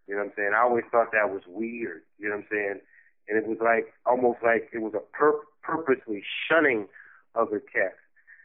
You 0.07 0.15
know 0.15 0.23
what 0.23 0.29
I'm 0.29 0.33
saying? 0.37 0.53
I 0.57 0.63
always 0.63 0.85
thought 0.91 1.13
that 1.13 1.31
was 1.31 1.43
weird. 1.47 2.03
You 2.19 2.29
know 2.29 2.37
what 2.37 2.45
I'm 2.45 2.49
saying? 2.51 2.81
And 3.29 3.39
it 3.39 3.47
was 3.47 3.59
like 3.61 3.93
almost 4.07 4.39
like 4.43 4.71
it 4.73 4.81
was 4.81 4.95
a 4.95 5.05
pur- 5.17 5.45
purposely 5.63 6.23
shunning 6.49 6.89
of 7.35 7.51
the 7.51 7.61
cats. 7.61 8.01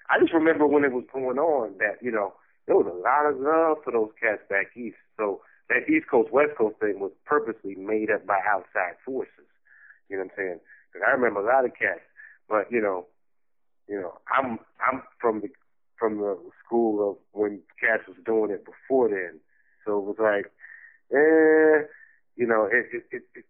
I 0.10 0.20
just 0.20 0.34
remember 0.34 0.68
when 0.68 0.84
it 0.84 0.92
was 0.92 1.06
going 1.14 1.38
on 1.38 1.78
that 1.80 2.02
you 2.02 2.12
know 2.12 2.34
there 2.66 2.76
was 2.76 2.88
a 2.88 2.96
lot 2.96 3.26
of 3.28 3.40
love 3.40 3.84
for 3.84 3.92
those 3.92 4.12
cats 4.20 4.42
back 4.50 4.76
east. 4.76 4.98
So 5.18 5.42
that 5.70 5.90
East 5.90 6.08
Coast 6.10 6.32
West 6.32 6.56
Coast 6.58 6.80
thing 6.80 7.00
was 7.00 7.12
purposely 7.26 7.76
made 7.76 8.10
up 8.10 8.26
by 8.26 8.40
outside 8.48 8.96
forces. 9.06 9.48
You 10.10 10.18
know 10.18 10.24
what 10.24 10.32
I'm 10.32 10.38
saying? 10.38 10.60
Because 10.92 11.06
I 11.08 11.12
remember 11.12 11.42
a 11.42 11.46
lot 11.46 11.66
of 11.66 11.72
cats, 11.72 12.04
but 12.48 12.72
you 12.72 12.82
know, 12.82 13.08
you 13.88 14.00
know, 14.00 14.20
I'm 14.32 14.60
I'm 14.86 15.04
from 15.20 15.42
the 15.42 15.50
from 15.98 16.18
the 16.18 16.38
school 16.66 17.12
of 17.12 17.18
when 17.32 17.62
cats 17.80 18.04
was 18.08 18.18
doing 18.26 18.52
it 18.52 18.66
before 18.66 19.10
then. 19.10 19.40
So 19.86 20.00
it 20.00 20.06
was 20.06 20.16
like, 20.20 20.52
eh, 21.12 21.88
you 22.36 22.48
know, 22.48 22.66
it 22.66 22.88
it 22.94 23.04
it, 23.12 23.24
it 23.36 23.46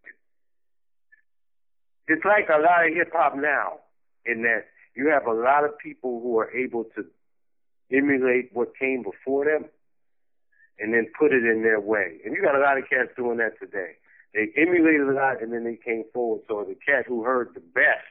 it's 2.08 2.26
like 2.26 2.50
a 2.50 2.60
lot 2.62 2.86
of 2.86 2.94
hip 2.94 3.12
hop 3.14 3.36
now, 3.36 3.80
in 4.26 4.44
that 4.44 4.66
you 4.96 5.08
have 5.10 5.26
a 5.26 5.34
lot 5.34 5.66
of 5.66 5.78
people 5.78 6.22
who 6.22 6.38
are 6.40 6.52
able 6.52 6.84
to 6.96 7.06
emulate 7.92 8.50
what 8.54 8.78
came 8.78 9.04
before 9.04 9.46
them 9.46 9.66
and 10.80 10.94
then 10.94 11.08
put 11.18 11.32
it 11.32 11.44
in 11.44 11.62
their 11.62 11.80
way. 11.80 12.20
And 12.26 12.36
you 12.36 12.42
got 12.42 12.56
a 12.56 12.60
lot 12.60 12.78
of 12.78 12.84
cats 12.90 13.10
doing 13.16 13.38
that 13.38 13.60
today. 13.60 13.94
They 14.34 14.50
emulated 14.58 15.08
a 15.08 15.14
lot 15.14 15.42
and 15.42 15.54
then 15.54 15.64
they 15.64 15.78
came 15.78 16.04
forward. 16.14 16.42
So 16.48 16.66
the 16.68 16.76
cat 16.76 17.06
who 17.08 17.24
heard 17.24 17.50
the 17.54 17.62
best, 17.62 18.10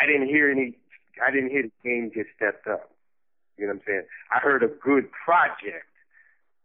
I 0.00 0.06
didn't 0.06 0.28
hear 0.28 0.50
any, 0.50 0.78
I 1.24 1.30
didn't 1.30 1.50
hear 1.50 1.64
the 1.64 1.88
game 1.88 2.10
get 2.14 2.26
stepped 2.36 2.66
up. 2.66 2.90
You 3.58 3.66
know 3.66 3.74
what 3.74 3.82
I'm 3.82 3.86
saying? 3.86 4.02
I 4.32 4.38
heard 4.38 4.62
a 4.62 4.68
good 4.68 5.10
project, 5.12 5.86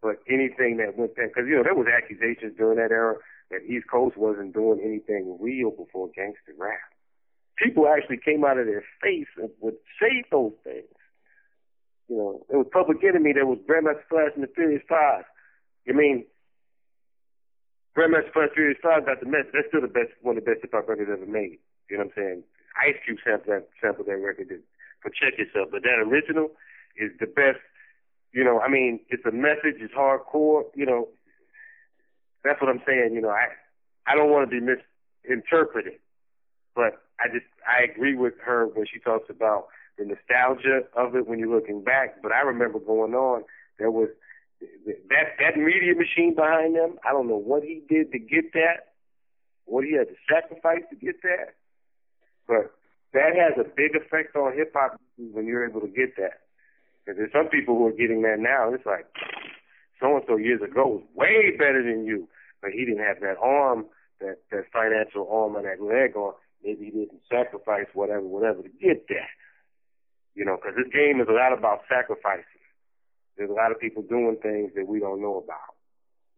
but 0.01 0.21
anything 0.29 0.77
that 0.77 0.97
went 0.97 1.15
there, 1.15 1.27
because 1.27 1.43
you 1.47 1.55
know 1.55 1.63
there 1.63 1.75
was 1.75 1.87
accusations 1.87 2.55
during 2.57 2.77
that 2.77 2.91
era 2.91 3.15
that 3.51 3.63
East 3.67 3.87
Coast 3.91 4.15
wasn't 4.15 4.53
doing 4.53 4.79
anything 4.83 5.37
real 5.39 5.71
before 5.71 6.09
gangster 6.15 6.53
rap. 6.57 6.79
People 7.57 7.87
actually 7.87 8.17
came 8.23 8.45
out 8.45 8.57
of 8.57 8.65
their 8.65 8.83
face 9.01 9.27
and 9.37 9.49
would 9.61 9.77
say 9.99 10.23
those 10.31 10.53
things. 10.63 10.93
You 12.07 12.17
know, 12.17 12.45
it 12.49 12.55
was 12.55 12.67
Public 12.71 13.03
Enemy. 13.03 13.33
There 13.33 13.45
was 13.45 13.59
Grandmaster 13.67 14.07
Flash 14.07 14.31
and 14.35 14.43
the 14.43 14.51
Furious 14.53 14.83
Five. 14.87 15.25
I 15.89 15.91
mean, 15.91 16.25
Grandmaster 17.97 18.31
Flash 18.31 18.49
Furious 18.53 18.79
Five 18.81 19.05
got 19.05 19.19
the 19.19 19.25
message. 19.25 19.51
That's 19.53 19.67
still 19.67 19.81
the 19.81 19.91
best, 19.91 20.13
one 20.21 20.37
of 20.37 20.45
the 20.45 20.49
best 20.49 20.61
hip 20.61 20.71
hop 20.71 20.87
records 20.87 21.09
ever 21.11 21.25
made. 21.25 21.59
You 21.89 21.97
know 21.97 22.05
what 22.05 22.13
I'm 22.17 22.23
saying? 22.23 22.43
Ice 22.77 22.95
Cube 23.03 23.17
sampled 23.25 23.49
that, 23.49 23.67
sampled 23.81 24.07
that 24.07 24.21
record. 24.21 24.53
But 25.03 25.11
check 25.13 25.37
yourself. 25.37 25.69
But 25.71 25.83
that 25.83 25.99
original 25.99 26.51
is 26.95 27.11
the 27.19 27.27
best. 27.27 27.59
You 28.31 28.43
know, 28.43 28.59
I 28.59 28.69
mean, 28.69 28.99
it's 29.09 29.25
a 29.25 29.31
message. 29.31 29.81
It's 29.81 29.93
hardcore. 29.93 30.63
You 30.75 30.85
know, 30.85 31.07
that's 32.43 32.61
what 32.61 32.69
I'm 32.69 32.81
saying. 32.85 33.11
You 33.13 33.21
know, 33.21 33.33
I 33.33 33.49
I 34.05 34.15
don't 34.15 34.29
want 34.29 34.49
to 34.49 34.51
be 34.51 34.63
misinterpreted, 34.63 35.99
but 36.75 37.01
I 37.19 37.27
just 37.27 37.45
I 37.65 37.83
agree 37.83 38.15
with 38.15 38.33
her 38.43 38.67
when 38.67 38.85
she 38.91 38.99
talks 38.99 39.29
about 39.29 39.67
the 39.97 40.05
nostalgia 40.05 40.81
of 40.95 41.15
it 41.15 41.27
when 41.27 41.39
you're 41.39 41.53
looking 41.53 41.83
back. 41.83 42.21
But 42.21 42.31
I 42.31 42.41
remember 42.41 42.79
going 42.79 43.13
on, 43.13 43.43
there 43.79 43.91
was 43.91 44.09
that 45.09 45.37
that 45.39 45.57
media 45.57 45.93
machine 45.95 46.35
behind 46.35 46.75
them. 46.75 46.97
I 47.07 47.11
don't 47.11 47.27
know 47.27 47.37
what 47.37 47.63
he 47.63 47.81
did 47.89 48.11
to 48.11 48.19
get 48.19 48.53
that, 48.53 48.93
what 49.65 49.83
he 49.83 49.93
had 49.93 50.07
to 50.07 50.15
sacrifice 50.29 50.83
to 50.89 50.95
get 50.95 51.21
that, 51.23 51.55
but 52.47 52.73
that 53.13 53.35
has 53.35 53.57
a 53.57 53.67
big 53.67 53.95
effect 53.95 54.35
on 54.35 54.53
hip 54.55 54.73
hop 54.75 54.99
when 55.17 55.45
you're 55.45 55.67
able 55.67 55.81
to 55.81 55.87
get 55.87 56.15
that. 56.17 56.41
Because 57.05 57.17
there's 57.17 57.31
some 57.31 57.49
people 57.49 57.77
who 57.77 57.87
are 57.87 57.91
getting 57.91 58.21
that 58.23 58.39
now. 58.39 58.73
It's 58.73 58.85
like 58.85 59.07
so 59.99 60.15
and 60.15 60.23
so 60.27 60.37
years 60.37 60.61
ago 60.61 60.87
was 60.87 61.03
way 61.15 61.55
better 61.57 61.81
than 61.81 62.05
you, 62.05 62.27
but 62.61 62.71
he 62.71 62.85
didn't 62.85 63.03
have 63.03 63.19
that 63.21 63.37
arm, 63.41 63.85
that 64.19 64.39
that 64.51 64.65
financial 64.71 65.27
arm 65.31 65.55
and 65.55 65.65
that 65.65 65.81
leg 65.81 66.15
on. 66.15 66.33
Maybe 66.63 66.85
he 66.85 66.91
didn't 66.91 67.21
sacrifice 67.29 67.87
whatever, 67.93 68.25
whatever 68.25 68.63
to 68.63 68.69
get 68.69 69.07
that. 69.07 69.31
You 70.35 70.45
know, 70.45 70.57
because 70.57 70.75
this 70.77 70.91
game 70.93 71.21
is 71.21 71.27
a 71.29 71.33
lot 71.33 71.57
about 71.57 71.81
sacrificing. 71.89 72.61
There's 73.37 73.49
a 73.49 73.53
lot 73.53 73.71
of 73.71 73.79
people 73.79 74.03
doing 74.03 74.37
things 74.41 74.71
that 74.75 74.87
we 74.87 74.99
don't 74.99 75.21
know 75.21 75.37
about. 75.37 75.75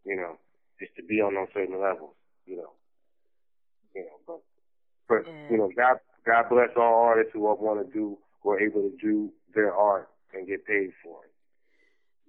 You 0.04 0.16
know, 0.16 0.38
just 0.78 0.96
to 0.96 1.02
be 1.02 1.20
on 1.20 1.34
those 1.34 1.48
certain 1.52 1.80
levels. 1.80 2.14
You 2.46 2.56
know, 2.56 2.72
you 3.94 4.02
know, 4.02 4.18
but 4.26 4.40
but 5.08 5.26
you 5.50 5.58
know, 5.58 5.70
God 5.76 5.98
God 6.24 6.48
bless 6.48 6.70
all 6.76 7.04
artists 7.04 7.32
who 7.32 7.40
want 7.40 7.86
to 7.86 7.92
do 7.92 8.18
who 8.42 8.50
are 8.50 8.60
able 8.60 8.82
to 8.82 8.96
do 9.00 9.32
their 9.54 9.74
art 9.74 10.08
and 10.32 10.46
get 10.46 10.66
paid 10.66 10.90
for 11.02 11.24
it. 11.24 11.32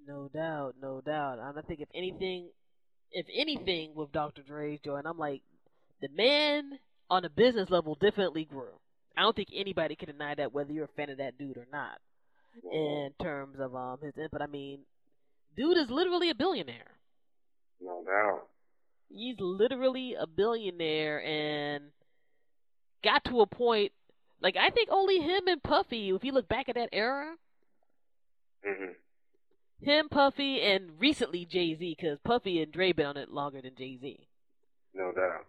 No 0.07 0.29
doubt, 0.33 0.75
no 0.81 1.01
doubt. 1.01 1.39
And 1.39 1.57
I 1.57 1.61
think 1.61 1.79
if 1.79 1.89
anything, 1.93 2.49
if 3.11 3.25
anything 3.33 3.93
with 3.95 4.11
Dr. 4.11 4.41
Dre's 4.41 4.79
joint, 4.83 5.05
I'm 5.05 5.17
like, 5.17 5.41
the 6.01 6.09
man 6.09 6.79
on 7.12 7.26
a 7.26 7.30
business 7.30 7.70
level 7.70 7.95
definitely 7.99 8.45
grew. 8.45 8.72
I 9.18 9.22
don't 9.24 9.36
think 9.36 9.49
anybody 9.53 9.95
can 9.95 10.07
deny 10.07 10.34
that 10.36 10.53
whether 10.53 10.72
you're 10.72 10.86
a 10.86 10.95
fan 10.95 11.09
of 11.09 11.18
that 11.18 11.38
dude 11.38 11.57
or 11.57 11.68
not. 11.72 11.99
In 12.72 13.12
terms 13.22 13.59
of 13.59 13.76
um 13.76 13.99
his 14.01 14.18
input, 14.18 14.41
I 14.41 14.47
mean, 14.47 14.80
dude 15.55 15.78
is 15.78 15.89
literally 15.89 16.30
a 16.30 16.36
billionaire. 16.36 16.91
No 17.82 18.03
doubt. 18.05 18.47
He's 19.09 19.36
literally 19.39 20.16
a 20.20 20.26
billionaire 20.26 21.24
and 21.24 21.84
got 23.03 23.26
to 23.26 23.41
a 23.41 23.45
point. 23.45 23.91
Like 24.41 24.55
I 24.55 24.70
think 24.70 24.89
only 24.91 25.20
him 25.20 25.47
and 25.47 25.62
Puffy, 25.62 26.09
if 26.09 26.24
you 26.24 26.32
look 26.32 26.47
back 26.47 26.70
at 26.70 26.76
that 26.76 26.89
era, 26.93 27.36
mm-hmm. 28.66 29.86
him, 29.86 30.09
Puffy, 30.09 30.62
and 30.62 30.91
recently 30.97 31.45
Jay 31.45 31.76
Z, 31.76 31.95
because 31.97 32.20
Puffy 32.24 32.62
and 32.62 32.72
Dre 32.72 32.93
been 32.93 33.05
on 33.05 33.18
it 33.18 33.30
longer 33.30 33.62
than 33.62 33.76
Jay 33.78 33.97
Z. 34.01 34.28
No 34.93 35.12
doubt. 35.12 35.45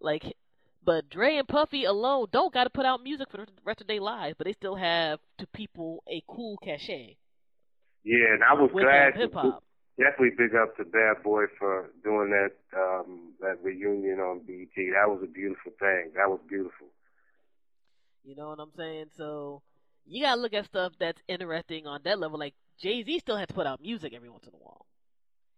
Like 0.00 0.36
But 0.84 1.08
Dre 1.08 1.36
and 1.36 1.46
Puffy 1.46 1.84
alone 1.84 2.26
don't 2.32 2.52
got 2.52 2.64
to 2.64 2.70
put 2.70 2.86
out 2.86 3.02
music 3.02 3.30
for 3.30 3.36
the 3.36 3.46
rest 3.64 3.80
of 3.80 3.86
their 3.86 4.00
lives, 4.00 4.34
but 4.36 4.46
they 4.46 4.52
still 4.52 4.74
have 4.74 5.20
to 5.38 5.46
people 5.48 6.02
a 6.08 6.22
cool 6.28 6.56
cachet. 6.58 7.16
Yeah, 8.04 8.34
and 8.34 8.42
I 8.42 8.54
was 8.54 8.70
glad. 8.72 9.14
hip 9.14 9.32
hop. 9.32 9.62
Definitely 9.98 10.30
big 10.36 10.54
up 10.56 10.76
to 10.78 10.84
Bad 10.84 11.22
Boy 11.22 11.44
for 11.58 11.90
doing 12.02 12.30
that 12.30 12.52
um 12.76 13.34
that 13.40 13.62
reunion 13.62 14.18
on 14.18 14.40
BET. 14.40 14.74
That 14.74 15.08
was 15.08 15.20
a 15.22 15.26
beautiful 15.26 15.72
thing. 15.78 16.12
That 16.16 16.28
was 16.28 16.40
beautiful. 16.48 16.88
You 18.24 18.34
know 18.34 18.48
what 18.48 18.58
I'm 18.58 18.72
saying? 18.76 19.06
So 19.16 19.62
you 20.06 20.24
gotta 20.24 20.40
look 20.40 20.54
at 20.54 20.64
stuff 20.64 20.94
that's 20.98 21.20
interesting 21.28 21.86
on 21.86 22.00
that 22.04 22.18
level. 22.18 22.38
Like 22.38 22.54
Jay 22.80 23.04
Z 23.04 23.18
still 23.20 23.36
has 23.36 23.48
to 23.48 23.54
put 23.54 23.66
out 23.66 23.82
music 23.82 24.14
every 24.14 24.30
once 24.30 24.46
in 24.46 24.54
a 24.54 24.58
while, 24.58 24.86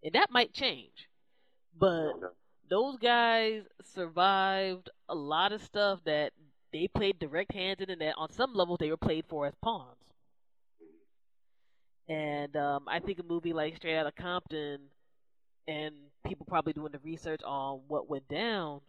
and 0.03 0.14
that 0.14 0.31
might 0.31 0.53
change. 0.53 1.09
But 1.79 2.12
those 2.69 2.97
guys 2.99 3.62
survived 3.83 4.91
a 5.09 5.15
lot 5.15 5.53
of 5.53 5.62
stuff 5.62 6.01
that 6.05 6.33
they 6.73 6.89
played 6.89 7.19
direct 7.19 7.53
hands 7.53 7.81
in, 7.81 7.91
and 7.91 8.01
that 8.01 8.15
on 8.17 8.33
some 8.33 8.55
levels 8.55 8.79
they 8.81 8.91
were 8.91 8.97
played 8.97 9.25
for 9.29 9.47
as 9.47 9.55
pawns. 9.62 9.97
And 12.09 12.55
um, 12.57 12.85
I 12.89 13.01
think 13.01 13.19
a 13.19 13.23
movie 13.23 13.53
like 13.53 13.77
Straight 13.77 13.97
Outta 13.97 14.12
Compton, 14.12 14.81
and 15.67 15.95
people 16.27 16.47
probably 16.47 16.73
doing 16.73 16.93
the 16.93 16.99
research 16.99 17.41
on 17.45 17.81
what 17.89 18.11
went 18.11 18.29
down, 18.29 18.81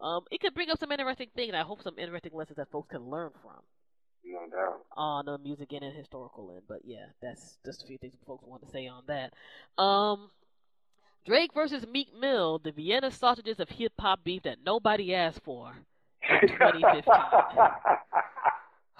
um, 0.00 0.22
it 0.30 0.40
could 0.40 0.54
bring 0.54 0.70
up 0.70 0.78
some 0.78 0.92
interesting 0.92 1.28
things. 1.34 1.48
And 1.48 1.56
I 1.56 1.62
hope 1.62 1.82
some 1.82 1.98
interesting 1.98 2.32
lessons 2.34 2.56
that 2.56 2.70
folks 2.70 2.90
can 2.90 3.02
learn 3.02 3.30
from. 3.42 3.60
No 4.24 4.38
doubt. 4.50 4.80
On 4.96 5.24
the 5.26 5.38
music 5.38 5.72
end 5.72 5.84
and 5.84 5.96
historical 5.96 6.52
end, 6.52 6.62
but 6.68 6.78
yeah, 6.84 7.06
that's 7.20 7.58
just 7.64 7.82
a 7.82 7.86
few 7.86 7.98
things 7.98 8.14
folks 8.24 8.44
want 8.46 8.62
to 8.62 8.70
say 8.70 8.86
on 8.86 9.02
that. 9.08 9.32
Um, 9.82 10.30
Drake 11.24 11.52
versus 11.54 11.86
Meek 11.86 12.08
Mill, 12.18 12.58
the 12.58 12.72
Vienna 12.72 13.10
sausages 13.10 13.60
of 13.60 13.68
hip 13.68 13.92
hop 13.98 14.24
beef 14.24 14.42
that 14.42 14.58
nobody 14.64 15.14
asked 15.14 15.42
for 15.44 15.72
in 16.28 16.48
2015. 16.48 17.14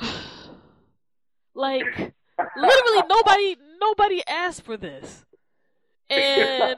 like 1.55 2.15
literally 2.57 3.03
nobody 3.09 3.57
nobody 3.81 4.23
asked 4.29 4.63
for 4.63 4.77
this. 4.77 5.25
And 6.09 6.77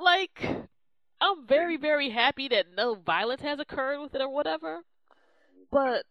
like 0.00 0.46
I'm 1.20 1.46
very 1.46 1.76
very 1.76 2.10
happy 2.10 2.48
that 2.48 2.66
no 2.74 2.94
violence 2.94 3.42
has 3.42 3.58
occurred 3.58 4.00
with 4.00 4.14
it 4.14 4.22
or 4.22 4.28
whatever. 4.30 4.80
But 5.70 6.04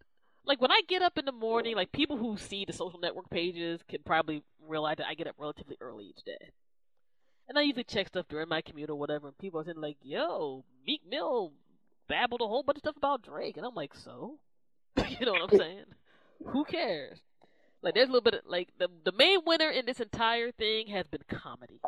like 0.45 0.61
when 0.61 0.71
I 0.71 0.81
get 0.87 1.01
up 1.01 1.17
in 1.17 1.25
the 1.25 1.31
morning, 1.31 1.75
like 1.75 1.91
people 1.91 2.17
who 2.17 2.37
see 2.37 2.65
the 2.65 2.73
social 2.73 2.99
network 2.99 3.29
pages 3.29 3.81
can 3.87 4.01
probably 4.05 4.43
realize 4.67 4.97
that 4.97 5.07
I 5.07 5.15
get 5.15 5.27
up 5.27 5.35
relatively 5.39 5.77
early 5.81 6.05
each 6.05 6.23
day. 6.23 6.51
And 7.49 7.57
I 7.57 7.63
usually 7.63 7.83
check 7.83 8.07
stuff 8.07 8.27
during 8.29 8.47
my 8.47 8.61
commute 8.61 8.91
or 8.91 8.95
whatever, 8.95 9.27
and 9.27 9.37
people 9.39 9.59
are 9.59 9.63
saying 9.63 9.81
like, 9.81 9.97
"Yo, 10.03 10.63
Meek 10.85 11.01
Mill 11.09 11.51
babbled 12.07 12.41
a 12.41 12.47
whole 12.47 12.61
bunch 12.61 12.77
of 12.77 12.81
stuff 12.81 12.97
about 12.97 13.23
Drake," 13.23 13.57
and 13.57 13.65
I'm 13.65 13.73
like, 13.73 13.95
"So?" 13.95 14.39
you 15.19 15.25
know 15.25 15.33
what 15.33 15.51
I'm 15.51 15.57
saying? 15.57 15.85
Who 16.45 16.63
cares? 16.63 17.19
Like, 17.81 17.95
there's 17.95 18.07
a 18.07 18.11
little 18.11 18.23
bit 18.23 18.35
of 18.35 18.41
like 18.45 18.69
the 18.77 18.87
the 19.03 19.11
main 19.11 19.39
winner 19.45 19.69
in 19.71 19.87
this 19.87 19.99
entire 19.99 20.51
thing 20.51 20.87
has 20.87 21.07
been 21.07 21.23
comedy, 21.27 21.81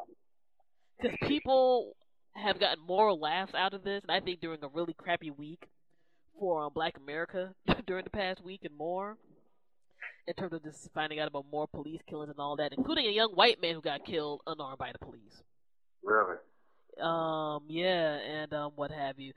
because 0.99 1.15
people 1.21 1.95
have 2.33 2.59
gotten 2.59 2.83
more 2.83 3.13
laughs 3.13 3.53
out 3.53 3.75
of 3.75 3.83
this, 3.83 4.01
and 4.01 4.11
I 4.11 4.19
think 4.19 4.41
during 4.41 4.63
a 4.63 4.67
really 4.67 4.93
crappy 4.93 5.29
week 5.29 5.69
for 6.39 6.63
um, 6.63 6.71
Black 6.73 6.97
America 6.97 7.53
during 7.85 8.03
the 8.03 8.09
past 8.09 8.43
week 8.43 8.61
and 8.63 8.75
more, 8.75 9.17
in 10.27 10.33
terms 10.33 10.53
of 10.53 10.63
just 10.63 10.89
finding 10.93 11.19
out 11.19 11.27
about 11.27 11.45
more 11.51 11.67
police 11.67 12.01
killings 12.07 12.31
and 12.31 12.39
all 12.39 12.55
that, 12.55 12.73
including 12.73 13.05
a 13.05 13.11
young 13.11 13.31
white 13.33 13.61
man 13.61 13.75
who 13.75 13.81
got 13.81 14.05
killed 14.05 14.41
unarmed 14.47 14.79
by 14.79 14.91
the 14.91 14.99
police. 14.99 15.43
Really? 16.03 16.37
Um, 16.99 17.63
yeah, 17.67 18.17
and 18.17 18.53
um, 18.53 18.71
what 18.75 18.91
have 18.91 19.19
you. 19.19 19.33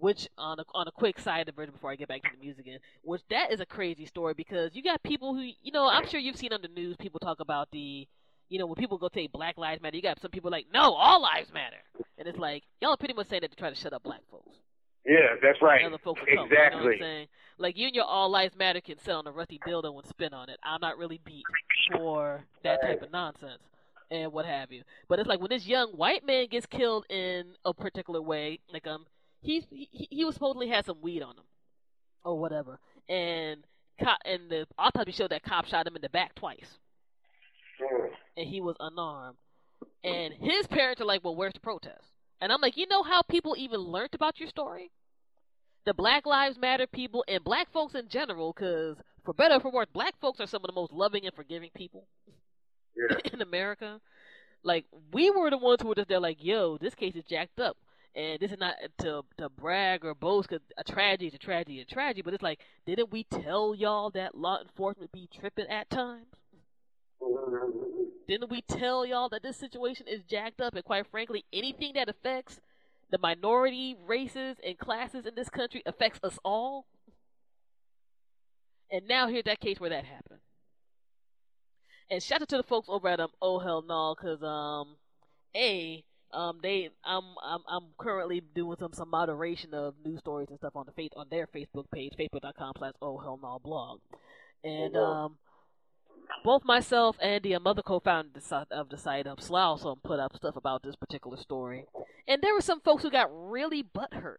Which 0.00 0.28
on 0.36 0.60
a 0.60 0.64
on 0.74 0.86
a 0.86 0.92
quick 0.92 1.18
side 1.18 1.46
diversion 1.46 1.72
before 1.72 1.90
I 1.90 1.96
get 1.96 2.08
back 2.08 2.22
to 2.22 2.28
the 2.30 2.44
music 2.44 2.66
again, 2.66 2.78
which 3.02 3.22
that 3.30 3.50
is 3.50 3.60
a 3.60 3.66
crazy 3.66 4.04
story 4.04 4.34
because 4.34 4.74
you 4.74 4.82
got 4.82 5.02
people 5.02 5.34
who 5.34 5.40
you 5.62 5.72
know 5.72 5.88
I'm 5.88 6.06
sure 6.06 6.20
you've 6.20 6.36
seen 6.36 6.52
on 6.52 6.60
the 6.60 6.68
news 6.68 6.96
people 6.98 7.18
talk 7.18 7.40
about 7.40 7.70
the 7.72 8.06
you 8.50 8.58
know 8.58 8.66
when 8.66 8.74
people 8.74 8.98
go 8.98 9.08
say 9.14 9.28
Black 9.28 9.56
Lives 9.56 9.80
Matter, 9.80 9.96
you 9.96 10.02
got 10.02 10.20
some 10.20 10.30
people 10.30 10.50
like 10.50 10.66
no, 10.74 10.92
all 10.92 11.22
lives 11.22 11.50
matter, 11.54 11.78
and 12.18 12.28
it's 12.28 12.38
like 12.38 12.64
y'all 12.82 12.92
are 12.92 12.96
pretty 12.98 13.14
much 13.14 13.28
saying 13.28 13.40
that 13.40 13.50
to 13.50 13.56
try 13.56 13.70
to 13.70 13.76
shut 13.76 13.94
up 13.94 14.02
black 14.02 14.20
folks. 14.30 14.56
Yeah, 15.06 15.36
that's 15.42 15.60
right. 15.62 15.82
Other 15.86 15.96
folks 15.96 16.20
exactly. 16.26 16.48
Color, 16.48 16.64
you 16.64 16.70
know 16.70 16.84
what 16.84 16.92
I'm 16.92 17.00
saying? 17.00 17.26
Like 17.56 17.78
you 17.78 17.86
and 17.86 17.96
your 17.96 18.04
all 18.04 18.30
lives 18.30 18.54
matter 18.56 18.82
can 18.82 18.98
sit 18.98 19.14
on 19.14 19.26
a 19.26 19.32
rusty 19.32 19.58
dildo 19.66 19.98
and 19.98 20.06
spin 20.06 20.34
on 20.34 20.50
it. 20.50 20.60
I'm 20.62 20.82
not 20.82 20.98
really 20.98 21.18
beat 21.24 21.44
for 21.96 22.44
that 22.62 22.82
type 22.82 23.00
of 23.00 23.10
nonsense 23.10 23.62
and 24.10 24.32
what 24.32 24.46
have 24.46 24.72
you. 24.72 24.82
But 25.08 25.18
it's 25.18 25.28
like 25.28 25.40
when 25.40 25.50
this 25.50 25.66
young 25.66 25.90
white 25.90 26.24
man 26.24 26.46
gets 26.48 26.66
killed 26.66 27.06
in 27.10 27.54
a 27.64 27.74
particular 27.74 28.22
way, 28.22 28.60
like 28.72 28.86
um, 28.86 29.06
he 29.40 29.64
he, 29.70 30.08
he 30.10 30.24
was 30.24 30.34
supposedly 30.34 30.68
had 30.68 30.86
some 30.86 31.00
weed 31.00 31.22
on 31.22 31.36
him, 31.36 31.44
or 32.24 32.38
whatever, 32.38 32.78
and 33.08 33.64
cop 34.02 34.18
and 34.24 34.50
the 34.50 34.66
autopsy 34.78 35.12
showed 35.12 35.30
that 35.30 35.42
cop 35.42 35.66
shot 35.66 35.86
him 35.86 35.96
in 35.96 36.02
the 36.02 36.08
back 36.08 36.34
twice, 36.34 36.78
and 38.36 38.48
he 38.48 38.60
was 38.60 38.76
unarmed. 38.80 39.36
And 40.02 40.32
his 40.34 40.66
parents 40.66 41.00
are 41.00 41.04
like, 41.06 41.24
"Well, 41.24 41.36
where's 41.36 41.54
the 41.54 41.60
protest?" 41.60 42.04
And 42.40 42.52
I'm 42.52 42.60
like, 42.60 42.76
you 42.76 42.86
know 42.86 43.02
how 43.02 43.22
people 43.22 43.56
even 43.58 43.80
learned 43.80 44.14
about 44.14 44.38
your 44.38 44.48
story? 44.48 44.90
The 45.86 45.94
Black 45.94 46.24
Lives 46.24 46.56
Matter 46.58 46.86
people 46.86 47.24
and 47.26 47.42
black 47.42 47.72
folks 47.72 47.94
in 47.94 48.08
general, 48.08 48.52
because 48.52 48.96
for 49.24 49.34
better 49.34 49.56
or 49.56 49.60
for 49.60 49.72
worse, 49.72 49.88
black 49.92 50.14
folks 50.20 50.38
are 50.40 50.46
some 50.46 50.62
of 50.62 50.68
the 50.68 50.74
most 50.74 50.92
loving 50.92 51.26
and 51.26 51.34
forgiving 51.34 51.70
people 51.74 52.06
yeah. 52.98 53.16
in 53.32 53.42
America. 53.42 54.00
Like 54.62 54.86
we 55.12 55.30
were 55.30 55.50
the 55.50 55.58
ones 55.58 55.82
who 55.82 55.88
were 55.88 55.94
just 55.94 56.08
there, 56.08 56.20
like, 56.20 56.42
yo, 56.42 56.78
this 56.78 56.94
case 56.94 57.14
is 57.14 57.24
jacked 57.24 57.60
up, 57.60 57.76
and 58.14 58.40
this 58.40 58.50
is 58.50 58.58
not 58.58 58.74
to 58.98 59.22
to 59.38 59.48
brag 59.48 60.04
or 60.04 60.14
boast, 60.14 60.48
because 60.48 60.64
a 60.76 60.84
tragedy 60.84 61.28
is 61.28 61.34
a 61.34 61.38
tragedy, 61.38 61.78
is 61.78 61.86
a 61.90 61.94
tragedy. 61.94 62.22
But 62.22 62.34
it's 62.34 62.42
like, 62.42 62.60
didn't 62.86 63.12
we 63.12 63.24
tell 63.24 63.74
y'all 63.74 64.10
that 64.10 64.36
law 64.36 64.60
enforcement 64.60 65.12
be 65.12 65.28
tripping 65.32 65.68
at 65.68 65.90
times? 65.90 66.26
Didn't 68.26 68.50
we 68.50 68.62
tell 68.62 69.06
y'all 69.06 69.28
that 69.30 69.42
this 69.42 69.56
situation 69.56 70.06
is 70.06 70.22
jacked 70.24 70.60
up, 70.60 70.74
and 70.74 70.84
quite 70.84 71.06
frankly, 71.06 71.44
anything 71.52 71.92
that 71.94 72.08
affects 72.08 72.60
the 73.10 73.18
minority 73.18 73.96
races 74.06 74.56
and 74.64 74.78
classes 74.78 75.24
in 75.24 75.34
this 75.34 75.48
country 75.48 75.82
affects 75.86 76.20
us 76.22 76.38
all? 76.44 76.86
And 78.90 79.06
now 79.06 79.28
here's 79.28 79.44
that 79.44 79.60
case 79.60 79.80
where 79.80 79.90
that 79.90 80.04
happened. 80.04 80.40
And 82.10 82.22
shout 82.22 82.40
out 82.40 82.48
to 82.48 82.56
the 82.56 82.62
folks 82.62 82.88
over 82.88 83.08
at 83.08 83.20
um 83.20 83.30
Oh 83.42 83.58
Hell 83.58 83.84
No, 83.86 84.14
cause 84.14 84.42
um 84.42 84.96
a 85.54 86.02
um 86.32 86.60
they 86.62 86.90
I'm 87.04 87.22
I'm 87.42 87.60
I'm 87.68 87.84
currently 87.98 88.40
doing 88.54 88.76
some 88.78 88.92
some 88.92 89.10
moderation 89.10 89.74
of 89.74 89.94
news 90.04 90.20
stories 90.20 90.48
and 90.48 90.58
stuff 90.58 90.76
on 90.76 90.86
the 90.86 90.92
face 90.92 91.10
on 91.16 91.26
their 91.30 91.46
Facebook 91.46 91.90
page, 91.92 92.12
facebook.com 92.18 92.72
slash 92.78 92.94
Oh 93.02 93.18
Hell 93.18 93.38
No 93.42 93.58
blog, 93.62 94.00
and 94.64 94.96
um 94.96 95.38
both 96.44 96.64
myself 96.64 97.16
and 97.20 97.42
the 97.42 97.54
um, 97.54 97.66
other 97.66 97.82
co-founder 97.82 98.40
of 98.70 98.88
the 98.90 98.98
site, 98.98 99.26
um, 99.26 99.38
Slough, 99.38 99.80
put 100.04 100.20
up 100.20 100.36
stuff 100.36 100.56
about 100.56 100.82
this 100.82 100.94
particular 100.94 101.36
story, 101.38 101.86
and 102.26 102.42
there 102.42 102.52
were 102.54 102.60
some 102.60 102.80
folks 102.80 103.02
who 103.02 103.10
got 103.10 103.28
really 103.30 103.82
butthurt 103.82 104.36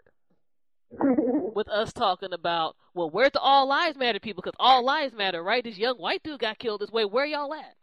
with 1.56 1.70
us 1.70 1.94
talking 1.94 2.34
about, 2.34 2.76
well, 2.94 3.10
where's 3.10 3.32
the 3.32 3.40
all 3.40 3.68
lives 3.68 3.98
matter 3.98 4.20
people? 4.20 4.42
Because 4.42 4.58
all 4.60 4.84
lives 4.84 5.14
matter, 5.14 5.44
right? 5.44 5.64
This 5.64 5.78
young 5.78 5.98
white 5.98 6.24
dude 6.24 6.40
got 6.40 6.58
killed 6.58 6.82
this 6.82 6.92
way. 6.92 7.06
Where 7.06 7.26
y'all 7.26 7.54
at? 7.54 7.76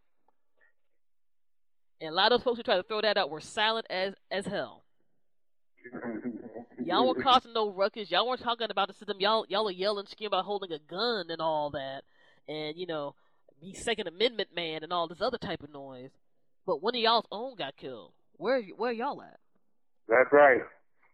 And 2.01 2.11
a 2.11 2.15
lot 2.15 2.33
of 2.33 2.39
those 2.39 2.45
folks 2.45 2.59
who 2.59 2.62
tried 2.62 2.77
to 2.77 2.83
throw 2.83 3.01
that 3.01 3.16
out 3.16 3.31
were 3.31 3.41
silent 3.41 3.87
as 3.89 4.15
as 4.31 4.47
hell. 4.47 4.85
Y'all 6.85 7.07
weren't 7.07 7.23
causing 7.23 7.53
no 7.53 7.70
ruckus. 7.70 8.11
Y'all 8.11 8.28
weren't 8.28 8.43
talking 8.43 8.70
about 8.70 8.89
the 8.89 8.95
system. 8.95 9.16
Y'all 9.19 9.47
y'all 9.49 9.69
are 9.69 9.73
yelling, 9.73 10.07
screaming 10.07 10.28
about 10.28 10.45
holding 10.45 10.73
a 10.73 10.78
gun 10.78 11.31
and 11.31 11.41
all 11.41 11.70
that, 11.70 12.03
and 12.49 12.77
you 12.77 12.87
know, 12.87 13.15
be 13.61 13.73
Second 13.73 14.09
Amendment 14.09 14.51
man 14.55 14.83
and 14.83 14.93
all 14.93 15.09
this 15.09 15.23
other 15.23 15.39
type 15.39 15.62
of 15.62 15.73
noise. 15.73 16.11
But 16.66 16.83
one 16.83 16.95
of 16.95 17.01
y'all's 17.01 17.27
own 17.31 17.57
got 17.57 17.77
killed. 17.77 18.12
Where 18.35 18.61
where 18.77 18.93
y'all 18.93 19.23
at? 19.23 19.39
That's 20.09 20.33
right. 20.33 20.61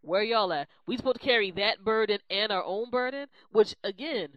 Where 0.02 0.22
y'all 0.22 0.52
at? 0.52 0.68
We 0.86 0.96
supposed 0.96 1.20
to 1.20 1.24
carry 1.24 1.50
that 1.52 1.84
burden 1.84 2.18
and 2.28 2.50
our 2.52 2.62
own 2.64 2.90
burden, 2.90 3.28
which 3.50 3.74
again, 3.84 4.28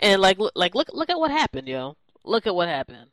and 0.00 0.20
like 0.20 0.38
look, 0.38 0.52
like 0.56 0.74
look 0.74 0.88
look 0.92 1.10
at 1.10 1.18
what 1.18 1.30
happened, 1.30 1.68
yo. 1.68 1.96
Look 2.24 2.46
at 2.46 2.54
what 2.54 2.68
happened. 2.68 3.10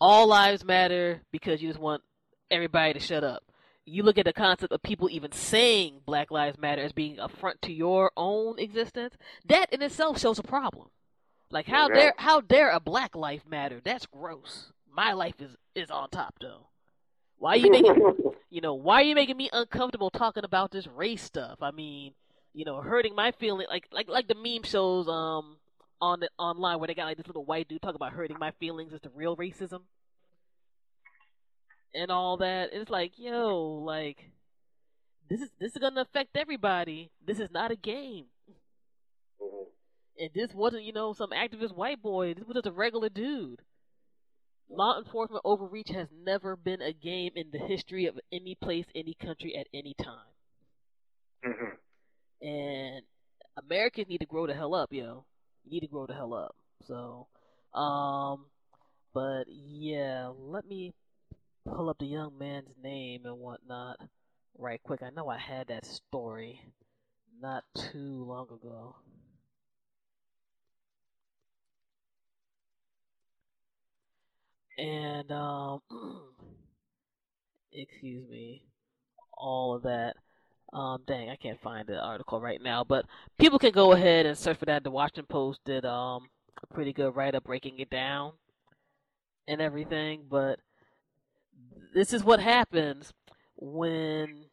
All 0.00 0.26
lives 0.26 0.64
matter 0.64 1.22
because 1.30 1.60
you 1.62 1.68
just 1.68 1.80
want 1.80 2.02
everybody 2.50 2.92
to 2.94 2.98
shut 3.00 3.22
up. 3.24 3.42
You 3.84 4.04
look 4.04 4.16
at 4.18 4.24
the 4.24 4.32
concept 4.32 4.72
of 4.72 4.82
people 4.82 5.10
even 5.10 5.32
saying 5.32 6.02
Black 6.06 6.30
Lives 6.30 6.56
Matter 6.56 6.82
as 6.82 6.92
being 6.92 7.18
a 7.18 7.28
front 7.28 7.60
to 7.62 7.72
your 7.72 8.12
own 8.16 8.58
existence. 8.60 9.16
That 9.44 9.72
in 9.72 9.82
itself 9.82 10.20
shows 10.20 10.38
a 10.38 10.42
problem. 10.44 10.88
Like 11.50 11.66
how 11.66 11.88
Yeah. 11.88 11.94
dare 11.94 12.14
how 12.16 12.40
dare 12.40 12.70
a 12.70 12.80
black 12.80 13.14
life 13.16 13.42
matter? 13.46 13.80
That's 13.82 14.06
gross. 14.06 14.72
My 14.90 15.12
life 15.12 15.40
is 15.40 15.56
is 15.74 15.90
on 15.90 16.10
top 16.10 16.36
though. 16.40 16.68
Why 17.38 17.54
are 17.54 17.56
you 17.56 17.70
making 17.70 17.96
you 18.52 18.60
know, 18.60 18.74
why 18.74 18.96
are 19.00 19.04
you 19.04 19.14
making 19.14 19.38
me 19.38 19.48
uncomfortable 19.50 20.10
talking 20.10 20.44
about 20.44 20.70
this 20.70 20.86
race 20.86 21.22
stuff? 21.22 21.62
I 21.62 21.70
mean, 21.70 22.12
you 22.52 22.66
know, 22.66 22.82
hurting 22.82 23.14
my 23.14 23.32
feeling 23.32 23.66
like 23.66 23.88
like 23.90 24.08
like 24.08 24.28
the 24.28 24.34
meme 24.34 24.62
shows 24.62 25.08
um 25.08 25.56
on 26.02 26.20
the 26.20 26.28
online 26.38 26.78
where 26.78 26.86
they 26.86 26.94
got 26.94 27.06
like 27.06 27.16
this 27.16 27.26
little 27.26 27.46
white 27.46 27.66
dude 27.66 27.80
talking 27.80 27.96
about 27.96 28.12
hurting 28.12 28.36
my 28.38 28.50
feelings 28.60 28.92
is 28.92 29.00
the 29.00 29.08
real 29.14 29.38
racism 29.38 29.80
and 31.94 32.10
all 32.10 32.36
that. 32.36 32.74
It's 32.74 32.90
like, 32.90 33.12
yo, 33.16 33.82
like 33.86 34.30
this 35.30 35.40
is 35.40 35.48
this 35.58 35.72
is 35.72 35.78
gonna 35.78 36.02
affect 36.02 36.36
everybody. 36.36 37.10
This 37.26 37.40
is 37.40 37.50
not 37.50 37.70
a 37.70 37.76
game. 37.76 38.26
And 40.18 40.28
this 40.34 40.52
wasn't, 40.52 40.84
you 40.84 40.92
know, 40.92 41.14
some 41.14 41.30
activist 41.30 41.74
white 41.74 42.02
boy. 42.02 42.34
This 42.34 42.44
was 42.44 42.56
just 42.56 42.66
a 42.66 42.72
regular 42.72 43.08
dude. 43.08 43.62
Law 44.74 44.98
enforcement 44.98 45.42
overreach 45.44 45.90
has 45.90 46.08
never 46.24 46.56
been 46.56 46.80
a 46.80 46.92
game 46.92 47.32
in 47.36 47.50
the 47.52 47.58
history 47.58 48.06
of 48.06 48.18
any 48.32 48.54
place, 48.54 48.86
any 48.94 49.14
country, 49.14 49.54
at 49.54 49.66
any 49.74 49.94
time. 50.02 50.32
Mm-hmm. 51.44 52.46
And 52.46 53.02
Americans 53.62 54.08
need 54.08 54.18
to 54.18 54.26
grow 54.26 54.46
the 54.46 54.54
hell 54.54 54.74
up, 54.74 54.92
yo. 54.92 55.24
You 55.64 55.72
need 55.72 55.80
to 55.80 55.88
grow 55.88 56.06
the 56.06 56.14
hell 56.14 56.32
up. 56.32 56.56
So, 56.86 57.26
um, 57.78 58.46
but 59.12 59.44
yeah, 59.48 60.30
let 60.38 60.66
me 60.66 60.94
pull 61.66 61.90
up 61.90 61.98
the 61.98 62.06
young 62.06 62.38
man's 62.38 62.70
name 62.82 63.26
and 63.26 63.38
whatnot 63.38 63.98
right 64.58 64.82
quick. 64.82 65.02
I 65.02 65.10
know 65.10 65.28
I 65.28 65.38
had 65.38 65.68
that 65.68 65.84
story 65.84 66.60
not 67.40 67.64
too 67.74 68.24
long 68.24 68.46
ago. 68.46 68.96
And 74.78 75.30
um 75.30 75.80
excuse 77.72 78.28
me, 78.28 78.64
all 79.36 79.74
of 79.74 79.82
that. 79.82 80.14
Um 80.72 81.02
dang, 81.06 81.30
I 81.30 81.36
can't 81.36 81.60
find 81.60 81.86
the 81.86 81.98
article 81.98 82.40
right 82.40 82.60
now, 82.62 82.84
but 82.84 83.04
people 83.38 83.58
can 83.58 83.72
go 83.72 83.92
ahead 83.92 84.26
and 84.26 84.36
search 84.36 84.58
for 84.58 84.66
that. 84.66 84.84
The 84.84 84.90
Washington 84.90 85.26
Post 85.28 85.60
did 85.64 85.84
um 85.84 86.28
a 86.62 86.66
pretty 86.74 86.92
good 86.92 87.14
write 87.14 87.34
up 87.34 87.44
breaking 87.44 87.78
it 87.78 87.90
down 87.90 88.32
and 89.48 89.60
everything, 89.60 90.24
but 90.30 90.58
this 91.94 92.12
is 92.12 92.24
what 92.24 92.40
happens 92.40 93.12
when 93.56 94.46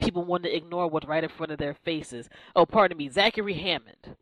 people 0.00 0.24
want 0.24 0.44
to 0.44 0.54
ignore 0.54 0.88
what's 0.88 1.06
right 1.06 1.24
in 1.24 1.30
front 1.30 1.52
of 1.52 1.58
their 1.58 1.74
faces. 1.74 2.28
Oh, 2.54 2.66
pardon 2.66 2.98
me, 2.98 3.08
Zachary 3.08 3.54
Hammond. 3.54 4.16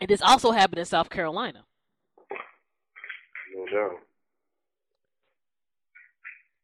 And 0.00 0.08
this 0.08 0.22
also 0.22 0.50
happened 0.50 0.78
in 0.78 0.84
South 0.84 1.10
Carolina. 1.10 1.64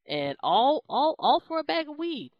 And 0.09 0.37
all 0.43 0.85
all 0.89 1.15
all 1.19 1.41
for 1.41 1.59
a 1.59 1.65
bag 1.65 1.89
of 1.89 1.99
weed. 1.99 2.33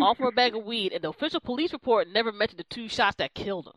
all 0.00 0.14
for 0.14 0.28
a 0.28 0.32
bag 0.32 0.54
of 0.54 0.64
weed, 0.64 0.92
and 0.92 1.02
the 1.02 1.08
official 1.08 1.40
police 1.40 1.72
report 1.72 2.08
never 2.08 2.32
mentioned 2.32 2.60
the 2.60 2.64
two 2.64 2.88
shots 2.88 3.16
that 3.16 3.34
killed 3.34 3.66
him. 3.66 3.72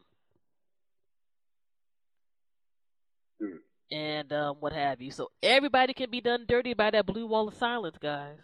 Hmm. 3.39 3.57
And 3.95 4.33
um, 4.33 4.57
what 4.59 4.73
have 4.73 5.01
you. 5.01 5.11
So 5.11 5.31
everybody 5.41 5.93
can 5.93 6.09
be 6.09 6.21
done 6.21 6.45
dirty 6.47 6.73
by 6.73 6.91
that 6.91 7.05
blue 7.05 7.27
wall 7.27 7.47
of 7.47 7.55
silence, 7.55 7.97
guys. 7.99 8.37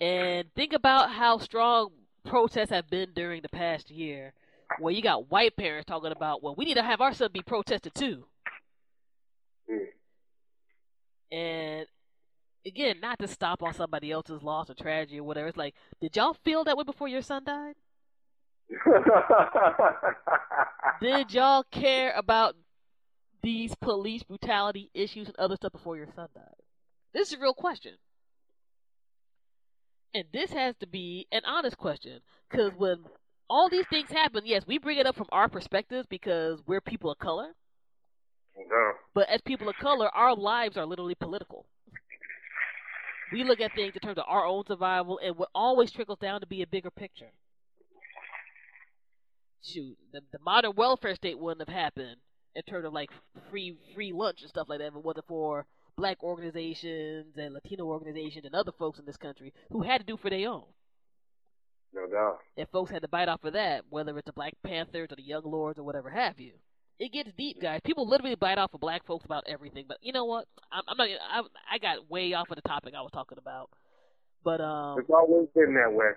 And 0.00 0.52
think 0.56 0.72
about 0.72 1.10
how 1.10 1.38
strong 1.38 1.90
protests 2.24 2.70
have 2.70 2.90
been 2.90 3.10
during 3.14 3.42
the 3.42 3.48
past 3.48 3.88
year, 3.88 4.32
where 4.78 4.92
you 4.92 5.02
got 5.02 5.30
white 5.30 5.56
parents 5.56 5.86
talking 5.86 6.12
about, 6.12 6.42
well, 6.42 6.54
we 6.56 6.64
need 6.64 6.74
to 6.74 6.82
have 6.82 7.00
our 7.00 7.14
son 7.14 7.30
be 7.32 7.42
protested 7.42 7.94
too. 7.94 8.24
Hmm. 9.70 9.84
And 11.30 11.86
again, 12.66 13.00
not 13.00 13.18
to 13.18 13.28
stop 13.28 13.62
on 13.62 13.74
somebody 13.74 14.10
else's 14.10 14.42
loss 14.42 14.70
or 14.70 14.74
tragedy 14.74 15.20
or 15.20 15.24
whatever. 15.24 15.48
It's 15.48 15.56
like, 15.56 15.74
did 16.00 16.16
y'all 16.16 16.36
feel 16.44 16.64
that 16.64 16.76
way 16.76 16.84
before 16.84 17.08
your 17.08 17.22
son 17.22 17.44
died? 17.44 17.74
Did 21.00 21.32
y'all 21.32 21.64
care 21.70 22.12
about 22.16 22.54
these 23.42 23.74
police 23.74 24.22
brutality 24.22 24.90
issues 24.94 25.26
and 25.26 25.36
other 25.36 25.56
stuff 25.56 25.72
before 25.72 25.96
your 25.96 26.06
son 26.14 26.28
died? 26.34 26.44
This 27.12 27.28
is 27.28 27.38
a 27.38 27.40
real 27.40 27.54
question. 27.54 27.94
And 30.14 30.24
this 30.32 30.52
has 30.52 30.76
to 30.80 30.86
be 30.86 31.26
an 31.32 31.42
honest 31.44 31.76
question. 31.78 32.20
Because 32.50 32.72
when 32.76 33.04
all 33.52 33.68
these 33.68 33.84
things 33.90 34.10
happen, 34.10 34.42
yes, 34.46 34.64
we 34.66 34.78
bring 34.78 34.96
it 34.96 35.06
up 35.06 35.14
from 35.14 35.28
our 35.30 35.46
perspectives 35.46 36.06
because 36.08 36.60
we're 36.66 36.80
people 36.80 37.10
of 37.10 37.18
color. 37.18 37.48
no. 38.56 38.92
But 39.14 39.28
as 39.28 39.42
people 39.42 39.68
of 39.68 39.76
color, 39.76 40.08
our 40.08 40.34
lives 40.34 40.78
are 40.78 40.86
literally 40.86 41.14
political. 41.14 41.66
We 43.30 43.44
look 43.44 43.60
at 43.60 43.74
things 43.74 43.92
in 43.94 44.00
terms 44.00 44.16
of 44.16 44.24
our 44.26 44.46
own 44.46 44.64
survival, 44.66 45.20
and 45.22 45.36
what 45.36 45.50
always 45.54 45.92
trickles 45.92 46.18
down 46.18 46.40
to 46.40 46.46
be 46.46 46.62
a 46.62 46.66
bigger 46.66 46.90
picture. 46.90 47.32
Shoot, 49.62 49.98
the, 50.12 50.20
the 50.32 50.38
modern 50.38 50.72
welfare 50.74 51.14
state 51.14 51.38
wouldn't 51.38 51.68
have 51.68 51.74
happened 51.74 52.16
in 52.56 52.62
terms 52.62 52.86
of 52.86 52.94
like 52.94 53.10
free 53.50 53.76
free 53.94 54.12
lunch 54.12 54.40
and 54.40 54.48
stuff 54.48 54.68
like 54.68 54.78
that 54.78 54.88
if 54.88 54.94
it 54.94 55.04
wasn't 55.04 55.26
for 55.26 55.66
black 55.96 56.22
organizations 56.22 57.36
and 57.36 57.54
Latino 57.54 57.84
organizations 57.84 58.46
and 58.46 58.54
other 58.54 58.72
folks 58.72 58.98
in 58.98 59.04
this 59.04 59.16
country 59.16 59.52
who 59.70 59.82
had 59.82 59.98
to 59.98 60.06
do 60.06 60.16
for 60.16 60.30
their 60.30 60.48
own. 60.48 60.64
No 61.94 62.06
doubt. 62.06 62.38
And 62.56 62.66
folks 62.70 62.90
had 62.90 63.02
to 63.02 63.08
bite 63.08 63.28
off 63.28 63.44
of 63.44 63.52
that, 63.52 63.84
whether 63.90 64.16
it's 64.16 64.26
the 64.26 64.32
Black 64.32 64.54
Panthers 64.64 65.08
or 65.10 65.16
the 65.16 65.22
Young 65.22 65.42
Lords 65.44 65.78
or 65.78 65.82
whatever 65.82 66.08
have 66.10 66.40
you. 66.40 66.52
It 66.98 67.12
gets 67.12 67.30
deep, 67.36 67.60
guys. 67.60 67.80
People 67.84 68.08
literally 68.08 68.36
bite 68.36 68.58
off 68.58 68.72
of 68.74 68.80
black 68.80 69.04
folks 69.06 69.24
about 69.24 69.44
everything. 69.48 69.86
But 69.88 69.98
you 70.02 70.12
know 70.12 70.24
what? 70.24 70.46
I'm, 70.70 70.82
I'm 70.86 70.96
not. 70.96 71.08
I, 71.08 71.40
I 71.74 71.78
got 71.78 72.08
way 72.10 72.32
off 72.34 72.50
of 72.50 72.56
the 72.56 72.62
topic 72.68 72.94
I 72.96 73.00
was 73.02 73.10
talking 73.12 73.38
about. 73.38 73.70
But 74.44 74.60
um, 74.60 74.98
It's 75.00 75.10
always 75.10 75.48
been 75.54 75.74
that 75.74 75.92
way. 75.92 76.10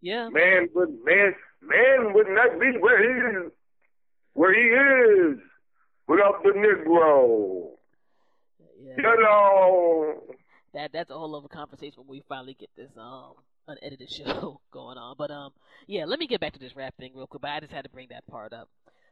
yeah, 0.00 0.28
Man 0.30 0.68
would 0.74 0.90
man 1.04 1.34
man 1.60 2.12
would 2.14 2.28
not 2.28 2.58
be 2.58 2.78
where 2.80 3.02
he 3.02 3.46
is 3.46 3.52
where 4.32 4.54
he 4.54 4.60
is 5.32 5.38
without 6.08 6.42
the 6.42 6.50
Negro. 6.50 7.72
yeah. 8.82 8.94
Hello. 8.98 10.14
that 10.74 10.90
that's 10.92 11.10
a 11.10 11.14
whole 11.14 11.34
other 11.36 11.48
conversation 11.48 11.94
when 11.98 12.08
we 12.08 12.22
finally 12.28 12.56
get 12.58 12.70
this 12.76 12.90
um 12.98 13.34
unedited 13.68 14.10
show 14.12 14.60
going 14.72 14.98
on. 14.98 15.16
But 15.18 15.30
um, 15.30 15.52
yeah, 15.86 16.04
let 16.04 16.18
me 16.18 16.26
get 16.26 16.40
back 16.40 16.52
to 16.54 16.58
this 16.58 16.74
rap 16.76 16.94
thing 16.98 17.12
real 17.14 17.26
quick. 17.26 17.42
But 17.42 17.50
I 17.50 17.60
just 17.60 17.72
had 17.72 17.84
to 17.84 17.90
bring 17.90 18.08
that 18.10 18.26
part 18.26 18.52
up. 18.52 18.68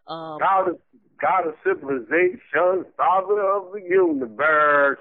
Um, 0.07 0.39
God 0.41 0.69
of 0.69 0.79
God 1.21 1.47
of 1.47 1.55
civilization, 1.65 2.85
father 2.97 3.41
of 3.41 3.73
the 3.73 3.83
universe. 3.89 4.99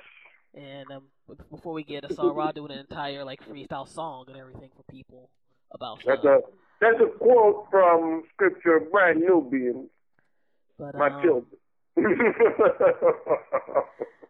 and 0.54 0.92
um, 0.92 1.04
before 1.50 1.74
we 1.74 1.84
get, 1.84 2.06
I 2.06 2.14
saw 2.14 2.30
Rod 2.32 2.56
doing 2.56 2.72
an 2.72 2.80
entire 2.80 3.24
like 3.24 3.42
freestyle 3.48 3.88
song 3.88 4.26
and 4.28 4.38
everything 4.38 4.70
for 4.76 4.84
people 4.92 5.30
about 5.72 6.00
That's 6.06 6.20
stuff. 6.22 6.42
a 6.42 6.52
that's 6.82 7.00
a 7.02 7.18
quote 7.18 7.68
from 7.72 8.24
scripture, 8.34 8.80
Brand 8.92 9.20
Nubian, 9.22 9.90
But 10.78 10.96
my 10.96 11.08
um, 11.10 11.22
children. 11.22 11.60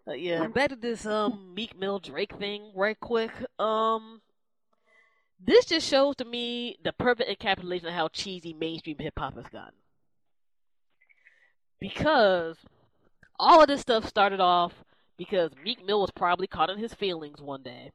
Uh, 0.08 0.14
yeah, 0.14 0.48
back 0.48 0.70
to 0.70 0.76
this 0.76 1.06
um 1.06 1.54
Meek 1.54 1.78
Mill 1.78 2.00
Drake 2.00 2.34
thing 2.40 2.72
right 2.76 3.00
quick. 3.00 3.30
Um 3.60 4.22
this 5.40 5.66
just 5.66 5.88
shows 5.88 6.16
to 6.18 6.26
me 6.26 6.78
the 6.84 6.94
perfect 6.94 7.30
encapsulation 7.30 7.86
of 7.86 7.94
how 7.94 8.10
cheesy 8.10 8.54
mainstream 8.54 8.98
hip 9.00 9.14
hop 9.18 9.36
has 9.36 9.48
gotten. 9.48 9.74
Because 11.80 12.58
all 13.40 13.62
of 13.62 13.68
this 13.68 13.82
stuff 13.82 14.06
started 14.06 14.42
off 14.42 14.74
because 15.18 15.52
Meek 15.64 15.86
Mill 15.86 16.02
was 16.02 16.12
probably 16.12 16.48
caught 16.48 16.70
in 16.70 16.78
his 16.78 16.94
feelings 16.94 17.42
one 17.42 17.64
day. 17.64 17.92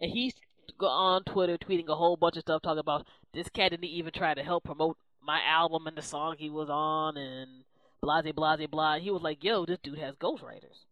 And 0.00 0.10
he's 0.10 0.34
on 0.80 1.24
Twitter 1.24 1.58
tweeting 1.58 1.88
a 1.88 1.94
whole 1.94 2.16
bunch 2.16 2.36
of 2.36 2.42
stuff 2.42 2.62
talking 2.62 2.78
about 2.78 3.06
this 3.32 3.48
cat 3.48 3.70
didn't 3.70 3.84
even 3.84 4.12
try 4.12 4.34
to 4.34 4.42
help 4.42 4.64
promote 4.64 4.96
my 5.22 5.40
album 5.42 5.86
and 5.86 5.96
the 5.96 6.02
song 6.02 6.36
he 6.38 6.50
was 6.50 6.68
on 6.70 7.16
and 7.16 7.64
blase 8.00 8.22
blase 8.22 8.34
blah. 8.34 8.56
blah. 8.66 8.98
He 8.98 9.10
was 9.10 9.22
like, 9.22 9.44
yo, 9.44 9.64
this 9.64 9.78
dude 9.82 9.98
has 9.98 10.14
ghostwriters. 10.16 10.84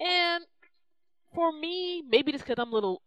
And 0.00 0.44
for 1.34 1.52
me, 1.52 2.02
maybe 2.02 2.32
just 2.32 2.44
because 2.44 2.60
I'm 2.60 2.72
a 2.72 2.74
little 2.74 3.02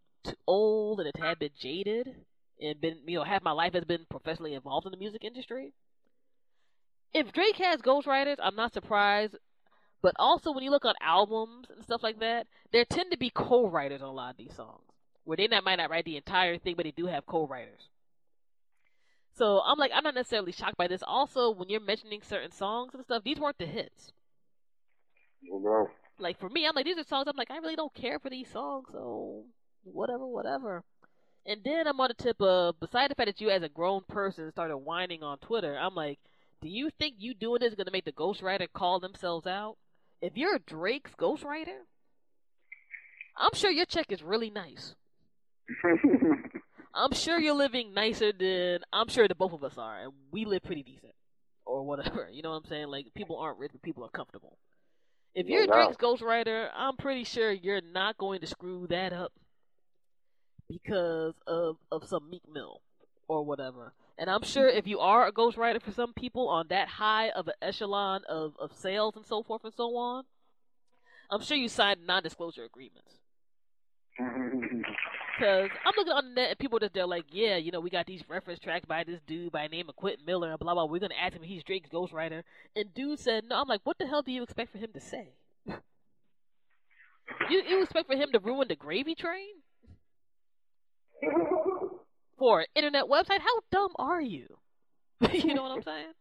old 0.47 0.99
and 0.99 1.09
a 1.09 1.11
tad 1.11 1.39
bit 1.39 1.55
jaded, 1.55 2.15
and 2.59 2.81
been 2.81 2.99
you 3.05 3.17
know 3.17 3.23
half 3.23 3.43
my 3.43 3.51
life 3.51 3.73
has 3.73 3.85
been 3.85 4.05
professionally 4.09 4.53
involved 4.53 4.85
in 4.85 4.91
the 4.91 4.97
music 4.97 5.23
industry. 5.23 5.73
If 7.13 7.33
Drake 7.33 7.57
has 7.57 7.81
ghostwriters, 7.81 8.37
I'm 8.41 8.55
not 8.55 8.73
surprised. 8.73 9.35
But 10.01 10.15
also, 10.17 10.51
when 10.51 10.63
you 10.63 10.71
look 10.71 10.85
on 10.85 10.95
albums 10.99 11.67
and 11.69 11.83
stuff 11.83 12.01
like 12.01 12.19
that, 12.21 12.47
there 12.71 12.85
tend 12.85 13.11
to 13.11 13.17
be 13.17 13.29
co-writers 13.29 14.01
on 14.01 14.07
a 14.07 14.11
lot 14.11 14.31
of 14.31 14.37
these 14.37 14.55
songs, 14.55 14.81
where 15.25 15.37
they 15.37 15.47
not, 15.47 15.63
might 15.63 15.75
not 15.75 15.91
write 15.91 16.05
the 16.05 16.17
entire 16.17 16.57
thing, 16.57 16.73
but 16.75 16.85
they 16.85 16.91
do 16.91 17.05
have 17.05 17.27
co-writers. 17.27 17.89
So 19.37 19.61
I'm 19.63 19.77
like, 19.77 19.91
I'm 19.93 20.03
not 20.03 20.15
necessarily 20.15 20.53
shocked 20.53 20.77
by 20.77 20.87
this. 20.87 21.03
Also, 21.05 21.51
when 21.51 21.69
you're 21.69 21.79
mentioning 21.79 22.21
certain 22.23 22.51
songs 22.51 22.95
and 22.95 23.03
stuff, 23.03 23.23
these 23.23 23.39
weren't 23.39 23.59
the 23.59 23.67
hits 23.67 24.11
no. 25.43 25.89
like 26.19 26.39
for 26.39 26.49
me, 26.49 26.65
I'm 26.65 26.75
like 26.75 26.85
these 26.85 26.97
are 26.97 27.03
songs 27.03 27.27
I'm 27.27 27.35
like 27.37 27.51
I 27.51 27.57
really 27.57 27.75
don't 27.75 27.93
care 27.93 28.19
for 28.19 28.29
these 28.29 28.49
songs, 28.49 28.87
so 28.91 29.45
whatever, 29.83 30.25
whatever. 30.25 30.83
And 31.45 31.61
then 31.63 31.87
I'm 31.87 31.99
on 31.99 32.09
the 32.09 32.23
tip 32.23 32.41
of 32.41 32.79
beside 32.79 33.09
the 33.09 33.15
fact 33.15 33.27
that 33.27 33.41
you 33.41 33.49
as 33.49 33.63
a 33.63 33.69
grown 33.69 34.01
person 34.07 34.51
started 34.51 34.77
whining 34.77 35.23
on 35.23 35.39
Twitter, 35.39 35.77
I'm 35.77 35.95
like, 35.95 36.19
do 36.61 36.69
you 36.69 36.91
think 36.99 37.15
you 37.17 37.33
doing 37.33 37.59
this 37.61 37.69
is 37.69 37.75
gonna 37.75 37.91
make 37.91 38.05
the 38.05 38.11
ghostwriter 38.11 38.67
call 38.71 38.99
themselves 38.99 39.47
out? 39.47 39.77
If 40.21 40.37
you're 40.37 40.59
Drake's 40.59 41.11
ghostwriter, 41.17 41.79
I'm 43.35 43.53
sure 43.53 43.71
your 43.71 43.85
check 43.85 44.11
is 44.11 44.21
really 44.21 44.51
nice. 44.51 44.93
I'm 46.93 47.13
sure 47.13 47.39
you're 47.39 47.55
living 47.55 47.93
nicer 47.93 48.31
than 48.37 48.79
I'm 48.93 49.07
sure 49.07 49.27
the 49.27 49.35
both 49.35 49.53
of 49.53 49.63
us 49.63 49.77
are, 49.77 50.03
and 50.03 50.11
we 50.31 50.45
live 50.45 50.63
pretty 50.63 50.83
decent, 50.83 51.13
or 51.65 51.83
whatever. 51.83 52.29
You 52.31 52.43
know 52.43 52.51
what 52.51 52.57
I'm 52.57 52.69
saying? 52.69 52.87
Like 52.87 53.13
people 53.15 53.37
aren't 53.37 53.57
rich, 53.57 53.71
but 53.71 53.81
people 53.81 54.03
are 54.03 54.09
comfortable. 54.09 54.57
If 55.33 55.47
you're 55.47 55.65
doubt. 55.65 55.97
Drake's 55.97 55.97
ghostwriter, 55.97 56.67
I'm 56.75 56.97
pretty 56.97 57.23
sure 57.23 57.51
you're 57.51 57.81
not 57.81 58.17
going 58.17 58.41
to 58.41 58.47
screw 58.47 58.85
that 58.89 59.13
up. 59.13 59.31
Because 60.71 61.33
of 61.47 61.77
of 61.91 62.07
some 62.07 62.29
Meek 62.29 62.43
Mill 62.51 62.81
or 63.27 63.43
whatever. 63.43 63.93
And 64.17 64.29
I'm 64.29 64.43
sure 64.43 64.67
if 64.67 64.87
you 64.87 64.99
are 64.99 65.25
a 65.25 65.31
ghostwriter 65.31 65.81
for 65.81 65.91
some 65.91 66.13
people 66.13 66.47
on 66.47 66.67
that 66.69 66.87
high 66.87 67.29
of 67.29 67.47
an 67.47 67.55
echelon 67.61 68.21
of, 68.29 68.53
of 68.59 68.71
sales 68.73 69.15
and 69.15 69.25
so 69.25 69.41
forth 69.41 69.63
and 69.63 69.73
so 69.73 69.95
on, 69.95 70.25
I'm 71.29 71.41
sure 71.41 71.57
you 71.57 71.67
signed 71.69 72.05
non-disclosure 72.05 72.63
agreements. 72.63 73.13
Because 75.39 75.69
I'm 75.85 75.93
looking 75.97 76.13
on 76.13 76.25
the 76.27 76.35
net 76.35 76.49
and 76.51 76.59
people 76.59 76.77
just 76.77 76.93
they're 76.93 77.07
like, 77.07 77.25
yeah, 77.31 77.55
you 77.55 77.71
know, 77.71 77.79
we 77.79 77.89
got 77.89 78.05
these 78.05 78.21
reference 78.29 78.59
tracks 78.59 78.85
by 78.85 79.03
this 79.03 79.19
dude 79.25 79.51
by 79.51 79.65
name 79.65 79.89
of 79.89 79.95
Quentin 79.95 80.23
Miller 80.23 80.51
and 80.51 80.59
blah 80.59 80.75
blah. 80.75 80.85
We're 80.85 80.99
gonna 80.99 81.15
ask 81.19 81.33
him 81.33 81.41
if 81.41 81.49
he's 81.49 81.63
Drake's 81.63 81.89
ghostwriter. 81.89 82.43
And 82.75 82.93
dude 82.93 83.17
said 83.19 83.45
no. 83.45 83.59
I'm 83.59 83.67
like, 83.67 83.81
what 83.83 83.97
the 83.97 84.05
hell 84.05 84.21
do 84.21 84.31
you 84.31 84.43
expect 84.43 84.71
for 84.71 84.77
him 84.77 84.91
to 84.93 84.99
say? 84.99 85.29
you 85.67 85.77
you 87.49 87.81
expect 87.81 88.07
for 88.07 88.15
him 88.15 88.29
to 88.33 88.39
ruin 88.39 88.67
the 88.67 88.75
gravy 88.75 89.15
train 89.15 89.47
for 92.37 92.61
an 92.61 92.67
internet 92.75 93.05
website? 93.05 93.39
How 93.39 93.59
dumb 93.71 93.91
are 93.97 94.21
you? 94.21 94.47
you 95.31 95.53
know 95.53 95.63
what 95.63 95.71
I'm 95.71 95.83
saying? 95.83 96.13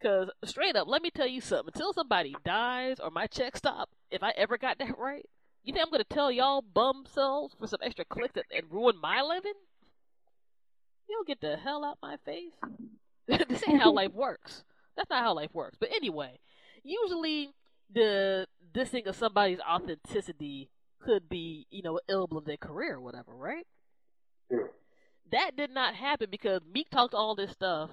Because 0.00 0.30
straight 0.44 0.74
up, 0.74 0.88
let 0.88 1.02
me 1.02 1.10
tell 1.10 1.28
you 1.28 1.40
something. 1.40 1.70
Until 1.72 1.92
somebody 1.92 2.34
dies 2.44 2.98
or 2.98 3.10
my 3.10 3.26
check 3.28 3.56
stop, 3.56 3.88
if 4.10 4.22
I 4.22 4.32
ever 4.36 4.58
got 4.58 4.78
that 4.78 4.98
right, 4.98 5.24
you 5.62 5.72
think 5.72 5.84
I'm 5.84 5.92
gonna 5.92 6.04
tell 6.04 6.32
y'all 6.32 6.62
bum 6.62 7.04
selves 7.06 7.54
for 7.58 7.68
some 7.68 7.78
extra 7.82 8.04
clicks 8.04 8.36
and, 8.36 8.44
and 8.52 8.72
ruin 8.72 8.96
my 9.00 9.22
living? 9.22 9.52
You'll 11.08 11.24
get 11.24 11.40
the 11.40 11.56
hell 11.56 11.84
out 11.84 11.98
my 12.02 12.16
face. 12.24 12.54
this 13.48 13.62
ain't 13.68 13.80
how 13.80 13.92
life 13.92 14.12
works. 14.12 14.64
That's 14.96 15.08
not 15.08 15.22
how 15.22 15.34
life 15.34 15.54
works. 15.54 15.76
But 15.78 15.90
anyway, 15.94 16.40
usually 16.82 17.50
the 17.94 18.46
dissing 18.74 19.06
of 19.06 19.14
somebody's 19.14 19.60
authenticity 19.60 20.68
could 21.04 21.28
be, 21.28 21.66
you 21.70 21.82
know, 21.82 22.00
ill 22.08 22.28
of 22.32 22.44
their 22.44 22.56
career 22.56 22.94
or 22.94 23.00
whatever, 23.00 23.34
right? 23.34 23.66
Yeah. 24.50 24.58
That 25.30 25.56
did 25.56 25.70
not 25.70 25.94
happen 25.94 26.28
because 26.30 26.60
Meek 26.72 26.90
talked 26.90 27.14
all 27.14 27.34
this 27.34 27.50
stuff 27.52 27.90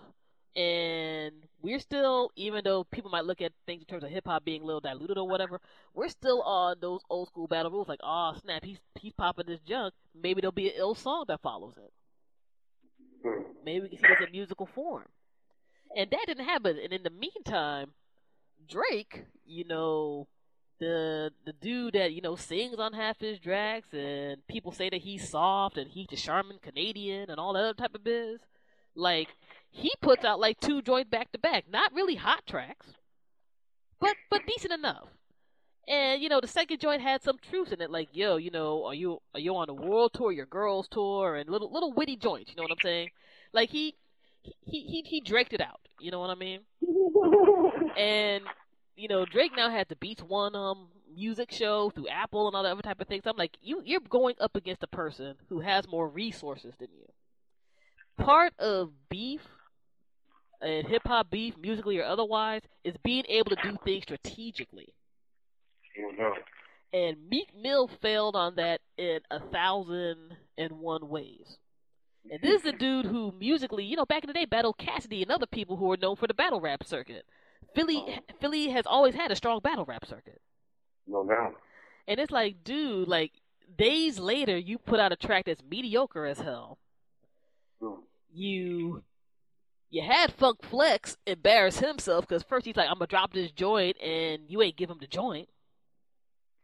and 0.56 1.32
we're 1.62 1.80
still, 1.80 2.32
even 2.36 2.62
though 2.64 2.84
people 2.84 3.12
might 3.12 3.26
look 3.26 3.42
at 3.42 3.54
things 3.66 3.82
in 3.82 3.86
terms 3.86 4.04
of 4.04 4.10
hip 4.10 4.26
hop 4.26 4.44
being 4.44 4.62
a 4.62 4.66
little 4.66 4.82
diluted 4.82 5.18
or 5.18 5.28
whatever, 5.28 5.62
we're 5.94 6.10
still 6.10 6.42
on 6.42 6.78
those 6.82 7.02
old 7.10 7.28
school 7.28 7.48
battle 7.48 7.72
rules. 7.72 7.88
Like, 7.88 8.00
oh 8.04 8.34
snap, 8.42 8.64
he's 8.64 8.80
he's 9.00 9.14
popping 9.14 9.46
this 9.48 9.62
junk. 9.62 9.94
Maybe 10.20 10.42
there'll 10.42 10.52
be 10.52 10.68
an 10.68 10.76
ill 10.78 10.96
song 10.96 11.26
that 11.28 11.42
follows 11.42 11.76
it. 11.78 11.94
Hmm. 13.24 13.44
Maybe 13.64 13.82
we 13.82 13.90
can 13.90 14.00
see 14.00 14.08
this 14.08 14.26
in 14.26 14.32
musical 14.32 14.66
form. 14.66 15.06
And 15.96 16.10
that 16.12 16.24
didn't 16.28 16.46
happen. 16.46 16.78
And 16.84 16.94
in 16.94 17.04
the 17.04 17.10
meantime, 17.10 17.94
Drake, 18.68 19.26
you 19.46 19.66
know, 19.66 20.28
the 20.80 21.32
the 21.46 21.54
dude 21.54 21.94
that 21.94 22.14
you 22.14 22.22
know 22.22 22.36
sings 22.36 22.80
on 22.80 22.94
half 22.94 23.20
his 23.20 23.40
tracks, 23.40 23.88
and 23.94 24.46
people 24.48 24.72
say 24.72 24.90
that 24.90 25.02
he's 25.02 25.30
soft 25.30 25.78
and 25.78 25.90
he's 25.90 26.08
the 26.08 26.16
charming 26.16 26.60
Canadian 26.60 27.30
and 27.30 27.40
all 27.40 27.54
that 27.54 27.64
other 27.64 27.74
type 27.74 27.96
of 27.96 28.04
biz. 28.04 28.40
Like 28.96 29.30
he 29.70 29.92
puts 30.02 30.26
out 30.26 30.40
like 30.40 30.60
two 30.60 30.82
joints 30.82 31.10
back 31.10 31.32
to 31.32 31.40
back. 31.40 31.66
Not 31.70 31.94
really 31.94 32.16
hot 32.16 32.46
tracks, 32.48 32.88
but 34.00 34.16
but 34.30 34.46
decent 34.48 34.74
enough. 34.74 35.08
And 35.88 36.22
you 36.22 36.30
know, 36.30 36.40
the 36.40 36.48
second 36.48 36.80
joint 36.80 37.02
had 37.02 37.24
some 37.24 37.38
truth 37.50 37.72
in 37.72 37.82
it, 37.82 37.92
like 37.92 38.10
yo, 38.14 38.38
you 38.38 38.52
know, 38.52 38.86
are 38.86 38.94
you 38.94 39.22
are 39.34 39.40
you 39.40 39.56
on 39.56 39.70
a 39.70 39.74
world 39.74 40.14
tour, 40.14 40.32
your 40.32 40.46
girls 40.46 40.88
tour, 40.88 41.36
and 41.36 41.50
little 41.50 41.72
little 41.72 41.94
witty 41.94 42.16
joints. 42.16 42.52
You 42.52 42.58
know 42.58 42.64
what 42.64 42.72
I'm 42.72 42.78
saying? 42.84 43.10
Like 43.54 43.70
he 43.70 43.96
he 44.42 44.82
he 44.82 45.04
he 45.06 45.22
draked 45.22 45.54
it 45.54 45.62
out. 45.62 45.80
You 46.00 46.12
know 46.12 46.20
what 46.20 46.30
I 46.30 46.36
mean? 46.36 46.62
And 47.98 48.44
you 49.00 49.08
know, 49.08 49.26
Drake 49.26 49.54
now 49.56 49.70
has 49.70 49.88
the 49.88 49.96
Beats 49.96 50.22
One 50.22 50.56
um 50.56 50.90
music 51.16 51.52
show 51.52 51.90
through 51.90 52.08
Apple 52.08 52.48
and 52.48 52.56
all 52.56 52.64
that 52.64 52.72
other 52.72 52.82
type 52.82 53.02
of 53.02 53.08
things. 53.08 53.24
I'm 53.26 53.38
like, 53.38 53.58
you 53.62 53.82
you're 53.86 54.02
going 54.02 54.36
up 54.40 54.56
against 54.56 54.84
a 54.84 54.88
person 54.88 55.36
who 55.48 55.62
has 55.62 55.88
more 55.88 56.08
resources 56.08 56.74
than 56.80 56.90
you. 56.92 57.06
Part 58.24 58.54
of 58.60 58.92
beef 59.10 59.42
and 60.62 60.86
hip 60.88 61.04
hop 61.06 61.30
beef, 61.32 61.56
musically 61.58 61.98
or 62.00 62.04
otherwise, 62.04 62.62
is 62.84 62.96
being 63.04 63.24
able 63.30 63.52
to 63.52 63.58
do 63.64 63.78
things 63.86 64.04
strategically. 64.04 64.94
Mhm. 65.98 66.44
And 66.92 67.30
Meek 67.30 67.56
Mill 67.56 67.88
failed 67.88 68.36
on 68.36 68.56
that 68.56 68.82
in 68.98 69.22
a 69.32 69.40
thousand 69.40 70.36
and 70.58 70.80
one 70.80 71.08
ways. 71.08 71.58
And 72.30 72.42
this 72.42 72.62
is 72.62 72.66
a 72.66 72.72
dude 72.78 73.06
who 73.06 73.32
musically, 73.32 73.86
you 73.86 73.96
know, 73.96 74.06
back 74.06 74.24
in 74.24 74.28
the 74.28 74.34
day, 74.34 74.46
battled 74.46 74.78
Cassidy 74.78 75.22
and 75.22 75.32
other 75.32 75.48
people 75.48 75.78
who 75.78 75.86
were 75.86 75.98
known 75.98 76.16
for 76.16 76.28
the 76.28 76.34
battle 76.34 76.60
rap 76.60 76.84
circuit. 76.84 77.26
Philly, 77.76 78.22
Philly 78.40 78.70
has 78.70 78.86
always 78.86 79.16
had 79.16 79.32
a 79.32 79.36
strong 79.36 79.60
battle 79.60 79.86
rap 79.86 80.06
circuit. 80.06 80.42
No 81.08 81.26
doubt. 81.26 81.56
And 82.08 82.20
it's 82.20 82.32
like, 82.32 82.64
dude, 82.64 83.08
like 83.08 83.32
days 83.78 84.20
later, 84.20 84.58
you 84.58 84.78
put 84.78 85.00
out 85.00 85.12
a 85.12 85.16
track 85.16 85.46
that's 85.46 85.64
mediocre 85.70 86.26
as 86.26 86.40
hell. 86.40 86.78
Hmm. 87.82 88.02
You, 88.34 89.04
you 89.90 90.04
had 90.04 90.34
Funk 90.34 90.64
Flex 90.64 91.18
embarrass 91.26 91.80
himself 91.80 92.28
because 92.28 92.44
first 92.44 92.66
he's 92.66 92.76
like, 92.76 92.88
"I'm 92.88 92.96
gonna 92.96 93.08
drop 93.08 93.34
this 93.34 93.52
joint," 93.52 94.00
and 94.02 94.44
you 94.48 94.62
ain't 94.62 94.78
give 94.78 94.90
him 94.90 95.00
the 95.00 95.08
joint. 95.08 95.50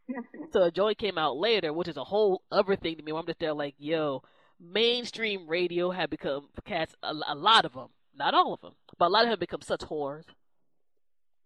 so 0.52 0.62
a 0.62 0.70
joint 0.70 0.98
came 0.98 1.18
out 1.18 1.36
later, 1.36 1.72
which 1.72 1.88
is 1.88 1.96
a 1.96 2.04
whole 2.04 2.42
other 2.52 2.76
thing 2.76 2.96
to 2.96 3.02
me. 3.02 3.12
Where 3.12 3.20
I'm 3.20 3.26
just 3.26 3.40
there 3.40 3.52
like, 3.52 3.74
yo, 3.78 4.22
mainstream 4.60 5.48
radio 5.48 5.90
had 5.90 6.10
become 6.10 6.48
cats. 6.64 6.94
A, 7.02 7.12
a 7.26 7.34
lot 7.34 7.64
of 7.64 7.72
them, 7.72 7.88
not 8.16 8.34
all 8.34 8.54
of 8.54 8.60
them, 8.60 8.74
but 8.98 9.06
a 9.06 9.08
lot 9.08 9.24
of 9.24 9.30
them 9.30 9.40
become 9.40 9.62
such 9.62 9.80
whores. 9.80 10.24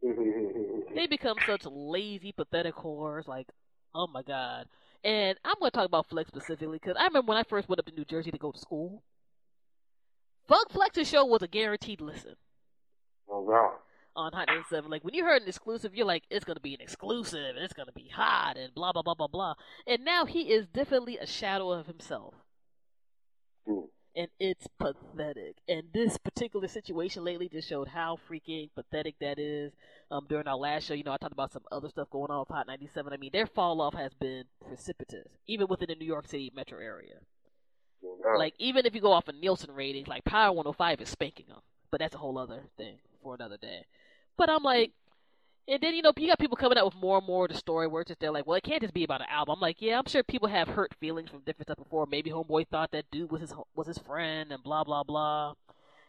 They 0.02 1.06
become 1.06 1.36
such 1.46 1.64
lazy, 1.66 2.32
pathetic 2.32 2.74
whores. 2.74 3.28
Like, 3.28 3.48
oh 3.94 4.06
my 4.06 4.22
god. 4.22 4.66
And 5.04 5.38
I'm 5.44 5.54
going 5.60 5.70
to 5.70 5.76
talk 5.76 5.86
about 5.86 6.08
Flex 6.08 6.28
specifically 6.28 6.78
because 6.78 6.96
I 6.98 7.04
remember 7.04 7.30
when 7.30 7.38
I 7.38 7.42
first 7.42 7.68
went 7.68 7.78
up 7.78 7.86
to 7.86 7.92
New 7.94 8.04
Jersey 8.04 8.30
to 8.30 8.38
go 8.38 8.52
to 8.52 8.58
school. 8.58 9.02
Funk 10.48 10.70
Flex's 10.70 11.08
show 11.08 11.24
was 11.24 11.42
a 11.42 11.48
guaranteed 11.48 12.00
listen 12.00 12.34
no 13.30 13.46
doubt. 13.48 13.80
on 14.16 14.32
Hot 14.32 14.48
97. 14.48 14.90
Like 14.90 15.04
when 15.04 15.14
you 15.14 15.24
heard 15.24 15.42
an 15.42 15.48
exclusive, 15.48 15.94
you're 15.94 16.06
like, 16.06 16.24
it's 16.30 16.44
gonna 16.44 16.60
be 16.60 16.74
an 16.74 16.80
exclusive 16.80 17.56
and 17.56 17.64
it's 17.64 17.72
gonna 17.72 17.92
be 17.92 18.08
hot 18.08 18.56
and 18.56 18.74
blah 18.74 18.92
blah 18.92 19.02
blah 19.02 19.14
blah 19.14 19.28
blah. 19.28 19.54
And 19.86 20.04
now 20.04 20.24
he 20.26 20.52
is 20.52 20.66
definitely 20.66 21.18
a 21.18 21.26
shadow 21.26 21.70
of 21.70 21.86
himself. 21.86 22.34
Hmm. 23.66 23.86
And 24.16 24.28
it's 24.40 24.66
pathetic. 24.78 25.56
And 25.68 25.84
this 25.94 26.18
particular 26.18 26.66
situation 26.66 27.24
lately 27.24 27.48
just 27.48 27.68
showed 27.68 27.88
how 27.88 28.18
freaking 28.28 28.68
pathetic 28.74 29.14
that 29.20 29.38
is. 29.38 29.72
Um, 30.10 30.26
during 30.28 30.48
our 30.48 30.56
last 30.56 30.86
show, 30.86 30.94
you 30.94 31.04
know, 31.04 31.12
I 31.12 31.16
talked 31.16 31.32
about 31.32 31.52
some 31.52 31.62
other 31.70 31.88
stuff 31.88 32.10
going 32.10 32.30
on 32.30 32.40
with 32.40 32.48
Hot 32.48 32.66
97. 32.66 33.12
I 33.12 33.16
mean, 33.16 33.30
their 33.32 33.46
fall 33.46 33.80
off 33.80 33.94
has 33.94 34.12
been 34.14 34.44
precipitous, 34.66 35.28
even 35.46 35.68
within 35.68 35.88
the 35.88 35.94
New 35.94 36.06
York 36.06 36.26
City 36.26 36.52
metro 36.54 36.78
area. 36.78 37.16
Like 38.36 38.54
even 38.58 38.86
if 38.86 38.94
you 38.94 39.00
go 39.00 39.12
off 39.12 39.28
of 39.28 39.36
Nielsen 39.36 39.72
ratings, 39.72 40.08
like 40.08 40.24
Power 40.24 40.52
105 40.52 41.00
is 41.00 41.08
spanking 41.08 41.46
them, 41.48 41.60
but 41.90 42.00
that's 42.00 42.14
a 42.14 42.18
whole 42.18 42.38
other 42.38 42.62
thing 42.76 42.98
for 43.22 43.34
another 43.34 43.56
day. 43.56 43.84
But 44.36 44.50
I'm 44.50 44.62
like, 44.62 44.92
and 45.70 45.80
then 45.80 45.94
you 45.94 46.02
know 46.02 46.12
you 46.16 46.26
got 46.26 46.38
people 46.38 46.56
coming 46.56 46.76
out 46.76 46.84
with 46.84 46.96
more 46.96 47.18
and 47.18 47.26
more 47.26 47.44
of 47.44 47.50
the 47.52 47.56
story 47.56 47.86
where 47.86 48.02
it's 48.02 48.08
just 48.08 48.20
they're 48.20 48.32
like, 48.32 48.46
well, 48.46 48.56
it 48.56 48.64
can't 48.64 48.82
just 48.82 48.92
be 48.92 49.04
about 49.04 49.20
an 49.20 49.28
album. 49.30 49.54
I'm 49.54 49.60
like, 49.60 49.80
yeah, 49.80 49.98
I'm 49.98 50.06
sure 50.06 50.24
people 50.24 50.48
have 50.48 50.66
hurt 50.66 50.92
feelings 50.98 51.30
from 51.30 51.40
different 51.40 51.68
stuff 51.68 51.78
before. 51.78 52.06
Maybe 52.10 52.30
Homeboy 52.30 52.66
thought 52.68 52.90
that 52.90 53.10
dude 53.12 53.30
was 53.30 53.40
his 53.40 53.54
was 53.74 53.86
his 53.86 53.98
friend 53.98 54.50
and 54.50 54.62
blah 54.64 54.82
blah 54.82 55.04
blah. 55.04 55.54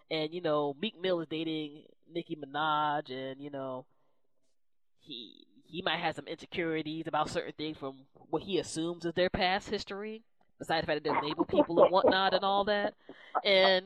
And 0.10 0.34
you 0.34 0.42
know 0.42 0.76
Meek 0.82 1.00
Mill 1.00 1.22
is 1.22 1.28
dating 1.30 1.84
Nicki 2.12 2.36
Minaj, 2.36 3.12
and 3.12 3.40
you 3.40 3.52
know 3.52 3.86
he 5.00 5.46
he 5.66 5.84
might 5.84 6.00
have 6.00 6.16
some 6.16 6.28
insecurities 6.28 7.06
about 7.08 7.30
certain 7.30 7.54
things 7.58 7.78
from 7.78 8.00
what 8.30 8.42
he 8.42 8.58
assumes 8.58 9.06
is 9.06 9.14
their 9.14 9.30
past 9.30 9.70
history 9.70 10.24
besides 10.58 10.86
the 10.86 10.88
fact 10.88 11.04
that 11.04 11.10
they're 11.10 11.22
label 11.22 11.46
people 11.46 11.82
and 11.84 11.92
whatnot 11.92 12.34
and 12.34 12.44
all 12.44 12.66
that. 12.66 12.94
And 13.46 13.86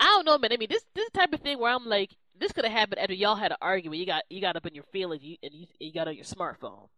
I 0.00 0.04
don't 0.04 0.24
know, 0.24 0.38
man. 0.38 0.52
I 0.52 0.56
mean, 0.56 0.68
this 0.70 0.84
this 0.94 1.10
type 1.10 1.32
of 1.32 1.40
thing 1.40 1.58
where 1.58 1.72
I'm 1.72 1.86
like, 1.86 2.10
this 2.38 2.52
could 2.52 2.64
have 2.64 2.72
happened 2.72 3.00
after 3.00 3.14
y'all 3.14 3.36
had 3.36 3.52
an 3.52 3.58
argument. 3.60 4.00
You 4.00 4.06
got 4.06 4.24
you 4.28 4.40
got 4.40 4.56
up 4.56 4.66
in 4.66 4.74
your 4.74 4.84
feelings, 4.92 5.22
you, 5.22 5.36
and 5.42 5.52
you, 5.52 5.66
you 5.78 5.92
got 5.92 6.08
on 6.08 6.14
your 6.14 6.24
smartphone 6.24 6.88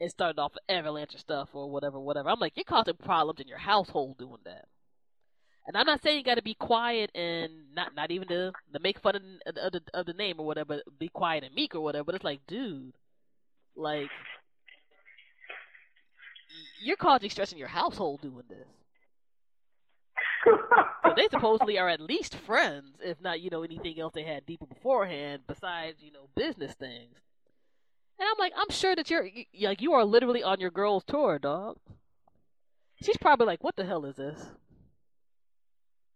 and 0.00 0.10
started 0.10 0.40
off 0.40 0.54
with 0.54 0.62
avalanche 0.68 1.14
or 1.14 1.18
stuff 1.18 1.48
or 1.52 1.70
whatever, 1.70 1.98
whatever. 2.00 2.28
I'm 2.28 2.40
like, 2.40 2.52
you're 2.56 2.64
causing 2.64 2.94
problems 2.94 3.40
in 3.40 3.48
your 3.48 3.58
household 3.58 4.18
doing 4.18 4.40
that. 4.44 4.66
And 5.66 5.76
I'm 5.76 5.86
not 5.86 6.02
saying 6.02 6.18
you 6.18 6.24
got 6.24 6.36
to 6.36 6.42
be 6.42 6.54
quiet 6.54 7.10
and 7.14 7.72
not 7.74 7.94
not 7.94 8.10
even 8.10 8.26
to, 8.28 8.52
to 8.72 8.80
make 8.80 8.98
fun 9.00 9.16
of, 9.16 9.56
of, 9.56 9.72
the, 9.72 9.82
of 9.94 10.06
the 10.06 10.12
name 10.12 10.36
or 10.38 10.46
whatever, 10.46 10.80
be 10.98 11.08
quiet 11.08 11.44
and 11.44 11.54
meek 11.54 11.74
or 11.74 11.80
whatever. 11.80 12.04
But 12.04 12.16
it's 12.16 12.24
like, 12.24 12.40
dude, 12.48 12.94
like 13.76 14.10
you're 16.82 16.96
causing 16.96 17.30
stress 17.30 17.52
in 17.52 17.58
your 17.58 17.68
household 17.68 18.22
doing 18.22 18.44
this. 18.48 18.66
So 21.04 21.12
they 21.16 21.28
supposedly 21.28 21.78
are 21.78 21.88
at 21.88 22.00
least 22.00 22.34
friends, 22.36 22.98
if 23.02 23.20
not, 23.20 23.40
you 23.40 23.50
know, 23.50 23.62
anything 23.64 23.98
else 24.00 24.12
they 24.14 24.22
had 24.22 24.46
deeper 24.46 24.66
beforehand 24.66 25.42
besides, 25.48 26.02
you 26.02 26.12
know, 26.12 26.28
business 26.36 26.74
things. 26.74 27.16
And 28.18 28.26
I'm 28.26 28.38
like, 28.38 28.54
I'm 28.56 28.70
sure 28.70 28.96
that 28.96 29.10
you're 29.10 29.28
like 29.60 29.82
you 29.82 29.92
are 29.92 30.04
literally 30.04 30.42
on 30.42 30.60
your 30.60 30.70
girl's 30.70 31.04
tour, 31.04 31.38
dog. 31.38 31.78
She's 33.02 33.18
probably 33.18 33.44
like, 33.46 33.62
what 33.62 33.76
the 33.76 33.84
hell 33.84 34.06
is 34.06 34.16
this? 34.16 34.54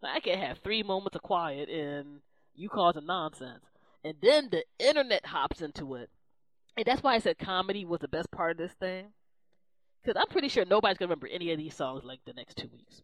I 0.03 0.21
can't 0.21 0.41
have 0.41 0.59
three 0.61 0.83
moments 0.83 1.17
of 1.17 1.23
quiet 1.23 1.69
and 1.69 2.23
you 2.55 2.69
causing 2.71 3.05
nonsense. 3.07 3.65
And 4.05 4.17
then 4.23 4.49
the 4.51 4.65
internet 4.79 5.27
hops 5.27 5.61
into 5.61 5.97
it. 5.97 6.09
And 6.77 6.87
that's 6.87 7.03
why 7.03 7.15
I 7.15 7.19
said 7.19 7.39
comedy 7.39 7.85
was 7.85 8.01
the 8.01 8.09
best 8.09 8.31
part 8.31 8.53
of 8.53 8.57
this 8.59 8.73
thing. 8.75 9.13
because 10.03 10.21
I'm 10.21 10.29
pretty 10.29 10.49
sure 10.49 10.65
nobody's 10.65 10.99
gonna 10.99 11.09
remember 11.09 11.29
any 11.29 11.53
of 11.53 11.59
these 11.59 11.75
songs 11.75 12.05
like 12.05 12.21
the 12.25 12.33
next 12.35 12.57
two 12.57 12.69
weeks. 12.69 13.03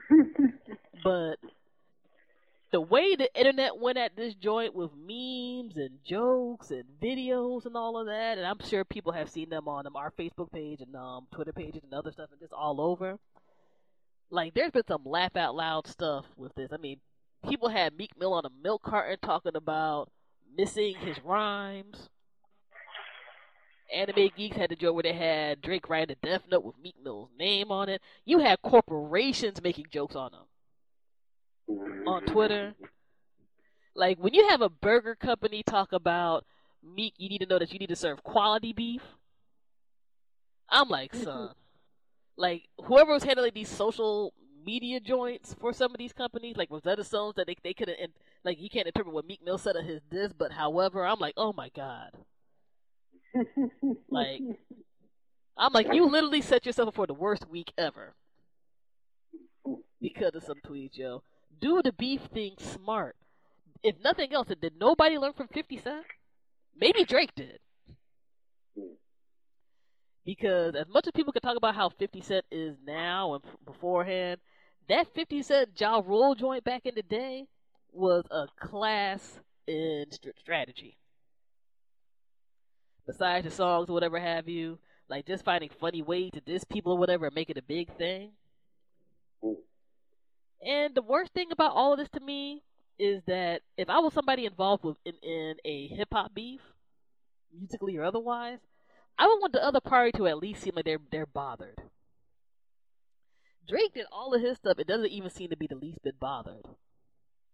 but 1.04 1.36
the 2.72 2.80
way 2.80 3.14
the 3.14 3.28
internet 3.38 3.78
went 3.78 3.98
at 3.98 4.16
this 4.16 4.34
joint 4.34 4.74
with 4.74 4.90
memes 4.96 5.76
and 5.76 5.98
jokes 6.04 6.70
and 6.70 6.84
videos 7.02 7.66
and 7.66 7.76
all 7.76 7.98
of 7.98 8.06
that, 8.06 8.38
and 8.38 8.46
I'm 8.46 8.60
sure 8.66 8.84
people 8.84 9.12
have 9.12 9.28
seen 9.28 9.50
them 9.50 9.68
on 9.68 9.86
um, 9.86 9.94
our 9.94 10.10
Facebook 10.10 10.50
page 10.50 10.80
and 10.80 10.96
um, 10.96 11.26
Twitter 11.32 11.52
pages 11.52 11.82
and 11.84 11.92
other 11.92 12.10
stuff, 12.10 12.30
and 12.30 12.40
just 12.40 12.54
all 12.54 12.80
over. 12.80 13.18
Like, 14.30 14.54
there's 14.54 14.70
been 14.70 14.86
some 14.88 15.02
laugh 15.04 15.36
out 15.36 15.54
loud 15.54 15.86
stuff 15.86 16.24
with 16.36 16.54
this. 16.54 16.72
I 16.72 16.78
mean, 16.78 17.00
people 17.46 17.68
had 17.68 17.96
Meek 17.96 18.18
Mill 18.18 18.32
on 18.32 18.46
a 18.46 18.50
milk 18.62 18.82
carton 18.82 19.18
talking 19.20 19.54
about 19.54 20.10
missing 20.56 20.94
his 20.96 21.22
rhymes. 21.22 22.08
Anime 23.92 24.30
Geeks 24.36 24.56
had 24.56 24.70
the 24.70 24.76
joke 24.76 24.94
where 24.94 25.02
they 25.02 25.12
had 25.12 25.60
Drake 25.60 25.88
writing 25.88 26.16
a 26.20 26.26
death 26.26 26.42
note 26.50 26.64
with 26.64 26.78
Meek 26.82 26.96
Mill's 27.02 27.28
name 27.38 27.70
on 27.70 27.88
it. 27.88 28.00
You 28.24 28.38
had 28.38 28.62
corporations 28.62 29.62
making 29.62 29.86
jokes 29.90 30.16
on 30.16 30.32
them 30.32 32.06
on 32.06 32.24
Twitter. 32.26 32.74
Like 33.94 34.18
when 34.18 34.34
you 34.34 34.48
have 34.48 34.62
a 34.62 34.68
burger 34.68 35.14
company 35.14 35.62
talk 35.62 35.92
about 35.92 36.44
Meek, 36.82 37.14
you 37.18 37.28
need 37.28 37.38
to 37.38 37.46
know 37.46 37.58
that 37.58 37.72
you 37.72 37.78
need 37.78 37.88
to 37.88 37.96
serve 37.96 38.22
quality 38.22 38.72
beef. 38.72 39.02
I'm 40.68 40.88
like, 40.88 41.14
son, 41.14 41.26
mm-hmm. 41.26 41.52
like 42.36 42.68
whoever 42.84 43.12
was 43.12 43.24
handling 43.24 43.52
these 43.54 43.68
social 43.68 44.32
media 44.64 45.00
joints 45.00 45.54
for 45.60 45.72
some 45.72 45.92
of 45.92 45.98
these 45.98 46.12
companies, 46.12 46.56
like 46.56 46.70
Rosetta 46.70 47.04
Stones, 47.04 47.34
that 47.36 47.46
they 47.46 47.56
they 47.62 47.74
couldn't 47.74 47.98
like 48.44 48.60
you 48.60 48.70
can't 48.70 48.86
interpret 48.86 49.14
what 49.14 49.26
Meek 49.26 49.44
Mill 49.44 49.58
said 49.58 49.76
of 49.76 49.84
his 49.84 50.00
diss, 50.10 50.32
but 50.32 50.52
however, 50.52 51.06
I'm 51.06 51.18
like, 51.18 51.34
oh 51.36 51.52
my 51.52 51.68
god, 51.68 52.12
like 54.10 54.40
I'm 55.56 55.72
like, 55.72 55.92
you 55.92 56.06
literally 56.06 56.40
set 56.40 56.66
yourself 56.66 56.88
up 56.88 56.94
for 56.94 57.06
the 57.06 57.14
worst 57.14 57.48
week 57.48 57.72
ever 57.76 58.14
because 60.00 60.34
of 60.34 60.42
some 60.42 60.58
tweets, 60.66 60.96
yo. 60.96 61.22
Do 61.60 61.82
the 61.82 61.92
beef 61.92 62.22
thing 62.32 62.54
smart. 62.58 63.16
If 63.82 63.96
nothing 64.02 64.32
else, 64.32 64.48
did 64.48 64.72
nobody 64.78 65.18
learn 65.18 65.32
from 65.34 65.48
50 65.48 65.78
Cent? 65.78 66.04
Maybe 66.76 67.04
Drake 67.04 67.34
did. 67.36 67.58
Because 70.24 70.74
as 70.74 70.86
much 70.88 71.06
as 71.06 71.12
people 71.14 71.32
can 71.32 71.42
talk 71.42 71.56
about 71.56 71.74
how 71.74 71.88
50 71.88 72.20
Cent 72.20 72.44
is 72.50 72.76
now 72.86 73.34
and 73.34 73.44
beforehand, 73.64 74.40
that 74.88 75.12
50 75.14 75.42
Cent 75.42 75.80
Ja 75.80 76.00
Rule 76.04 76.34
joint 76.34 76.64
back 76.64 76.86
in 76.86 76.94
the 76.94 77.02
day 77.02 77.46
was 77.92 78.24
a 78.30 78.46
class 78.58 79.40
in 79.66 80.06
strategy. 80.38 80.96
Besides 83.06 83.44
the 83.44 83.50
songs 83.50 83.90
or 83.90 83.94
whatever 83.94 84.18
have 84.18 84.48
you, 84.48 84.78
like 85.08 85.26
just 85.26 85.44
finding 85.44 85.68
funny 85.68 86.02
ways 86.02 86.30
to 86.32 86.40
diss 86.40 86.64
people 86.64 86.92
or 86.92 86.98
whatever 86.98 87.26
and 87.26 87.34
make 87.34 87.50
it 87.50 87.58
a 87.58 87.62
big 87.62 87.96
thing. 87.96 88.30
And 90.64 90.94
the 90.94 91.02
worst 91.02 91.32
thing 91.32 91.50
about 91.50 91.72
all 91.72 91.92
of 91.92 91.98
this 91.98 92.08
to 92.10 92.20
me 92.20 92.62
is 92.98 93.22
that 93.26 93.62
if 93.76 93.90
I 93.90 93.98
was 93.98 94.12
somebody 94.12 94.46
involved 94.46 94.84
with 94.84 94.96
in, 95.04 95.14
in 95.22 95.56
a 95.64 95.88
hip 95.88 96.08
hop 96.12 96.34
beef, 96.34 96.60
musically 97.52 97.96
or 97.96 98.04
otherwise, 98.04 98.60
I 99.18 99.26
would 99.26 99.40
want 99.40 99.52
the 99.52 99.64
other 99.64 99.80
party 99.80 100.12
to 100.12 100.28
at 100.28 100.38
least 100.38 100.62
seem 100.62 100.74
like 100.76 100.84
they're 100.84 100.98
they're 101.10 101.26
bothered. 101.26 101.82
Drake 103.68 103.94
did 103.94 104.06
all 104.12 104.34
of 104.34 104.40
his 104.40 104.56
stuff. 104.56 104.78
It 104.78 104.86
doesn't 104.86 105.10
even 105.10 105.30
seem 105.30 105.50
to 105.50 105.56
be 105.56 105.66
the 105.66 105.74
least 105.74 106.02
bit 106.02 106.18
bothered. 106.20 106.66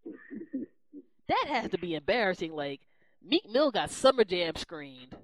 that 1.29 1.45
has 1.49 1.71
to 1.71 1.79
be 1.79 1.95
embarrassing. 1.95 2.53
Like 2.53 2.81
Meek 3.23 3.49
Mill 3.51 3.71
got 3.71 3.91
Summer 3.91 4.25
Jam 4.25 4.55
screened 4.57 5.17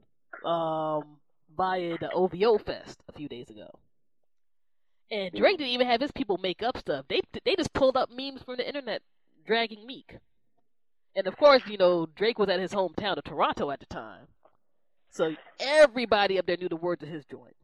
um, 0.44 1.18
by 1.56 1.96
the 2.00 2.10
OVO 2.12 2.58
Fest 2.58 3.02
a 3.08 3.12
few 3.12 3.28
days 3.28 3.50
ago. 3.50 3.68
And 5.10 5.32
Drake 5.32 5.58
didn't 5.58 5.72
even 5.72 5.86
have 5.86 6.00
his 6.00 6.12
people 6.12 6.38
make 6.38 6.62
up 6.62 6.78
stuff. 6.78 7.04
They 7.08 7.20
they 7.44 7.54
just 7.56 7.72
pulled 7.72 7.96
up 7.96 8.10
memes 8.10 8.42
from 8.42 8.56
the 8.56 8.66
internet 8.66 9.02
dragging 9.46 9.86
Meek. 9.86 10.16
And 11.14 11.26
of 11.26 11.36
course, 11.36 11.62
you 11.66 11.76
know, 11.76 12.06
Drake 12.06 12.38
was 12.38 12.48
at 12.48 12.58
his 12.58 12.72
hometown 12.72 13.16
of 13.16 13.24
Toronto 13.24 13.70
at 13.70 13.80
the 13.80 13.86
time. 13.86 14.26
So 15.10 15.36
everybody 15.60 16.38
up 16.38 16.46
there 16.46 16.56
knew 16.56 16.68
the 16.68 16.76
words 16.76 17.02
of 17.02 17.08
his 17.08 17.24
joint. 17.24 17.54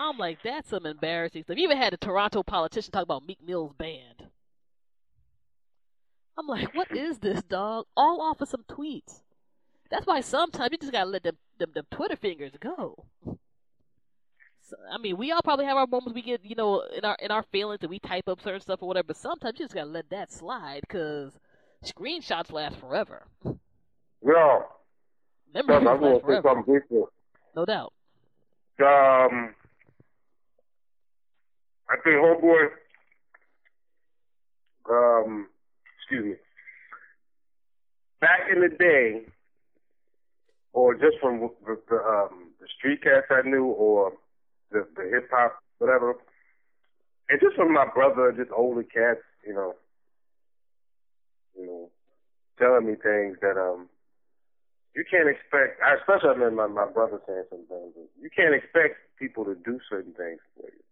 I'm 0.00 0.16
like, 0.16 0.38
that's 0.42 0.70
some 0.70 0.86
embarrassing 0.86 1.42
stuff. 1.42 1.56
You 1.58 1.64
even 1.64 1.76
had 1.76 1.92
a 1.92 1.98
Toronto 1.98 2.42
politician 2.42 2.90
talk 2.90 3.02
about 3.02 3.26
Meek 3.26 3.38
Mill's 3.44 3.74
band. 3.74 4.28
I'm 6.38 6.46
like, 6.46 6.74
what 6.74 6.90
is 6.90 7.18
this, 7.18 7.42
dog? 7.42 7.86
All 7.96 8.20
off 8.22 8.40
of 8.40 8.48
some 8.48 8.64
tweets. 8.68 9.20
That's 9.94 10.08
why 10.08 10.22
sometimes 10.22 10.70
you 10.72 10.78
just 10.78 10.90
gotta 10.90 11.08
let 11.08 11.22
them 11.22 11.36
them, 11.58 11.70
them 11.72 11.86
Twitter 11.92 12.16
fingers 12.16 12.50
go. 12.58 13.04
So, 13.24 14.76
I 14.92 14.98
mean, 14.98 15.16
we 15.16 15.30
all 15.30 15.40
probably 15.40 15.66
have 15.66 15.76
our 15.76 15.86
moments 15.86 16.14
we 16.14 16.22
get, 16.22 16.44
you 16.44 16.56
know, 16.56 16.80
in 16.80 17.04
our 17.04 17.16
in 17.20 17.30
our 17.30 17.44
feelings 17.44 17.78
and 17.82 17.90
we 17.90 18.00
type 18.00 18.28
up 18.28 18.40
certain 18.42 18.60
stuff 18.60 18.82
or 18.82 18.88
whatever. 18.88 19.06
But 19.06 19.18
sometimes 19.18 19.60
you 19.60 19.66
just 19.66 19.74
gotta 19.74 19.88
let 19.88 20.10
that 20.10 20.32
slide 20.32 20.80
because 20.80 21.38
screenshots 21.84 22.50
last 22.50 22.76
forever. 22.80 23.28
Yeah. 23.44 24.62
Memories 25.54 25.76
I'm 25.76 25.84
last 25.84 26.00
gonna 26.00 26.16
say 26.16 26.20
forever. 26.22 26.48
something 26.48 26.74
different. 26.74 27.08
No 27.54 27.64
doubt. 27.64 27.92
Um, 28.80 29.54
I 31.88 31.94
think 32.02 32.16
homeboy. 32.16 32.66
Um, 34.90 35.46
excuse 35.98 36.24
me. 36.24 36.34
Back 38.20 38.40
in 38.52 38.60
the 38.60 38.76
day, 38.76 39.26
or 40.74 40.94
just 40.94 41.16
from 41.22 41.48
the, 41.64 41.78
the 41.88 41.96
um 41.96 42.50
the 42.60 42.66
street 42.76 43.02
cats 43.02 43.26
I 43.30 43.48
knew, 43.48 43.64
or 43.66 44.12
the 44.70 44.86
the 44.96 45.08
hip 45.08 45.30
hop 45.32 45.56
whatever, 45.78 46.16
and 47.30 47.40
just 47.40 47.56
from 47.56 47.72
my 47.72 47.86
brother, 47.94 48.34
just 48.36 48.50
older 48.50 48.82
cats, 48.82 49.22
you 49.46 49.54
know, 49.54 49.74
you 51.56 51.66
know, 51.66 51.90
telling 52.58 52.86
me 52.86 52.94
things 52.96 53.38
that 53.40 53.56
um 53.56 53.88
you 54.94 55.04
can't 55.10 55.28
expect, 55.28 55.80
especially 55.82 56.30
I 56.30 56.32
remember 56.34 56.68
my, 56.68 56.86
my 56.86 56.92
brother 56.92 57.20
saying 57.26 57.44
some 57.50 57.66
things, 57.66 57.94
you 58.20 58.30
can't 58.30 58.54
expect 58.54 58.98
people 59.18 59.44
to 59.44 59.54
do 59.64 59.80
certain 59.90 60.12
things 60.12 60.38
for 60.54 60.68
you. 60.70 60.82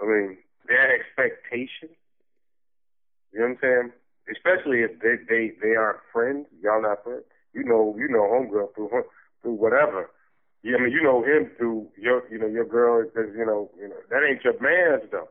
I 0.00 0.04
mean, 0.06 0.38
that 0.68 0.88
expectation, 0.88 1.92
you 3.32 3.40
know 3.40 3.48
what 3.48 3.50
I'm 3.52 3.58
saying? 3.60 3.92
Especially 4.30 4.80
if 4.80 5.00
they, 5.00 5.16
they, 5.28 5.52
they 5.60 5.74
aren't 5.74 5.98
friends, 6.12 6.46
y'all 6.62 6.82
not 6.82 7.02
friends. 7.02 7.24
You 7.52 7.64
know, 7.64 7.96
you 7.98 8.08
know 8.08 8.22
homegirl 8.22 8.74
through, 8.74 9.04
through 9.42 9.54
whatever. 9.54 10.10
Yeah, 10.62 10.76
I 10.76 10.82
mean, 10.82 10.92
you 10.92 11.02
know 11.02 11.24
him 11.24 11.50
through 11.56 11.88
your, 11.98 12.22
you 12.30 12.38
know, 12.38 12.46
your 12.46 12.66
girl, 12.66 13.02
because, 13.02 13.34
you 13.36 13.46
know, 13.46 13.70
you 13.80 13.88
know, 13.88 13.96
that 14.10 14.22
ain't 14.28 14.44
your 14.44 14.60
man's 14.60 15.10
though. 15.10 15.28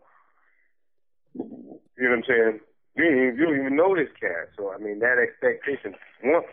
You 1.35 2.09
know 2.09 2.09
what 2.09 2.17
I'm 2.17 2.23
saying? 2.27 2.59
You 2.95 3.03
don't, 3.03 3.13
even, 3.13 3.37
you 3.37 3.45
don't 3.45 3.59
even 3.59 3.75
know 3.75 3.95
this 3.95 4.09
cat. 4.19 4.49
So, 4.57 4.73
I 4.73 4.77
mean, 4.79 4.99
that 4.99 5.17
expectation. 5.21 5.93
One, 6.23 6.43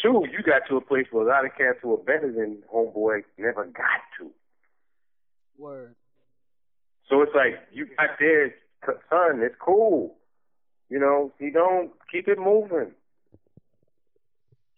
two, 0.00 0.24
you 0.30 0.42
got 0.44 0.62
to 0.68 0.76
a 0.76 0.80
place 0.80 1.06
where 1.10 1.26
a 1.26 1.28
lot 1.28 1.44
of 1.44 1.50
cats 1.58 1.78
who 1.82 1.92
are 1.94 1.98
better 1.98 2.32
than 2.32 2.62
Homeboy 2.72 3.24
never 3.36 3.64
got 3.64 4.00
to. 4.20 4.30
Word. 5.58 5.96
So 7.10 7.22
it's 7.22 7.34
like, 7.34 7.58
you 7.72 7.86
got 7.96 8.10
there, 8.18 8.54
son, 9.10 9.40
it's 9.42 9.54
cool. 9.60 10.14
You 10.88 10.98
know, 11.00 11.32
you 11.38 11.50
don't 11.50 11.90
keep 12.10 12.28
it 12.28 12.38
moving. 12.38 12.92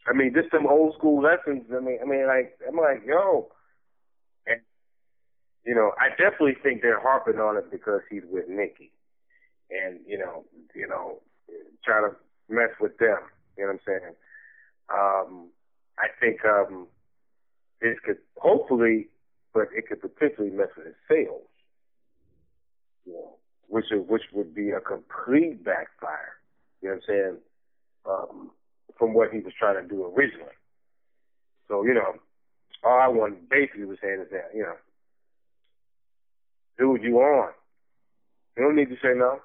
I 0.07 0.15
mean, 0.15 0.33
just 0.35 0.51
some 0.51 0.67
old 0.67 0.95
school 0.95 1.23
lessons. 1.23 1.65
I 1.75 1.81
mean, 1.81 1.99
I 2.03 2.07
mean, 2.07 2.27
like, 2.27 2.59
I'm 2.67 2.77
like, 2.77 3.03
yo. 3.07 3.49
And, 4.47 4.61
you 5.67 5.75
know, 5.75 5.93
I 6.01 6.09
definitely 6.11 6.57
think 6.63 6.81
they're 6.81 7.01
harping 7.01 7.39
on 7.39 7.59
it 7.59 7.71
because 7.71 8.01
he's 8.11 8.23
with 8.31 8.49
Nikki 8.49 8.93
and 9.71 10.01
you 10.07 10.19
know, 10.19 10.45
you 10.75 10.87
know, 10.87 11.21
trying 11.85 12.11
to 12.11 12.17
mess 12.49 12.71
with 12.81 12.97
them. 12.99 13.19
You 13.57 13.65
know 13.65 13.73
what 13.73 13.73
I'm 13.73 13.81
saying? 13.87 14.15
Um, 14.91 15.49
I 15.99 16.07
think 16.21 16.45
um, 16.45 16.87
this 17.81 17.97
could 18.05 18.19
hopefully, 18.37 19.09
but 19.53 19.69
it 19.75 19.89
could 19.89 20.01
potentially 20.01 20.51
mess 20.51 20.69
with 20.77 20.87
his 20.87 20.97
sales. 21.09 21.43
You 23.05 23.13
know, 23.15 23.35
which 23.69 23.87
which 23.91 24.23
would 24.33 24.55
be 24.55 24.71
a 24.71 24.81
complete 24.81 25.65
backfire. 25.65 26.37
You 26.83 26.89
know 26.89 26.95
what 26.95 27.03
I'm 27.03 27.03
saying? 27.07 27.37
Um, 28.09 28.51
from 28.99 29.15
what 29.15 29.31
he 29.31 29.39
was 29.39 29.53
trying 29.59 29.81
to 29.81 29.89
do 29.89 30.05
originally. 30.07 30.57
So 31.69 31.85
you 31.85 31.95
know, 31.95 32.15
all 32.85 33.01
I 33.01 33.09
want 33.09 33.49
basically 33.49 33.85
was 33.85 33.99
saying 34.03 34.21
is 34.23 34.31
that 34.31 34.51
you 34.55 34.63
know, 34.63 34.77
dude, 36.79 37.03
you 37.03 37.19
on? 37.19 37.53
You 38.57 38.65
don't 38.65 38.77
need 38.77 38.89
to 38.89 38.97
say 38.97 39.15
no. 39.15 39.41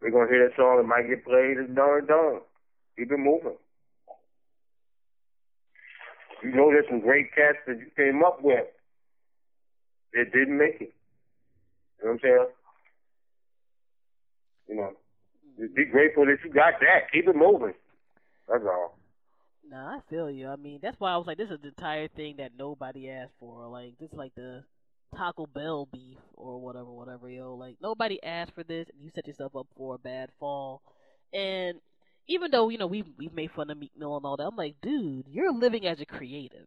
We're 0.00 0.10
gonna 0.10 0.28
hear 0.28 0.48
that 0.48 0.56
song. 0.56 0.78
It 0.78 0.86
might 0.86 1.08
get 1.08 1.24
played. 1.24 1.56
It's 1.58 1.74
done. 1.74 2.06
Done. 2.06 2.40
Keep 2.96 3.12
it 3.12 3.18
moving. 3.18 3.56
You 6.42 6.52
know, 6.52 6.70
there's 6.70 6.86
some 6.88 7.00
great 7.00 7.34
cats 7.34 7.58
that 7.66 7.78
you 7.78 7.90
came 7.96 8.22
up 8.22 8.42
with 8.42 8.66
that 10.12 10.32
didn't 10.32 10.56
make 10.56 10.80
it. 10.80 10.92
You 11.98 12.04
know 12.04 12.12
what 12.12 12.12
I'm 12.12 12.18
saying? 12.22 12.46
You 14.68 14.76
know, 14.76 14.92
just 15.58 15.74
be 15.74 15.84
grateful 15.84 16.26
that 16.26 16.38
you 16.44 16.52
got 16.52 16.74
that. 16.80 17.10
Keep 17.12 17.28
it 17.28 17.36
moving. 17.36 17.74
That's 18.48 18.64
all. 18.64 18.98
Nah, 19.68 19.96
I 19.96 20.00
feel 20.08 20.30
you. 20.30 20.48
I 20.48 20.56
mean, 20.56 20.78
that's 20.80 21.00
why 21.00 21.12
I 21.12 21.16
was 21.16 21.26
like, 21.26 21.38
this 21.38 21.50
is 21.50 21.58
the 21.60 21.68
entire 21.68 22.08
thing 22.08 22.36
that 22.38 22.52
nobody 22.56 23.10
asked 23.10 23.34
for. 23.40 23.66
Like, 23.66 23.98
this 23.98 24.10
is 24.10 24.16
like 24.16 24.34
the 24.36 24.62
Taco 25.16 25.46
Bell 25.46 25.88
beef 25.92 26.18
or 26.34 26.60
whatever, 26.60 26.92
whatever, 26.92 27.28
yo. 27.28 27.54
Like, 27.54 27.76
nobody 27.82 28.22
asked 28.22 28.54
for 28.54 28.62
this, 28.62 28.88
and 28.92 29.02
you 29.02 29.10
set 29.14 29.26
yourself 29.26 29.56
up 29.56 29.66
for 29.76 29.96
a 29.96 29.98
bad 29.98 30.30
fall. 30.38 30.82
And 31.32 31.80
even 32.28 32.50
though 32.50 32.68
you 32.68 32.78
know 32.78 32.86
we've 32.86 33.08
we've 33.18 33.32
made 33.32 33.50
fun 33.50 33.70
of 33.70 33.78
Meek 33.78 33.92
Mill 33.96 34.16
and 34.16 34.24
all 34.24 34.36
that, 34.36 34.46
I'm 34.46 34.56
like, 34.56 34.76
dude, 34.80 35.26
you're 35.28 35.52
living 35.52 35.86
as 35.86 36.00
a 36.00 36.06
creative. 36.06 36.66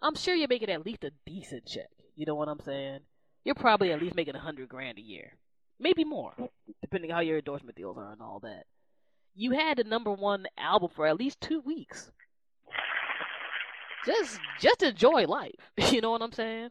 I'm 0.00 0.14
sure 0.14 0.34
you're 0.34 0.48
making 0.48 0.70
at 0.70 0.84
least 0.84 1.04
a 1.04 1.12
decent 1.26 1.66
check. 1.66 1.90
You 2.16 2.26
know 2.26 2.34
what 2.34 2.48
I'm 2.48 2.60
saying? 2.60 3.00
You're 3.44 3.54
probably 3.54 3.92
at 3.92 4.00
least 4.00 4.16
making 4.16 4.34
a 4.34 4.40
hundred 4.40 4.68
grand 4.68 4.98
a 4.98 5.02
year, 5.02 5.32
maybe 5.82 6.04
more, 6.04 6.32
depending 6.80 7.10
how 7.10 7.20
your 7.20 7.38
endorsement 7.38 7.76
deals 7.76 7.98
are 7.98 8.12
and 8.12 8.22
all 8.22 8.40
that. 8.40 8.64
You 9.34 9.52
had 9.52 9.78
the 9.78 9.84
number 9.84 10.12
one 10.12 10.46
album 10.56 10.90
for 10.94 11.06
at 11.06 11.18
least 11.18 11.40
two 11.40 11.60
weeks. 11.60 12.10
Just 14.06 14.40
just 14.60 14.82
enjoy 14.82 15.26
life. 15.26 15.54
You 15.92 16.00
know 16.00 16.10
what 16.10 16.22
I'm 16.22 16.32
saying? 16.32 16.70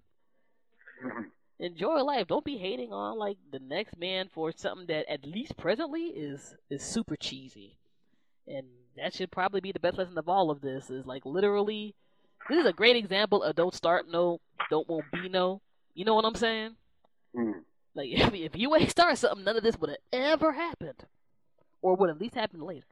enjoy 1.61 2.01
life. 2.01 2.27
Don't 2.27 2.43
be 2.43 2.57
hating 2.57 2.91
on 2.91 3.17
like 3.17 3.37
the 3.51 3.59
next 3.59 3.97
man 3.97 4.27
for 4.33 4.51
something 4.51 4.87
that 4.87 5.09
at 5.09 5.25
least 5.25 5.55
presently 5.55 6.05
is 6.07 6.55
is 6.69 6.83
super 6.83 7.15
cheesy. 7.15 7.77
And 8.47 8.65
that 8.97 9.13
should 9.13 9.31
probably 9.31 9.61
be 9.61 9.71
the 9.71 9.79
best 9.79 9.97
lesson 9.97 10.17
of 10.17 10.27
all 10.27 10.49
of 10.49 10.61
this 10.61 10.89
is 10.89 11.05
like 11.05 11.25
literally 11.25 11.95
this 12.49 12.57
is 12.57 12.65
a 12.65 12.73
great 12.73 12.95
example 12.95 13.43
of 13.43 13.55
don't 13.55 13.73
start 13.73 14.09
no, 14.09 14.41
don't 14.69 14.89
won't 14.89 15.11
be 15.11 15.29
no. 15.29 15.61
You 15.93 16.05
know 16.05 16.15
what 16.15 16.25
I'm 16.25 16.35
saying? 16.35 16.75
Mm. 17.35 17.61
Like 17.95 18.09
if, 18.11 18.33
if 18.33 18.55
you 18.55 18.75
ain't 18.75 18.89
start 18.89 19.17
something, 19.17 19.43
none 19.43 19.57
of 19.57 19.63
this 19.63 19.77
would 19.79 19.89
have 19.89 19.99
ever 20.13 20.51
happened. 20.51 21.05
Or 21.81 21.95
would 21.95 22.09
at 22.09 22.21
least 22.21 22.35
happen 22.35 22.61
later. 22.61 22.85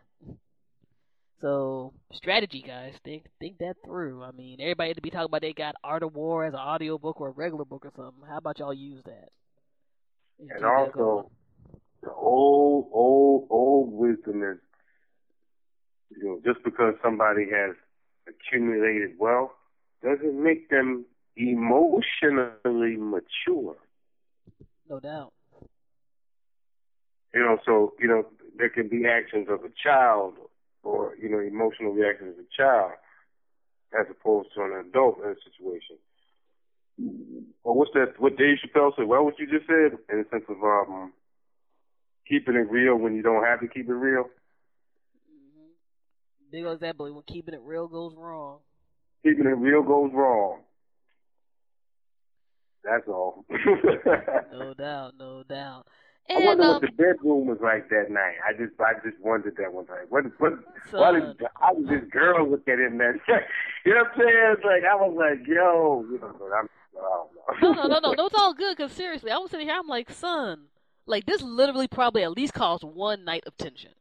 So 1.42 1.94
strategy, 2.12 2.62
guys. 2.66 2.96
Think 3.04 3.26
think 3.40 3.60
that 3.60 3.78
through. 3.86 4.24
I 4.24 4.32
mean, 4.32 4.60
everybody 4.60 4.94
to 4.94 5.02
be 5.02 5.10
talking 5.10 5.26
about 5.26 5.42
they 5.42 5.54
got 5.54 5.76
Art 5.84 6.04
of 6.04 6.16
War 6.16 6.46
as 6.46 6.54
an 6.54 6.60
audio 6.60 6.98
book 6.98 7.22
or 7.22 7.30
a 7.30 7.32
regular 7.32 7.66
book 7.66 7.86
or 7.86 7.92
something. 7.96 8.24
How 8.28 8.38
about 8.38 8.60
y'all 8.60 8.74
use 8.74 9.02
that? 9.06 9.30
And 10.40 10.62
going. 10.62 10.66
also, 10.66 11.32
the 12.02 12.12
old, 12.12 12.90
old, 12.92 13.48
old 13.50 13.94
wisdom 13.94 14.44
is, 14.44 14.58
you 16.18 16.24
know, 16.26 16.42
just 16.46 16.64
because 16.64 16.96
somebody 17.02 17.46
has 17.52 17.76
accumulated 18.28 19.12
wealth 19.18 19.52
doesn't 20.04 20.42
make 20.42 20.70
them 20.70 21.06
emotionally 21.36 22.98
mature. 22.98 23.78
No 24.90 25.00
doubt. 25.00 25.34
You 27.34 27.42
know, 27.42 27.58
so, 27.66 27.94
you 28.00 28.08
know, 28.08 28.26
there 28.58 28.70
can 28.70 28.90
be 28.90 29.06
actions 29.06 29.48
of 29.50 29.64
a 29.64 29.70
child 29.82 30.34
or, 30.84 31.16
you 31.22 31.30
know, 31.30 31.40
emotional 31.40 31.92
reactions 31.92 32.34
of 32.38 32.46
a 32.46 32.48
child 32.56 32.94
as 34.00 34.08
opposed 34.10 34.50
to 34.56 34.62
an 34.64 34.74
adult 34.88 35.20
in 35.24 35.32
a 35.32 35.36
situation. 35.46 35.98
Or 37.64 37.76
what's 37.76 37.92
that, 37.94 38.20
what 38.20 38.36
Dave 38.38 38.58
Chappelle 38.58 38.96
said, 38.96 39.08
well, 39.08 39.24
what 39.24 39.40
you 39.40 39.46
just 39.46 39.68
said, 39.68 39.98
in 40.10 40.20
the 40.20 40.26
sense 40.32 40.44
of 40.50 40.58
um, 40.64 41.14
keeping 42.28 42.56
it 42.56 42.70
real 42.70 42.96
when 42.96 43.16
you 43.16 43.22
don't 43.22 43.44
have 43.44 43.60
to 43.62 43.68
keep 43.68 43.88
it 43.88 43.94
real. 43.94 44.24
hmm 45.28 45.70
Big 46.52 46.66
old 46.66 46.76
example 46.76 47.14
when 47.14 47.24
keeping 47.28 47.54
it 47.54 47.62
real 47.64 47.88
goes 47.88 48.14
wrong. 48.18 48.60
Keeping 49.24 49.46
it 49.46 49.58
real 49.58 49.84
goes 49.84 50.12
wrong. 50.14 50.62
That's 52.90 53.08
all. 53.08 53.46
No 54.52 54.74
doubt, 54.74 55.14
no 55.18 55.44
doubt. 55.44 55.86
I 56.30 56.46
wonder 56.46 56.64
um, 56.64 56.70
what 56.74 56.82
the 56.82 56.92
bedroom 56.92 57.48
was 57.48 57.58
like 57.62 57.90
that 57.90 58.10
night. 58.10 58.36
I 58.48 58.54
just, 58.54 58.74
I 58.80 58.94
just 59.08 59.20
wondered 59.22 59.56
that 59.58 59.74
one 59.74 59.86
night. 59.86 60.06
What, 60.10 60.26
what, 60.40 60.54
why 60.92 61.12
did, 61.14 61.42
how 61.60 61.74
did 61.74 61.88
this 61.88 62.10
girl 62.12 62.50
look 62.50 62.68
at 62.68 62.80
him 62.80 62.98
that? 62.98 63.14
you 63.86 63.94
know 63.94 64.02
what 64.02 64.12
I'm 64.12 64.20
saying? 64.20 64.56
It's 64.58 64.64
like 64.64 64.84
I 64.84 64.96
was 64.96 65.16
like, 65.18 65.48
yo, 65.48 66.06
you 66.12 66.20
know, 66.20 66.36
I'm, 66.56 66.68
I 66.98 67.62
no, 67.62 67.74
don't 67.74 67.76
no, 67.76 67.82
know. 67.82 67.88
no, 67.88 68.00
no, 68.00 68.14
no. 68.14 68.26
It's 68.26 68.36
all 68.38 68.54
good. 68.54 68.78
Cause 68.78 68.92
seriously, 68.92 69.32
I 69.32 69.38
was 69.38 69.52
sitting 69.52 69.68
here. 69.68 69.78
I'm 69.78 69.88
like, 69.88 70.12
son, 70.12 70.66
like 71.06 71.26
this 71.26 71.42
literally 71.42 71.88
probably 71.88 72.24
at 72.24 72.32
least 72.32 72.54
caused 72.54 72.84
one 72.84 73.24
night 73.24 73.44
of 73.48 73.58
tension. 73.58 73.92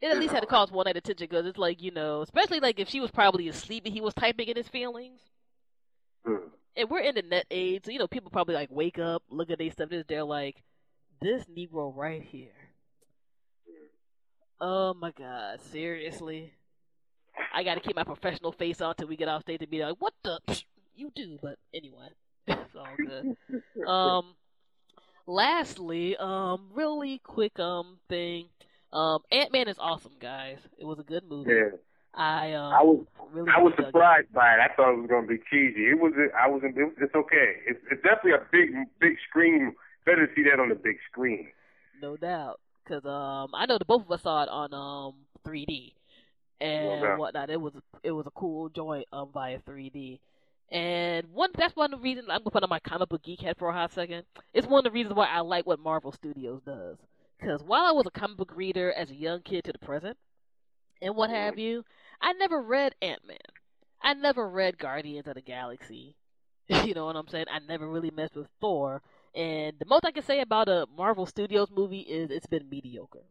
It 0.00 0.10
at 0.10 0.18
least 0.18 0.32
had 0.32 0.40
to 0.40 0.46
cause 0.46 0.72
one 0.72 0.84
night 0.84 0.96
of 0.96 1.02
tension 1.02 1.28
because 1.28 1.46
it's 1.46 1.58
like 1.58 1.82
you 1.82 1.90
know, 1.90 2.22
especially 2.22 2.60
like 2.60 2.80
if 2.80 2.88
she 2.88 3.00
was 3.00 3.10
probably 3.10 3.48
asleep 3.48 3.84
and 3.84 3.94
he 3.94 4.00
was 4.00 4.14
typing 4.14 4.48
in 4.48 4.56
his 4.56 4.68
feelings. 4.68 5.20
Hmm. 6.26 6.48
And 6.76 6.88
we're 6.88 7.00
in 7.00 7.14
the 7.16 7.22
net 7.22 7.46
age, 7.50 7.84
so 7.84 7.90
you 7.90 7.98
know, 7.98 8.06
people 8.06 8.30
probably 8.30 8.54
like 8.54 8.70
wake 8.70 8.98
up, 8.98 9.22
look 9.28 9.50
at 9.50 9.58
their 9.58 9.70
stuff, 9.70 9.90
and 9.90 10.04
they're 10.08 10.24
like, 10.24 10.62
this 11.20 11.44
Negro 11.46 11.94
right 11.94 12.22
here. 12.22 12.52
Oh 14.60 14.94
my 14.94 15.10
God, 15.12 15.60
seriously? 15.72 16.52
I 17.54 17.64
got 17.64 17.74
to 17.74 17.80
keep 17.80 17.96
my 17.96 18.04
professional 18.04 18.52
face 18.52 18.80
on 18.80 18.94
till 18.94 19.08
we 19.08 19.16
get 19.16 19.28
off 19.28 19.42
stage 19.42 19.60
to 19.60 19.66
be 19.66 19.82
like, 19.82 19.96
what 19.98 20.12
the? 20.22 20.38
You 20.94 21.10
do, 21.14 21.38
but 21.42 21.56
anyway, 21.72 22.08
it's 22.46 22.76
all 22.76 22.86
good. 22.96 23.36
Um, 23.86 24.34
lastly, 25.26 26.16
um, 26.18 26.68
really 26.74 27.20
quick 27.24 27.58
um 27.58 27.98
thing, 28.08 28.48
um, 28.92 29.20
Ant 29.30 29.52
Man 29.52 29.68
is 29.68 29.78
awesome, 29.78 30.12
guys. 30.20 30.58
It 30.78 30.84
was 30.84 30.98
a 30.98 31.04
good 31.04 31.24
movie. 31.24 31.52
Yeah, 31.52 31.70
I 32.14 32.52
um, 32.52 32.72
I 32.72 32.82
was, 32.82 33.04
really, 33.32 33.50
I 33.56 33.60
was 33.60 33.72
dug 33.76 33.86
it. 33.86 33.88
surprised 33.88 34.32
by 34.32 34.54
it. 34.54 34.58
I 34.60 34.74
thought 34.74 34.92
it 34.92 35.00
was 35.00 35.08
gonna 35.08 35.26
be 35.26 35.38
cheesy. 35.50 35.90
It 35.90 35.98
was, 36.00 36.12
I 36.38 36.48
was, 36.48 36.62
it 36.64 36.74
was 36.74 36.92
it's 37.00 37.14
okay. 37.14 37.54
It's, 37.66 37.80
it's 37.90 38.02
definitely 38.02 38.32
a 38.32 38.46
big, 38.50 38.70
big 39.00 39.16
screen. 39.28 39.74
Better 40.06 40.26
to 40.26 40.34
see 40.34 40.42
that 40.50 40.60
on 40.60 40.70
the 40.70 40.74
big 40.74 40.96
screen. 41.10 41.48
No 42.02 42.16
doubt, 42.16 42.60
because 42.82 43.04
um, 43.04 43.54
I 43.54 43.66
know 43.66 43.78
the 43.78 43.84
both 43.84 44.02
of 44.02 44.10
us 44.10 44.22
saw 44.22 44.42
it 44.42 44.48
on 44.48 44.74
um 44.74 45.14
3D 45.46 45.92
and 46.60 47.00
doubt. 47.02 47.18
whatnot. 47.18 47.50
It 47.50 47.60
was 47.60 47.74
it 48.02 48.12
was 48.12 48.26
a 48.26 48.30
cool 48.32 48.68
joint 48.68 49.06
um 49.12 49.30
via 49.32 49.58
3D. 49.60 50.18
And 50.72 51.26
one 51.32 51.50
that's 51.56 51.74
one 51.74 51.92
of 51.92 52.00
the 52.00 52.04
reasons 52.04 52.28
I'm 52.30 52.38
gonna 52.40 52.50
put 52.50 52.62
on 52.62 52.68
my 52.68 52.80
comic 52.80 53.08
book 53.08 53.22
geek 53.22 53.40
head 53.40 53.56
for 53.58 53.68
a 53.68 53.72
hot 53.72 53.92
second. 53.92 54.24
It's 54.54 54.66
one 54.66 54.78
of 54.78 54.84
the 54.84 54.90
reasons 54.90 55.16
why 55.16 55.26
I 55.26 55.40
like 55.40 55.66
what 55.66 55.80
Marvel 55.80 56.12
Studios 56.12 56.62
does. 56.64 56.96
Because 57.38 57.62
while 57.62 57.84
I 57.84 57.92
was 57.92 58.06
a 58.06 58.18
comic 58.18 58.36
book 58.36 58.52
reader 58.54 58.92
as 58.92 59.10
a 59.10 59.14
young 59.14 59.40
kid 59.40 59.64
to 59.64 59.72
the 59.72 59.78
present, 59.78 60.16
and 61.02 61.16
what 61.16 61.30
have 61.30 61.58
you, 61.58 61.84
I 62.20 62.32
never 62.34 62.62
read 62.62 62.94
Ant 63.02 63.26
Man. 63.26 63.38
I 64.02 64.14
never 64.14 64.48
read 64.48 64.78
Guardians 64.78 65.26
of 65.28 65.34
the 65.34 65.42
Galaxy. 65.42 66.16
you 66.68 66.94
know 66.94 67.06
what 67.06 67.16
I'm 67.16 67.28
saying? 67.28 67.46
I 67.50 67.58
never 67.60 67.88
really 67.88 68.10
messed 68.10 68.36
with 68.36 68.48
Thor. 68.60 69.02
And 69.34 69.78
the 69.78 69.86
most 69.86 70.04
I 70.04 70.12
can 70.12 70.22
say 70.22 70.40
about 70.40 70.68
a 70.68 70.86
Marvel 70.96 71.26
Studios 71.26 71.70
movie 71.70 72.00
is 72.00 72.30
it's 72.30 72.46
been 72.46 72.68
mediocre. 72.68 73.24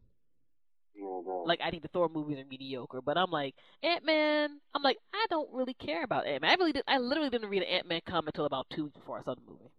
Like 1.46 1.60
I 1.62 1.70
think 1.70 1.82
the 1.82 1.88
Thor 1.88 2.08
movies 2.08 2.38
are 2.38 2.44
mediocre, 2.44 3.00
but 3.00 3.16
I'm 3.16 3.30
like 3.30 3.54
Ant 3.82 4.04
Man. 4.04 4.60
I'm 4.74 4.82
like 4.82 4.98
I 5.14 5.26
don't 5.30 5.48
really 5.52 5.74
care 5.74 6.04
about 6.04 6.26
Ant 6.26 6.42
Man. 6.42 6.50
I 6.50 6.54
really 6.54 6.72
did. 6.72 6.84
I 6.86 6.98
literally 6.98 7.30
didn't 7.30 7.48
read 7.48 7.62
an 7.62 7.68
Ant 7.68 7.86
Man 7.88 8.00
comic 8.06 8.28
until 8.28 8.44
about 8.46 8.66
two 8.70 8.84
weeks 8.84 8.96
before 8.96 9.18
I 9.18 9.22
saw 9.22 9.34
the 9.34 9.40
movie, 9.42 9.70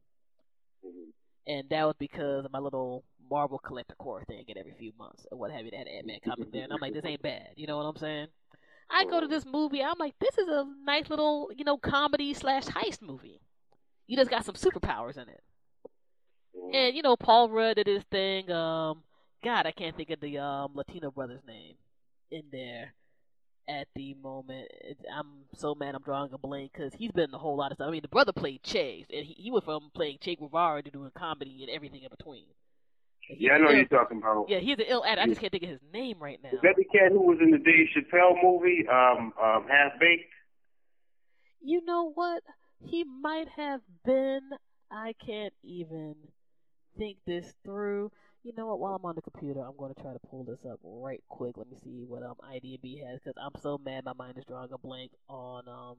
Mhm. 0.85 1.13
and 1.47 1.69
that 1.69 1.85
was 1.85 1.95
because 1.99 2.45
of 2.45 2.51
my 2.51 2.59
little 2.59 3.03
Marvel 3.29 3.59
collector 3.59 3.95
core 3.95 4.23
thing. 4.25 4.43
Get 4.45 4.57
every 4.57 4.73
few 4.73 4.93
months 4.97 5.25
or 5.31 5.37
what 5.37 5.51
have 5.51 5.65
you, 5.65 5.71
that 5.71 5.87
Ant 5.87 6.07
Man 6.07 6.19
comic 6.23 6.51
there, 6.51 6.63
and 6.63 6.73
I'm 6.73 6.79
like, 6.81 6.93
this 6.93 7.05
ain't 7.05 7.21
bad. 7.21 7.53
You 7.55 7.67
know 7.67 7.77
what 7.77 7.83
I'm 7.83 7.97
saying? 7.97 8.27
I 8.91 9.05
go 9.05 9.21
to 9.21 9.27
this 9.27 9.45
movie. 9.45 9.81
I'm 9.83 9.97
like, 9.99 10.15
this 10.19 10.37
is 10.37 10.47
a 10.47 10.65
nice 10.85 11.09
little 11.09 11.51
you 11.55 11.63
know 11.63 11.77
comedy 11.77 12.33
slash 12.33 12.65
heist 12.65 13.01
movie. 13.01 13.41
You 14.07 14.17
just 14.17 14.29
got 14.29 14.45
some 14.45 14.55
superpowers 14.55 15.17
in 15.17 15.29
it. 15.29 15.41
And 16.73 16.95
you 16.95 17.01
know, 17.01 17.15
Paul 17.15 17.49
Rudd 17.49 17.77
did 17.77 17.87
his 17.87 18.03
thing. 18.11 18.51
Um, 18.51 19.03
God, 19.43 19.65
I 19.65 19.71
can't 19.71 19.95
think 19.95 20.09
of 20.09 20.19
the 20.19 20.37
um 20.39 20.71
Latino 20.75 21.11
brother's 21.11 21.43
name 21.47 21.75
in 22.31 22.43
there 22.51 22.93
at 23.67 23.87
the 23.95 24.15
moment. 24.15 24.67
It, 24.81 24.97
I'm 25.13 25.45
so 25.55 25.75
mad 25.75 25.95
I'm 25.95 26.01
drawing 26.01 26.33
a 26.33 26.37
blank 26.37 26.71
because 26.73 26.93
he's 26.93 27.11
been 27.11 27.29
in 27.29 27.33
a 27.33 27.39
whole 27.39 27.57
lot 27.57 27.71
of 27.71 27.77
stuff. 27.77 27.87
I 27.87 27.91
mean, 27.91 28.01
the 28.01 28.07
brother 28.07 28.33
played 28.33 28.63
Chase, 28.63 29.05
and 29.13 29.25
he, 29.25 29.33
he 29.33 29.51
went 29.51 29.65
from 29.65 29.89
playing 29.93 30.17
Che 30.21 30.35
Guevara 30.35 30.83
to 30.83 30.91
doing 30.91 31.11
comedy 31.17 31.59
and 31.61 31.69
everything 31.69 32.03
in 32.03 32.09
between. 32.09 32.45
Yeah, 33.37 33.53
I 33.53 33.57
know 33.57 33.69
ill- 33.69 33.75
you're 33.77 33.85
talking 33.85 34.17
about. 34.17 34.45
Yeah, 34.49 34.59
he's 34.59 34.77
an 34.79 34.85
ill 34.87 35.03
actor. 35.05 35.21
I 35.21 35.27
just 35.27 35.41
can't 35.41 35.51
think 35.51 35.63
of 35.63 35.69
his 35.69 35.79
name 35.93 36.19
right 36.19 36.39
now. 36.43 36.49
Is 36.49 36.59
that 36.63 36.75
the 36.77 36.85
cat 36.85 37.11
who 37.11 37.21
was 37.21 37.39
in 37.41 37.51
the 37.51 37.57
Dave 37.57 37.87
Chappelle 37.95 38.41
movie, 38.41 38.85
um, 38.87 39.33
um, 39.41 39.67
Half 39.69 39.99
Baked? 39.99 40.31
You 41.61 41.83
know 41.85 42.11
what? 42.13 42.43
He 42.83 43.03
might 43.03 43.47
have 43.55 43.81
been. 44.05 44.41
I 44.91 45.13
can't 45.25 45.53
even 45.63 46.15
think 46.97 47.17
this 47.25 47.53
through. 47.63 48.11
You 48.43 48.53
know 48.57 48.67
what? 48.67 48.79
While 48.79 48.95
I'm 48.95 49.05
on 49.05 49.15
the 49.15 49.21
computer, 49.21 49.61
I'm 49.61 49.77
going 49.77 49.93
to 49.93 50.01
try 50.01 50.13
to 50.13 50.19
pull 50.19 50.43
this 50.43 50.65
up 50.65 50.79
right 50.83 51.23
quick. 51.29 51.57
Let 51.57 51.69
me 51.69 51.77
see 51.83 52.03
what 52.07 52.23
um 52.23 52.35
IDB 52.43 53.05
has 53.07 53.19
because 53.19 53.35
I'm 53.41 53.61
so 53.61 53.77
mad 53.77 54.03
my 54.03 54.13
mind 54.13 54.37
is 54.37 54.45
drawing 54.45 54.71
a 54.73 54.77
blank 54.77 55.11
on 55.29 55.67
um 55.67 55.97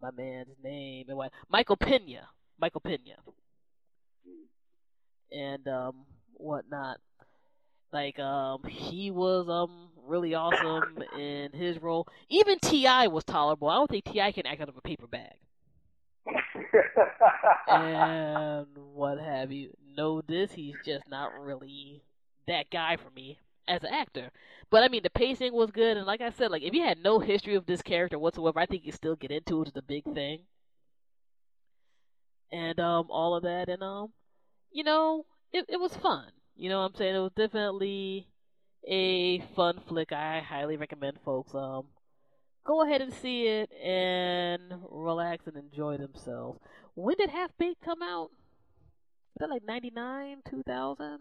my 0.00 0.10
man's 0.12 0.54
name 0.62 1.06
and 1.08 1.16
what 1.16 1.32
Michael 1.48 1.76
Pena. 1.76 2.28
Michael 2.60 2.80
Pena. 2.80 3.16
And 5.32 5.66
um 5.66 6.06
whatnot. 6.36 6.98
Like 7.92 8.18
um 8.18 8.64
he 8.64 9.10
was 9.10 9.48
um 9.48 9.90
really 10.04 10.34
awesome 10.34 11.02
in 11.12 11.52
his 11.52 11.80
role. 11.80 12.08
Even 12.28 12.58
T.I. 12.60 13.06
was 13.08 13.24
tolerable. 13.24 13.68
I 13.68 13.76
don't 13.76 13.90
think 13.90 14.04
T.I. 14.04 14.32
can 14.32 14.46
act 14.46 14.60
out 14.60 14.68
of 14.68 14.76
a 14.76 14.82
paper 14.82 15.06
bag. 15.06 15.36
and 17.68 18.66
what 18.76 19.18
have 19.18 19.52
you. 19.52 19.70
Know 19.94 20.22
this, 20.22 20.52
he's 20.52 20.78
just 20.80 21.06
not 21.06 21.34
really 21.34 22.02
that 22.46 22.70
guy 22.70 22.96
for 22.96 23.10
me. 23.10 23.38
as 23.68 23.82
an 23.84 23.92
actor. 23.92 24.30
But 24.70 24.82
I 24.84 24.88
mean, 24.88 25.02
the 25.02 25.10
pacing 25.10 25.52
was 25.52 25.70
good, 25.70 25.96
and 25.98 26.06
like 26.06 26.20
I 26.22 26.30
said, 26.30 26.50
like 26.50 26.62
if 26.62 26.72
you 26.74 26.82
had 26.82 26.98
no 26.98 27.18
history 27.20 27.54
of 27.56 27.66
this 27.66 27.82
character 27.82 28.18
whatsoever, 28.18 28.58
I 28.58 28.66
think 28.66 28.84
you 28.86 28.92
still 28.92 29.16
get 29.16 29.30
into 29.30 29.60
it, 29.62 29.68
is 29.68 29.74
the 29.74 29.82
big 29.82 30.04
thing. 30.14 30.46
And 32.52 32.78
um, 32.78 33.06
all 33.10 33.34
of 33.34 33.42
that, 33.44 33.68
and 33.68 33.82
um, 33.82 34.12
you 34.70 34.84
know, 34.84 35.24
it 35.52 35.66
it 35.68 35.80
was 35.80 35.94
fun. 35.96 36.28
You 36.56 36.68
know, 36.68 36.80
what 36.80 36.86
I'm 36.86 36.94
saying 36.94 37.14
it 37.14 37.18
was 37.18 37.32
definitely 37.36 38.28
a 38.88 39.40
fun 39.54 39.80
flick. 39.86 40.12
I 40.12 40.40
highly 40.40 40.76
recommend 40.76 41.18
folks 41.24 41.54
um 41.54 41.86
go 42.64 42.84
ahead 42.84 43.00
and 43.00 43.12
see 43.12 43.46
it 43.46 43.70
and 43.72 44.60
relax 44.90 45.46
and 45.46 45.56
enjoy 45.56 45.96
themselves. 45.96 46.60
When 46.94 47.16
did 47.16 47.30
Half 47.30 47.50
Baked 47.58 47.82
come 47.84 48.02
out? 48.02 48.30
Was 49.34 49.48
that 49.48 49.50
like 49.50 49.62
ninety 49.66 49.90
nine, 49.90 50.38
two 50.48 50.62
thousand? 50.66 51.18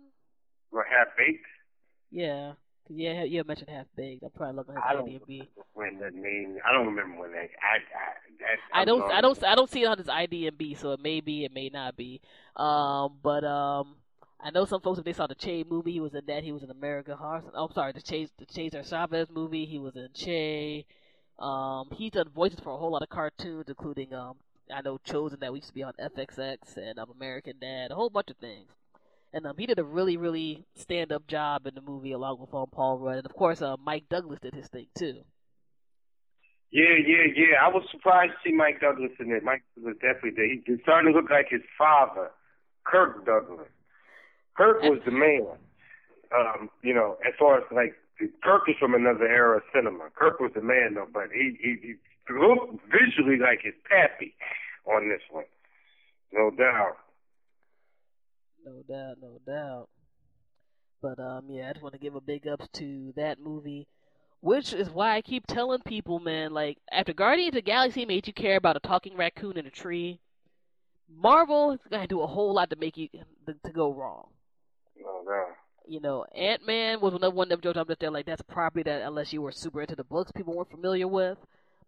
Or 0.72 0.86
half 0.90 1.08
baked. 1.18 1.45
Yeah. 2.12 2.53
Yeah, 2.90 3.24
you 3.24 3.44
mentioned 3.45 3.70
half 3.70 3.86
baked. 3.95 4.24
I'm 4.24 4.32
probably 4.32 4.56
looking 4.56 4.76
at 4.76 4.84
I 4.84 5.02
his 5.02 5.22
IMDb. 5.22 5.48
when 5.74 5.98
the 5.99 6.12
name. 6.12 6.58
I 6.68 6.74
don't 6.74 6.88
remember 6.88 7.22
when 7.22 7.32
that. 7.32 7.49
I 7.62 8.80
I 8.80 8.82
I 8.82 8.86
don't. 8.86 9.10
I 9.10 9.22
don't, 9.22 9.44
I 9.44 9.56
don't 9.56 9.70
see 9.70 9.84
it 9.84 9.88
on 9.88 9.98
his 9.98 10.08
IDMB, 10.08 10.78
so 10.78 10.91
it 10.91 10.99
may 10.99 11.22
be, 11.22 11.45
it 11.45 11.53
may 11.53 11.70
not 11.70 11.95
be. 11.95 12.22
Um, 12.56 13.18
but 13.24 13.44
um, 13.45 13.95
I 14.43 14.49
know 14.49 14.65
some 14.65 14.81
folks 14.81 14.97
if 14.99 15.05
they 15.05 15.13
saw 15.13 15.27
the 15.27 15.35
Che 15.35 15.63
movie, 15.69 15.91
he 15.91 15.99
was 15.99 16.15
in 16.15 16.26
that. 16.27 16.43
He 16.43 16.51
was 16.51 16.63
in 16.63 16.72
America 16.72 17.15
Horror. 17.15 17.43
Oh, 17.53 17.65
I'm 17.68 17.73
sorry, 17.73 17.91
the 17.91 18.01
Che, 18.01 18.27
the 18.38 18.45
Cesar 18.49 18.84
Chavez 18.84 19.27
movie, 19.30 19.65
he 19.65 19.77
was 19.77 19.95
in 19.95 20.09
Che. 20.13 20.85
Um, 21.38 21.89
he's 21.95 22.11
done 22.11 22.30
voices 22.30 22.59
for 22.59 22.72
a 22.73 22.77
whole 22.77 22.91
lot 22.91 23.03
of 23.03 23.09
cartoons, 23.09 23.65
including 23.68 24.13
um, 24.13 24.35
I 24.73 24.81
know 24.81 24.97
Chozen 24.99 25.39
that 25.39 25.51
we 25.51 25.59
used 25.59 25.69
to 25.69 25.73
be 25.73 25.84
on 25.84 25.93
FXX 25.99 26.77
and 26.77 26.97
um, 26.99 27.11
American 27.15 27.55
Dad, 27.59 27.91
a 27.91 27.95
whole 27.95 28.09
bunch 28.09 28.30
of 28.30 28.38
things. 28.38 28.69
And 29.34 29.45
um, 29.45 29.55
he 29.57 29.65
did 29.65 29.80
a 29.80 29.84
really, 29.84 30.18
really 30.18 30.65
stand-up 30.76 31.26
job 31.27 31.65
in 31.68 31.76
the 31.76 31.81
movie 31.81 32.11
along 32.11 32.39
with 32.39 32.53
um, 32.53 32.68
Paul 32.72 32.97
Rudd, 32.99 33.18
and 33.18 33.26
of 33.26 33.34
course, 33.34 33.61
uh, 33.61 33.76
Mike 33.84 34.05
Douglas 34.09 34.39
did 34.41 34.53
his 34.55 34.68
thing 34.68 34.88
too. 34.97 35.22
Yeah, 36.72 36.95
yeah, 37.05 37.26
yeah. 37.35 37.55
I 37.63 37.68
was 37.68 37.84
surprised 37.91 38.31
to 38.31 38.49
see 38.49 38.55
Mike 38.55 38.80
Douglas 38.80 39.11
in 39.19 39.31
it. 39.31 39.43
Mike 39.43 39.63
was 39.81 39.95
definitely. 40.01 40.61
He- 40.65 40.72
He's 40.72 40.81
starting 40.84 41.11
to 41.11 41.18
look 41.19 41.30
like 41.30 41.47
his 41.49 41.61
father, 41.77 42.31
Kirk 42.85 43.26
Douglas. 43.26 43.68
Kirk 44.57 44.82
was 44.84 44.99
the 45.06 45.11
man. 45.11 45.48
Um, 46.36 46.69
you 46.82 46.94
know, 46.94 47.18
as 47.26 47.34
far 47.38 47.57
as 47.57 47.64
like 47.72 47.95
Kirk 48.44 48.64
is 48.68 48.76
from 48.80 48.94
another 48.94 49.26
era 49.26 49.57
of 49.57 49.64
cinema. 49.73 50.10
Kirk 50.15 50.40
was 50.40 50.52
the 50.53 50.61
man 50.61 50.94
though, 50.95 51.07
but 51.11 51.30
he 51.34 51.57
he, 51.61 51.76
he 51.82 52.34
looked 52.34 52.80
visually 52.91 53.38
like 53.38 53.61
his 53.64 53.73
pappy 53.90 54.36
on 54.86 55.10
this 55.10 55.22
one. 55.32 55.45
No 56.32 56.52
doubt. 56.52 56.98
No 58.65 58.84
doubt, 58.88 59.18
no 59.22 59.40
doubt. 59.45 59.90
But 61.02 61.19
um, 61.19 61.45
yeah, 61.49 61.69
I 61.69 61.73
just 61.73 61.84
want 61.84 61.94
to 61.94 61.99
give 61.99 62.15
a 62.15 62.22
big 62.22 62.48
ups 62.48 62.68
to 62.73 63.14
that 63.15 63.40
movie, 63.40 63.88
which 64.41 64.73
is 64.73 64.90
why 64.90 65.15
I 65.15 65.22
keep 65.22 65.48
telling 65.48 65.82
people, 65.82 66.19
man. 66.19 66.53
Like 66.53 66.78
after 66.91 67.14
Guardians 67.14 67.49
of 67.49 67.56
the 67.56 67.61
Galaxy 67.61 68.06
made 68.06 68.28
you 68.28 68.34
care 68.34 68.57
about 68.57 68.78
a 68.78 68.82
talking 68.82 69.18
raccoon 69.18 69.57
in 69.57 69.65
a 69.65 69.72
tree, 69.72 70.19
Marvel 71.10 71.72
is 71.72 71.80
gonna 71.90 72.07
do 72.07 72.22
a 72.22 72.28
whole 72.28 72.53
lot 72.53 72.69
to 72.69 72.76
make 72.76 72.98
you 72.98 73.10
to, 73.48 73.56
to 73.65 73.72
go 73.72 73.91
wrong. 73.91 74.28
Oh, 75.06 75.23
Doubt. 75.26 75.56
You 75.88 75.99
know, 75.99 76.26
Ant 76.36 76.65
Man 76.65 77.02
was 77.02 77.14
another 77.14 77.34
one 77.34 77.45
of 77.45 77.49
them 77.49 77.61
jokes. 77.61 77.78
I'm 77.78 77.88
just 77.88 77.99
there 77.99 78.11
like 78.11 78.26
that's 78.26 78.41
a 78.41 78.45
property 78.45 78.84
that 78.84 79.02
unless 79.02 79.34
you 79.34 79.41
were 79.41 79.52
super 79.52 79.82
into 79.82 79.95
the 79.95 80.03
books, 80.03 80.32
people 80.32 80.53
weren't 80.53 80.69
familiar 80.69 81.07
with. 81.07 81.38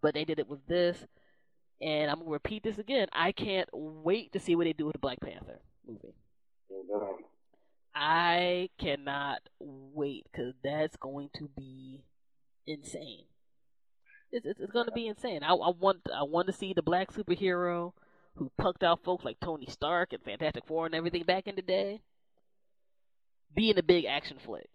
But 0.01 0.13
they 0.13 0.25
did 0.25 0.39
it 0.39 0.49
with 0.49 0.65
this, 0.67 1.05
and 1.81 2.11
I'm 2.11 2.19
gonna 2.19 2.31
repeat 2.31 2.63
this 2.63 2.77
again. 2.77 3.07
I 3.13 3.31
can't 3.31 3.69
wait 3.71 4.33
to 4.33 4.39
see 4.39 4.55
what 4.55 4.65
they 4.65 4.73
do 4.73 4.85
with 4.85 4.93
the 4.93 4.99
Black 4.99 5.21
Panther 5.21 5.59
movie. 5.87 6.13
I 7.95 8.69
cannot 8.79 9.39
wait 9.59 10.25
because 10.31 10.53
that's 10.63 10.97
going 10.97 11.29
to 11.37 11.47
be 11.55 12.03
insane. 12.65 13.25
It's, 14.31 14.45
it's, 14.45 14.59
it's 14.59 14.71
going 14.71 14.87
to 14.87 14.91
be 14.91 15.07
insane. 15.07 15.43
I, 15.43 15.53
I 15.53 15.69
want 15.69 15.99
I 16.13 16.23
want 16.23 16.47
to 16.47 16.53
see 16.53 16.73
the 16.73 16.81
black 16.81 17.13
superhero 17.13 17.93
who 18.35 18.51
punked 18.59 18.81
out 18.83 19.03
folks 19.03 19.23
like 19.23 19.39
Tony 19.39 19.67
Stark 19.67 20.11
and 20.11 20.23
Fantastic 20.23 20.65
Four 20.65 20.87
and 20.87 20.95
everything 20.95 21.23
back 21.23 21.47
in 21.47 21.55
the 21.55 21.61
day 21.61 22.01
be 23.55 23.69
in 23.69 23.77
a 23.77 23.83
big 23.83 24.05
action 24.05 24.37
flick. 24.43 24.69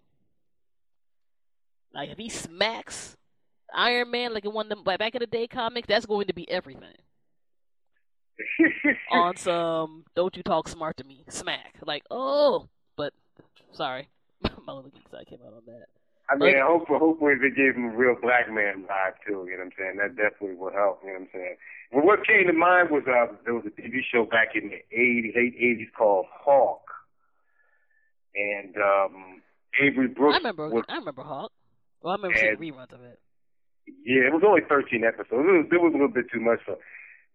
Like 1.95 2.11
if 2.11 2.19
he 2.19 2.29
smacks 2.29 3.17
Iron 3.75 4.11
Man 4.11 4.35
like 4.35 4.45
in 4.45 4.53
one 4.53 4.67
of 4.67 4.71
them 4.71 4.85
back 4.85 5.15
in 5.15 5.21
the 5.21 5.27
day 5.27 5.47
comics, 5.47 5.89
that's 5.89 6.07
going 6.07 6.27
to 6.27 6.35
be 6.35 6.49
everything. 6.51 6.97
on 9.11 9.37
some 9.37 10.05
don't 10.15 10.37
you 10.37 10.45
talk 10.45 10.69
smart 10.69 10.97
to 10.97 11.03
me 11.03 11.25
smack 11.29 11.75
like 11.85 12.05
oh 12.09 12.69
but 12.97 13.13
sorry 13.73 14.09
my 14.43 14.73
little 14.73 14.91
geek 14.91 15.03
side 15.11 15.27
came 15.27 15.41
out 15.45 15.53
on 15.53 15.63
that 15.67 15.87
I 16.31 16.37
mean, 16.37 16.57
hopefully, 16.61 16.99
hopefully 16.99 17.35
they 17.41 17.49
gave 17.49 17.75
him 17.75 17.87
a 17.87 17.97
real 17.97 18.15
black 18.21 18.53
man 18.53 18.85
vibe 18.85 19.17
too. 19.27 19.49
You 19.49 19.57
know 19.57 19.65
what 19.65 19.73
I'm 19.73 19.73
saying? 19.79 19.97
That 19.97 20.17
definitely 20.17 20.57
will 20.57 20.73
help. 20.73 21.01
You 21.03 21.09
know 21.09 21.15
what 21.15 21.23
I'm 21.23 21.29
saying? 21.33 21.57
Well, 21.91 22.05
what 22.05 22.27
came 22.27 22.47
to 22.47 22.53
mind 22.53 22.91
was 22.91 23.05
uh, 23.09 23.33
there 23.45 23.55
was 23.55 23.65
a 23.65 23.73
TV 23.73 24.05
show 24.05 24.27
back 24.27 24.49
in 24.55 24.69
the 24.69 24.85
80s, 24.93 25.35
late 25.35 25.57
80s 25.59 25.89
called 25.97 26.27
Hawk, 26.29 26.85
and 28.35 28.77
um, 28.77 29.43
Avery 29.81 30.09
Brooks. 30.09 30.35
I 30.35 30.39
remember 30.39 30.69
Was, 30.69 30.85
I 30.89 30.97
remember 30.97 31.23
Hawk 31.23 31.53
well 32.03 32.13
I 32.13 32.17
remember 32.17 32.39
seeing 32.39 32.73
reruns 32.73 32.93
of 32.93 33.03
it 33.03 33.19
yeah, 34.05 34.29
it 34.29 34.33
was 34.33 34.45
only 34.45 34.63
13 34.65 35.05
episodes. 35.05 35.45
It 35.45 35.57
was, 35.65 35.69
it 35.71 35.81
was 35.81 35.93
a 35.93 35.99
little 35.99 36.13
bit 36.13 36.31
too 36.33 36.41
much 36.41 36.61
for, 36.65 36.77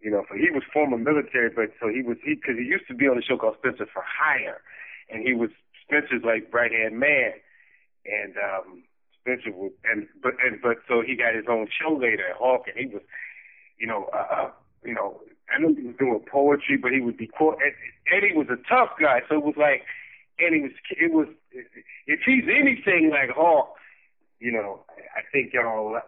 you 0.01 0.11
know, 0.11 0.23
for 0.27 0.37
he 0.37 0.49
was 0.51 0.63
former 0.71 0.97
military, 0.97 1.49
but 1.49 1.73
so 1.79 1.87
he 1.87 2.03
was 2.03 2.17
he 2.23 2.35
because 2.35 2.57
he 2.57 2.65
used 2.65 2.87
to 2.87 2.95
be 2.95 3.07
on 3.07 3.17
a 3.17 3.23
show 3.23 3.37
called 3.37 3.57
Spenser 3.61 3.87
for 3.87 4.03
Hire, 4.03 4.61
and 5.09 5.25
he 5.25 5.33
was 5.33 5.49
Spenser's 5.85 6.23
like 6.23 6.51
right 6.53 6.71
hand 6.71 6.99
man, 6.99 7.39
and 8.05 8.35
um 8.37 8.83
Spencer 9.21 9.51
was 9.55 9.71
and 9.87 10.07
but 10.21 10.33
and 10.43 10.59
but 10.61 10.83
so 10.87 11.01
he 11.01 11.15
got 11.15 11.33
his 11.35 11.47
own 11.47 11.67
show 11.71 11.95
later 11.95 12.27
at 12.27 12.35
Hawk, 12.35 12.67
and 12.67 12.75
he 12.75 12.91
was, 12.91 13.01
you 13.79 13.87
know, 13.87 14.09
uh, 14.11 14.27
uh 14.27 14.49
you 14.83 14.93
know, 14.93 15.21
I 15.47 15.61
know 15.61 15.73
he 15.73 15.87
was 15.87 15.95
doing 15.95 16.19
poetry, 16.27 16.75
but 16.75 16.91
he 16.91 16.99
would 16.99 17.15
be 17.15 17.27
quote. 17.27 17.55
And 17.63 17.71
Eddie 18.11 18.35
was 18.35 18.47
a 18.51 18.59
tough 18.67 18.99
guy, 18.99 19.23
so 19.29 19.39
it 19.39 19.45
was 19.47 19.55
like, 19.55 19.87
and 20.39 20.55
he 20.55 20.61
was 20.61 20.71
it 20.89 21.11
was 21.13 21.27
if 22.07 22.19
he's 22.25 22.43
anything 22.49 23.11
like 23.11 23.29
Hawk, 23.29 23.75
you 24.39 24.51
know, 24.51 24.85
I 25.15 25.21
think 25.31 25.53
y'all. 25.53 25.99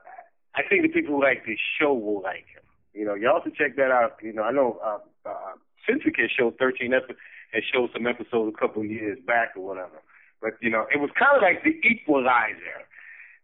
I 0.55 0.61
think 0.69 0.83
the 0.83 0.87
people 0.87 1.15
who 1.15 1.21
like 1.21 1.45
this 1.45 1.59
show 1.79 1.93
will 1.93 2.21
like 2.21 2.47
him. 2.47 2.63
You 2.93 3.05
know, 3.05 3.13
y'all 3.13 3.41
should 3.43 3.55
check 3.55 3.75
that 3.75 3.91
out. 3.91 4.15
You 4.23 4.31
know, 4.31 4.43
I 4.43 4.51
know 4.51 4.79
uh, 4.83 4.99
uh, 5.27 5.59
Syndicate 5.85 6.31
showed 6.31 6.57
13 6.57 6.93
episodes 6.93 7.19
and 7.53 7.63
showed 7.63 7.89
some 7.93 8.07
episodes 8.07 8.55
a 8.55 8.59
couple 8.59 8.81
of 8.81 8.89
years 8.89 9.19
back 9.27 9.51
or 9.55 9.63
whatever. 9.67 9.99
But 10.41 10.53
you 10.61 10.69
know, 10.69 10.87
it 10.93 10.99
was 10.99 11.09
kind 11.17 11.35
of 11.35 11.41
like 11.41 11.63
the 11.63 11.75
Equalizer, 11.87 12.87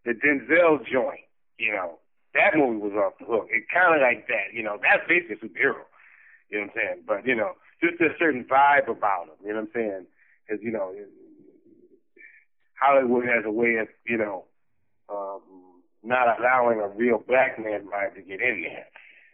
the 0.06 0.12
Denzel 0.12 0.80
joint. 0.88 1.28
You 1.60 1.74
know, 1.74 1.99
that 2.34 2.56
movie 2.56 2.80
was 2.80 2.94
off 2.94 3.20
the 3.20 3.26
hook. 3.26 3.48
It 3.52 3.66
kind 3.72 3.95
of 3.95 4.02
like 4.02 4.28
that. 4.28 4.53
You 4.53 4.64
know, 4.64 4.80
that's 4.82 5.03
basically 5.08 5.49
superhero. 5.49 5.84
You 6.49 6.60
know 6.60 6.68
what 6.68 6.72
I'm 6.72 6.72
saying? 6.76 6.99
But 7.08 7.26
you 7.26 7.36
know, 7.36 7.53
just 7.84 7.99
a 8.02 8.10
certain 8.20 8.45
vibe 8.45 8.88
about 8.88 9.28
him. 9.28 9.40
You 9.44 9.53
know 9.53 9.62
what 9.62 9.72
I'm 9.72 9.76
saying? 9.76 10.06
Because 10.47 10.63
you 10.63 10.72
know, 10.72 10.93
Hollywood 12.80 13.26
has 13.26 13.45
a 13.45 13.51
way 13.51 13.76
of 13.76 13.88
you 14.05 14.18
know. 14.18 14.45
Um, 15.09 15.41
not 16.03 16.39
allowing 16.39 16.80
a 16.80 16.88
real 16.88 17.23
black 17.27 17.59
man 17.59 17.85
vibe 17.85 18.15
to 18.15 18.22
get 18.22 18.41
in 18.41 18.63
there. 18.65 18.88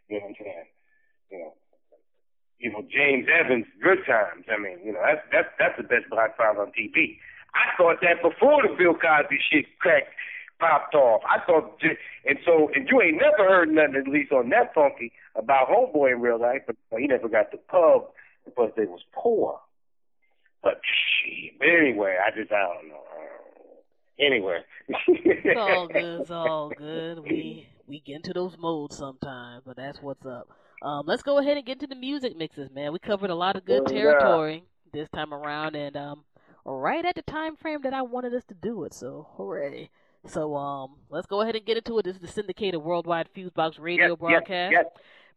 You 0.10 0.20
know 0.20 0.26
what 0.26 0.30
I'm 0.30 0.36
saying? 0.40 0.66
You 1.32 1.40
know, 1.40 1.54
you 2.60 2.72
know 2.72 2.84
James 2.92 3.28
Evans, 3.28 3.66
Good 3.82 4.00
Times. 4.06 4.46
I 4.52 4.60
mean, 4.60 4.80
you 4.84 4.94
know 4.94 5.02
that's 5.04 5.22
that's 5.32 5.50
that's 5.60 5.78
the 5.78 5.84
best 5.84 6.10
black 6.10 6.38
father 6.38 6.62
on 6.62 6.72
TV. 6.72 7.18
I 7.56 7.76
thought 7.78 7.98
that 8.02 8.22
before 8.22 8.62
the 8.64 8.76
Bill 8.78 8.94
Cosby 8.94 9.40
shit 9.52 9.66
cracked 9.80 10.14
popped 10.60 10.96
off. 10.96 11.22
I 11.30 11.40
thought, 11.46 11.80
and 12.26 12.38
so 12.46 12.70
and 12.74 12.88
you 12.90 13.02
ain't 13.02 13.22
never 13.22 13.48
heard 13.48 13.70
nothing 13.70 13.96
at 13.96 14.08
least 14.08 14.32
on 14.32 14.50
that 14.50 14.74
funky 14.74 15.12
about 15.36 15.70
Homeboy 15.70 16.14
in 16.14 16.22
real 16.22 16.40
life, 16.40 16.64
but 16.66 16.76
he 16.98 17.08
never 17.08 17.30
got 17.30 17.52
the 17.52 17.58
pub 17.58 18.10
because 18.46 18.72
they 18.76 18.86
was 18.86 19.02
poor. 19.14 19.60
But. 20.64 20.82
But 21.60 21.68
anyway, 21.68 22.16
I 22.26 22.32
just 22.38 22.52
I 22.52 22.62
don't 22.64 22.88
know. 22.90 23.02
Anyway. 24.20 24.60
it's 24.88 25.58
all 25.60 25.88
good. 25.92 26.22
It's 26.22 26.32
all 26.32 26.70
good. 26.70 27.20
We 27.20 27.68
we 27.88 28.00
get 28.02 28.18
into 28.18 28.34
those 28.34 28.58
modes 28.58 28.98
sometimes, 28.98 29.64
but 29.66 29.76
that's 29.78 30.02
what's 30.02 30.26
up. 30.26 30.48
Um, 30.82 31.06
let's 31.06 31.24
go 31.24 31.40
ahead 31.40 31.58
and 31.58 31.66
get 31.66 31.74
into 31.82 31.88
the 31.88 31.96
music 32.00 32.38
mixes, 32.38 32.70
man. 32.72 32.94
We 32.94 33.00
covered 33.00 33.30
a 33.30 33.36
lot 33.36 33.56
of 33.56 33.66
good 33.66 33.84
Oh, 33.88 33.92
yeah. 33.92 34.02
territory 34.02 34.64
this 34.94 35.10
time 35.10 35.34
around, 35.34 35.76
and 35.76 35.96
um, 35.98 36.24
right 36.66 37.04
at 37.06 37.16
the 37.16 37.22
time 37.24 37.56
frame 37.56 37.82
that 37.84 37.94
I 37.94 38.02
wanted 38.04 38.34
us 38.34 38.44
to 38.46 38.54
do 38.56 38.84
it. 38.86 38.94
So 38.94 39.28
hooray! 39.38 39.90
So 40.28 40.56
um, 40.56 40.96
let's 41.10 41.28
go 41.28 41.42
ahead 41.42 41.56
and 41.56 41.66
get 41.66 41.78
into 41.78 41.98
it. 42.00 42.04
This 42.06 42.16
is 42.16 42.22
the 42.22 42.28
syndicated 42.28 42.82
worldwide 42.82 43.28
Fusebox 43.36 43.80
radio 43.80 44.10
Yes, 44.10 44.12
yes, 44.12 44.20
broadcast, 44.20 44.72
yes. 44.72 44.86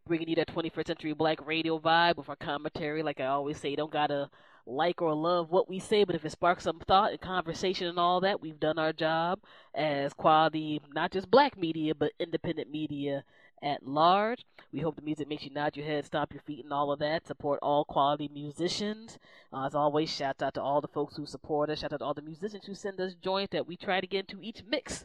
bringing 0.07 0.29
you 0.29 0.37
that 0.37 0.49
21st 0.55 0.87
century 0.87 1.13
black 1.15 1.47
radio 1.47 1.79
vibe 1.79 2.17
with 2.17 2.29
our 2.29 2.37
commentary. 2.37 3.03
Like 3.03 3.21
I 3.21 3.27
always 3.27 3.59
say, 3.59 3.71
you 3.71 3.77
don't 3.77 3.93
gotta 3.93 4.29
like 4.71 5.03
or 5.03 5.15
love 5.15 5.51
what 5.51 5.69
we 5.69 5.79
say, 5.79 6.05
but 6.05 6.15
if 6.15 6.25
it 6.25 6.31
sparks 6.33 6.65
some 6.65 6.81
thought 6.87 7.11
and 7.13 7.21
conversation 7.21 7.87
and 7.89 7.99
all 7.99 8.21
that, 8.21 8.41
we've 8.41 8.61
done 8.61 8.79
our 8.79 8.93
job 8.93 9.41
as 9.75 10.13
quality, 10.13 10.81
not 10.95 11.11
just 11.11 11.31
black 11.31 11.59
media, 11.59 11.95
but 11.95 12.13
independent 12.21 12.71
media 12.71 13.25
at 13.63 13.87
large. 13.87 14.45
We 14.73 14.81
hope 14.81 14.97
the 14.97 15.03
music 15.03 15.29
makes 15.29 15.45
you 15.45 15.51
nod 15.51 15.77
your 15.77 15.85
head, 15.87 16.07
stomp 16.07 16.33
your 16.33 16.43
feet, 16.43 16.65
and 16.65 16.73
all 16.73 16.93
of 16.93 16.99
that. 17.01 17.27
Support 17.27 17.59
all 17.63 17.85
quality 17.85 18.31
musicians. 18.33 19.19
Uh, 19.53 19.67
as 19.67 19.75
always, 19.75 20.09
shout 20.11 20.41
out 20.43 20.55
to 20.55 20.63
all 20.63 20.81
the 20.81 20.89
folks 20.89 21.17
who 21.17 21.27
support 21.27 21.69
us. 21.69 21.81
Shout 21.81 21.93
out 21.93 21.99
to 21.99 22.05
all 22.05 22.15
the 22.15 22.23
musicians 22.23 22.65
who 22.67 22.75
send 22.75 23.01
us 23.01 23.15
joints 23.15 23.53
that 23.53 23.67
we 23.67 23.77
try 23.77 24.01
to 24.01 24.07
get 24.07 24.31
into 24.31 24.43
each 24.43 24.63
mix 24.69 25.05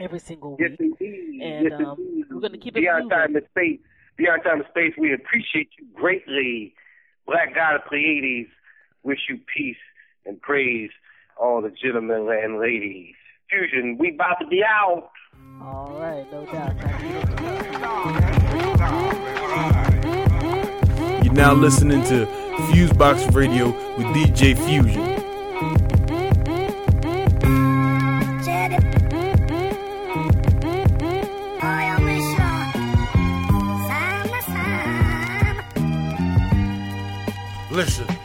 every 0.00 0.18
single 0.18 0.56
Yes, 0.58 0.70
week. 0.80 0.94
indeed. 1.00 1.42
And 1.42 1.64
yes, 1.70 1.72
um, 1.86 1.96
indeed. 1.98 2.24
we're 2.30 2.40
going 2.40 2.52
to 2.52 2.58
keep 2.58 2.76
it 2.76 2.80
Beyond 2.80 3.04
moving. 3.04 3.18
time 3.18 3.36
and 3.36 3.46
space. 3.50 3.80
Beyond 4.16 4.42
time 4.42 4.60
and 4.60 4.68
space, 4.70 4.94
we 4.98 5.12
appreciate 5.12 5.68
you 5.78 5.86
greatly. 5.94 6.74
Black 7.26 7.54
God 7.54 7.74
of 7.76 7.82
Pleiades, 7.88 8.48
wish 9.06 9.20
you 9.28 9.38
peace 9.54 9.76
and 10.26 10.42
praise 10.42 10.90
all 11.40 11.62
the 11.62 11.70
gentlemen 11.70 12.28
and 12.42 12.58
ladies. 12.58 13.14
Fusion, 13.48 13.96
we 13.98 14.12
about 14.12 14.40
to 14.40 14.46
be 14.48 14.64
out. 14.64 15.10
All 15.62 15.96
right, 15.96 16.26
no 16.32 16.44
doubt. 16.46 16.76
Time 16.80 16.98
to 17.00 17.08
get 21.14 21.24
You're 21.24 21.34
now 21.34 21.54
listening 21.54 22.02
to 22.04 22.26
Fusebox 22.68 23.32
Radio 23.32 23.66
with 23.96 24.06
DJ 24.08 24.56
Fusion. 24.66 25.14
Listen. 37.70 38.15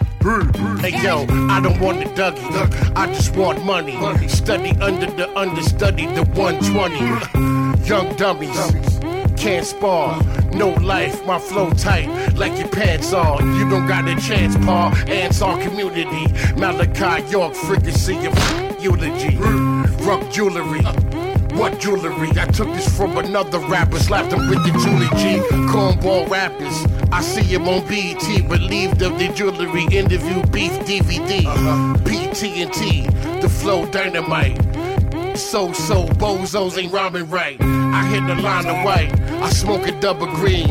Hey 0.92 1.06
yo, 1.06 1.26
I 1.48 1.62
don't 1.62 1.80
want 1.80 2.00
the 2.00 2.06
Dougie. 2.06 2.98
I 2.98 3.08
just 3.08 3.34
want 3.38 3.64
money. 3.64 3.96
Study 4.28 4.72
under 4.82 5.06
the 5.06 5.34
understudy, 5.40 6.06
the 6.08 6.24
120. 6.24 7.88
Young 7.88 8.14
dummies. 8.18 9.00
Can't 9.38 9.66
spar, 9.66 10.22
no 10.54 10.72
life, 10.82 11.26
my 11.26 11.40
flow 11.40 11.70
tight, 11.72 12.34
like 12.36 12.60
your 12.60 12.68
pants 12.68 13.14
on. 13.14 13.56
You 13.56 13.70
don't 13.70 13.88
got 13.88 14.06
a 14.06 14.16
chance, 14.20 14.58
Paul. 14.66 14.94
Ants 15.08 15.42
on 15.42 15.62
community. 15.62 16.28
Malachi 16.60 17.26
York, 17.32 17.54
frequency 17.54 18.26
of 18.26 18.84
eulogy. 18.84 19.38
Rock 20.04 20.30
jewelry. 20.30 20.82
What 21.58 21.80
jewelry? 21.80 22.32
I 22.32 22.46
took 22.48 22.68
this 22.74 22.98
from 22.98 23.18
another 23.18 23.60
rapper, 23.60 23.98
slapped 23.98 24.34
him 24.34 24.50
with 24.50 24.62
the 24.66 24.72
Julie 24.72 25.08
G. 25.22 25.40
Cornball 25.72 26.30
rappers. 26.30 26.86
I 27.14 27.22
see 27.22 27.44
him 27.44 27.68
on 27.68 27.86
BET, 27.88 28.24
relieved 28.50 29.02
of 29.02 29.20
the 29.20 29.28
jewelry 29.36 29.84
interview 29.92 30.42
beef 30.48 30.72
DVD. 30.88 31.44
PTNT, 32.06 33.42
the 33.42 33.50
flow 33.50 33.86
dynamite. 33.88 34.58
So 35.38 35.74
so 35.74 36.06
bozos 36.06 36.78
ain't 36.78 36.94
rhyming 36.94 37.30
right. 37.30 37.58
I 37.60 38.06
hit 38.08 38.26
the 38.28 38.42
line 38.42 38.66
of 38.66 38.86
white. 38.86 39.12
I 39.42 39.50
smoke 39.50 39.88
a 39.88 40.00
double 40.00 40.28
green. 40.28 40.68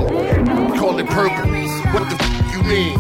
Call 0.79 0.99
it 0.99 1.07
purple. 1.09 1.51
What 1.93 2.09
the 2.09 2.17
f 2.19 2.55
you 2.55 2.63
mean? 2.63 2.99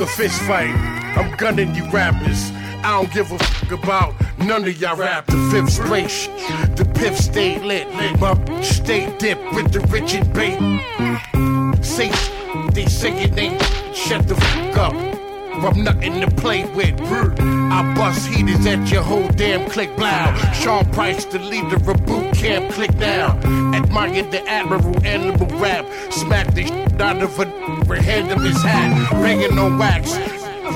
A 0.00 0.06
fist 0.06 0.40
fight. 0.42 0.74
I'm 1.16 1.34
gunning 1.36 1.74
you 1.74 1.88
rappers. 1.90 2.52
I 2.84 3.00
don't 3.00 3.12
give 3.12 3.32
a 3.32 3.36
f 3.36 3.72
about 3.72 4.14
none 4.38 4.64
of 4.64 4.80
y'all 4.80 4.96
rap. 4.96 5.26
The 5.26 5.38
fifth 5.50 5.72
straight 5.72 6.10
The 6.76 6.84
piff 6.94 7.16
stay 7.16 7.58
lit. 7.58 7.88
My 8.20 8.34
stay 8.62 9.16
dip 9.18 9.38
with 9.54 9.72
the 9.72 9.80
Richard 9.88 10.32
bait. 10.32 10.58
Say 11.82 12.10
they 12.72 12.86
say 12.86 13.12
it 13.22 13.38
ain't. 13.38 13.62
Shut 13.94 14.26
the 14.28 14.34
f 14.36 14.78
up. 14.78 14.94
I'm 15.64 15.82
nothing 15.82 16.20
to 16.20 16.30
play 16.30 16.64
with. 16.74 17.00
I 17.00 17.94
bust 17.96 18.28
heaters 18.28 18.64
at 18.66 18.90
your 18.92 19.02
whole 19.02 19.26
damn 19.28 19.68
click 19.68 19.94
blow. 19.96 20.34
Sean 20.54 20.84
Price, 20.92 21.24
the 21.24 21.40
leader 21.40 21.76
of 21.76 22.06
boot 22.06 22.32
camp, 22.34 22.70
Clik 22.72 22.94
now. 22.98 23.36
Admire 23.74 24.22
the 24.22 24.46
admiral, 24.48 25.04
animal 25.04 25.48
rap. 25.58 25.84
Smack 26.10 26.54
the 26.54 26.64
shit 26.64 27.00
out 27.00 27.22
of 27.22 27.38
a 27.40 28.02
hand 28.02 28.30
of 28.30 28.40
his 28.42 28.62
hat. 28.62 29.10
Banging 29.20 29.58
on 29.58 29.78
wax. 29.78 30.12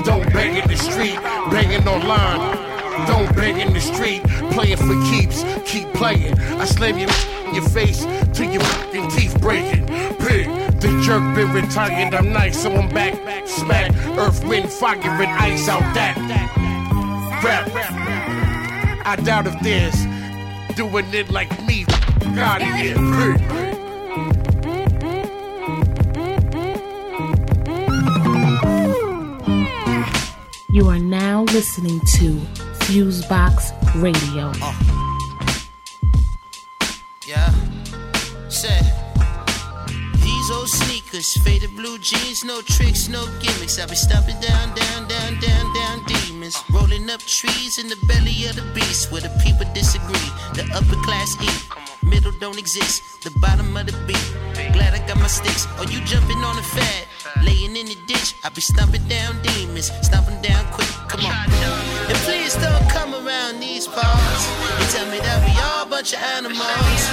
Don't 0.03 0.31
bang 0.33 0.57
in 0.57 0.67
the 0.67 0.75
street. 0.75 1.15
Banging 1.49 1.87
online. 1.87 2.57
Don't 3.07 3.33
bang 3.35 3.59
in 3.59 3.73
the 3.73 3.79
street. 3.79 4.21
Playing 4.51 4.77
for 4.77 5.01
keeps. 5.09 5.43
Keep 5.65 5.93
playing. 5.93 6.37
I 6.59 6.65
slam 6.65 6.97
you 6.97 7.07
in 7.55 7.61
your 7.61 7.69
face 7.69 8.05
till 8.33 8.51
your 8.51 8.61
fucking 8.61 9.09
teeth 9.09 9.39
breaking. 9.39 9.85
Pig. 9.87 10.47
The 10.79 11.01
jerk 11.05 11.35
been 11.35 11.51
retired, 11.53 12.13
I'm 12.13 12.31
nice, 12.31 12.61
so 12.61 12.71
I'm 12.73 12.89
back. 12.89 13.13
Back, 13.25 13.47
smack, 13.47 13.91
earth, 14.17 14.43
wind, 14.45 14.71
fire, 14.71 14.97
and 14.97 15.31
ice 15.41 15.67
out 15.67 15.81
that. 15.93 16.17
Rap. 17.43 17.69
I 19.05 19.15
doubt 19.17 19.47
if 19.47 19.59
there's 19.61 19.95
doing 20.75 21.13
it 21.13 21.29
like 21.31 21.51
me. 21.65 21.85
Of 21.85 22.61
here. 22.77 22.95
Pig. 22.95 23.41
You 30.71 30.89
are 30.89 30.99
now 30.99 31.43
listening 31.43 31.99
to 32.17 32.39
Fusebox 32.79 33.71
Radio. 34.01 34.51
Uh. 34.61 34.92
Yeah. 37.33 37.51
Say. 38.47 38.79
These 40.21 40.51
old 40.51 40.69
sneakers, 40.69 41.33
faded 41.43 41.75
blue 41.75 41.97
jeans, 41.97 42.43
no 42.43 42.61
tricks, 42.61 43.09
no 43.09 43.25
gimmicks. 43.41 43.79
I 43.79 43.87
be 43.87 43.95
stomping 43.95 44.39
down, 44.39 44.75
down, 44.75 45.07
down, 45.07 45.41
down, 45.41 45.73
down 45.73 46.05
demons. 46.43 46.63
Rolling 46.71 47.09
up 47.09 47.19
trees 47.21 47.77
in 47.77 47.87
the 47.87 47.97
belly 48.05 48.45
of 48.47 48.55
the 48.55 48.65
beast 48.73 49.11
where 49.11 49.21
the 49.21 49.29
people 49.43 49.65
disagree. 49.73 50.29
The 50.53 50.67
upper 50.73 50.99
class 51.03 51.37
eat. 51.41 51.67
Middle 52.03 52.33
don't 52.39 52.59
exist, 52.59 53.23
the 53.23 53.31
bottom 53.39 53.75
of 53.77 53.85
the 53.85 53.95
beat. 54.05 54.27
Glad 54.73 54.93
I 54.93 54.99
got 55.07 55.17
my 55.17 55.27
sticks. 55.27 55.67
Are 55.79 55.85
you 55.85 55.99
jumping 56.05 56.37
on 56.43 56.55
the 56.55 56.63
fad? 56.63 57.07
Laying 57.43 57.75
in 57.75 57.87
the 57.87 57.97
ditch, 58.07 58.35
I 58.43 58.49
be 58.49 58.61
stomping 58.61 59.07
down 59.07 59.41
demons, 59.41 59.91
stomping 60.01 60.41
down 60.41 60.65
quick. 60.71 60.89
Come 61.07 61.25
on. 61.25 61.33
And 62.09 62.17
please 62.27 62.55
don't 62.55 62.87
come 62.89 63.13
around 63.13 63.59
these 63.59 63.87
parts 63.87 64.43
and 64.79 64.89
tell 64.91 65.07
me 65.11 65.19
that 65.19 65.39
we 65.47 65.51
all 65.63 65.87
a 65.87 65.89
bunch 65.89 66.13
of 66.13 66.19
animals. 66.19 67.03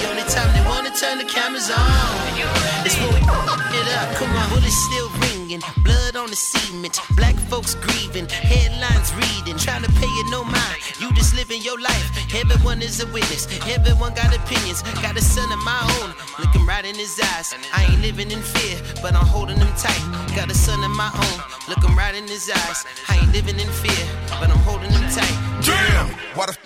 The 0.00 0.12
only 0.12 0.26
time 0.28 0.52
they 0.52 0.64
wanna 0.68 0.92
turn 0.92 1.18
the 1.18 1.24
cameras 1.24 1.70
on 1.70 2.84
is 2.84 2.94
when 3.00 3.14
we 3.16 3.20
it 3.20 3.88
up. 3.96 4.14
Come 4.16 4.30
on, 4.36 4.48
bullets 4.50 4.76
still 4.76 5.08
ringing, 5.54 5.82
blood 5.82 6.16
on 6.16 6.30
the 6.30 6.36
cement, 6.36 6.98
black 7.16 7.34
folks 7.34 7.74
grieving, 7.74 8.28
headlines 8.28 9.12
reading, 9.14 9.58
trying 9.58 9.82
to 9.82 9.92
pay 9.92 10.06
it 10.06 10.30
no 10.30 10.44
mind. 10.44 10.78
You 11.00 11.12
just 11.14 11.34
living 11.34 11.62
your 11.62 11.80
life. 11.80 12.34
Everyone 12.34 12.82
is 12.82 13.02
a 13.02 13.06
witness. 13.06 13.46
Everyone 13.68 14.14
got 14.14 14.34
opinions. 14.34 14.82
Got 15.02 15.16
a 15.16 15.22
son 15.22 15.50
of 15.52 15.58
my 15.64 15.80
own, 16.00 16.14
looking 16.38 16.66
right 16.66 16.84
in 16.84 16.94
his 16.94 17.20
eyes. 17.20 17.54
I 17.72 17.84
ain't 17.84 18.02
living 18.02 18.30
in 18.30 18.40
fear, 18.40 18.80
but 19.02 19.14
I'm 19.14 19.26
holding 19.26 19.58
him 19.58 19.72
tight. 19.76 20.34
Got 20.36 20.50
a 20.50 20.54
son 20.54 20.82
of 20.84 20.90
my 20.90 21.10
own, 21.14 21.42
looking 21.68 21.94
right 21.96 22.14
in 22.14 22.26
his 22.26 22.50
eyes. 22.50 22.84
I 23.08 23.18
ain't 23.18 23.32
living 23.32 23.58
in 23.58 23.68
fear, 23.68 24.06
but 24.40 24.50
I'm 24.50 24.62
holding 24.68 24.90
him 24.90 25.08
tight. 25.10 25.36
Damn, 25.64 26.08
why 26.34 26.46
the 26.46 26.52
f- 26.52 26.58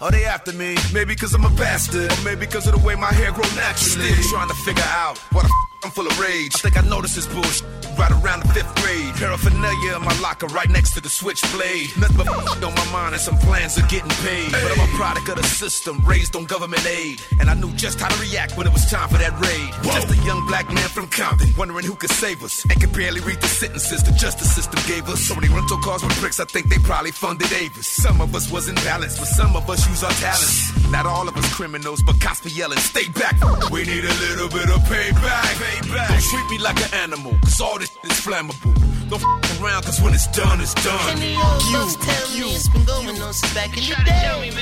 are 0.00 0.10
they 0.10 0.24
after 0.24 0.52
me? 0.52 0.76
Maybe 0.92 1.14
cause 1.14 1.32
I'm 1.34 1.44
a 1.44 1.50
bastard, 1.50 2.10
or 2.12 2.22
maybe 2.24 2.46
cause 2.46 2.66
of 2.66 2.74
the 2.74 2.86
way 2.86 2.96
my 2.96 3.12
hair 3.12 3.30
grow 3.30 3.48
naturally. 3.54 4.10
Still 4.12 4.30
trying 4.38 4.48
to 4.48 4.54
figure 4.66 4.82
out 4.86 5.18
what 5.32 5.42
the 5.42 5.48
f- 5.48 5.71
I'm 5.84 5.90
full 5.90 6.06
of 6.06 6.18
rage. 6.20 6.54
I 6.54 6.58
think 6.58 6.76
I 6.78 6.88
noticed 6.88 7.16
this 7.16 7.26
bullshit 7.26 7.66
right 7.98 8.10
around 8.10 8.42
the 8.42 8.48
fifth 8.54 8.72
grade. 8.76 9.14
Paraphernalia 9.16 9.96
in 9.96 10.02
my 10.02 10.16
locker 10.20 10.46
right 10.46 10.70
next 10.70 10.94
to 10.94 11.00
the 11.00 11.08
switchblade. 11.08 11.90
Nothing 11.98 12.16
but 12.18 12.28
on 12.28 12.74
my 12.74 12.92
mind 12.92 13.14
and 13.14 13.20
some 13.20 13.36
plans 13.38 13.76
of 13.76 13.88
getting 13.88 14.10
paid. 14.22 14.52
But 14.52 14.70
I'm 14.70 14.80
a 14.80 14.92
product 14.96 15.28
of 15.28 15.36
the 15.36 15.42
system, 15.42 16.04
raised 16.06 16.36
on 16.36 16.44
government 16.44 16.86
aid. 16.86 17.20
And 17.40 17.50
I 17.50 17.54
knew 17.54 17.72
just 17.72 18.00
how 18.00 18.08
to 18.08 18.20
react 18.20 18.56
when 18.56 18.66
it 18.66 18.72
was 18.72 18.88
time 18.90 19.08
for 19.08 19.18
that 19.18 19.34
raid. 19.40 19.70
Just 19.82 20.10
a 20.10 20.16
young 20.24 20.46
black 20.46 20.72
man 20.72 20.88
from 20.88 21.08
Compton, 21.08 21.50
wondering 21.58 21.84
who 21.84 21.96
could 21.96 22.10
save 22.10 22.42
us. 22.44 22.64
And 22.70 22.80
could 22.80 22.92
barely 22.92 23.20
read 23.20 23.40
the 23.40 23.48
sentences 23.48 24.04
the 24.04 24.12
justice 24.12 24.54
system 24.54 24.80
gave 24.86 25.08
us. 25.08 25.20
So 25.20 25.34
many 25.34 25.48
rental 25.48 25.78
cars 25.78 26.02
with 26.04 26.18
bricks, 26.20 26.38
I 26.38 26.44
think 26.44 26.68
they 26.68 26.78
probably 26.78 27.10
funded 27.10 27.52
Avis. 27.52 27.86
Some 27.86 28.20
of 28.20 28.34
us 28.34 28.50
wasn't 28.52 28.78
balanced, 28.84 29.18
but 29.18 29.26
some 29.26 29.56
of 29.56 29.68
us 29.68 29.88
use 29.88 30.04
our 30.04 30.12
talents. 30.12 30.70
Not 30.90 31.06
all 31.06 31.26
of 31.26 31.36
us 31.36 31.52
criminals, 31.52 32.02
but 32.02 32.20
cops 32.20 32.40
be 32.40 32.50
yelling, 32.50 32.78
stay 32.78 33.08
back. 33.08 33.34
We 33.70 33.84
need 33.84 34.04
a 34.04 34.14
little 34.24 34.48
bit 34.48 34.70
of 34.70 34.80
payback. 34.86 35.71
Payback. 35.72 36.08
Don't 36.08 36.22
treat 36.22 36.50
me 36.50 36.58
like 36.58 36.78
an 36.80 36.92
animal, 36.94 37.32
cause 37.42 37.60
all 37.60 37.78
this 37.78 37.90
is 38.04 38.20
flammable. 38.20 38.74
Don't 39.08 39.22
f 39.22 39.60
around, 39.60 39.84
cause 39.84 40.00
when 40.00 40.14
it's 40.14 40.26
done, 40.28 40.60
it's 40.60 40.74
done. 40.74 41.10
And 41.10 41.20
the 41.20 41.34
old 41.36 41.62
folks 41.72 41.96
tell 41.96 42.28
me 42.38 42.54
it's 42.54 42.68
been 42.68 42.84
going 42.84 43.20
on 43.20 43.32
since 43.32 43.54
back 43.54 43.76
in 43.76 43.84
the 43.84 43.96
day. 44.04 44.52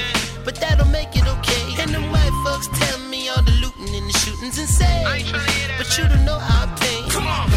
But 0.45 0.57
that 0.57 0.78
don't 0.78 0.91
make 0.91 1.15
it 1.15 1.27
okay. 1.27 1.82
And 1.82 1.95
the 1.95 2.01
white 2.12 2.37
folks 2.45 2.69
tell 2.78 2.99
me 3.12 3.28
all 3.28 3.43
the 3.43 3.53
looting 3.62 3.95
and 3.95 4.09
the 4.09 4.16
shootings 4.19 4.59
insane. 4.59 5.05
But 5.78 5.89
you 5.99 6.09
don't 6.09 6.24
know 6.24 6.39
our 6.39 6.66
pain. 6.81 7.09
Come 7.11 7.27
on. 7.27 7.51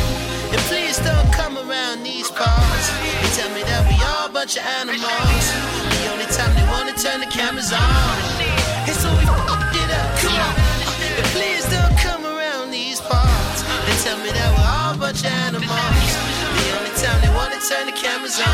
And 0.54 0.62
please 0.70 1.00
don't 1.00 1.32
come 1.34 1.58
around 1.58 2.04
these 2.04 2.30
parts 2.30 2.88
and 2.92 3.32
tell 3.34 3.50
me 3.56 3.64
that 3.64 3.82
we 3.90 3.96
all 4.04 4.28
a 4.28 4.34
bunch 4.34 4.58
of 4.58 4.64
animals. 4.80 5.02
The 5.02 6.12
only 6.12 6.28
time 6.30 6.52
they 6.54 6.66
wanna 6.70 6.94
turn 6.94 7.22
the 7.22 7.32
cameras 7.32 7.72
on 7.74 8.16
is 8.86 9.00
when 9.02 9.16
we 9.18 9.26
f***ed 9.26 9.74
it 9.82 9.90
up. 9.90 10.10
Come 10.22 10.38
on. 10.38 10.54
And 11.18 11.26
please 11.34 11.63
tell 14.04 14.20
me 14.20 14.32
that 14.36 14.52
we're 14.52 14.68
all 14.68 14.96
a 14.96 15.00
bunch 15.00 15.24
of 15.24 15.32
animals. 15.48 15.64
The 15.64 16.68
only 16.76 16.92
time 17.00 17.24
they 17.24 17.32
wanna 17.32 17.56
turn 17.64 17.88
the 17.88 17.96
cameras 17.96 18.36
on 18.36 18.52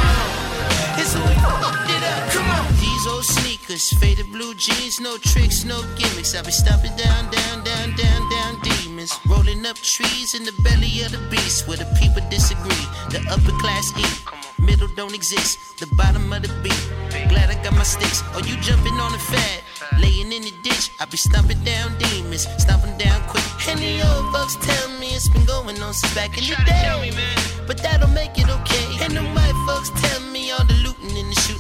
is 1.01 1.09
when 1.17 1.25
we 1.25 1.33
f***ed 1.41 1.89
it 1.89 2.03
up. 2.05 2.29
Come 2.29 2.45
on. 2.53 2.69
These 2.77 3.07
old 3.09 3.25
sneakers, 3.25 3.48
faded 3.77 4.31
blue 4.31 4.55
jeans, 4.55 4.99
no 4.99 5.17
tricks, 5.17 5.63
no 5.63 5.79
gimmicks. 5.95 6.33
I 6.35 6.41
be 6.41 6.51
stomping 6.51 6.95
down, 6.95 7.29
down, 7.29 7.63
down, 7.63 7.95
down, 7.95 8.29
down 8.29 8.59
demons. 8.61 8.89
demons. 8.89 9.19
Rolling 9.27 9.63
up 9.65 9.75
trees 9.75 10.33
in 10.33 10.43
the 10.43 10.53
belly 10.63 11.03
of 11.05 11.11
the 11.11 11.21
beast 11.29 11.67
where 11.67 11.77
the 11.77 11.85
people 11.99 12.23
disagree. 12.29 12.85
The 13.13 13.21
upper 13.29 13.51
class 13.59 13.93
eat, 13.95 14.23
middle 14.57 14.87
don't 14.95 15.13
exist. 15.13 15.77
The 15.77 15.85
bottom 15.95 16.33
of 16.33 16.41
the 16.41 16.53
beat. 16.63 16.81
Glad 17.29 17.51
I 17.51 17.61
got 17.63 17.73
my 17.73 17.83
sticks. 17.83 18.23
Are 18.33 18.41
you 18.41 18.57
jumping 18.57 18.93
on 18.93 19.11
the 19.11 19.19
fat? 19.19 19.61
Laying 19.99 20.31
in 20.31 20.41
the 20.41 20.53
ditch, 20.63 20.89
I 20.99 21.05
be 21.05 21.17
stomping 21.17 21.63
down 21.63 21.95
demons, 21.99 22.47
stomping 22.57 22.97
down 22.97 23.21
quick. 23.27 23.45
And 23.69 23.79
the 23.79 24.01
old 24.01 24.33
folks 24.33 24.55
tell 24.55 24.89
me 24.99 25.13
it's 25.13 25.29
been 25.29 25.45
going 25.45 25.79
on 25.81 25.93
since 25.93 26.15
back 26.15 26.37
in 26.37 26.43
the 26.43 26.57
day. 26.65 27.11
But 27.67 27.77
that'll 27.77 28.09
make 28.09 28.37
it 28.37 28.49
okay. 28.49 29.05
And 29.05 29.13
the 29.15 29.23
white 29.35 29.57
folks 29.67 29.89
tell 30.01 30.21
me 30.31 30.49
all 30.49 30.65
the 30.65 30.88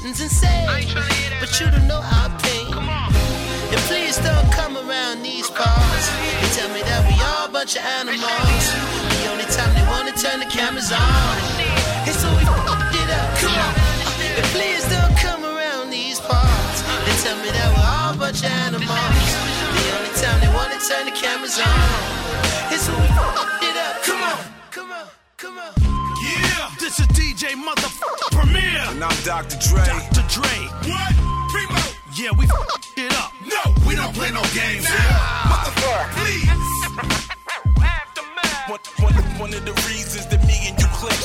looting 0.09 0.23
and 0.23 0.31
insane. 0.31 1.39
But 1.39 1.59
you 1.59 1.69
don't 1.71 1.87
know 1.87 2.01
how 2.01 2.27
I 2.27 2.37
pain. 2.41 2.73
And 2.73 3.81
please 3.85 4.17
don't 4.17 4.51
come 4.51 4.77
around 4.77 5.21
these 5.23 5.49
parts 5.49 6.05
and 6.41 6.51
tell 6.53 6.69
me 6.73 6.81
that 6.81 7.05
we 7.05 7.13
all 7.21 7.47
a 7.47 7.51
bunch 7.51 7.75
of 7.75 7.83
animals. 7.83 8.65
The 9.21 9.29
only 9.29 9.45
time 9.45 9.71
they 9.75 9.85
wanna 9.85 10.13
turn 10.13 10.39
the 10.39 10.49
cameras 10.49 10.91
on 10.91 11.35
is 12.07 12.17
so 12.17 12.29
we 12.37 12.45
fucked 12.45 12.95
it 12.95 13.09
up. 13.09 13.29
Come 13.37 13.53
on. 13.53 13.73
And 14.37 14.45
please 14.55 14.83
don't 14.89 15.15
come 15.17 15.43
around 15.45 15.89
these 15.89 16.19
parts 16.19 16.79
and 16.81 17.15
tell 17.23 17.37
me 17.43 17.49
that 17.51 17.69
we're 17.75 17.91
all 17.93 18.13
a 18.13 18.17
bunch 18.17 18.41
of 18.41 18.51
animals. 18.65 19.29
The 19.77 19.85
only 19.97 20.13
time 20.17 20.39
they 20.41 20.51
wanna 20.53 20.79
turn 20.81 21.05
the 21.05 21.13
cameras 21.13 21.59
on 21.59 22.18
DJ 27.39 27.55
Motherfucker 27.55 28.31
Premier. 28.31 28.83
And 28.89 29.01
I'm 29.01 29.23
Dr. 29.23 29.55
Dre. 29.63 29.79
Dr. 29.85 30.27
Dre. 30.27 30.51
What? 30.91 31.15
Primo. 31.47 31.79
Yeah, 32.11 32.31
we 32.37 32.43
f***ed 32.43 33.05
it 33.05 33.13
up. 33.15 33.31
No, 33.39 33.87
we 33.87 33.95
don't 33.95 34.13
play 34.13 34.29
no 34.31 34.41
games 34.51 34.85
here. 34.85 35.15
Motherfucker, 35.47 36.09
please. 36.19 36.51
One, 38.67 38.83
one, 38.99 39.13
one 39.39 39.53
of 39.53 39.63
the 39.63 39.71
reasons 39.87 40.27
that 40.27 40.45
me 40.45 40.67
and 40.67 40.77
you 40.81 40.87
click. 40.91 41.15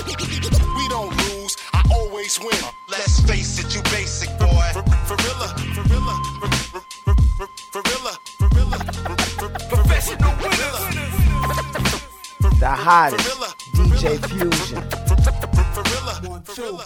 We 0.79 0.87
don't 0.89 1.11
lose, 1.35 1.57
I 1.73 1.83
always 1.93 2.39
win. 2.39 2.63
Let's 2.89 3.19
face 3.23 3.59
it, 3.59 3.75
you 3.75 3.83
basic 3.91 4.31
boy. 4.39 4.71
For, 4.73 4.85
for, 5.11 5.17
real, 5.19 5.35
for 5.75 5.83
real, 5.91 6.15
for, 6.39 6.47
for, 6.71 7.17
for, 7.43 7.49
for 7.73 7.83
real, 7.91 8.07
for 8.39 8.49
real, 8.55 8.71
for, 8.71 9.49
professional 9.67 10.31
winner. 10.39 10.79
The 12.61 12.71
hottest 12.71 13.27
DJ 13.75 14.23
Fusion. 14.29 15.34
Two. 16.65 16.79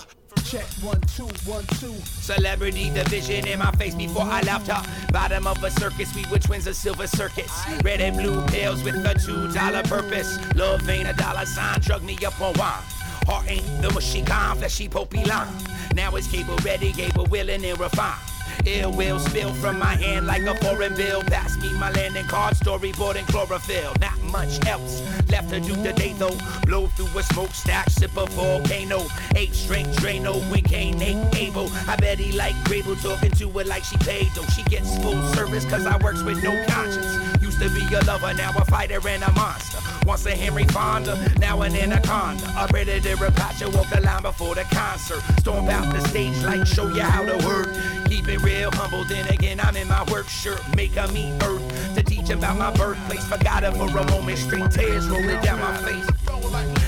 Check 0.44 0.66
one, 0.82 1.00
two, 1.02 1.28
one, 1.48 1.64
two. 1.78 1.94
Celebrity 2.04 2.90
division 2.90 3.46
in 3.46 3.60
my 3.60 3.70
face 3.72 3.94
before 3.94 4.22
I 4.22 4.40
left 4.42 4.66
her. 4.66 4.82
Bottom 5.12 5.46
of 5.46 5.62
a 5.62 5.70
circus, 5.70 6.12
we 6.16 6.24
were 6.32 6.40
twins 6.40 6.66
of 6.66 6.74
silver 6.74 7.06
circus. 7.06 7.52
Red 7.84 8.00
and 8.00 8.16
blue 8.16 8.44
pills 8.46 8.82
with 8.82 8.96
a 8.96 9.14
two 9.14 9.52
dollar 9.52 9.84
purpose. 9.84 10.36
Love 10.56 10.88
ain't 10.88 11.08
a 11.08 11.12
dollar 11.12 11.46
sign, 11.46 11.78
drug 11.80 12.02
me 12.02 12.18
up 12.26 12.40
on 12.40 12.54
wine. 12.54 12.82
Heart 13.26 13.50
ain't 13.50 13.82
the 13.82 13.92
mushy 13.92 14.22
kind, 14.22 14.58
fleshy 14.58 14.88
popey 14.88 15.24
line. 15.26 15.48
Now 15.94 16.16
it's 16.16 16.26
cable 16.26 16.56
ready, 16.64 16.92
cable 16.92 17.26
willing 17.26 17.64
and 17.64 17.78
refined. 17.78 18.37
Ill 18.66 18.92
will 18.92 19.18
spill 19.18 19.52
from 19.54 19.78
my 19.78 19.94
hand 19.94 20.26
like 20.26 20.42
a 20.42 20.54
foreign 20.56 20.94
bill. 20.94 21.22
Pass 21.22 21.56
me 21.58 21.72
my 21.74 21.90
landing 21.92 22.26
card, 22.26 22.54
storyboard 22.54 23.16
and 23.16 23.26
chlorophyll. 23.28 23.92
Not 24.00 24.20
much 24.22 24.64
else 24.66 25.02
left 25.30 25.50
to 25.50 25.60
do 25.60 25.74
today 25.82 26.14
though. 26.14 26.36
Blow 26.66 26.86
through 26.88 27.18
a 27.18 27.22
smokestack, 27.22 27.90
sip 27.90 28.16
a 28.16 28.26
volcano. 28.26 29.06
Eight 29.36 29.54
strength 29.54 29.96
Drano 29.96 30.38
when 30.50 30.62
Kane 30.62 31.00
ain't 31.02 31.36
able. 31.36 31.68
I 31.86 31.96
bet 31.96 32.18
he 32.18 32.32
like 32.32 32.54
Grable 32.64 33.00
talking 33.02 33.30
to 33.32 33.48
her 33.50 33.64
like 33.64 33.84
she 33.84 33.96
paid 33.98 34.28
though. 34.34 34.46
She 34.54 34.62
gets 34.64 34.96
full 34.98 35.22
service 35.34 35.64
cause 35.64 35.86
I 35.86 35.96
works 35.98 36.22
with 36.22 36.42
no 36.42 36.52
conscience. 36.66 37.27
Used 37.60 37.74
to 37.74 37.88
be 37.88 37.94
a 37.94 38.00
lover, 38.02 38.32
now 38.34 38.50
a 38.56 38.64
fighter 38.66 39.00
and 39.08 39.22
a 39.22 39.32
monster. 39.32 39.78
Once 40.06 40.24
a 40.26 40.30
Henry 40.30 40.64
Fonda, 40.64 41.18
now 41.40 41.62
an 41.62 41.74
anaconda. 41.74 42.52
A 42.56 42.68
predator, 42.68 43.24
a 43.24 43.32
Pacha, 43.32 43.68
walk 43.70 43.88
the 43.90 44.00
line 44.00 44.22
before 44.22 44.54
the 44.54 44.62
concert. 44.64 45.20
Storm 45.40 45.68
out 45.68 45.92
the 45.92 46.00
stage 46.08 46.36
like 46.44 46.66
show 46.66 46.88
you 46.88 47.02
how 47.02 47.24
to 47.24 47.36
work. 47.46 47.74
Keep 48.06 48.28
it 48.28 48.42
real 48.42 48.70
humble, 48.70 49.04
then 49.04 49.26
again 49.28 49.58
I'm 49.60 49.76
in 49.76 49.88
my 49.88 50.04
work 50.04 50.28
shirt. 50.28 50.60
Make 50.76 50.96
a 50.96 51.08
me 51.08 51.32
earth 51.42 51.94
to 51.96 52.02
teach 52.02 52.30
about 52.30 52.58
my 52.58 52.72
birthplace. 52.76 53.26
Forgot 53.26 53.64
it 53.64 53.74
for 53.74 53.88
a 53.88 54.10
moment, 54.10 54.38
straight 54.38 54.70
tears 54.70 55.08
rolling 55.08 55.40
down 55.40 55.58
my 55.58 55.76
face. 55.78 56.08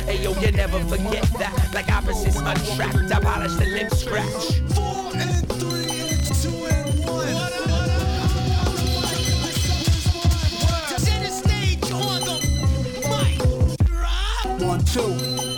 Hey 0.05 0.23
yo, 0.23 0.33
you 0.41 0.53
never 0.53 0.79
forget 0.85 1.25
that. 1.39 1.71
Like 1.75 1.91
opposites 1.91 2.37
attract, 2.37 3.13
I 3.13 3.21
polish 3.21 3.55
the 3.55 3.67
lip 3.67 3.91
scratch. 3.91 5.40
One, 14.61 14.85
two. 14.85 15.50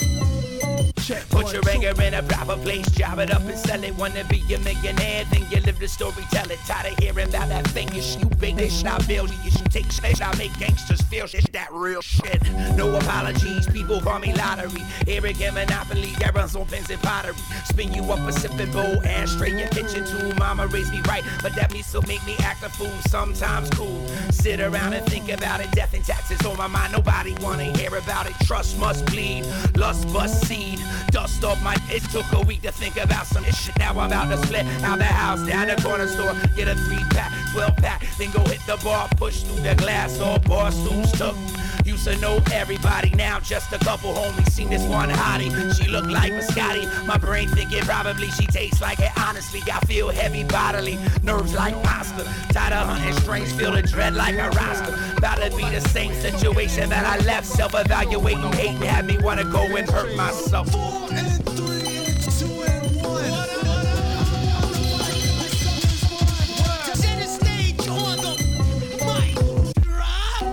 Check 1.02 1.28
Put 1.30 1.44
one, 1.44 1.52
your 1.52 1.62
two. 1.62 1.70
anger 1.70 2.02
in 2.02 2.14
a 2.14 2.22
proper 2.22 2.56
place, 2.56 2.88
job 2.92 3.18
it 3.18 3.32
up 3.32 3.42
and 3.42 3.58
sell 3.58 3.82
it. 3.82 3.92
Wanna 3.96 4.24
be 4.24 4.40
a 4.54 4.58
millionaire, 4.60 5.24
then 5.32 5.44
you 5.50 5.60
live 5.60 5.80
the 5.80 5.88
story, 5.88 6.24
tell 6.30 6.48
it. 6.48 6.60
Tired 6.64 6.92
of 6.92 6.98
hearing 6.98 7.28
about 7.28 7.48
that 7.48 7.66
famous 7.68 8.16
you 8.16 8.26
big 8.38 8.56
this 8.56 8.84
not 8.84 9.06
building. 9.08 9.36
You 9.42 9.50
should 9.50 9.72
take 9.72 9.90
space, 9.90 10.20
I 10.20 10.32
make 10.36 10.56
gangsters 10.60 11.02
feel 11.02 11.26
shit, 11.26 11.50
that 11.52 11.72
real 11.72 12.02
shit. 12.02 12.40
No 12.76 12.94
apologies, 12.94 13.66
people 13.66 14.00
call 14.00 14.20
me 14.20 14.32
lottery. 14.34 14.82
Arrogant 15.08 15.54
monopoly, 15.54 16.12
that 16.20 16.36
runs 16.36 16.54
on 16.54 16.66
pens 16.66 16.88
and 16.88 17.02
pottery. 17.02 17.34
Spin 17.64 17.92
you 17.92 18.04
up 18.12 18.20
a 18.20 18.32
sipping 18.32 18.70
bowl, 18.70 19.02
ashtray 19.04 19.50
your 19.58 19.68
kitchen 19.68 20.06
too. 20.06 20.32
Mama 20.38 20.68
raised 20.68 20.92
me 20.92 21.00
right, 21.08 21.24
but 21.42 21.52
that 21.56 21.72
me 21.72 21.82
still 21.82 22.02
make 22.02 22.24
me 22.26 22.36
act 22.40 22.62
a 22.62 22.68
fool. 22.68 22.92
Sometimes 23.08 23.68
cool. 23.70 24.06
Sit 24.30 24.60
around 24.60 24.92
and 24.92 25.04
think 25.06 25.32
about 25.32 25.60
it. 25.60 25.70
Death 25.72 25.94
and 25.94 26.04
taxes 26.04 26.46
on 26.46 26.56
my 26.56 26.68
mind. 26.68 26.92
Nobody 26.92 27.34
wanna 27.40 27.76
hear 27.76 27.96
about 27.96 28.26
it. 28.26 28.34
Trust 28.46 28.78
must 28.78 29.04
bleed. 29.06 29.44
Lust 29.74 30.06
bust 30.12 30.46
seed. 30.46 30.78
Dust 31.10 31.44
off 31.44 31.62
my. 31.62 31.76
It 31.90 32.02
took 32.10 32.30
a 32.32 32.40
week 32.40 32.62
to 32.62 32.72
think 32.72 32.96
about 32.96 33.26
some 33.26 33.44
shit. 33.44 33.78
Now 33.78 33.90
I'm 33.98 34.06
about 34.06 34.30
to 34.30 34.46
split 34.46 34.66
out 34.84 34.98
the 34.98 35.04
house, 35.04 35.46
down 35.46 35.68
the 35.68 35.76
corner 35.82 36.08
store, 36.08 36.34
get 36.56 36.68
a 36.68 36.74
three 36.74 37.02
pack, 37.10 37.32
12 37.52 37.76
pack, 37.76 38.06
then 38.18 38.30
go 38.30 38.42
hit 38.44 38.60
the 38.66 38.76
bar, 38.82 39.08
push 39.16 39.42
through 39.42 39.62
the 39.62 39.74
glass, 39.74 40.20
all 40.20 40.38
bar 40.38 40.70
stools 40.70 41.12
took. 41.12 41.36
Used 41.84 42.04
to 42.04 42.16
know 42.18 42.40
everybody, 42.52 43.10
now 43.10 43.40
just 43.40 43.72
a 43.72 43.78
couple 43.78 44.12
homies. 44.14 44.50
Seen 44.50 44.70
this 44.70 44.86
one 44.86 45.10
hottie, 45.10 45.50
she 45.76 45.88
look 45.90 46.06
like 46.06 46.32
Biscotti. 46.32 46.86
My 47.06 47.18
brain 47.18 47.48
thinking 47.48 47.82
probably 47.82 48.28
she 48.28 48.46
tastes 48.46 48.80
like 48.80 49.00
it. 49.00 49.10
Honestly, 49.18 49.60
I 49.72 49.80
feel 49.80 50.08
heavy 50.10 50.44
bodily, 50.44 50.98
nerves 51.24 51.54
like 51.54 51.80
pasta. 51.82 52.24
Tired 52.52 52.72
of 52.72 52.86
hunting 52.86 53.20
strange, 53.20 53.52
feel 53.52 53.72
the 53.72 53.82
dread 53.82 54.14
like 54.14 54.36
a 54.36 54.50
roster. 54.50 54.96
About 55.16 55.42
to 55.42 55.56
be 55.56 55.64
the 55.70 55.80
same 55.88 56.14
situation 56.14 56.88
that 56.90 57.04
I 57.04 57.22
left. 57.24 57.46
Self-evaluating, 57.46 58.52
hate 58.52 58.76
had 58.86 59.06
me 59.06 59.18
wanna 59.18 59.44
go 59.44 59.62
and 59.76 59.88
hurt 59.90 60.14
myself. 60.16 60.68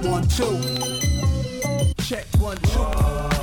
One, 0.09 0.27
two. 0.27 0.57
Check 2.03 2.25
one, 2.39 2.57
two. 2.57 3.38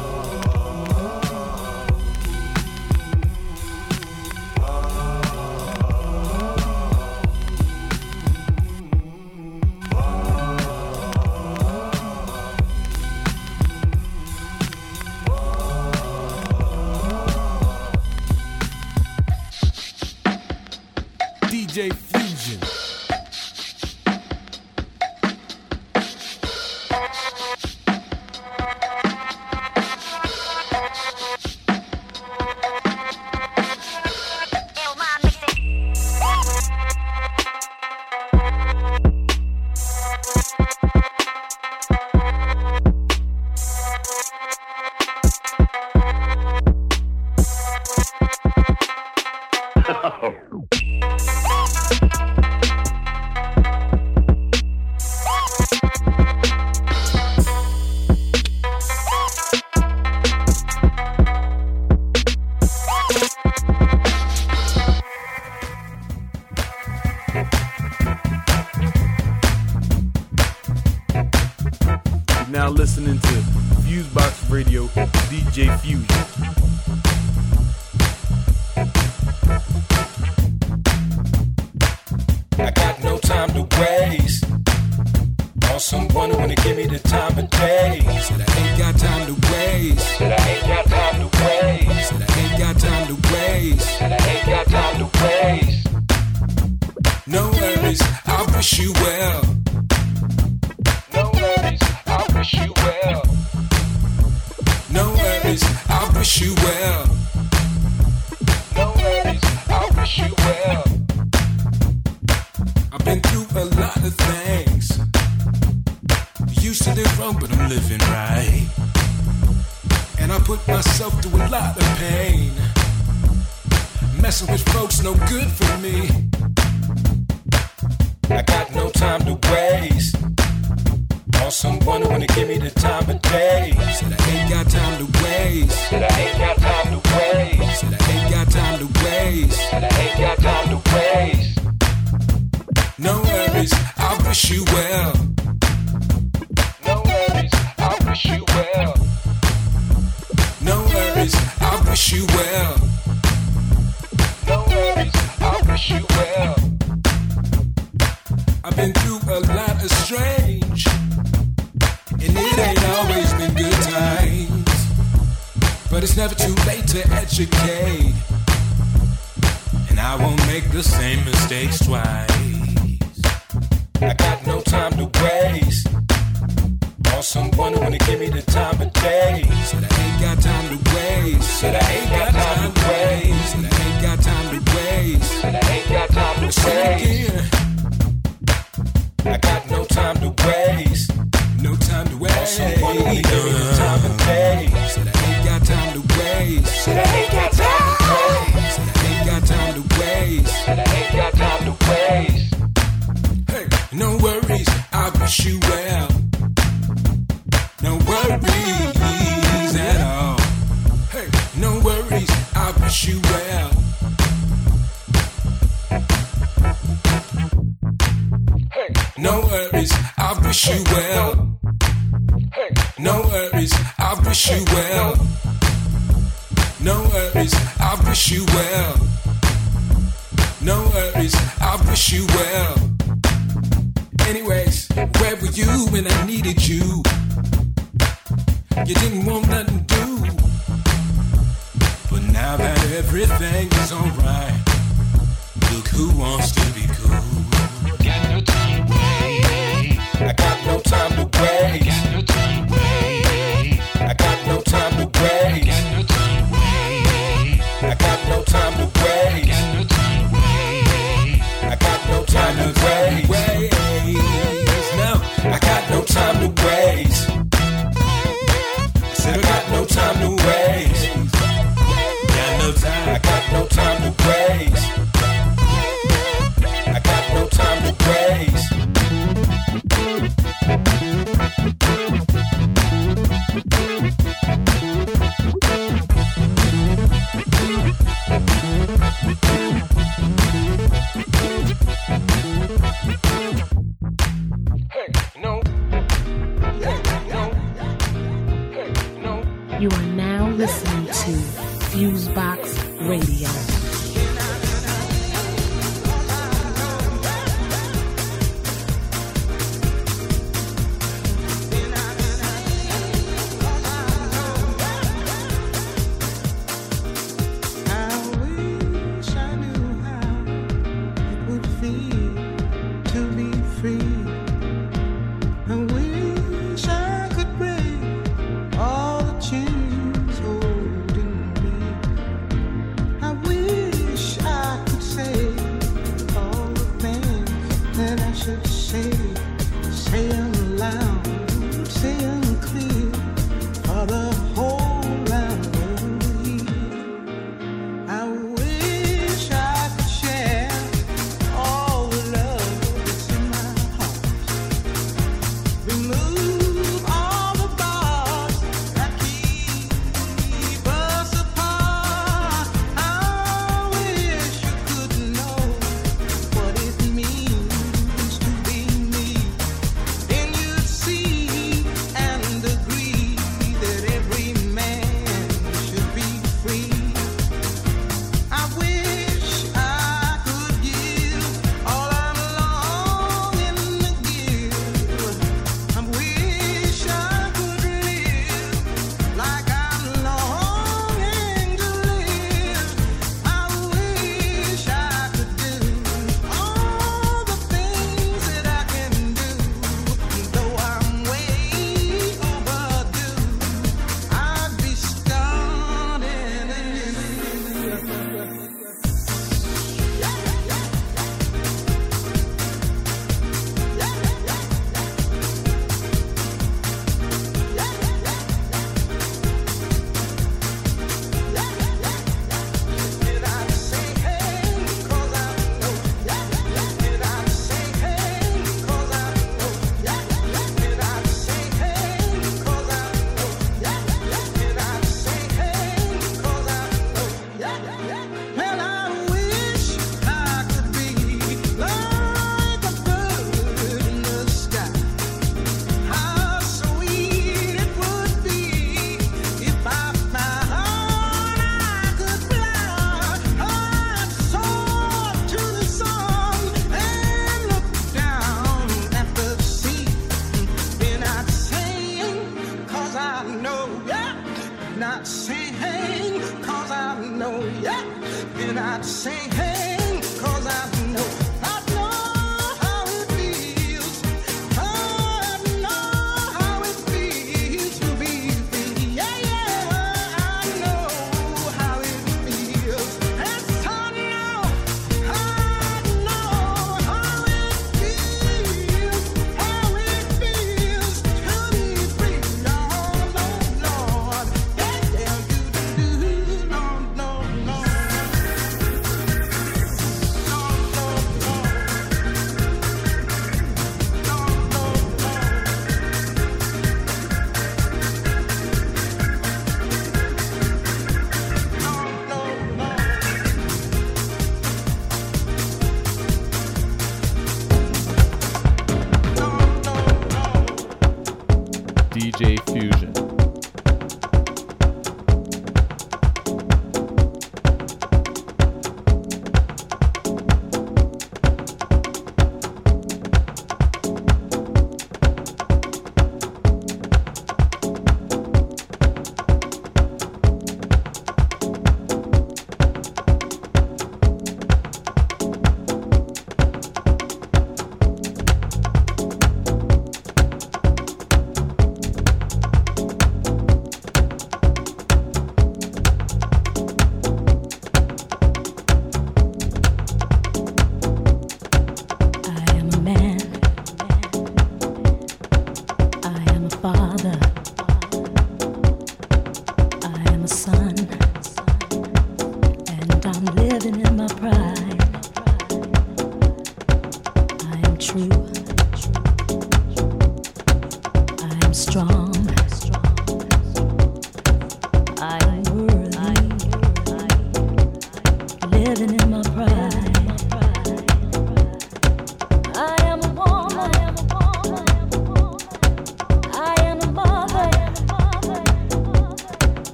DJ 21.76 22.05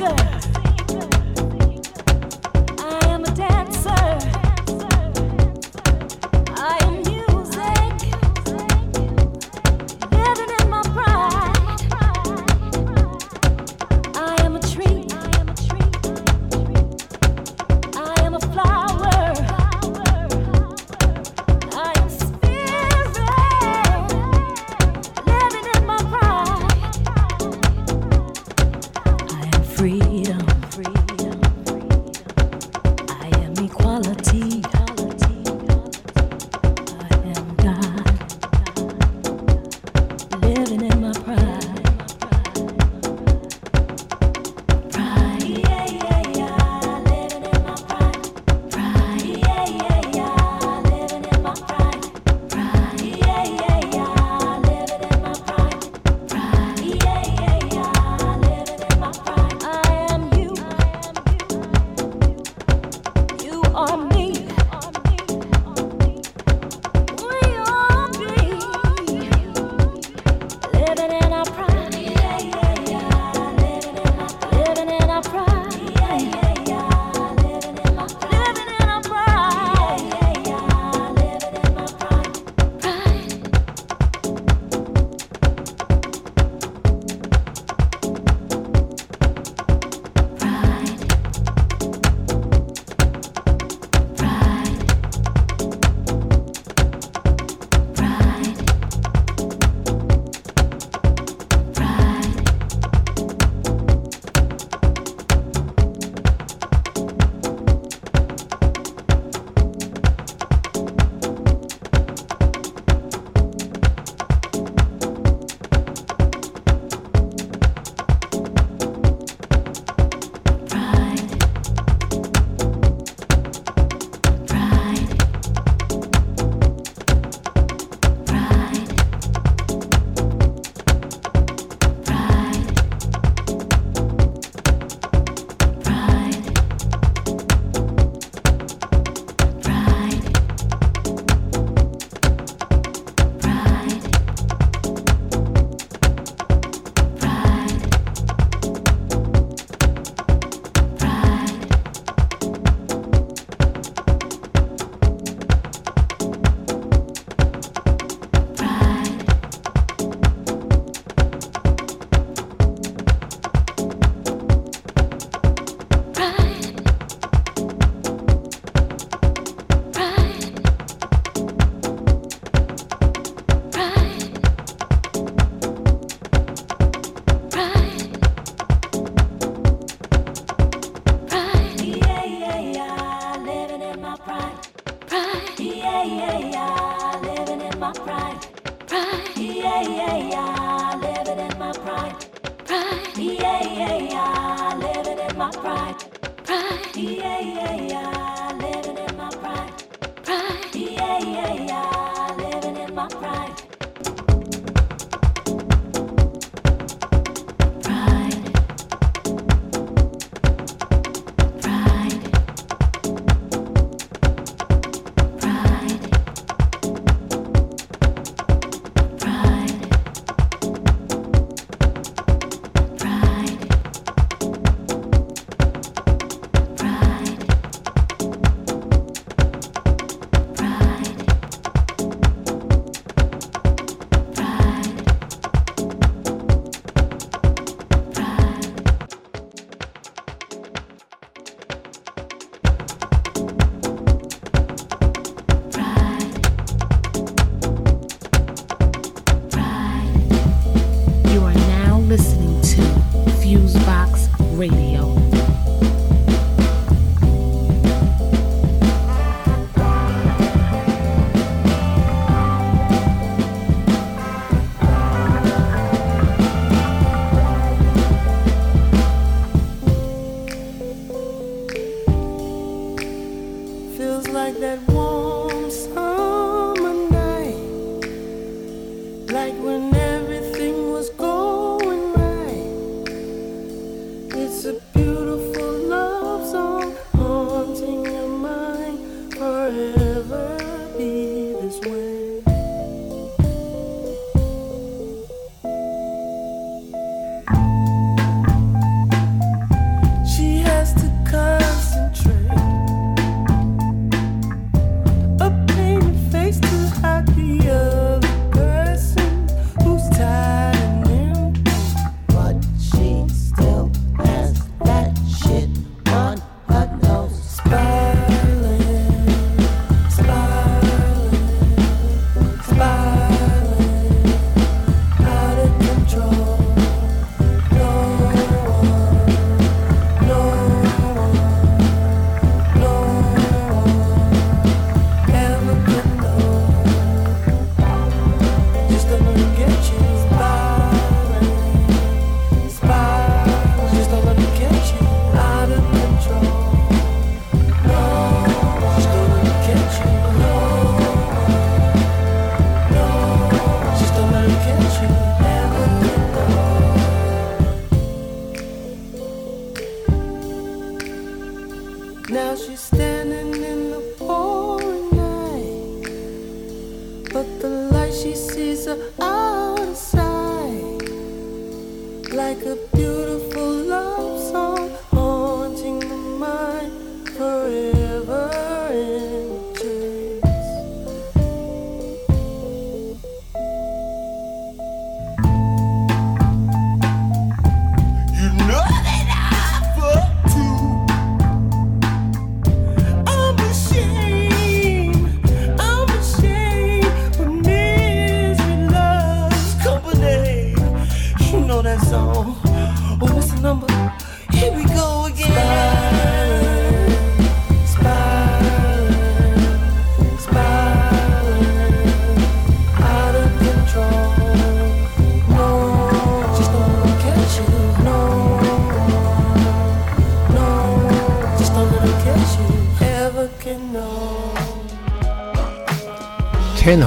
good. 0.00 0.29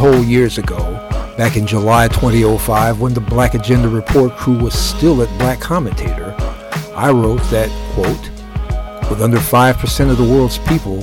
Whole 0.03 0.21
years 0.21 0.57
ago, 0.57 0.77
back 1.37 1.55
in 1.55 1.65
July 1.65 2.09
2005, 2.09 2.99
when 2.99 3.13
the 3.13 3.21
Black 3.21 3.53
Agenda 3.53 3.87
Report 3.87 4.33
crew 4.33 4.57
was 4.57 4.73
still 4.73 5.21
at 5.21 5.39
Black 5.39 5.61
Commentator, 5.61 6.35
I 6.93 7.09
wrote 7.09 7.41
that, 7.43 7.69
quote, 7.93 9.09
with 9.09 9.21
under 9.21 9.37
5% 9.37 10.11
of 10.11 10.17
the 10.17 10.23
world's 10.25 10.57
people, 10.57 10.97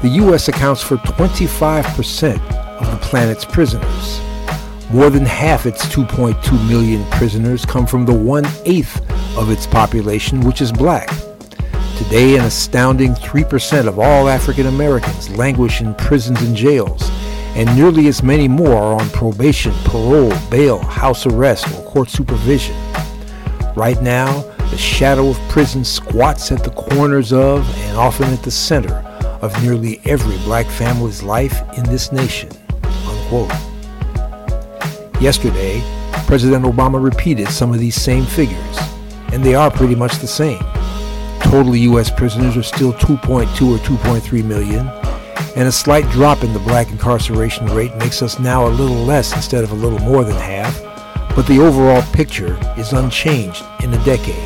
the 0.00 0.08
U.S. 0.22 0.48
accounts 0.48 0.82
for 0.82 0.96
25% 0.96 2.40
of 2.80 2.90
the 2.90 3.06
planet's 3.06 3.44
prisoners. 3.44 4.20
More 4.90 5.10
than 5.10 5.26
half 5.26 5.66
its 5.66 5.84
2.2 5.94 6.66
million 6.66 7.04
prisoners 7.10 7.66
come 7.66 7.86
from 7.86 8.06
the 8.06 8.14
one-eighth 8.14 9.02
of 9.36 9.50
its 9.50 9.66
population, 9.66 10.40
which 10.40 10.62
is 10.62 10.72
black. 10.72 11.10
Today, 11.98 12.38
an 12.38 12.46
astounding 12.46 13.12
3% 13.16 13.86
of 13.86 13.98
all 13.98 14.30
African 14.30 14.64
Americans 14.64 15.28
languish 15.36 15.82
in 15.82 15.94
prisons 15.96 16.40
and 16.40 16.56
jails, 16.56 17.05
and 17.56 17.74
nearly 17.74 18.06
as 18.06 18.22
many 18.22 18.46
more 18.46 18.74
are 18.74 19.00
on 19.00 19.08
probation, 19.08 19.72
parole, 19.84 20.32
bail, 20.50 20.78
house 20.78 21.24
arrest, 21.24 21.66
or 21.68 21.82
court 21.84 22.10
supervision. 22.10 22.76
Right 23.74 24.00
now, 24.02 24.42
the 24.70 24.76
shadow 24.76 25.30
of 25.30 25.38
prison 25.48 25.82
squats 25.82 26.52
at 26.52 26.62
the 26.62 26.70
corners 26.70 27.32
of 27.32 27.66
and 27.78 27.96
often 27.96 28.26
at 28.26 28.42
the 28.42 28.50
center 28.50 28.94
of 29.40 29.62
nearly 29.62 30.02
every 30.04 30.36
black 30.38 30.66
family's 30.66 31.22
life 31.22 31.62
in 31.78 31.84
this 31.84 32.12
nation. 32.12 32.50
Unquote. 32.84 33.50
Yesterday, 35.18 35.82
President 36.26 36.66
Obama 36.66 37.02
repeated 37.02 37.48
some 37.48 37.72
of 37.72 37.78
these 37.78 37.94
same 37.94 38.26
figures, 38.26 38.78
and 39.32 39.42
they 39.42 39.54
are 39.54 39.70
pretty 39.70 39.94
much 39.94 40.18
the 40.18 40.26
same. 40.26 40.62
Total 41.40 41.74
U.S. 41.74 42.10
prisoners 42.10 42.54
are 42.58 42.62
still 42.62 42.92
2.2 42.92 43.46
or 43.74 43.78
2.3 43.78 44.44
million, 44.44 44.90
and 45.56 45.66
a 45.66 45.72
slight 45.72 46.08
drop 46.10 46.44
in 46.44 46.52
the 46.52 46.58
black 46.58 46.90
incarceration 46.90 47.66
rate 47.66 47.96
makes 47.96 48.20
us 48.20 48.38
now 48.38 48.66
a 48.66 48.68
little 48.68 49.04
less 49.04 49.34
instead 49.34 49.64
of 49.64 49.72
a 49.72 49.74
little 49.74 49.98
more 50.00 50.22
than 50.22 50.36
half, 50.36 50.82
but 51.34 51.46
the 51.46 51.58
overall 51.58 52.02
picture 52.12 52.58
is 52.76 52.92
unchanged 52.92 53.64
in 53.82 53.92
a 53.94 54.04
decade. 54.04 54.36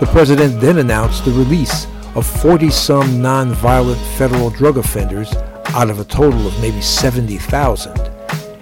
The 0.00 0.08
president 0.10 0.60
then 0.60 0.78
announced 0.78 1.24
the 1.24 1.30
release 1.30 1.84
of 2.16 2.26
40-some 2.26 3.22
non-violent 3.22 4.00
federal 4.18 4.50
drug 4.50 4.76
offenders 4.76 5.32
out 5.68 5.88
of 5.88 6.00
a 6.00 6.04
total 6.04 6.48
of 6.48 6.60
maybe 6.60 6.80
70,000 6.80 7.96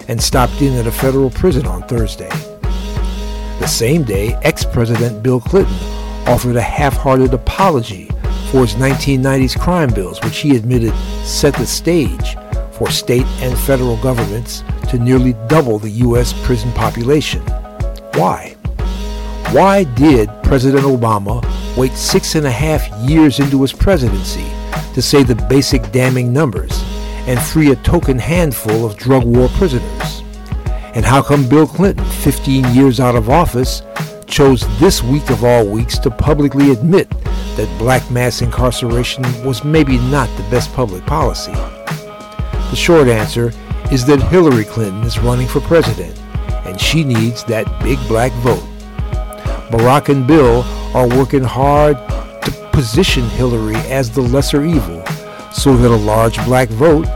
and 0.08 0.22
stopped 0.22 0.60
in 0.60 0.76
at 0.76 0.86
a 0.86 0.92
federal 0.92 1.30
prison 1.30 1.66
on 1.66 1.82
Thursday. 1.88 2.28
The 3.60 3.66
same 3.66 4.02
day, 4.02 4.34
ex-President 4.42 5.22
Bill 5.22 5.40
Clinton 5.40 5.74
offered 6.28 6.56
a 6.56 6.60
half-hearted 6.60 7.32
apology 7.32 8.10
for 8.51 8.66
his 8.66 8.74
1990s 8.74 9.59
crime 9.59 9.90
bills, 9.94 10.20
which 10.24 10.39
he 10.39 10.56
admitted 10.56 10.93
set 11.24 11.55
the 11.55 11.66
stage 11.66 12.36
for 12.72 12.90
state 12.90 13.27
and 13.43 13.56
federal 13.59 13.97
governments 13.98 14.64
to 14.89 14.98
nearly 14.98 15.35
double 15.47 15.78
the 15.78 15.90
U.S. 15.90 16.32
prison 16.44 16.72
population. 16.72 17.43
Why? 18.14 18.56
Why 19.52 19.85
did 19.85 20.31
President 20.43 20.85
Obama 20.85 21.44
wait 21.77 21.93
six 21.93 22.35
and 22.35 22.47
a 22.47 22.51
half 22.51 22.89
years 23.09 23.39
into 23.39 23.62
his 23.62 23.72
presidency 23.72 24.47
to 24.94 25.02
say 25.02 25.22
the 25.22 25.36
basic 25.48 25.93
damning 25.93 26.32
numbers 26.32 26.82
and 27.27 27.40
free 27.40 27.70
a 27.70 27.77
token 27.77 28.18
handful 28.18 28.85
of 28.85 28.97
drug 28.97 29.24
war 29.24 29.48
prisoners? 29.51 30.22
And 30.94 31.05
how 31.05 31.22
come 31.22 31.48
Bill 31.48 31.68
Clinton, 31.68 32.05
15 32.05 32.74
years 32.74 32.98
out 32.98 33.14
of 33.14 33.31
office, 33.31 33.82
chose 34.27 34.66
this 34.81 35.02
week 35.02 35.31
of 35.31 35.44
all 35.44 35.66
weeks 35.66 35.98
to 35.98 36.10
publicly 36.10 36.72
admit 36.72 37.09
that 37.56 37.78
black 37.78 38.10
mass 38.10 38.43
incarceration 38.43 39.22
was 39.44 39.64
maybe 39.64 39.98
not 39.98 40.28
the 40.36 40.43
best 40.51 40.72
public 40.72 41.05
policy? 41.06 41.52
The 41.52 42.77
short 42.77 43.09
answer 43.09 43.52
is 43.90 44.05
that 44.06 44.22
Hillary 44.22 44.64
Clinton 44.64 45.02
is 45.02 45.18
running 45.18 45.48
for 45.48 45.60
president, 45.60 46.16
and 46.64 46.81
she 46.81 47.02
needs 47.02 47.43
that 47.44 47.66
big 47.82 47.98
black 48.06 48.32
vote. 48.43 48.62
Barack 49.70 50.09
and 50.09 50.27
Bill 50.27 50.62
are 50.94 51.09
working 51.09 51.43
hard 51.43 51.97
to 52.43 52.68
position 52.72 53.24
Hillary 53.31 53.77
as 53.90 54.10
the 54.10 54.20
lesser 54.20 54.64
evil 54.64 55.05
so 55.52 55.77
that 55.77 55.90
a 55.90 55.97
large 55.97 56.36
black 56.44 56.68
vote, 56.68 57.06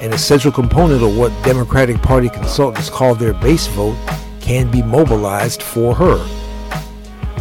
an 0.00 0.12
essential 0.12 0.50
component 0.50 1.02
of 1.02 1.16
what 1.16 1.30
Democratic 1.44 2.00
Party 2.02 2.28
consultants 2.28 2.90
call 2.90 3.14
their 3.14 3.34
base 3.34 3.66
vote, 3.68 3.96
can 4.40 4.70
be 4.70 4.82
mobilized 4.82 5.62
for 5.62 5.94
her. 5.94 6.18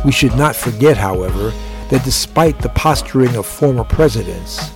We 0.05 0.11
should 0.11 0.35
not 0.35 0.55
forget, 0.55 0.97
however, 0.97 1.51
that 1.91 2.03
despite 2.05 2.57
the 2.59 2.69
posturing 2.69 3.35
of 3.35 3.45
former 3.45 3.83
presidents, 3.83 4.71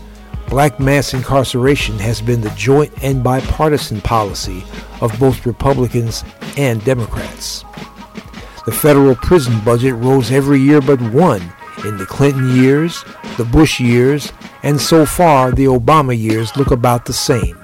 black 0.49 0.81
mass 0.81 1.13
incarceration 1.13 1.97
has 1.97 2.21
been 2.21 2.41
the 2.41 2.49
joint 2.51 2.91
and 3.01 3.23
bipartisan 3.23 4.01
policy 4.01 4.63
of 4.99 5.17
both 5.17 5.45
Republicans 5.45 6.25
and 6.57 6.83
Democrats. 6.83 7.63
The 8.65 8.73
federal 8.73 9.15
prison 9.15 9.59
budget 9.63 9.95
rose 9.95 10.29
every 10.29 10.59
year 10.59 10.81
but 10.81 10.99
one 11.01 11.41
in 11.85 11.97
the 11.97 12.05
Clinton 12.05 12.53
years, 12.55 13.05
the 13.37 13.45
Bush 13.45 13.79
years, 13.79 14.33
and 14.63 14.79
so 14.79 15.05
far 15.05 15.51
the 15.51 15.65
Obama 15.65 16.17
years 16.19 16.57
look 16.57 16.71
about 16.71 17.05
the 17.05 17.13
same. 17.13 17.57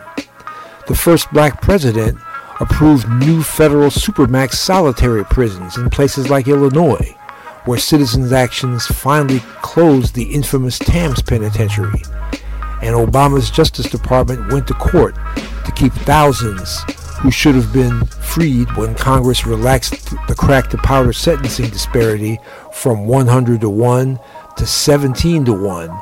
The 0.87 0.95
first 0.95 1.29
black 1.33 1.61
president 1.61 2.17
approved 2.61 3.09
new 3.09 3.43
federal 3.43 3.89
supermax 3.89 4.53
solitary 4.53 5.25
prisons 5.25 5.75
in 5.75 5.89
places 5.89 6.29
like 6.29 6.47
Illinois, 6.47 7.17
where 7.65 7.77
citizens' 7.77 8.31
actions 8.31 8.85
finally 8.85 9.39
closed 9.61 10.15
the 10.15 10.33
infamous 10.33 10.79
Tamms 10.79 11.25
Penitentiary, 11.25 12.01
and 12.81 12.95
Obama's 12.95 13.51
Justice 13.51 13.89
Department 13.89 14.51
went 14.51 14.67
to 14.67 14.73
court 14.73 15.15
to 15.65 15.71
keep 15.75 15.93
thousands 15.93 16.81
who 17.19 17.29
should 17.29 17.53
have 17.53 17.71
been 17.71 18.03
freed 18.05 18.75
when 18.75 18.95
Congress 18.95 19.45
relaxed 19.45 20.09
the 20.27 20.35
crack 20.35 20.69
to 20.71 20.77
powder 20.77 21.13
sentencing 21.13 21.69
disparity 21.69 22.39
from 22.73 23.05
100 23.05 23.61
to 23.61 23.69
1 23.69 24.19
to 24.57 24.65
17 24.65 25.45
to 25.45 25.53
1 25.53 26.01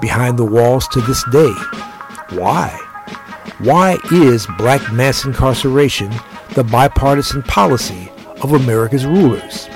behind 0.00 0.36
the 0.36 0.44
walls 0.44 0.88
to 0.88 1.00
this 1.02 1.24
day. 1.30 1.52
Why? 2.30 2.68
Why 3.58 3.96
is 4.10 4.46
black 4.58 4.92
mass 4.92 5.24
incarceration 5.24 6.12
the 6.54 6.64
bipartisan 6.64 7.42
policy 7.44 8.10
of 8.42 8.52
America's 8.52 9.06
rulers? 9.06 9.68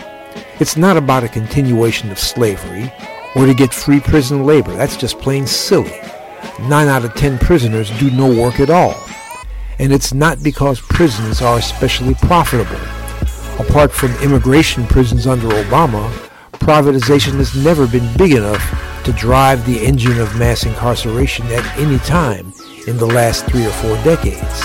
It's 0.61 0.77
not 0.77 0.99
about 0.99 1.25
a 1.25 1.29
continuation 1.29 2.11
of 2.11 2.19
slavery 2.19 2.93
or 3.35 3.47
to 3.47 3.55
get 3.55 3.73
free 3.73 3.99
prison 3.99 4.45
labor. 4.45 4.75
That's 4.75 4.99
just 4.99 5.19
plain 5.19 5.47
silly. 5.47 5.99
Nine 6.69 6.87
out 6.87 7.03
of 7.03 7.15
ten 7.15 7.39
prisoners 7.39 7.91
do 7.99 8.11
no 8.11 8.29
work 8.29 8.61
at 8.61 8.69
all. 8.69 8.95
And 9.79 9.91
it's 9.91 10.13
not 10.13 10.43
because 10.43 10.79
prisons 10.79 11.41
are 11.41 11.57
especially 11.57 12.13
profitable. 12.13 12.77
Apart 13.59 13.91
from 13.91 14.13
immigration 14.17 14.87
prisons 14.87 15.27
under 15.27 15.49
Obama, 15.49 16.11
privatization 16.53 17.37
has 17.37 17.57
never 17.57 17.87
been 17.87 18.15
big 18.19 18.33
enough 18.33 18.63
to 19.05 19.13
drive 19.13 19.65
the 19.65 19.83
engine 19.83 20.21
of 20.21 20.39
mass 20.39 20.67
incarceration 20.67 21.47
at 21.47 21.65
any 21.79 21.99
time 22.01 22.53
in 22.87 22.99
the 22.99 23.07
last 23.07 23.47
three 23.47 23.65
or 23.65 23.71
four 23.71 23.97
decades. 24.05 24.61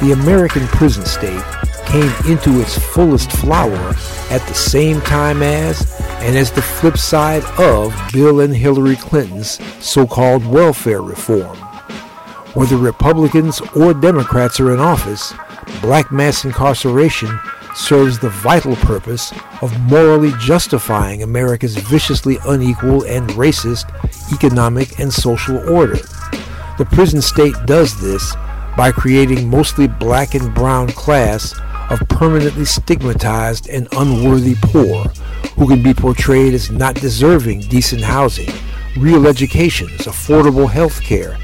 The 0.00 0.12
American 0.12 0.66
prison 0.68 1.04
state 1.04 1.44
came 1.86 2.12
into 2.30 2.60
its 2.60 2.78
fullest 2.78 3.30
flower 3.32 3.94
at 4.30 4.46
the 4.48 4.54
same 4.54 5.00
time 5.02 5.42
as 5.42 6.00
and 6.20 6.36
as 6.36 6.50
the 6.50 6.62
flip 6.62 6.98
side 6.98 7.44
of 7.58 7.94
Bill 8.12 8.40
and 8.40 8.54
Hillary 8.54 8.96
Clinton's 8.96 9.58
so-called 9.84 10.44
welfare 10.46 11.02
reform. 11.02 11.56
Whether 12.54 12.76
Republicans 12.76 13.60
or 13.76 13.94
Democrats 13.94 14.58
are 14.60 14.72
in 14.72 14.80
office, 14.80 15.34
black 15.80 16.10
mass 16.10 16.44
incarceration 16.44 17.38
serves 17.74 18.18
the 18.18 18.30
vital 18.30 18.74
purpose 18.76 19.32
of 19.60 19.78
morally 19.82 20.32
justifying 20.40 21.22
America's 21.22 21.76
viciously 21.76 22.38
unequal 22.46 23.04
and 23.04 23.28
racist 23.30 23.84
economic 24.32 24.98
and 24.98 25.12
social 25.12 25.58
order. 25.68 25.98
The 26.78 26.88
prison 26.90 27.20
state 27.20 27.54
does 27.66 28.00
this 28.00 28.34
by 28.76 28.92
creating 28.92 29.48
mostly 29.48 29.86
black 29.86 30.34
and 30.34 30.54
brown 30.54 30.88
class 30.88 31.54
of 31.90 32.06
permanently 32.08 32.64
stigmatized 32.64 33.68
and 33.68 33.88
unworthy 33.92 34.54
poor 34.62 35.04
who 35.56 35.68
can 35.68 35.82
be 35.82 35.94
portrayed 35.94 36.54
as 36.54 36.70
not 36.70 36.94
deserving 36.94 37.60
decent 37.60 38.02
housing, 38.02 38.50
real 38.98 39.26
educations, 39.26 40.02
affordable 40.02 40.68
health 40.68 41.00
care, 41.02 41.36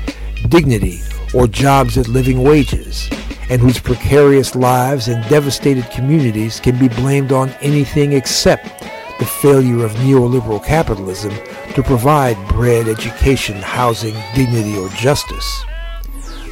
dignity, 0.48 1.00
or 1.34 1.46
jobs 1.46 1.96
at 1.96 2.08
living 2.08 2.42
wages, 2.42 3.08
and 3.48 3.60
whose 3.60 3.78
precarious 3.78 4.54
lives 4.54 5.08
and 5.08 5.28
devastated 5.28 5.88
communities 5.90 6.60
can 6.60 6.78
be 6.78 6.88
blamed 6.88 7.32
on 7.32 7.50
anything 7.60 8.12
except 8.12 8.82
the 9.18 9.24
failure 9.24 9.84
of 9.84 9.92
neoliberal 9.92 10.64
capitalism 10.64 11.32
to 11.74 11.82
provide 11.82 12.36
bread, 12.48 12.88
education, 12.88 13.56
housing, 13.56 14.14
dignity, 14.34 14.76
or 14.76 14.88
justice. 14.90 15.64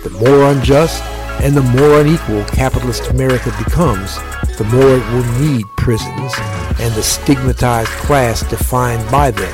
The 0.02 0.10
more 0.10 0.51
unjust 0.51 1.02
and 1.43 1.55
the 1.55 1.62
more 1.62 2.01
unequal 2.01 2.44
capitalist 2.44 3.10
America 3.10 3.55
becomes, 3.62 4.16
the 4.56 4.64
more 4.72 4.97
it 4.97 5.12
will 5.12 5.40
need 5.40 5.64
prisons 5.77 6.32
and 6.81 6.94
the 6.94 7.02
stigmatized 7.02 7.90
class 7.90 8.43
defined 8.48 9.10
by 9.10 9.31
them. 9.31 9.52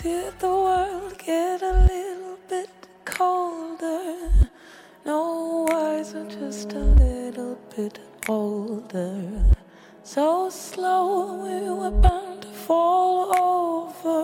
Did 0.01 0.39
the 0.39 0.47
world 0.47 1.17
get 1.17 1.61
a 1.61 1.73
little 1.73 2.37
bit 2.47 2.69
colder? 3.03 4.15
No 5.05 5.67
wiser, 5.69 6.25
just 6.25 6.71
a 6.71 6.79
little 6.79 7.57
bit 7.75 7.99
older. 8.29 9.43
So 10.03 10.49
slow 10.49 11.43
we 11.43 11.69
were 11.69 11.91
bound 11.91 12.43
to 12.43 12.47
fall 12.47 13.35
over. 13.37 14.21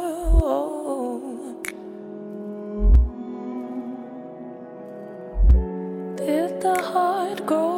Did 6.15 6.61
the 6.61 6.81
heart 6.81 7.45
grow? 7.45 7.74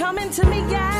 coming 0.00 0.30
to 0.30 0.46
me, 0.46 0.60
yeah. 0.70 0.99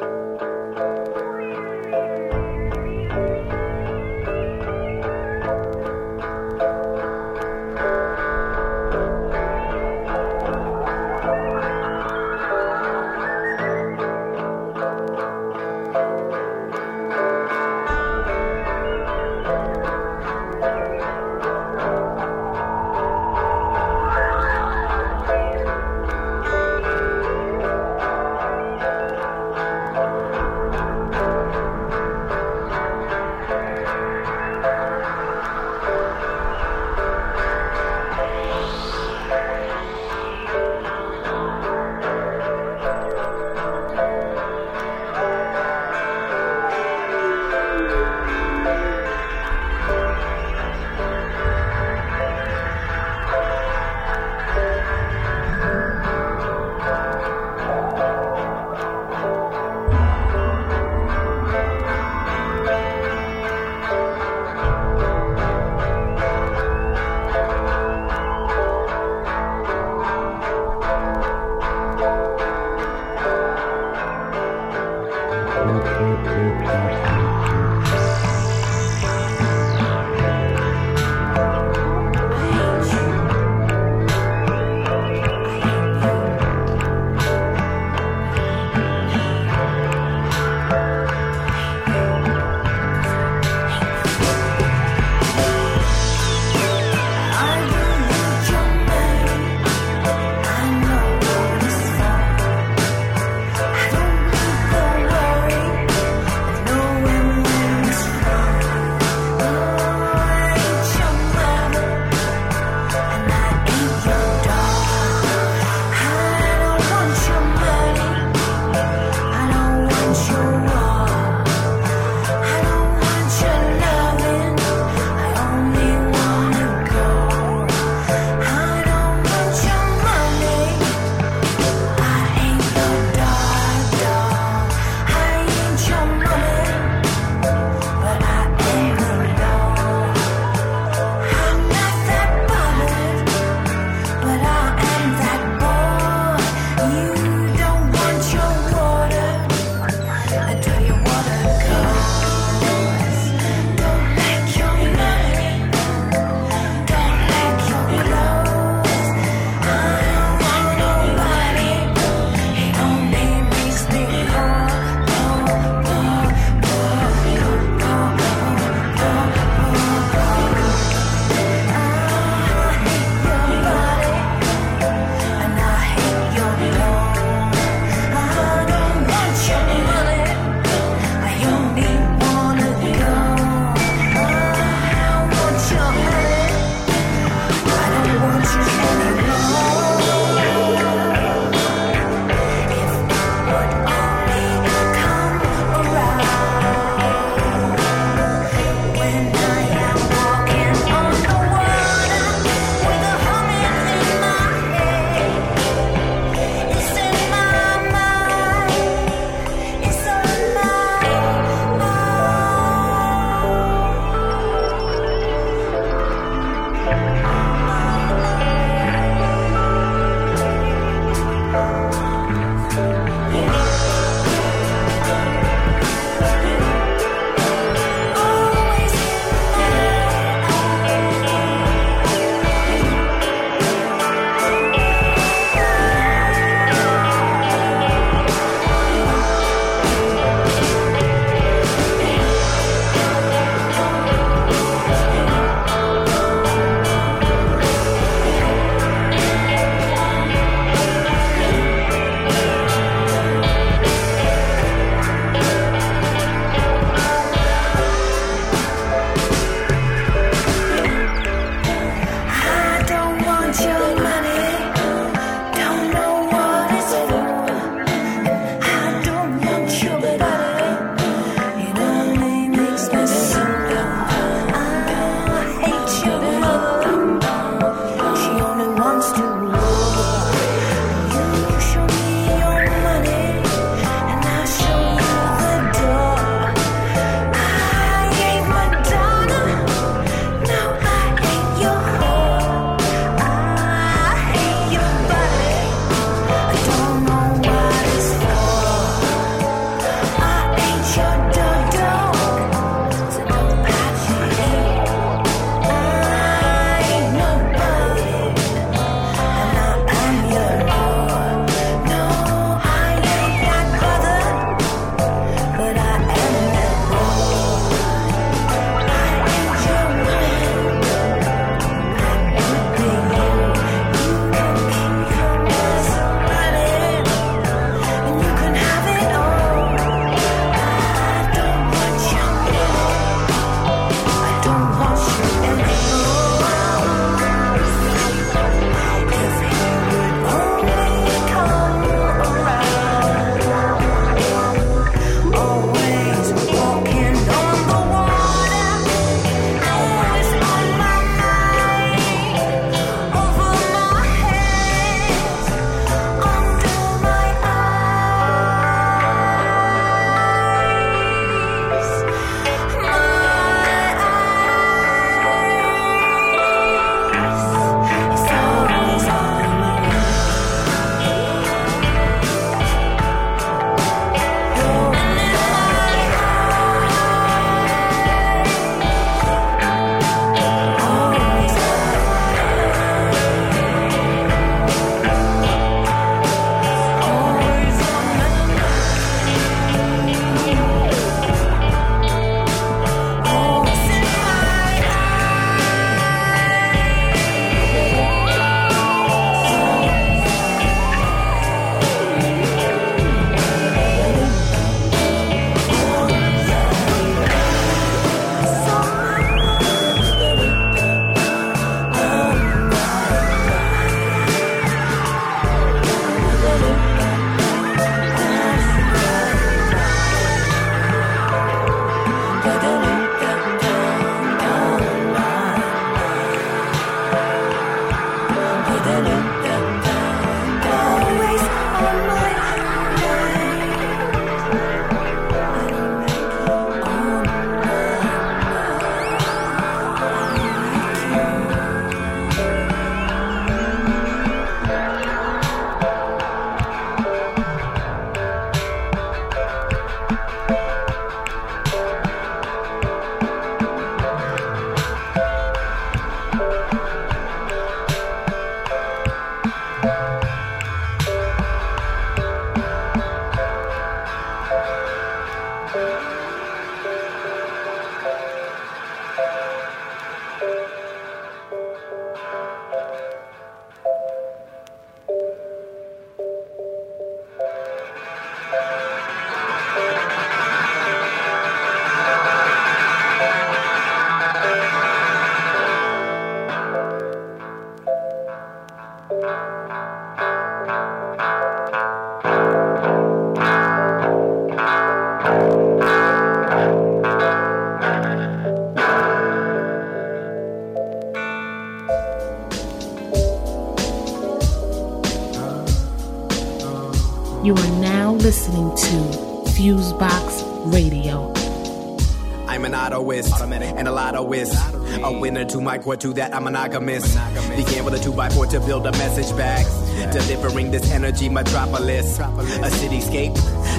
To 515.61 515.65
my 515.65 515.77
core, 515.77 515.95
to 515.97 516.13
that 516.13 516.33
I'm 516.33 516.43
monogamous. 516.43 517.15
Began 517.55 517.85
with 517.85 517.93
a 517.93 517.99
2 517.99 518.13
by 518.13 518.29
4 518.29 518.47
to 518.47 518.59
build 518.61 518.85
a 518.87 518.91
message 518.93 519.35
back. 519.37 519.65
Delivering 520.11 520.71
this 520.71 520.91
energy 520.91 521.29
metropolis. 521.29 522.19
A 522.19 522.69
cityscape, 522.79 523.35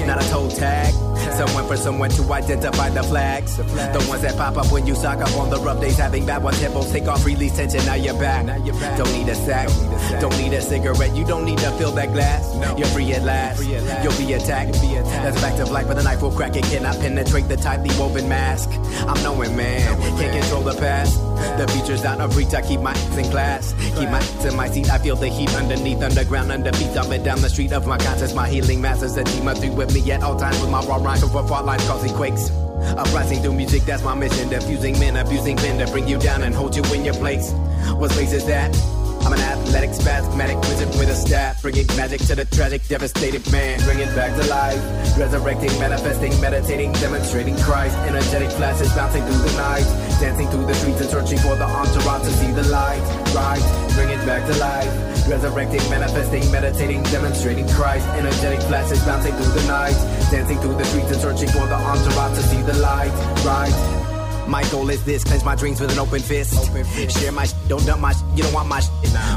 not 0.07 0.23
a 0.23 0.29
toe 0.29 0.49
tag. 0.49 0.93
Someone 1.33 1.67
for 1.67 1.77
someone 1.77 2.09
to 2.11 2.33
identify 2.33 2.89
the 2.89 3.03
flags. 3.03 3.57
The 3.57 4.05
ones 4.07 4.21
that 4.21 4.37
pop 4.37 4.57
up 4.57 4.71
when 4.71 4.87
you 4.87 4.95
sock 4.95 5.19
up 5.19 5.35
on 5.37 5.49
the 5.49 5.59
rough 5.59 5.81
days. 5.81 5.97
Having 5.97 6.25
bad 6.25 6.43
one 6.43 6.53
tempos, 6.55 6.91
take 6.91 7.07
off, 7.07 7.25
release 7.25 7.55
tension, 7.55 7.85
now 7.85 7.95
you're 7.95 8.19
back. 8.19 8.45
Don't 8.97 9.11
need 9.13 9.29
a 9.29 9.35
sack, 9.35 9.67
don't 10.19 10.37
need 10.37 10.53
a 10.53 10.61
cigarette. 10.61 11.15
You 11.15 11.25
don't 11.25 11.45
need 11.45 11.59
to 11.59 11.71
fill 11.71 11.91
that 11.93 12.13
glass. 12.13 12.53
You're 12.77 12.87
free 12.87 13.11
at 13.13 13.23
last. 13.23 13.63
You'll 13.63 14.17
be 14.17 14.33
attacked. 14.33 14.73
be 14.81 14.95
That's 14.95 15.37
a 15.37 15.39
fact 15.39 15.59
of 15.59 15.71
life, 15.71 15.87
but 15.87 15.95
the 15.95 16.03
knife 16.03 16.21
will 16.21 16.31
crack. 16.31 16.55
It 16.55 16.63
cannot 16.65 16.95
penetrate 16.99 17.47
the 17.47 17.57
tightly 17.57 17.89
woven 17.97 18.29
mask. 18.29 18.69
I'm 19.07 19.21
knowing, 19.23 19.55
man. 19.55 19.81
Can't 20.17 20.41
control 20.41 20.61
the 20.61 20.79
past. 20.79 21.22
The 21.57 21.67
future's 21.71 22.03
out 22.03 22.19
of 22.19 22.35
reach, 22.35 22.53
I 22.53 22.61
keep 22.61 22.79
my 22.79 22.91
ass 22.91 23.17
in 23.17 23.25
class. 23.25 23.73
Keep 23.97 24.09
my 24.09 24.17
ass 24.17 24.45
in 24.45 24.55
my 24.55 24.69
seat. 24.69 24.89
I 24.89 24.97
feel 24.97 25.15
the 25.15 25.27
heat 25.27 25.53
underneath, 25.55 26.01
underground, 26.01 26.51
under 26.51 26.73
feet. 26.73 26.97
Up 26.97 27.11
and 27.11 27.23
down 27.23 27.41
the 27.41 27.49
street 27.49 27.71
of 27.73 27.85
my 27.85 27.97
conscience. 27.97 28.33
My 28.33 28.49
healing 28.49 28.81
masters. 28.81 29.15
A 29.17 29.23
team 29.23 29.47
of 29.47 29.57
three 29.59 29.69
with 29.69 29.93
me 29.93 30.11
at 30.11 30.23
all 30.23 30.35
times 30.35 30.59
with 30.59 30.69
my 30.69 30.81
raw 30.85 30.97
rhymes 30.97 31.21
for 31.21 31.47
fault 31.47 31.65
lines 31.65 31.85
causing 31.85 32.13
quakes. 32.13 32.49
Uprising 32.97 33.41
through 33.41 33.53
music, 33.53 33.83
that's 33.83 34.03
my 34.03 34.13
mission. 34.13 34.49
Diffusing 34.49 34.99
men, 34.99 35.15
abusing 35.15 35.55
men 35.57 35.85
to 35.85 35.91
bring 35.91 36.07
you 36.07 36.17
down 36.17 36.43
and 36.43 36.53
hold 36.53 36.75
you 36.75 36.83
in 36.93 37.05
your 37.05 37.13
place. 37.15 37.51
What 37.95 38.11
space 38.11 38.33
is 38.33 38.45
that? 38.47 38.75
I'm 39.23 39.31
an 39.31 39.39
athletic, 39.39 39.93
spasmodic 39.93 40.59
wizard 40.67 40.89
with 40.99 41.07
a 41.07 41.15
staff, 41.15 41.61
bringing 41.61 41.87
magic 41.95 42.19
to 42.27 42.35
the 42.35 42.43
tragic, 42.43 42.85
devastated 42.89 43.49
man. 43.53 43.79
Bring 43.85 43.99
it 43.99 44.13
back 44.15 44.35
to 44.35 44.45
life, 44.49 44.83
resurrecting, 45.17 45.71
manifesting, 45.79 46.39
meditating, 46.41 46.91
demonstrating 46.93 47.55
Christ. 47.59 47.95
Energetic 47.99 48.51
flashes 48.51 48.91
bouncing 48.91 49.23
through 49.23 49.37
the 49.37 49.53
night, 49.55 49.87
dancing 50.19 50.47
through 50.49 50.65
the 50.65 50.73
streets 50.75 51.01
and 51.01 51.09
searching 51.09 51.37
for 51.39 51.55
the 51.55 51.65
entourage 51.65 52.23
to 52.23 52.31
see 52.31 52.51
the 52.51 52.63
light. 52.63 53.01
Right, 53.33 53.63
bring 53.95 54.09
it 54.09 54.23
back 54.25 54.45
to 54.51 54.57
life, 54.59 54.91
resurrecting, 55.27 55.81
manifesting, 55.89 56.49
meditating, 56.51 57.03
demonstrating 57.03 57.67
Christ. 57.69 58.07
Energetic 58.09 58.61
flashes 58.67 59.03
bouncing 59.05 59.33
through 59.33 59.53
the 59.53 59.67
night, 59.67 59.95
dancing 60.31 60.59
through 60.59 60.75
the 60.75 60.85
streets 60.85 61.11
and 61.11 61.21
searching 61.21 61.49
for 61.49 61.65
the 61.67 61.75
entourage 61.75 62.37
to 62.37 62.43
see 62.43 62.61
the 62.61 62.73
light. 62.75 63.11
Right. 63.45 63.73
My 64.47 64.63
goal 64.69 64.89
is 64.89 65.03
this, 65.05 65.23
clench 65.23 65.43
my 65.45 65.55
dreams 65.55 65.79
with 65.79 65.91
an 65.91 65.99
open 65.99 66.21
fist. 66.21 66.53
Share 67.17 67.31
my 67.31 67.45
sh- 67.45 67.53
don't 67.67 67.85
dump 67.85 68.01
my 68.01 68.11
sh- 68.11 68.21
you 68.35 68.43
don't 68.43 68.53
want 68.53 68.67
my 68.67 68.81
sh- 68.81 68.89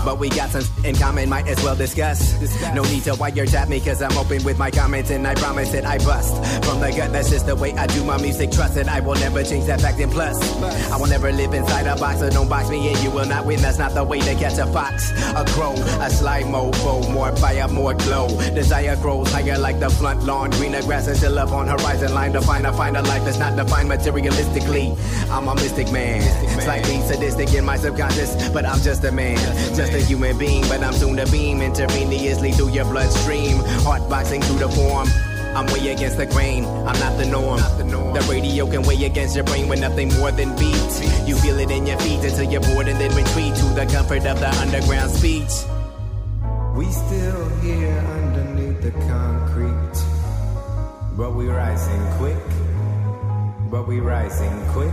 But 0.06 0.20
we 0.20 0.28
got 0.28 0.50
some 0.50 0.62
in 0.84 0.94
common, 0.94 1.28
might 1.28 1.48
as 1.48 1.60
well 1.64 1.74
discuss. 1.74 2.32
No 2.76 2.84
need 2.84 3.02
to 3.02 3.14
wiretap 3.14 3.68
me, 3.68 3.80
cause 3.80 4.00
I'm 4.00 4.16
open 4.16 4.44
with 4.44 4.56
my 4.56 4.70
comments 4.70 5.10
and 5.10 5.26
I 5.26 5.34
promise 5.34 5.72
that 5.72 5.84
I 5.84 5.98
bust. 5.98 6.32
From 6.64 6.78
the 6.78 6.92
gut, 6.96 7.10
that's 7.10 7.28
just 7.28 7.46
the 7.46 7.56
way 7.56 7.72
I 7.72 7.88
do 7.88 8.04
my 8.04 8.16
music. 8.22 8.52
Trust 8.52 8.76
it, 8.76 8.86
I 8.86 9.00
will 9.00 9.16
never 9.16 9.42
change 9.42 9.66
that 9.66 9.80
fact. 9.80 9.98
And 9.98 10.12
plus, 10.12 10.38
I 10.92 10.96
will 10.96 11.08
never 11.08 11.32
live 11.32 11.52
inside 11.54 11.88
a 11.88 11.96
box, 11.96 12.20
so 12.20 12.30
don't 12.30 12.48
box 12.48 12.70
me 12.70 12.88
in. 12.88 13.02
You 13.02 13.10
will 13.10 13.26
not 13.26 13.46
win, 13.46 13.60
that's 13.60 13.78
not 13.78 13.94
the 13.94 14.04
way 14.04 14.20
to 14.20 14.34
catch 14.36 14.58
a 14.58 14.66
fox. 14.66 15.10
A 15.34 15.44
crow, 15.54 15.72
a 15.72 16.08
sly 16.08 16.44
mofo, 16.44 17.12
more 17.12 17.34
fire, 17.34 17.66
more 17.66 17.94
glow. 17.94 18.28
Desire 18.54 18.94
grows 19.02 19.28
higher 19.32 19.58
like 19.58 19.80
the 19.80 19.90
front 19.90 20.22
lawn. 20.22 20.50
Greener 20.50 20.82
grass 20.82 21.10
still 21.18 21.36
up 21.36 21.50
on 21.50 21.66
horizon 21.66 22.14
line 22.14 22.32
to 22.32 22.40
find 22.42 22.64
a 22.64 22.72
find 22.72 22.96
a 22.96 23.02
life 23.02 23.24
that's 23.24 23.40
not 23.40 23.56
defined 23.56 23.90
materialistically. 23.90 24.96
I'm 25.32 25.48
a 25.48 25.54
mystic 25.56 25.90
man, 25.90 26.22
slightly 26.60 27.00
sadistic 27.00 27.52
in 27.54 27.64
my 27.64 27.76
subconscious, 27.76 28.48
but 28.50 28.64
I'm 28.64 28.80
just 28.82 29.02
a 29.02 29.10
man, 29.10 29.36
just 29.74 29.92
a 29.92 29.95
human 30.00 30.36
being. 30.38 30.62
But 30.68 30.82
I'm 30.82 30.92
soon 30.92 31.16
to 31.16 31.26
beam 31.30 31.60
intravenously 31.60 32.54
through 32.54 32.70
your 32.70 32.84
bloodstream, 32.84 33.58
heart 33.84 34.08
boxing 34.08 34.42
through 34.42 34.58
the 34.58 34.68
form. 34.68 35.08
I'm 35.56 35.66
way 35.72 35.88
against 35.88 36.18
the 36.18 36.26
grain, 36.26 36.66
I'm 36.66 36.98
not 37.00 37.16
the 37.16 37.24
norm. 37.24 37.60
The 38.12 38.26
radio 38.28 38.70
can 38.70 38.82
weigh 38.82 39.04
against 39.04 39.34
your 39.34 39.44
brain 39.44 39.68
with 39.68 39.80
nothing 39.80 40.12
more 40.14 40.30
than 40.30 40.54
beats. 40.56 41.00
You 41.26 41.34
feel 41.36 41.58
it 41.58 41.70
in 41.70 41.86
your 41.86 41.98
feet 42.00 42.22
until 42.22 42.50
you're 42.50 42.60
bored 42.60 42.88
and 42.88 43.00
then 43.00 43.14
retreat 43.16 43.54
to 43.54 43.64
the 43.72 43.86
comfort 43.90 44.26
of 44.26 44.38
the 44.38 44.50
underground 44.60 45.10
speech. 45.10 45.50
We 46.74 46.84
still 46.90 47.48
here 47.60 47.96
underneath 48.20 48.82
the 48.82 48.90
concrete, 49.08 49.96
but 51.16 51.34
we 51.34 51.48
rising 51.48 52.06
quick. 52.18 52.36
But 53.70 53.88
we 53.88 54.00
rising 54.00 54.60
quick. 54.72 54.92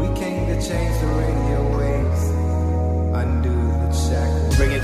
We 0.00 0.08
came 0.18 0.46
to 0.46 0.54
change 0.66 1.00
the 1.02 1.06
radio 1.06 1.65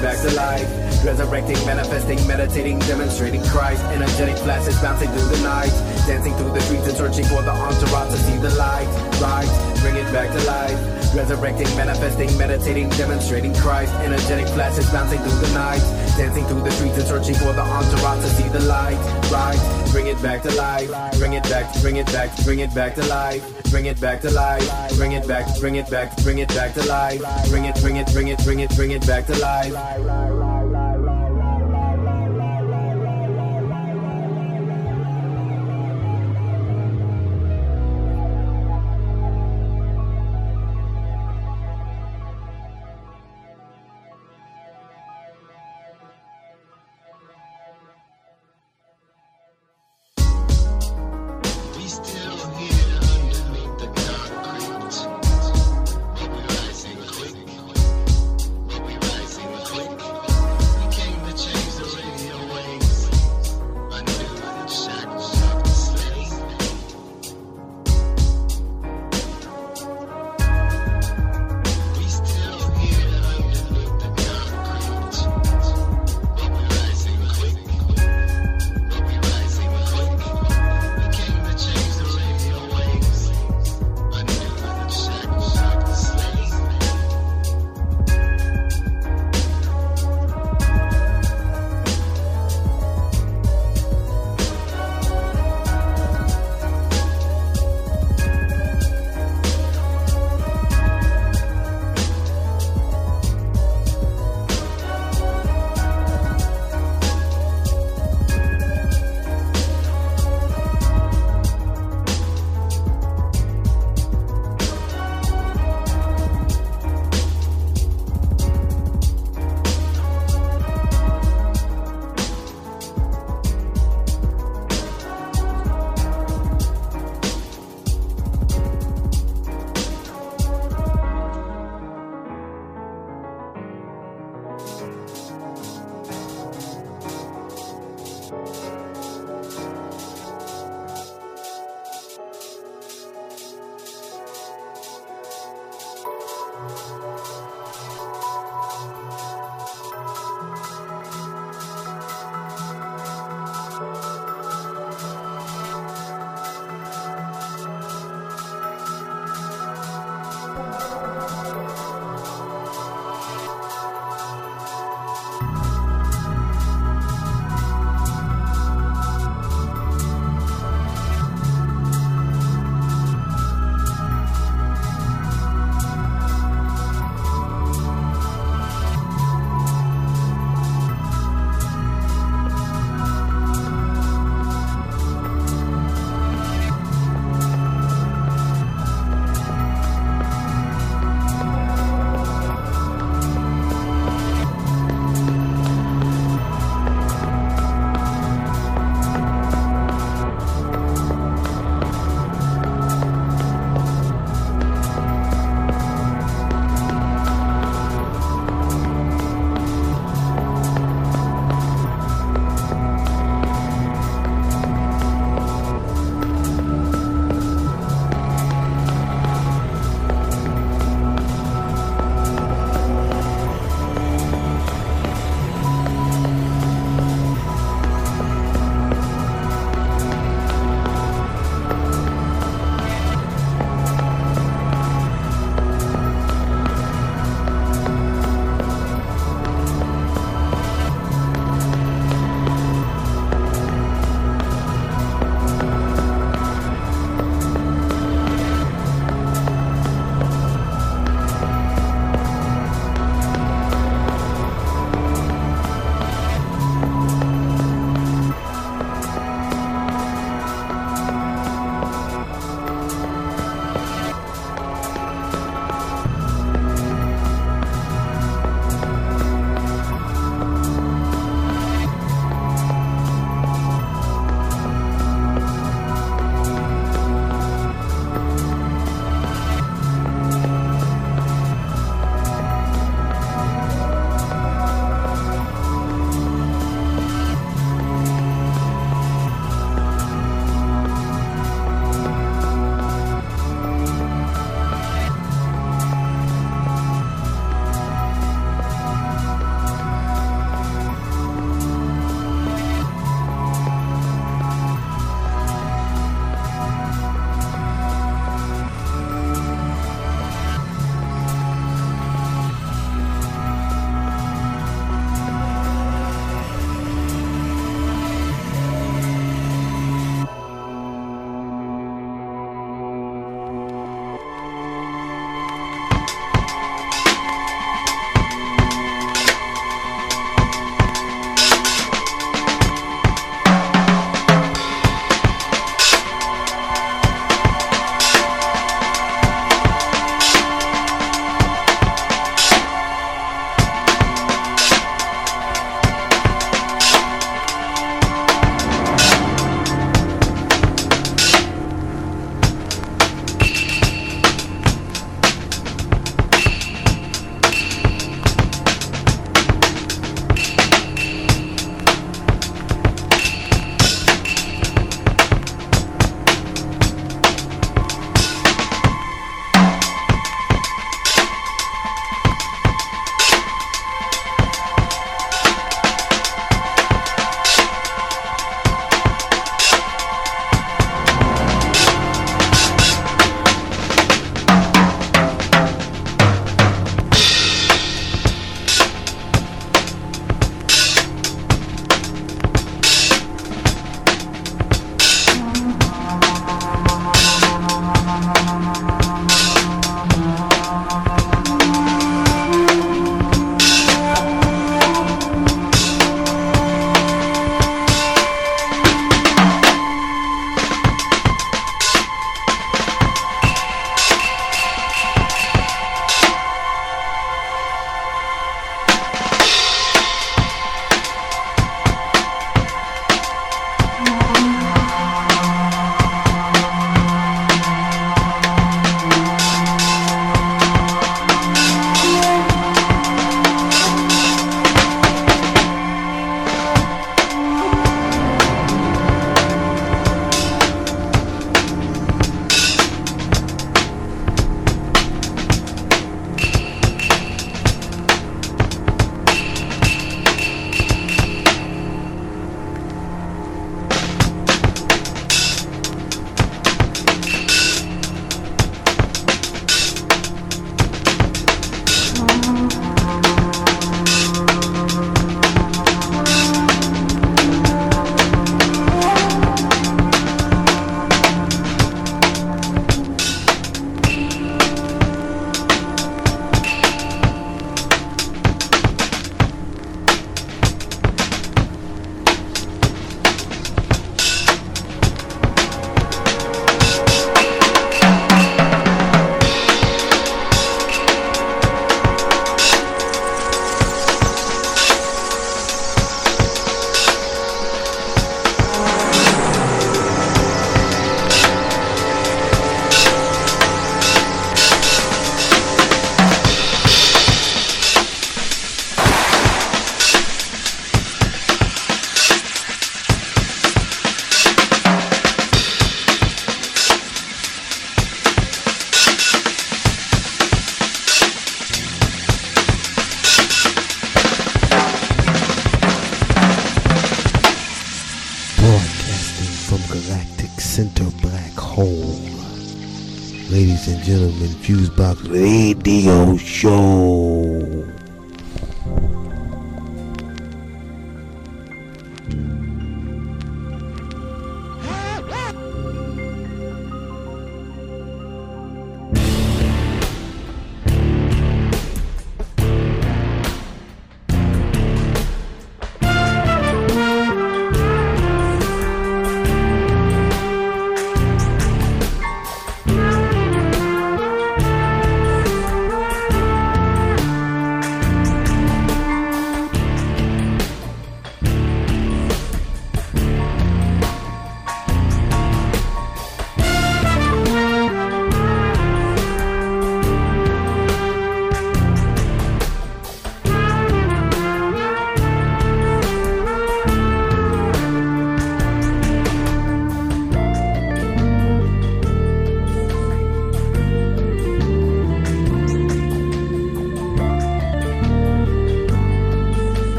back 0.00 0.18
to 0.20 0.34
life, 0.34 0.68
resurrecting, 1.04 1.56
manifesting, 1.66 2.16
meditating, 2.26 2.78
demonstrating 2.80 3.42
Christ. 3.44 3.82
Energetic 3.92 4.36
flashes 4.38 4.76
bouncing 4.80 5.08
through 5.10 5.28
the 5.28 5.42
night, 5.42 5.72
dancing 6.06 6.34
through 6.36 6.52
the 6.52 6.60
streets 6.60 6.88
and 6.88 6.96
searching 6.96 7.24
for 7.26 7.42
the 7.42 7.52
entourage 7.52 8.10
to 8.10 8.18
see 8.18 8.36
the 8.38 8.50
light. 8.56 8.88
Right, 9.20 9.48
bring 9.80 9.96
it 9.96 10.10
back 10.12 10.32
to 10.32 10.40
life, 10.46 10.80
resurrecting, 11.14 11.68
manifesting, 11.76 12.36
meditating, 12.38 12.88
demonstrating 12.90 13.54
Christ. 13.54 13.92
Energetic 14.00 14.48
flashes 14.48 14.88
bouncing 14.90 15.18
through 15.20 15.40
the 15.46 15.52
night, 15.52 15.84
dancing 16.16 16.44
through 16.46 16.62
the 16.62 16.70
streets 16.70 16.98
and 16.98 17.06
searching 17.06 17.34
for 17.34 17.52
the 17.52 17.62
entourage 17.62 18.22
to 18.24 18.30
see 18.30 18.48
the 18.48 18.60
light. 18.60 18.98
Right, 19.30 19.88
bring 19.92 20.06
it 20.06 20.20
back 20.22 20.42
to 20.42 20.50
life, 20.56 20.90
bring 21.18 21.34
it 21.34 21.44
back, 21.44 21.72
bring 21.80 21.96
it 21.96 22.06
back, 22.06 22.30
bring 22.44 22.60
it 22.60 22.74
back 22.74 22.94
to 22.96 23.06
life, 23.06 23.42
bring 23.70 23.86
it 23.86 24.00
back 24.00 24.20
to 24.22 24.30
life, 24.30 24.96
bring 24.96 25.12
it 25.12 25.26
back, 25.26 25.46
bring 25.60 25.76
it 25.76 25.90
back, 25.90 26.16
bring 26.22 26.38
it 26.38 26.48
back 26.48 26.74
to 26.74 26.82
life, 26.86 27.20
bring 27.48 27.64
it, 27.64 27.80
bring 27.80 27.96
it, 27.96 28.06
bring 28.12 28.28
it, 28.28 28.38
bring 28.44 28.60
it, 28.60 28.70
bring 28.76 28.90
it 28.90 29.06
back 29.06 29.26
to 29.26 29.36
life. 29.38 30.19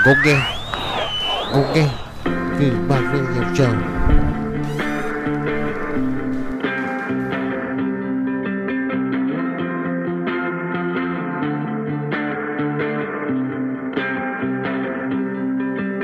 Show. 0.00 0.14
Go 0.14 0.22
get, 0.22 0.40
go 1.52 1.74
get 1.74 1.90
Fusebox 2.56 3.02
Radio 3.12 3.54
Show. 3.54 3.72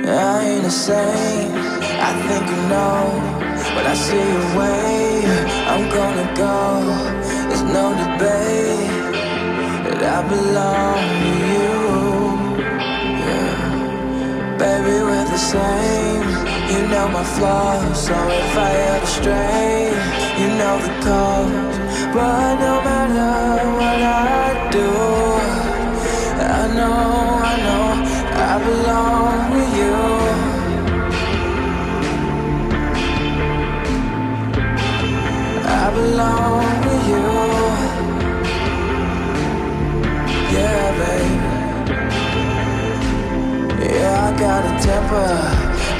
I 0.08 0.44
ain't 0.44 0.62
the 0.62 0.70
same. 0.70 1.52
I 1.54 2.12
think 2.26 2.50
you 2.50 2.56
know. 2.68 3.02
When 3.74 3.86
I 3.86 3.94
see 3.94 4.16
you 4.16 4.58
way, 4.58 5.24
I'm 5.66 5.88
gonna 5.90 6.34
go. 6.36 6.56
There's 7.48 7.62
no 7.62 7.94
debate 7.94 8.90
that 9.84 10.02
I 10.02 10.28
belong 10.28 11.00
to 11.20 11.62
you. 11.62 11.65
Baby, 14.58 15.02
we're 15.04 15.24
the 15.24 15.36
same. 15.36 16.22
You 16.72 16.88
know 16.88 17.08
my 17.08 17.24
flaws. 17.24 18.06
So 18.06 18.14
if 18.14 18.56
I 18.56 18.72
ever 18.94 19.06
stray, 19.06 19.90
you 20.40 20.48
know 20.56 20.76
the 20.80 20.92
cause. 21.04 21.76
But 22.14 22.54
no 22.64 22.74
matter 22.88 23.68
what 23.76 24.00
I 24.00 24.70
do, 24.72 24.90
I 26.40 26.66
know, 26.76 26.96
I 27.50 27.56
know, 27.66 27.86
I 28.48 28.54
belong 28.66 29.50
with 29.52 29.70
you. 29.80 29.96
I 35.66 35.90
belong 35.94 36.75
Yeah, 44.56 44.74
of 44.74 44.80
temper, 44.82 45.28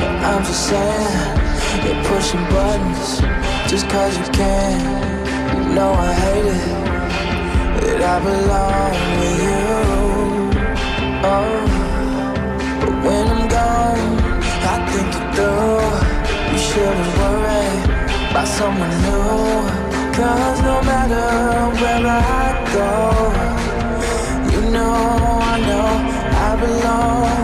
but 0.01 0.13
I'm 0.25 0.43
just 0.43 0.69
saying, 0.69 1.85
you're 1.85 2.03
pushing 2.05 2.45
buttons 2.49 3.21
just 3.69 3.87
cause 3.91 4.17
you 4.17 4.25
can. 4.33 4.81
You 5.55 5.75
know 5.75 5.93
I 5.93 6.13
hate 6.25 6.47
it, 6.57 6.69
that 7.81 8.01
I 8.01 8.17
belong 8.25 8.97
with 9.21 9.39
you. 9.47 9.69
Oh, 11.33 11.59
but 12.81 12.95
when 13.05 13.27
I'm 13.29 13.47
gone, 13.47 14.05
I 14.73 14.77
think 14.89 15.11
it 15.21 15.27
through. 15.37 15.85
You 16.53 16.59
shouldn't 16.69 17.13
worry 17.21 17.69
about 18.31 18.49
someone 18.49 18.95
new. 19.05 19.69
Cause 20.17 20.59
no 20.63 20.77
matter 20.91 21.29
where 21.81 22.07
I 22.07 22.47
go, 22.73 22.91
you 24.51 24.63
know, 24.71 24.95
I 25.43 25.57
know, 25.69 25.89
I 26.33 26.57
belong 26.59 27.36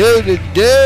do 0.00 0.22
the 0.22 0.38
do. 0.54 0.79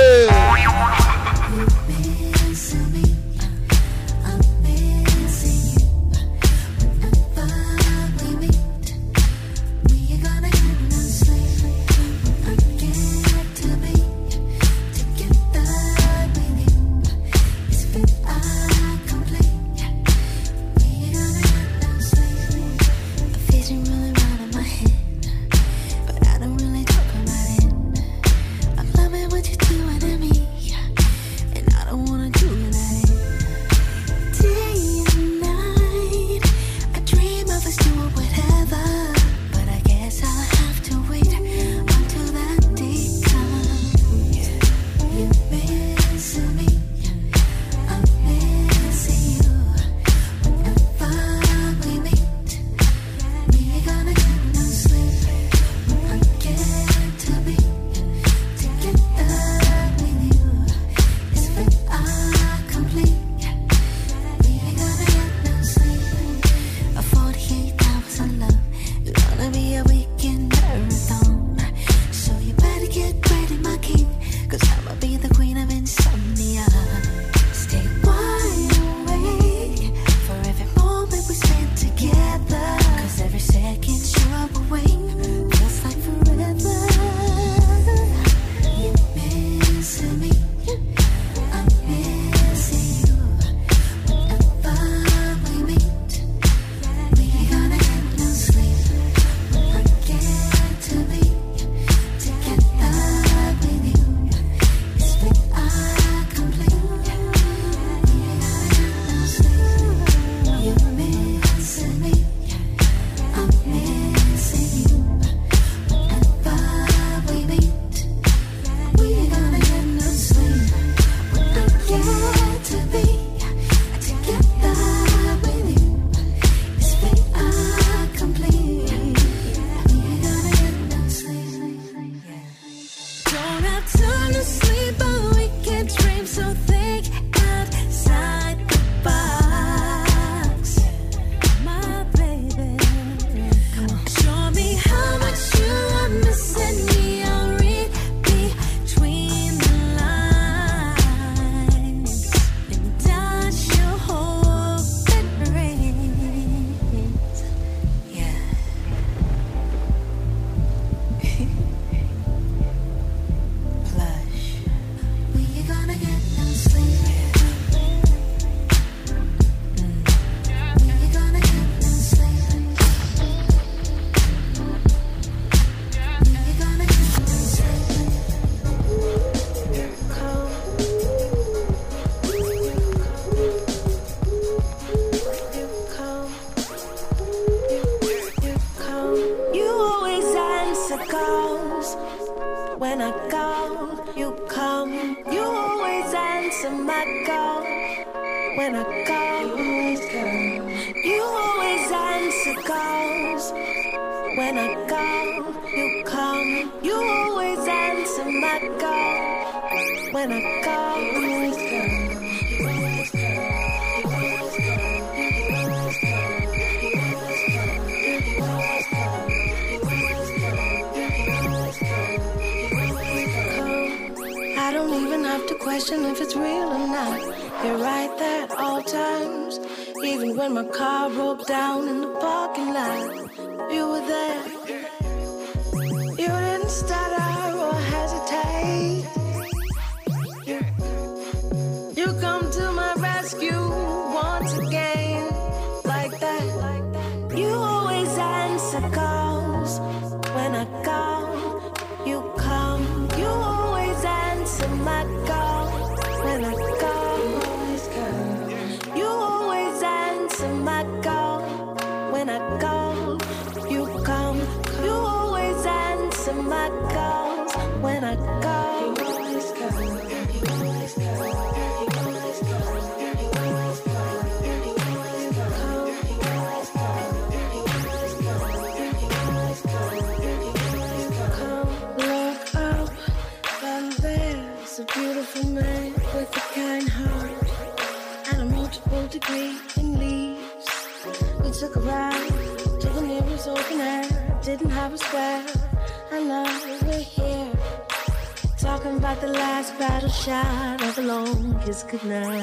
Shot 300.24 300.80
of 300.80 300.96
long 301.04 301.60
kiss 301.60 301.82
goodnight. 301.82 302.33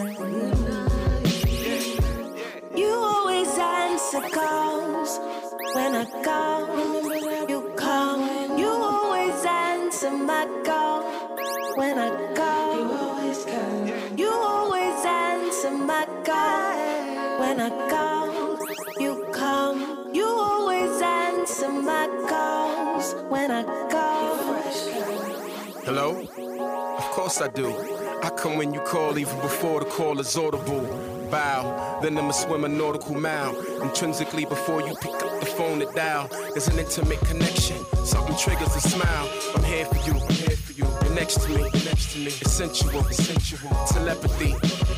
I 27.42 27.48
do. 27.48 27.74
I 28.22 28.30
come 28.30 28.58
when 28.58 28.72
you 28.72 28.82
call, 28.82 29.18
even 29.18 29.36
before 29.42 29.80
the 29.80 29.88
call 29.88 30.20
is 30.20 30.38
audible. 30.38 30.82
Bow, 31.32 32.00
then 32.00 32.16
I'ma 32.18 32.32
swim 32.32 32.66
a 32.66 32.68
nautical 32.68 33.16
mile. 33.16 33.56
Intrinsically, 33.82 34.46
before 34.46 34.82
you 34.82 34.94
pick 35.02 35.16
up 35.24 35.40
the 35.40 35.48
phone 35.48 35.80
to 35.80 35.88
dial, 35.88 36.28
there's 36.54 36.68
an 36.68 36.78
intimate 36.78 37.20
connection. 37.22 37.78
Something 38.06 38.38
triggers 38.38 38.76
a 38.76 38.82
smile. 38.82 39.28
I'm 39.56 39.64
here 39.64 39.86
for 39.86 39.98
you, 40.08 40.20
I'm 40.22 40.30
here 40.30 40.56
for 40.56 40.74
you. 40.74 40.86
You're 41.04 41.16
next 41.16 41.42
to 41.42 41.50
me, 41.50 41.62
you're 41.62 41.86
next 41.86 42.12
to 42.14 42.20
me. 42.20 42.28
It's 42.28 42.52
sensual. 42.52 43.02
Telepathy. 43.88 44.54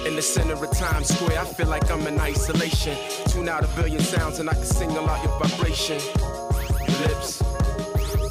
In 0.05 0.17
the 0.17 0.21
center 0.21 0.53
of 0.53 0.71
Times 0.77 1.07
Square, 1.15 1.39
I 1.39 1.45
feel 1.45 1.67
like 1.67 1.89
I'm 1.89 2.05
in 2.07 2.19
isolation. 2.19 2.97
Tune 3.27 3.47
out 3.47 3.63
a 3.63 3.67
billion 3.75 4.01
sounds 4.01 4.39
and 4.39 4.49
I 4.49 4.53
can 4.53 4.65
single 4.65 5.09
out 5.09 5.23
your 5.23 5.39
vibration. 5.39 6.01
Your 6.89 7.07
lips, 7.07 7.41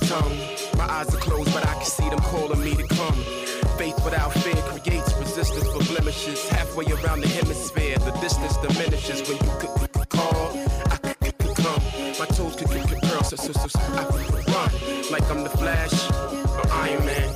tongue. 0.06 0.36
My 0.76 0.84
eyes 0.90 1.14
are 1.14 1.18
closed, 1.18 1.52
but 1.54 1.66
I 1.66 1.74
can 1.74 1.86
see 1.86 2.10
them 2.10 2.18
calling 2.18 2.62
me 2.62 2.74
to 2.74 2.86
come. 2.88 3.51
Faith 3.78 4.04
without 4.04 4.32
fear 4.34 4.54
creates 4.54 5.12
resistance 5.14 5.66
for 5.68 5.82
blemishes. 5.92 6.48
Halfway 6.48 6.84
around 6.86 7.20
the 7.20 7.28
hemisphere, 7.28 7.98
the 7.98 8.12
distance 8.20 8.56
diminishes 8.58 9.28
when 9.28 9.38
you 9.38 9.52
could, 9.58 9.92
could, 9.92 10.08
call. 10.08 10.52
I 10.90 10.96
could, 10.96 11.38
could, 11.38 11.56
come. 11.56 11.82
My 12.18 12.26
toes 12.26 12.56
could, 12.56 12.68
could, 12.68 12.88
could 12.88 13.02
curl, 13.02 13.22
so, 13.24 13.36
so, 13.36 13.52
so, 13.52 13.68
so 13.68 13.80
I 13.80 14.04
could, 14.04 14.26
could 14.26 14.48
run. 14.48 14.70
Like 15.10 15.28
I'm 15.30 15.42
the 15.42 15.50
Flash, 15.50 16.10
or 16.10 16.72
Iron 16.72 17.04
Man. 17.06 17.34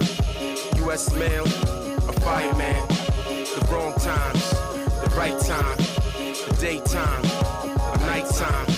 U.S. 0.76 1.12
mail, 1.14 1.44
a 1.44 2.12
fireman. 2.20 2.86
The 2.88 3.66
wrong 3.70 3.94
times, 3.94 4.50
the 5.02 5.12
right 5.16 5.38
time, 5.40 5.76
the 6.46 6.56
daytime, 6.60 7.22
the 7.22 8.06
nighttime. 8.06 8.75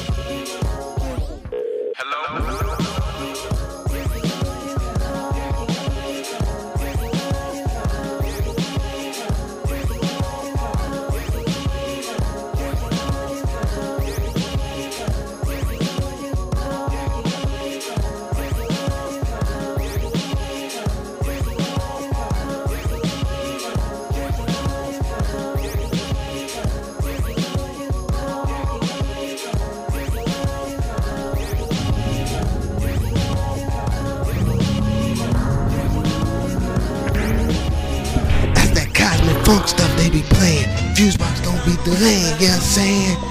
Playing. 40.99 41.13
Fusebox 41.13 41.43
don't 41.45 41.65
be 41.65 41.77
delaying, 41.85 42.41
you 42.41 42.49
know 42.49 42.55
what 42.55 42.57
I'm 42.57 42.61
saying? 42.61 43.28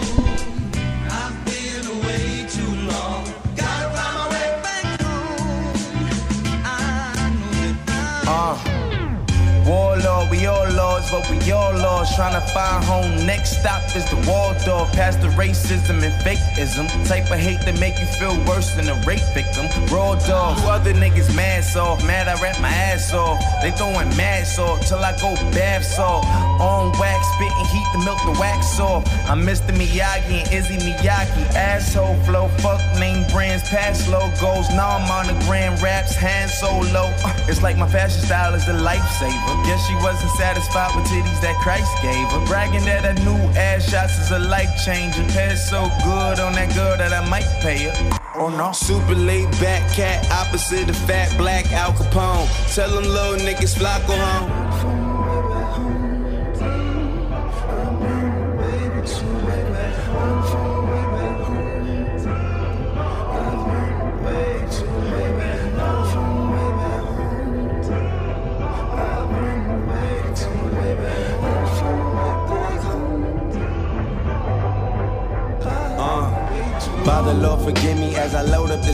Trying 12.17 12.33
to 12.33 12.47
find 12.49 12.83
home. 12.83 13.27
Next 13.27 13.61
stop 13.61 13.83
is 13.95 14.03
the 14.09 14.17
Waldorf. 14.27 14.91
Past 14.93 15.21
the 15.21 15.27
racism 15.37 16.01
and 16.01 16.11
fakeism. 16.25 16.89
Type 17.07 17.29
of 17.29 17.37
hate 17.37 17.61
that 17.61 17.79
make 17.79 17.99
you 17.99 18.07
feel 18.17 18.33
worse 18.49 18.73
than 18.73 18.89
a 18.89 18.95
rape 19.05 19.21
victim. 19.37 19.69
Raw 19.93 20.15
dog. 20.25 20.57
You 20.57 20.65
other 20.65 20.93
niggas 20.93 21.29
mad 21.35 21.63
soft. 21.63 22.03
Mad 22.07 22.27
I 22.27 22.33
rap 22.41 22.59
my 22.59 22.69
ass 22.69 23.13
off. 23.13 23.37
They 23.61 23.69
throwing 23.69 24.09
mad 24.17 24.47
salt 24.47 24.81
till 24.81 24.97
I 24.97 25.13
go 25.21 25.35
bath 25.53 25.85
salt. 25.85 26.25
On 26.59 26.91
wax, 26.97 27.21
spitting 27.37 27.65
heat 27.69 27.86
to 27.93 27.97
milk 28.05 28.19
the 28.25 28.31
wax 28.39 28.79
off. 28.79 29.03
I'm 29.29 29.41
Mr. 29.45 29.71
Miyagi 29.75 30.43
and 30.43 30.51
Izzy 30.53 30.77
Miyagi. 30.77 31.43
Asshole 31.55 32.15
flow. 32.23 32.47
Fuck 32.59 32.81
name 32.99 33.25
brands. 33.31 33.63
Past 33.69 34.09
logos. 34.09 34.69
Now 34.71 34.97
I'm 34.97 35.09
on 35.11 35.27
the 35.27 35.37
grand 35.45 35.81
raps. 35.81 36.15
Hand 36.15 36.49
solo. 36.51 37.05
Uh, 37.23 37.45
It's 37.47 37.61
like 37.61 37.77
my 37.77 37.87
fashion 37.87 38.21
style 38.21 38.53
is 38.53 38.65
the 38.65 38.73
lifesaver. 38.73 39.53
Guess 39.65 39.85
she 39.87 39.95
wasn't 39.95 40.31
satisfied 40.31 40.95
with 40.95 41.05
titties 41.05 41.41
that 41.41 41.55
Christ 41.61 41.91
gave 42.01 42.27
her. 42.29 42.45
Bragging 42.45 42.85
that 42.85 43.03
her 43.05 43.13
new 43.23 43.39
ass 43.57 43.89
shots 43.89 44.17
is 44.19 44.31
a 44.31 44.39
life 44.39 44.69
changer. 44.85 45.23
Head 45.31 45.57
so 45.57 45.89
good 46.03 46.39
on 46.39 46.53
that 46.53 46.73
girl 46.75 46.97
that 46.97 47.13
I 47.13 47.27
might 47.29 47.47
pay 47.61 47.89
her. 47.89 48.19
Oh 48.35 48.49
no. 48.49 48.71
Super 48.71 49.15
laid 49.15 49.49
back 49.59 49.81
cat, 49.93 50.29
opposite 50.31 50.89
of 50.89 50.97
fat 51.07 51.35
black 51.37 51.71
Al 51.71 51.91
Capone. 51.93 52.47
Tell 52.75 52.89
them 52.89 53.03
little 53.05 53.37
niggas 53.45 53.77
fly 53.77 53.99
go 54.07 54.15
home. 54.15 54.56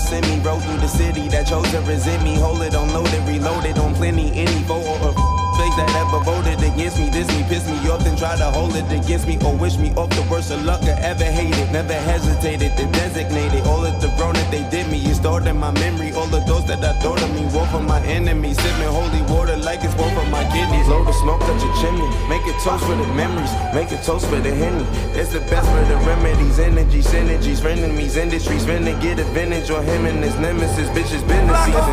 Up 0.04 0.10
the. 0.10 0.40
Roll 0.44 0.60
through 0.60 0.78
the 0.78 0.88
city 0.88 1.28
that 1.30 1.48
chose 1.48 1.70
to 1.72 1.80
resent 1.82 2.24
me. 2.24 2.36
Hold 2.36 2.62
it 2.62 2.76
on 2.76 2.94
loaded, 2.94 3.24
reloaded 3.28 3.78
on 3.78 3.94
plenty. 3.96 4.32
Any 4.34 4.64
vote 4.64 4.86
or 5.02 5.14
face 5.58 5.76
that 5.76 5.90
ever 5.96 6.20
voted 6.24 6.33
against 6.74 7.00
me. 7.00 7.10
This 7.10 7.28
me, 7.28 7.44
piss 7.48 7.68
me 7.68 7.78
off, 7.90 8.04
then 8.04 8.18
try 8.18 8.36
to 8.36 8.50
hold 8.52 8.76
it 8.76 8.90
against 8.92 9.28
me. 9.28 9.38
Or 9.46 9.56
wish 9.56 9.78
me 9.78 9.94
off 9.96 10.10
the 10.10 10.26
worst 10.30 10.52
of 10.52 10.64
luck 10.66 10.82
I 10.84 10.98
ever 11.02 11.26
hated. 11.26 11.72
Never 11.72 11.94
hesitated 11.94 12.76
to 12.78 12.86
designate 12.92 13.54
it. 13.54 13.66
All 13.66 13.86
of 13.86 14.02
the 14.02 14.10
wrong 14.20 14.34
that 14.34 14.50
they 14.52 14.64
did 14.70 14.90
me 14.92 15.00
is 15.06 15.18
stored 15.18 15.46
in 15.48 15.58
my 15.58 15.72
memory. 15.72 16.12
All 16.14 16.30
of 16.34 16.46
those 16.46 16.66
that 16.68 16.84
I 16.84 16.94
thought 17.00 17.22
of 17.22 17.30
me, 17.36 17.46
war 17.54 17.66
for 17.68 17.82
my 17.82 18.02
enemies. 18.06 18.58
Sipping 18.58 18.88
holy 18.88 19.22
water 19.32 19.58
like 19.58 19.84
it's 19.84 19.96
war 19.96 20.10
for 20.12 20.26
my 20.30 20.44
kidneys. 20.52 20.88
Load 20.88 21.08
the 21.08 21.14
smoke 21.14 21.42
up 21.42 21.60
your 21.62 21.74
chimney. 21.82 22.08
Make 22.30 22.46
it 22.48 22.58
toast 22.64 22.84
for 22.86 22.96
the 22.96 23.08
memories. 23.14 23.52
Make 23.74 23.92
it 23.92 24.04
toast 24.04 24.26
for 24.28 24.40
the 24.40 24.54
henny. 24.54 24.86
It's 25.18 25.32
the 25.32 25.42
best 25.52 25.68
for 25.70 25.84
the 25.86 25.98
remedies. 26.06 26.60
Energy, 26.60 27.02
synergies, 27.02 27.60
frenemies, 27.62 28.16
industries. 28.18 28.66
Finna 28.66 29.00
get 29.02 29.20
advantage 29.20 29.70
on 29.70 29.84
him 29.86 30.06
and 30.06 30.24
his 30.24 30.36
nemesis. 30.38 30.90
Bitches 30.90 31.24
been 31.28 31.48
the 31.48 31.56
season. 31.66 31.84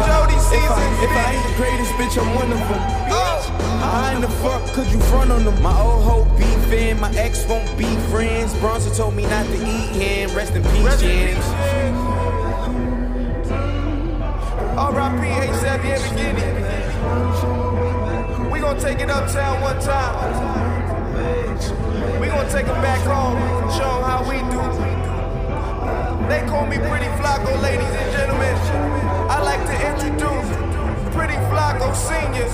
If 0.51 0.71
I, 0.71 1.05
if 1.05 1.11
I 1.11 1.33
ain't 1.35 1.45
the 1.47 1.55
greatest 1.57 1.93
bitch, 1.95 2.17
I'm 2.21 2.35
one 2.35 2.53
of 2.53 2.59
them. 2.59 3.01
How 3.81 4.13
in 4.15 4.21
the 4.21 4.29
fuck 4.45 4.70
could 4.73 4.87
you 4.93 5.01
front 5.01 5.31
on 5.31 5.45
them? 5.45 5.61
My 5.63 5.79
old 5.81 6.05
hoe 6.05 6.25
beefing, 6.39 7.01
my 7.01 7.11
ex 7.15 7.47
won't 7.49 7.77
be 7.77 7.87
friends. 8.11 8.55
Bronson 8.59 8.93
told 8.95 9.15
me 9.15 9.25
not 9.25 9.47
to 9.47 9.55
eat 9.55 9.91
him. 9.97 10.35
Rest 10.37 10.55
in 10.55 10.63
peace, 10.63 11.01
James. 11.01 11.45
R.I.P. 14.79 15.27
A$AP 15.27 15.83
beginning. 16.11 16.55
We 18.51 18.61
gonna 18.61 18.81
take 18.81 19.01
it 19.01 19.11
uptown 19.11 19.61
one 19.61 19.81
time. 19.81 20.61
We 22.21 22.29
gonna 22.29 22.51
take 22.51 22.67
it 22.67 22.81
back 22.81 23.01
home. 23.07 23.39
Show 23.77 23.91
'em 23.99 24.05
how 24.05 24.23
we 24.29 24.39
do. 24.55 24.63
They 26.29 26.41
call 26.49 26.67
me 26.67 26.79
Pretty 26.79 27.11
Flacko, 27.19 27.61
ladies 27.61 27.95
and 28.01 28.13
gentlemen. 28.13 28.57
I 29.29 29.41
like 29.43 29.63
to 29.67 29.77
introduce 29.91 30.49
Pretty 31.15 31.39
Flacko 31.51 31.95
Senior. 31.95 32.49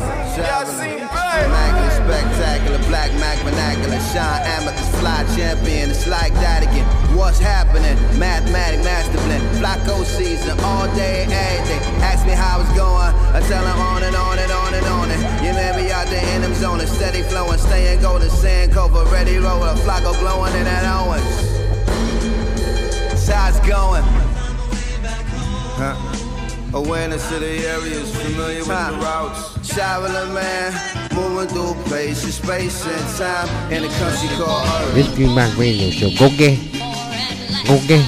Y'all 0.46 0.66
seen 0.66 1.15
Immaculate, 1.44 1.92
spectacular, 1.92 2.78
black 2.88 3.12
Mac 3.20 3.38
vernacular, 3.44 4.00
shine 4.12 4.42
amethyst, 4.56 4.92
fly 4.96 5.24
champion. 5.36 5.90
It's 5.90 6.06
like 6.06 6.32
that 6.34 6.62
again. 6.62 6.86
What's 7.16 7.38
happening? 7.38 7.96
Mathematic 8.18 8.84
master 8.84 9.18
blend, 9.24 9.44
Flacko 9.58 10.04
season, 10.04 10.58
all 10.60 10.86
day, 10.94 11.24
every 11.24 11.68
day. 11.68 11.80
Ask 12.00 12.26
me 12.26 12.32
how 12.32 12.60
it's 12.60 12.72
going, 12.76 13.12
I 13.36 13.40
tell 13.48 13.64
them 13.64 13.78
on 13.78 14.02
and 14.02 14.16
on 14.16 14.38
and 14.38 14.52
on 14.52 14.74
and 14.74 14.86
on. 14.86 15.10
And 15.10 15.20
you 15.44 15.52
may 15.52 15.72
be 15.76 15.92
out 15.92 16.06
there 16.08 16.24
in 16.34 16.42
them 16.42 16.54
zones, 16.54 16.90
steady 16.90 17.22
flowing, 17.22 17.58
staying 17.58 18.00
golden, 18.00 18.30
sand 18.30 18.72
cover, 18.72 19.04
ready 19.10 19.36
roller, 19.36 19.74
Flacko 19.84 20.18
glowing 20.20 20.54
in 20.54 20.64
that 20.64 20.84
Owens. 20.84 21.56
It's 23.48 23.60
going. 23.68 24.02
Huh? 25.78 26.05
Awareness 26.76 27.32
of 27.32 27.40
the 27.40 27.66
areas, 27.66 28.14
familiar 28.14 28.58
with 28.58 28.68
the 28.68 28.98
routes. 29.00 29.66
Traveling 29.66 30.34
man, 30.34 30.74
moving 31.14 31.48
through 31.48 31.72
places, 31.84 32.34
space 32.34 32.84
and 32.84 33.16
time 33.16 33.72
in 33.72 33.84
a 33.84 33.88
country 33.96 34.28
called 34.36 34.68
Earth. 34.84 34.94
This 34.94 35.08
Fusebox 35.08 35.56
Radio 35.56 35.88
Show. 35.88 36.10
Go 36.18 36.28
get. 36.36 36.60
Go 37.64 37.80
get. 37.88 38.04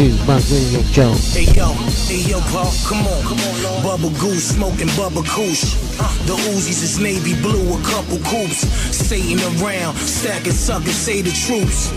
Fusebox 0.00 0.48
Radio 0.48 0.80
Show. 0.96 1.12
Hey 1.36 1.52
yo, 1.52 1.68
hey 2.08 2.24
yo, 2.24 2.40
Paul, 2.48 2.72
come 2.88 3.06
on, 3.06 3.22
come 3.22 3.38
on, 3.38 3.62
Lord. 3.62 3.82
Bubble 3.84 4.16
goose, 4.18 4.56
smoking 4.56 4.88
bubble 4.96 5.22
kush. 5.22 5.76
The 6.24 6.32
Uzis 6.56 6.80
is 6.82 6.98
navy 6.98 7.34
blue, 7.42 7.76
a 7.76 7.82
couple 7.84 8.16
coops. 8.24 8.64
Satan 8.96 9.36
around, 9.60 9.94
stacking 9.96 10.52
suckers, 10.52 10.96
say 10.96 11.20
the 11.20 11.32
troops. 11.44 11.92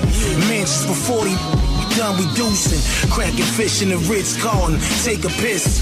Mansions 0.52 0.84
for 0.84 1.24
40, 1.24 1.32
done 1.98 2.18
we 2.18 2.26
deucing. 2.36 2.82
Cracking 3.12 3.46
fish 3.46 3.82
in 3.82 3.90
the 3.90 3.98
Ritz 4.10 4.42
Carlton, 4.42 4.80
take 5.04 5.24
a 5.26 5.34
piss. 5.42 5.82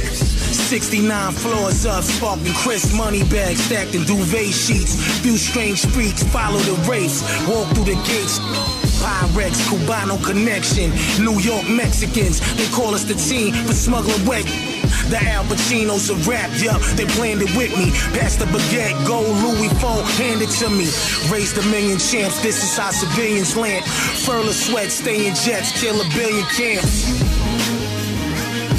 69 0.70 1.32
floors 1.34 1.86
up, 1.86 2.04
sparking 2.04 2.54
crisp 2.54 2.96
money 2.96 3.24
bags 3.26 3.62
stacked 3.64 3.96
in 3.96 4.04
duvet 4.04 4.54
sheets. 4.54 4.96
Few 5.22 5.38
strange 5.38 5.86
freaks 5.88 6.24
follow 6.24 6.60
the 6.60 6.76
race, 6.90 7.22
walk 7.48 7.68
through 7.76 7.86
the 7.86 8.00
gates. 8.08 8.40
Pyrex, 9.02 9.58
Cubano 9.68 10.24
connection, 10.24 10.92
New 11.24 11.40
York 11.40 11.68
Mexicans, 11.70 12.40
they 12.56 12.68
call 12.68 12.94
us 12.94 13.04
the 13.04 13.16
team 13.16 13.54
for 13.66 13.74
smuggling 13.74 14.26
wet. 14.26 14.46
The 15.10 15.18
Al 15.18 15.44
Pacinos 15.46 16.10
are 16.10 16.30
rap, 16.30 16.50
yup, 16.62 16.82
they 16.96 17.06
planned 17.06 17.42
it 17.42 17.56
with 17.56 17.76
me. 17.78 17.92
Pass 18.18 18.36
the 18.36 18.46
baguette, 18.46 19.08
gold 19.08 19.36
Louis 19.44 19.70
phone, 19.82 20.04
hand 20.20 20.42
it 20.42 20.50
to 20.62 20.70
me. 20.70 20.88
Raised 21.32 21.58
a 21.58 21.64
million 21.70 22.00
champs, 22.00 22.42
this 22.42 22.64
is 22.64 22.78
how 22.78 22.92
civilians 22.92 23.56
land. 23.56 23.86
Furler 23.86 24.54
sweat, 24.54 24.92
stay 24.92 25.28
in 25.28 25.36
jets, 25.36 25.72
kill 25.80 26.00
a 26.00 26.08
billion 26.16 26.46
camps 26.46 27.31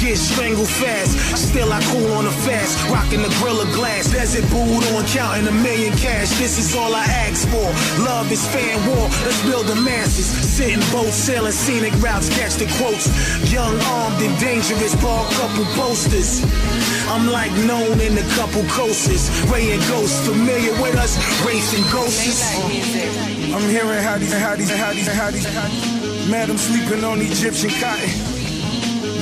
get 0.03 0.17
strangled 0.17 0.67
fast. 0.67 1.15
Still 1.39 1.71
I 1.71 1.79
cool 1.87 2.11
on 2.19 2.25
the 2.25 2.35
fast, 2.43 2.75
rocking 2.91 3.23
the 3.23 3.31
gorilla 3.39 3.63
glass. 3.71 4.11
Desert 4.11 4.43
boot 4.51 4.83
on 4.91 5.05
counting 5.07 5.47
a 5.47 5.55
million 5.63 5.95
cash. 5.95 6.29
This 6.37 6.59
is 6.59 6.75
all 6.75 6.93
I 6.93 7.05
ask 7.23 7.47
for. 7.47 7.71
Love 8.03 8.29
is 8.29 8.43
fan 8.51 8.75
war. 8.91 9.07
Let's 9.23 9.41
build 9.47 9.65
the 9.67 9.79
masses. 9.79 10.27
Sitting 10.27 10.83
boats, 10.91 11.15
sailing 11.15 11.53
scenic 11.55 11.95
routes, 12.03 12.27
catch 12.35 12.55
the 12.59 12.67
quotes. 12.77 13.07
Young, 13.51 13.79
armed, 13.95 14.21
and 14.21 14.35
dangerous. 14.39 14.93
Ball 14.99 15.23
couple 15.39 15.65
posters. 15.79 16.43
I'm 17.07 17.31
like 17.31 17.51
known 17.63 17.99
in 18.01 18.17
a 18.17 18.27
couple 18.35 18.63
coasters. 18.67 19.31
Ray 19.47 19.71
and 19.71 19.81
Ghost, 19.87 20.27
familiar 20.27 20.73
with 20.83 20.95
us, 20.95 21.15
racing 21.45 21.83
ghosts. 21.91 22.55
I'm 23.55 23.69
hearing 23.69 24.03
how 24.03 24.17
these, 24.17 24.33
how 24.33 24.55
these, 24.55 24.69
how 24.69 24.91
these, 24.91 25.07
how 25.07 25.31
these, 25.31 25.47
how 25.47 25.67
these. 25.67 26.29
Madam 26.29 26.57
sleeping 26.57 27.03
on 27.03 27.21
Egyptian 27.21 27.69
cotton. 27.79 28.32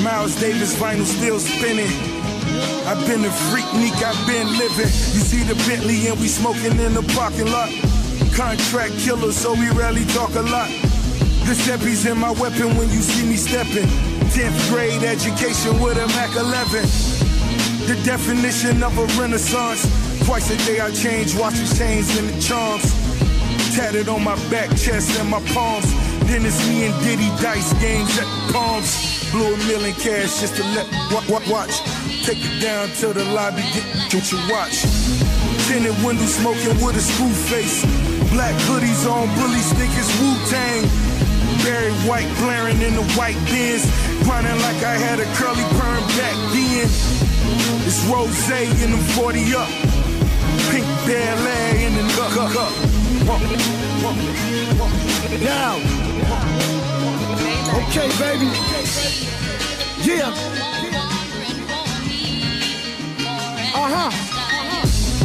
Miles 0.04 0.36
Davis 0.40 0.76
vinyl 0.76 1.06
still 1.06 1.40
spinning. 1.40 1.92
I've 2.88 3.06
been 3.06 3.24
a 3.24 3.32
freak, 3.50 3.66
neek, 3.76 3.94
I've 4.02 4.18
been 4.26 4.48
living. 4.58 4.92
You 5.14 5.22
see 5.22 5.44
the 5.44 5.56
Bentley 5.70 6.08
and 6.08 6.20
we 6.20 6.28
smoking 6.28 6.80
in 6.80 6.94
the 6.94 7.04
parking 7.14 7.52
lot. 7.52 7.70
Contract 8.34 8.98
killer, 9.00 9.32
so 9.32 9.54
we 9.54 9.70
rarely 9.70 10.06
talk 10.06 10.34
a 10.36 10.42
lot. 10.42 10.70
Steppies 11.52 12.10
in 12.10 12.18
my 12.18 12.32
weapon 12.32 12.76
when 12.78 12.90
you 12.90 13.02
see 13.02 13.28
me 13.28 13.36
stepping. 13.36 13.88
10th 14.32 14.70
grade 14.72 15.04
education 15.04 15.80
with 15.82 15.98
a 15.98 16.08
Mac 16.16 16.34
11. 16.36 16.82
The 17.86 18.02
definition 18.04 18.82
of 18.82 18.98
a 18.98 19.06
renaissance. 19.22 19.86
Twice 20.26 20.50
a 20.50 20.58
day 20.66 20.80
I 20.80 20.92
change 20.92 21.36
watches, 21.36 21.78
chains, 21.78 22.18
and 22.18 22.30
the 22.30 22.42
charms. 22.42 22.90
Tatted 23.76 24.08
on 24.08 24.24
my 24.24 24.36
back, 24.50 24.70
chest, 24.70 25.20
and 25.20 25.30
my 25.30 25.42
palms. 25.54 25.92
Then 26.26 26.46
it's 26.46 26.66
me 26.68 26.86
and 26.86 27.04
Diddy 27.04 27.30
dice 27.42 27.74
games 27.82 28.18
at 28.18 28.26
the 28.26 28.54
palms. 28.54 29.20
Blew 29.32 29.53
a 29.53 29.58
million 29.66 29.95
cash 29.95 30.42
just 30.42 30.56
to 30.58 30.64
let 30.76 30.88
wa- 31.11 31.40
watch. 31.48 31.80
Take 32.24 32.43
it 32.43 32.61
down 32.61 32.90
to 33.00 33.14
the 33.14 33.24
lobby, 33.32 33.64
get, 33.72 34.32
your 34.32 34.42
watch. 34.51 34.84
Tinted 35.68 35.95
window 36.03 36.26
smoking 36.26 36.76
with 36.84 36.98
a 36.98 37.01
screw 37.01 37.32
face. 37.48 37.82
Black 38.32 38.53
hoodies 38.68 39.08
on, 39.10 39.27
bully 39.40 39.64
stickers, 39.64 40.11
Wu 40.19 40.35
Tang. 40.51 40.84
Barry 41.64 41.92
White 42.08 42.27
blaring 42.40 42.82
in 42.82 42.95
the 42.95 43.03
white 43.16 43.40
bins. 43.48 43.88
Grinding 44.24 44.60
like 44.61 44.84
I 44.84 44.95
had 45.00 45.19
a 45.19 45.26
curly 45.35 45.64
perm 45.80 46.03
back 46.19 46.35
then. 46.51 46.90
It's 47.88 48.03
Rose 48.11 48.50
in 48.84 48.92
the 48.92 48.98
40 49.16 49.56
up. 49.56 49.68
Pink 50.72 50.85
Bel 51.08 51.48
Air 51.48 51.76
in 51.88 51.93
the 51.95 52.03
cup. 52.51 52.74
Now. 55.42 56.10
Okay, 57.74 58.09
baby. 58.19 58.48
Yeah. 60.03 60.33
Uh 63.74 63.90
huh. 63.90 64.11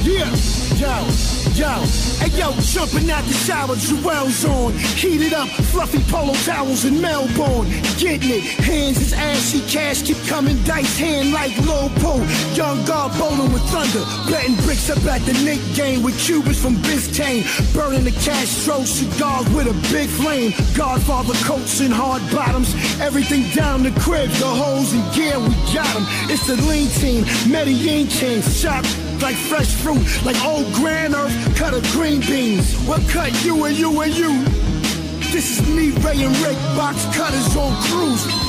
Yeah. 0.03 1.36
Yo, 1.57 1.73
hey 2.21 2.29
yo, 2.37 2.53
jumping 2.61 3.11
out 3.11 3.25
the 3.25 3.33
shower, 3.33 3.75
Jewel's 3.77 4.45
on. 4.45 4.73
Heated 4.73 5.33
up, 5.33 5.49
fluffy 5.73 6.01
polo 6.11 6.35
towels 6.45 6.85
in 6.85 7.01
Melbourne. 7.01 7.67
Getting 7.97 8.31
it, 8.31 8.45
hands 8.61 9.01
is 9.01 9.13
ashy, 9.13 9.61
cash 9.67 10.03
keep 10.03 10.19
coming, 10.27 10.63
dice 10.65 10.99
hand 10.99 11.33
like 11.33 11.57
low 11.67 11.89
pole. 11.97 12.25
Young 12.53 12.85
guard 12.85 13.13
bowling 13.19 13.53
with 13.53 13.63
thunder, 13.73 14.05
betting 14.31 14.55
bricks 14.67 14.91
up 14.91 15.03
at 15.05 15.23
the 15.23 15.33
Nick 15.45 15.61
game 15.75 16.03
with 16.03 16.19
Cubans 16.21 16.61
from 16.61 16.77
Biscayne. 16.85 17.45
Burning 17.73 18.05
the 18.05 18.13
Castro 18.13 18.85
cigars 18.85 19.49
with 19.51 19.67
a 19.67 19.77
big 19.93 20.09
flame. 20.09 20.53
Godfather 20.77 21.35
coats 21.45 21.81
and 21.81 21.93
hard 21.93 22.23
bottoms, 22.33 22.75
everything 23.01 23.49
down 23.55 23.83
the 23.83 23.93
crib, 24.01 24.29
the 24.31 24.47
hoes 24.47 24.93
and 24.93 25.05
gear, 25.15 25.39
we 25.39 25.55
got 25.73 25.89
'em. 25.97 26.05
It's 26.29 26.47
the 26.47 26.57
lean 26.69 26.89
team, 27.01 27.25
Medellin 27.51 28.09
Kings, 28.09 28.61
shot 28.61 28.85
like 29.23 29.37
fresh 29.37 29.75
fruit, 29.75 30.05
like 30.25 30.43
old 30.45 30.73
Grand 30.73 31.15
Earth, 31.15 31.57
cut 31.57 31.75
of 31.75 31.83
green 31.93 32.21
beans. 32.21 32.75
What 32.87 33.01
cut 33.09 33.33
you 33.45 33.65
and 33.65 33.77
you 33.77 34.01
and 34.01 34.15
you? 34.15 34.45
This 35.33 35.59
is 35.59 35.69
me, 35.69 35.91
Ray 36.03 36.23
and 36.25 36.37
Rick, 36.39 36.57
box 36.77 37.05
cutters 37.17 37.57
on 37.57 37.75
cruise. 37.83 38.46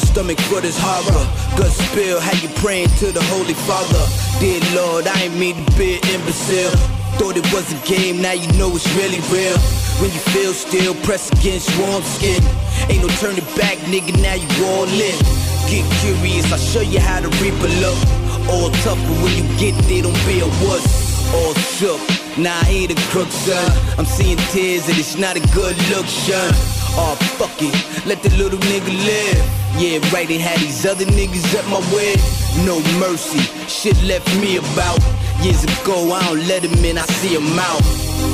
The 0.00 0.06
stomach 0.06 0.38
for 0.46 0.60
this 0.60 0.78
horror? 0.78 1.24
Gut 1.56 1.70
spill, 1.70 2.20
how 2.20 2.34
you 2.38 2.48
praying 2.60 2.88
to 3.02 3.10
the 3.10 3.22
Holy 3.34 3.54
Father? 3.66 4.02
Dear 4.38 4.60
Lord, 4.74 5.06
I 5.06 5.26
ain't 5.26 5.36
mean 5.36 5.56
to 5.58 5.72
be 5.76 5.98
an 5.98 6.02
imbecile. 6.14 6.70
Thought 7.18 7.36
it 7.36 7.46
was 7.52 7.66
a 7.74 7.78
game, 7.86 8.22
now 8.22 8.32
you 8.32 8.46
know 8.58 8.70
it's 8.70 8.86
really 8.94 9.18
real. 9.34 9.58
When 9.98 10.10
you 10.14 10.22
feel 10.30 10.52
still, 10.52 10.94
press 11.02 11.30
against 11.32 11.66
warm 11.80 12.02
skin. 12.02 12.42
Ain't 12.86 13.02
no 13.02 13.10
turning 13.18 13.46
back, 13.58 13.78
nigga, 13.90 14.14
now 14.22 14.34
you 14.38 14.48
all 14.70 14.86
in. 14.86 15.18
Get 15.66 15.82
curious, 15.98 16.46
I'll 16.52 16.58
show 16.58 16.82
you 16.82 17.00
how 17.00 17.20
to 17.20 17.28
reap 17.42 17.58
a 17.58 17.70
look. 17.82 17.98
All 18.46 18.70
tough, 18.86 19.00
but 19.02 19.16
when 19.22 19.34
you 19.34 19.46
get 19.58 19.74
there, 19.90 20.02
don't 20.02 20.22
be 20.26 20.40
a 20.40 20.48
wuss. 20.62 20.86
All 21.34 21.54
shook, 21.54 22.00
nah, 22.38 22.62
I 22.62 22.86
ain't 22.86 22.92
a 22.92 22.98
crook, 23.10 23.30
son. 23.30 23.66
I'm 23.98 24.06
seeing 24.06 24.38
tears 24.54 24.88
and 24.88 24.98
it's 24.98 25.16
not 25.18 25.36
a 25.36 25.42
good 25.52 25.76
look, 25.90 26.06
son. 26.06 26.52
Oh, 26.94 27.16
fuck 27.38 27.56
it, 27.60 27.74
let 28.06 28.22
the 28.22 28.30
little 28.36 28.58
nigga 28.58 28.94
live. 29.04 29.57
Yeah, 29.78 30.02
right, 30.12 30.26
they 30.26 30.38
had 30.38 30.58
these 30.58 30.84
other 30.84 31.04
niggas 31.04 31.54
at 31.54 31.64
my 31.70 31.78
way. 31.94 32.18
No 32.66 32.82
mercy, 32.98 33.38
shit 33.68 33.94
left 34.02 34.26
me 34.40 34.56
about. 34.56 34.98
Years 35.40 35.62
ago, 35.62 36.12
I 36.12 36.20
don't 36.26 36.48
let 36.48 36.64
him 36.64 36.84
in, 36.84 36.98
I 36.98 37.06
see 37.22 37.36
him 37.38 37.56
out. 37.56 37.80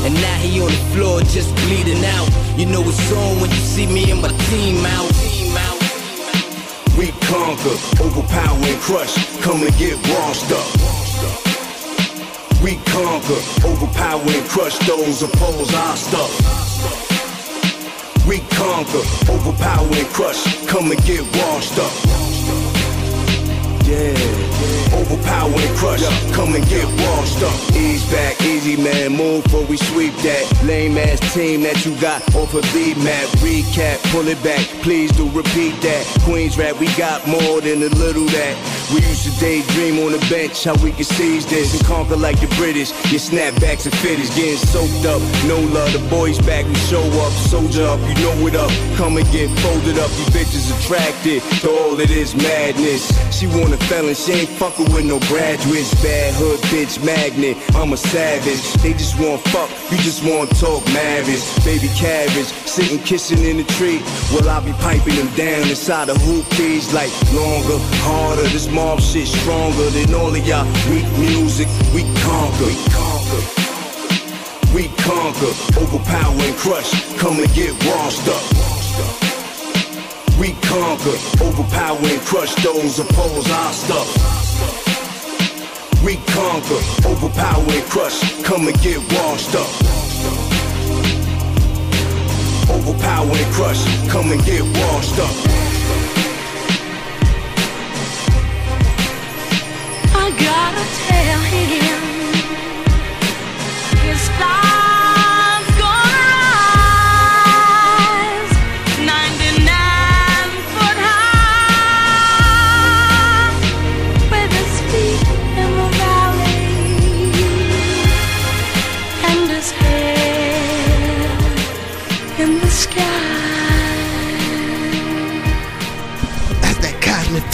And 0.06 0.14
now 0.14 0.36
he 0.40 0.58
on 0.62 0.72
the 0.72 0.84
floor 0.96 1.20
just 1.20 1.54
bleeding 1.66 2.02
out. 2.16 2.28
You 2.56 2.64
know 2.64 2.80
it's 2.80 3.12
on 3.12 3.40
when 3.40 3.50
you 3.50 3.60
see 3.60 3.86
me 3.86 4.10
and 4.10 4.22
my 4.22 4.32
team 4.48 4.86
out. 4.86 5.12
We 6.96 7.12
conquer, 7.28 7.76
overpower 8.00 8.64
and 8.64 8.80
crush. 8.80 9.12
Come 9.42 9.60
and 9.62 9.76
get 9.76 9.96
washed 10.08 10.50
up. 10.50 10.70
We 12.62 12.76
conquer, 12.88 13.40
overpower 13.68 14.22
and 14.22 14.48
crush 14.48 14.78
those 14.86 15.22
opposed 15.22 15.74
our 15.74 15.96
stuff. 15.96 16.63
We 18.26 18.38
conquer, 18.56 19.04
overpower 19.28 19.86
and 19.86 20.08
crush. 20.08 20.66
Come 20.66 20.90
and 20.90 21.02
get 21.04 21.20
washed 21.36 21.78
up. 21.78 21.92
Yeah. 23.84 24.16
Overpower 24.96 25.52
and 25.52 25.76
crush. 25.76 26.00
Come 26.32 26.54
and 26.54 26.66
get 26.66 26.86
washed 26.86 27.42
up. 27.42 27.76
Ease 27.76 28.10
back, 28.10 28.40
easy 28.40 28.82
man. 28.82 29.14
Move 29.14 29.44
before 29.44 29.66
we 29.66 29.76
sweep 29.76 30.14
that 30.22 30.62
lame 30.64 30.96
ass 30.96 31.20
team 31.34 31.62
that 31.64 31.84
you 31.84 31.94
got 32.00 32.22
off 32.34 32.54
of 32.54 32.62
the 32.72 32.94
map. 33.04 33.28
Recap, 33.44 34.02
pull 34.10 34.26
it 34.28 34.42
back. 34.42 34.64
Please 34.80 35.12
do 35.12 35.28
repeat 35.28 35.78
that. 35.82 36.06
Queens 36.24 36.56
rap, 36.56 36.80
we 36.80 36.86
got 36.96 37.26
more 37.26 37.60
than 37.60 37.82
a 37.82 37.90
little 37.90 38.24
that. 38.24 38.73
We 38.92 39.00
used 39.00 39.24
to 39.24 39.32
daydream 39.40 40.04
on 40.04 40.12
the 40.12 40.22
bench 40.28 40.64
how 40.64 40.74
we 40.82 40.92
could 40.92 41.06
seize 41.06 41.46
this 41.46 41.72
and 41.72 41.84
conquer 41.86 42.16
like 42.16 42.40
the 42.40 42.48
British. 42.56 42.90
Your 43.10 43.20
snapbacks 43.20 43.86
and 43.86 43.94
fitters 43.96 44.28
getting 44.36 44.58
soaked 44.58 45.06
up. 45.06 45.22
No 45.48 45.58
love, 45.72 45.92
the 45.92 46.04
boys 46.10 46.38
back. 46.44 46.66
We 46.66 46.74
show 46.74 47.02
up, 47.24 47.32
soldier 47.48 47.84
up. 47.84 48.00
You 48.00 48.14
know 48.20 48.46
it 48.46 48.56
up. 48.56 48.70
Come 48.96 49.16
and 49.16 49.28
get 49.32 49.48
folded 49.60 49.98
up. 49.98 50.10
You 50.18 50.24
bitches 50.36 50.68
attracted 50.76 51.42
to 51.62 51.70
all 51.70 51.92
of 51.92 52.08
this 52.08 52.34
madness. 52.34 53.08
She 53.32 53.46
want 53.46 53.72
a 53.72 53.78
felon, 53.88 54.14
she 54.14 54.32
ain't 54.32 54.50
fucking 54.50 54.92
with 54.92 55.06
no 55.06 55.18
graduates. 55.32 55.94
Bad 56.02 56.34
hood 56.34 56.60
bitch 56.68 57.02
magnet. 57.04 57.53
I'm 57.74 57.92
a 57.92 57.96
savage. 57.96 58.62
They 58.82 58.92
just 58.92 59.18
want 59.18 59.42
fuck, 59.48 59.68
you 59.90 59.98
just 59.98 60.24
want 60.24 60.54
talk 60.58 60.84
marriage. 60.92 61.42
Baby 61.64 61.88
cabbage, 61.94 62.50
sitting 62.64 62.98
kissing 63.00 63.42
in 63.42 63.56
the 63.58 63.64
tree. 63.74 64.00
Well, 64.32 64.48
I'll 64.48 64.62
be 64.62 64.72
piping 64.74 65.16
them 65.16 65.28
down 65.34 65.68
inside 65.68 66.06
the 66.08 66.14
hoop 66.14 66.46
keys 66.50 66.92
like 66.94 67.10
longer, 67.32 67.78
harder. 68.06 68.42
This 68.54 68.70
mob 68.70 69.00
shit 69.00 69.26
stronger 69.26 69.90
than 69.90 70.14
all 70.14 70.34
of 70.34 70.46
y'all 70.46 70.64
weak 70.88 71.06
music. 71.18 71.68
We 71.92 72.02
conquer. 72.22 72.66
We 72.66 72.78
conquer. 72.94 73.64
We 74.74 74.88
conquer, 75.06 75.54
overpower 75.78 76.34
and 76.34 76.56
crush. 76.56 76.90
Come 77.18 77.38
and 77.38 77.52
get 77.54 77.72
washed 77.86 78.26
up. 78.26 78.42
We 80.40 80.52
conquer, 80.66 81.16
overpower 81.44 81.98
and 82.02 82.20
crush 82.22 82.54
those 82.56 82.98
oppose 82.98 83.48
our 83.50 83.72
stuff. 83.72 84.43
We 86.04 86.16
conquer, 86.16 86.80
overpower 87.06 87.62
and 87.62 87.84
crush. 87.84 88.42
Come 88.42 88.68
and 88.68 88.78
get 88.82 88.98
washed 89.14 89.54
up. 89.54 89.70
Overpower 92.68 93.34
and 93.34 93.54
crush. 93.54 93.82
Come 94.10 94.30
and 94.30 94.44
get 94.44 94.62
washed 94.62 95.18
up. 95.18 95.34
I 100.14 100.30
gotta 100.44 100.84
tell 101.08 101.40
him 101.40 102.00
his 104.02 104.20
star's 104.20 104.83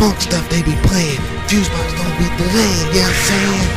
funk 0.01 0.19
stuff 0.19 0.49
they 0.49 0.63
be 0.63 0.75
playing. 0.89 1.21
Fusebox 1.47 1.89
don't 1.99 2.17
be 2.17 2.25
delayed, 2.39 2.89
you 2.89 3.03
know 3.03 3.07
what 3.07 3.13
I'm 3.13 3.29
saying? 3.29 3.69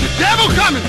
The 0.00 0.08
devil 0.18 0.48
coming! 0.56 0.79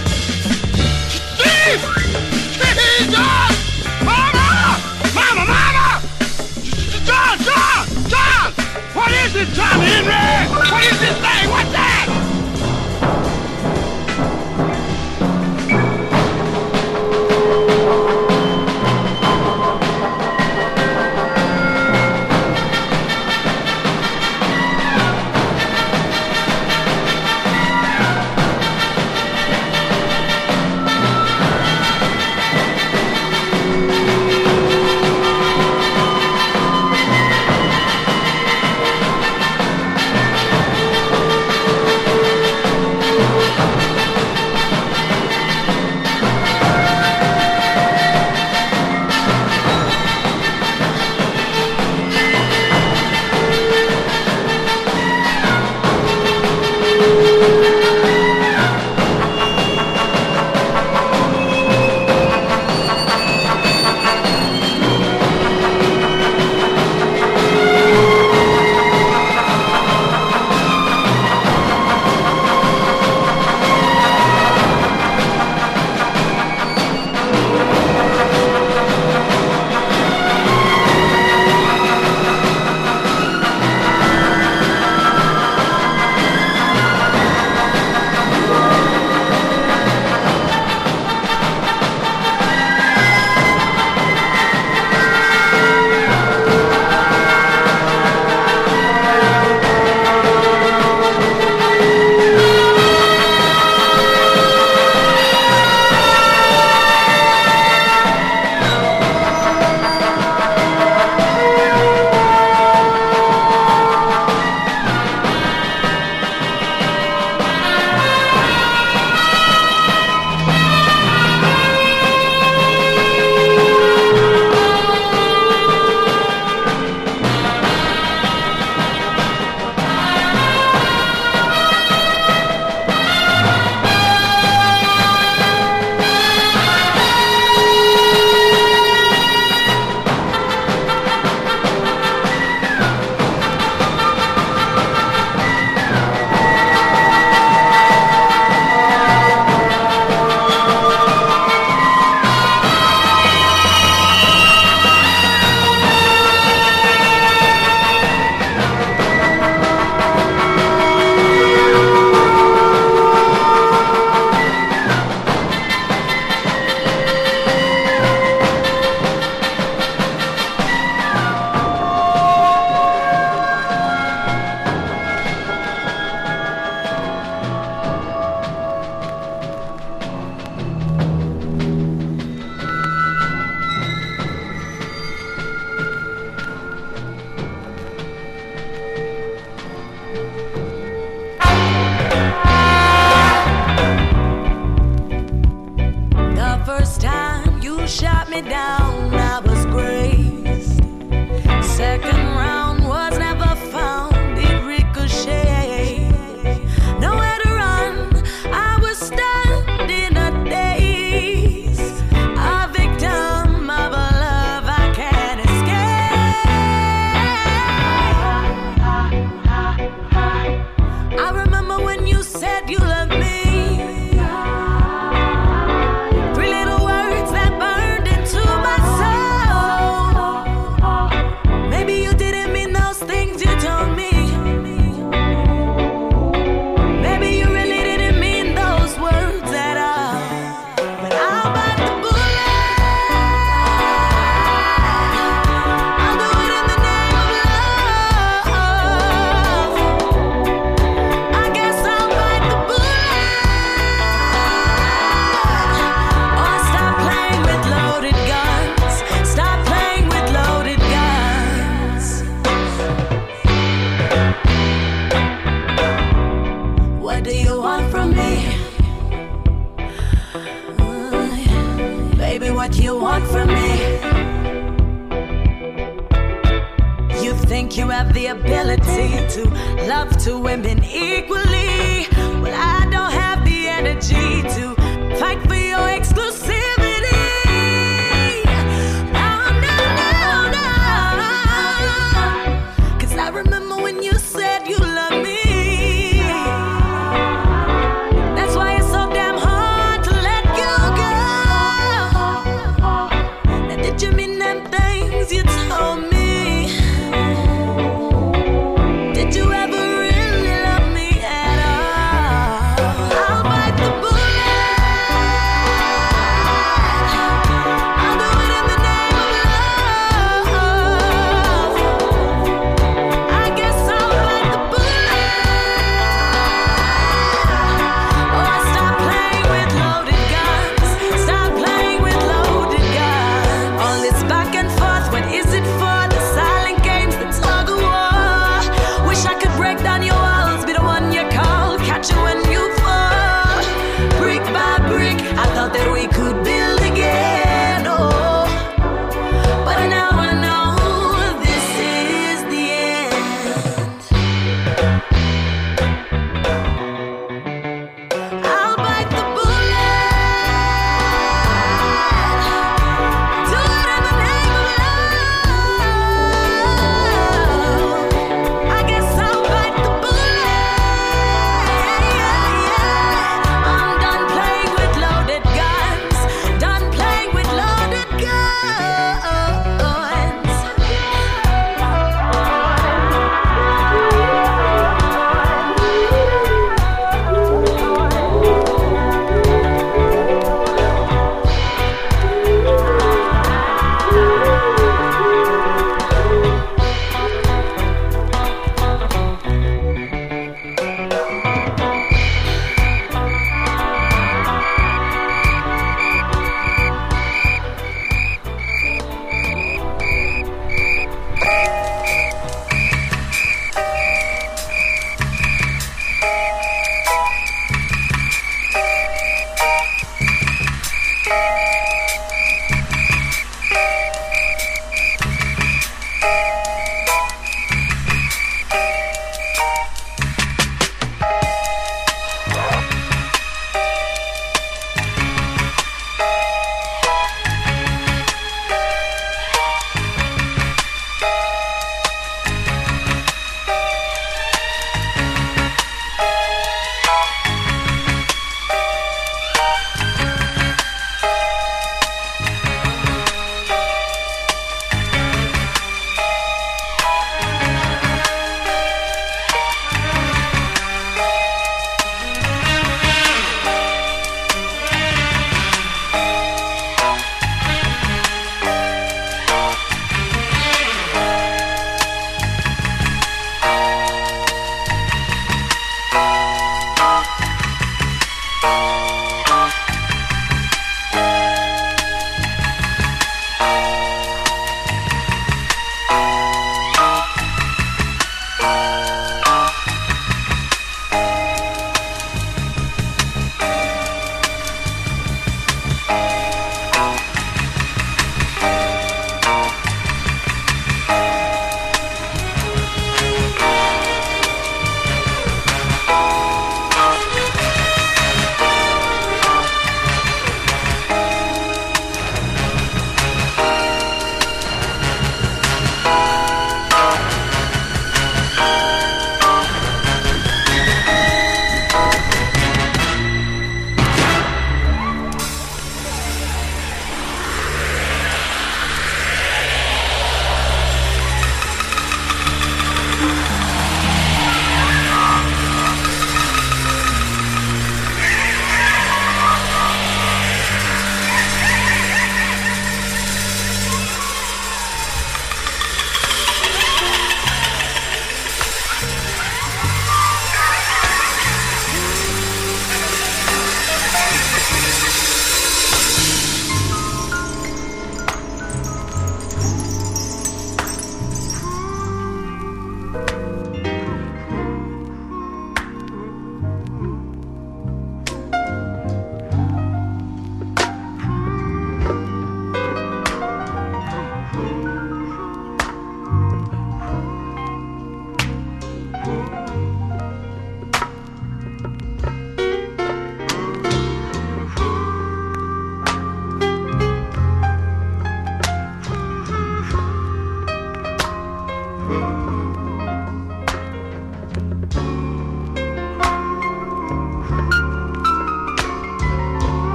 Henry? 9.49 10.53
What 10.53 10.85
is 10.85 10.99
this 10.99 11.17
thing? 11.17 11.49
What's 11.49 11.70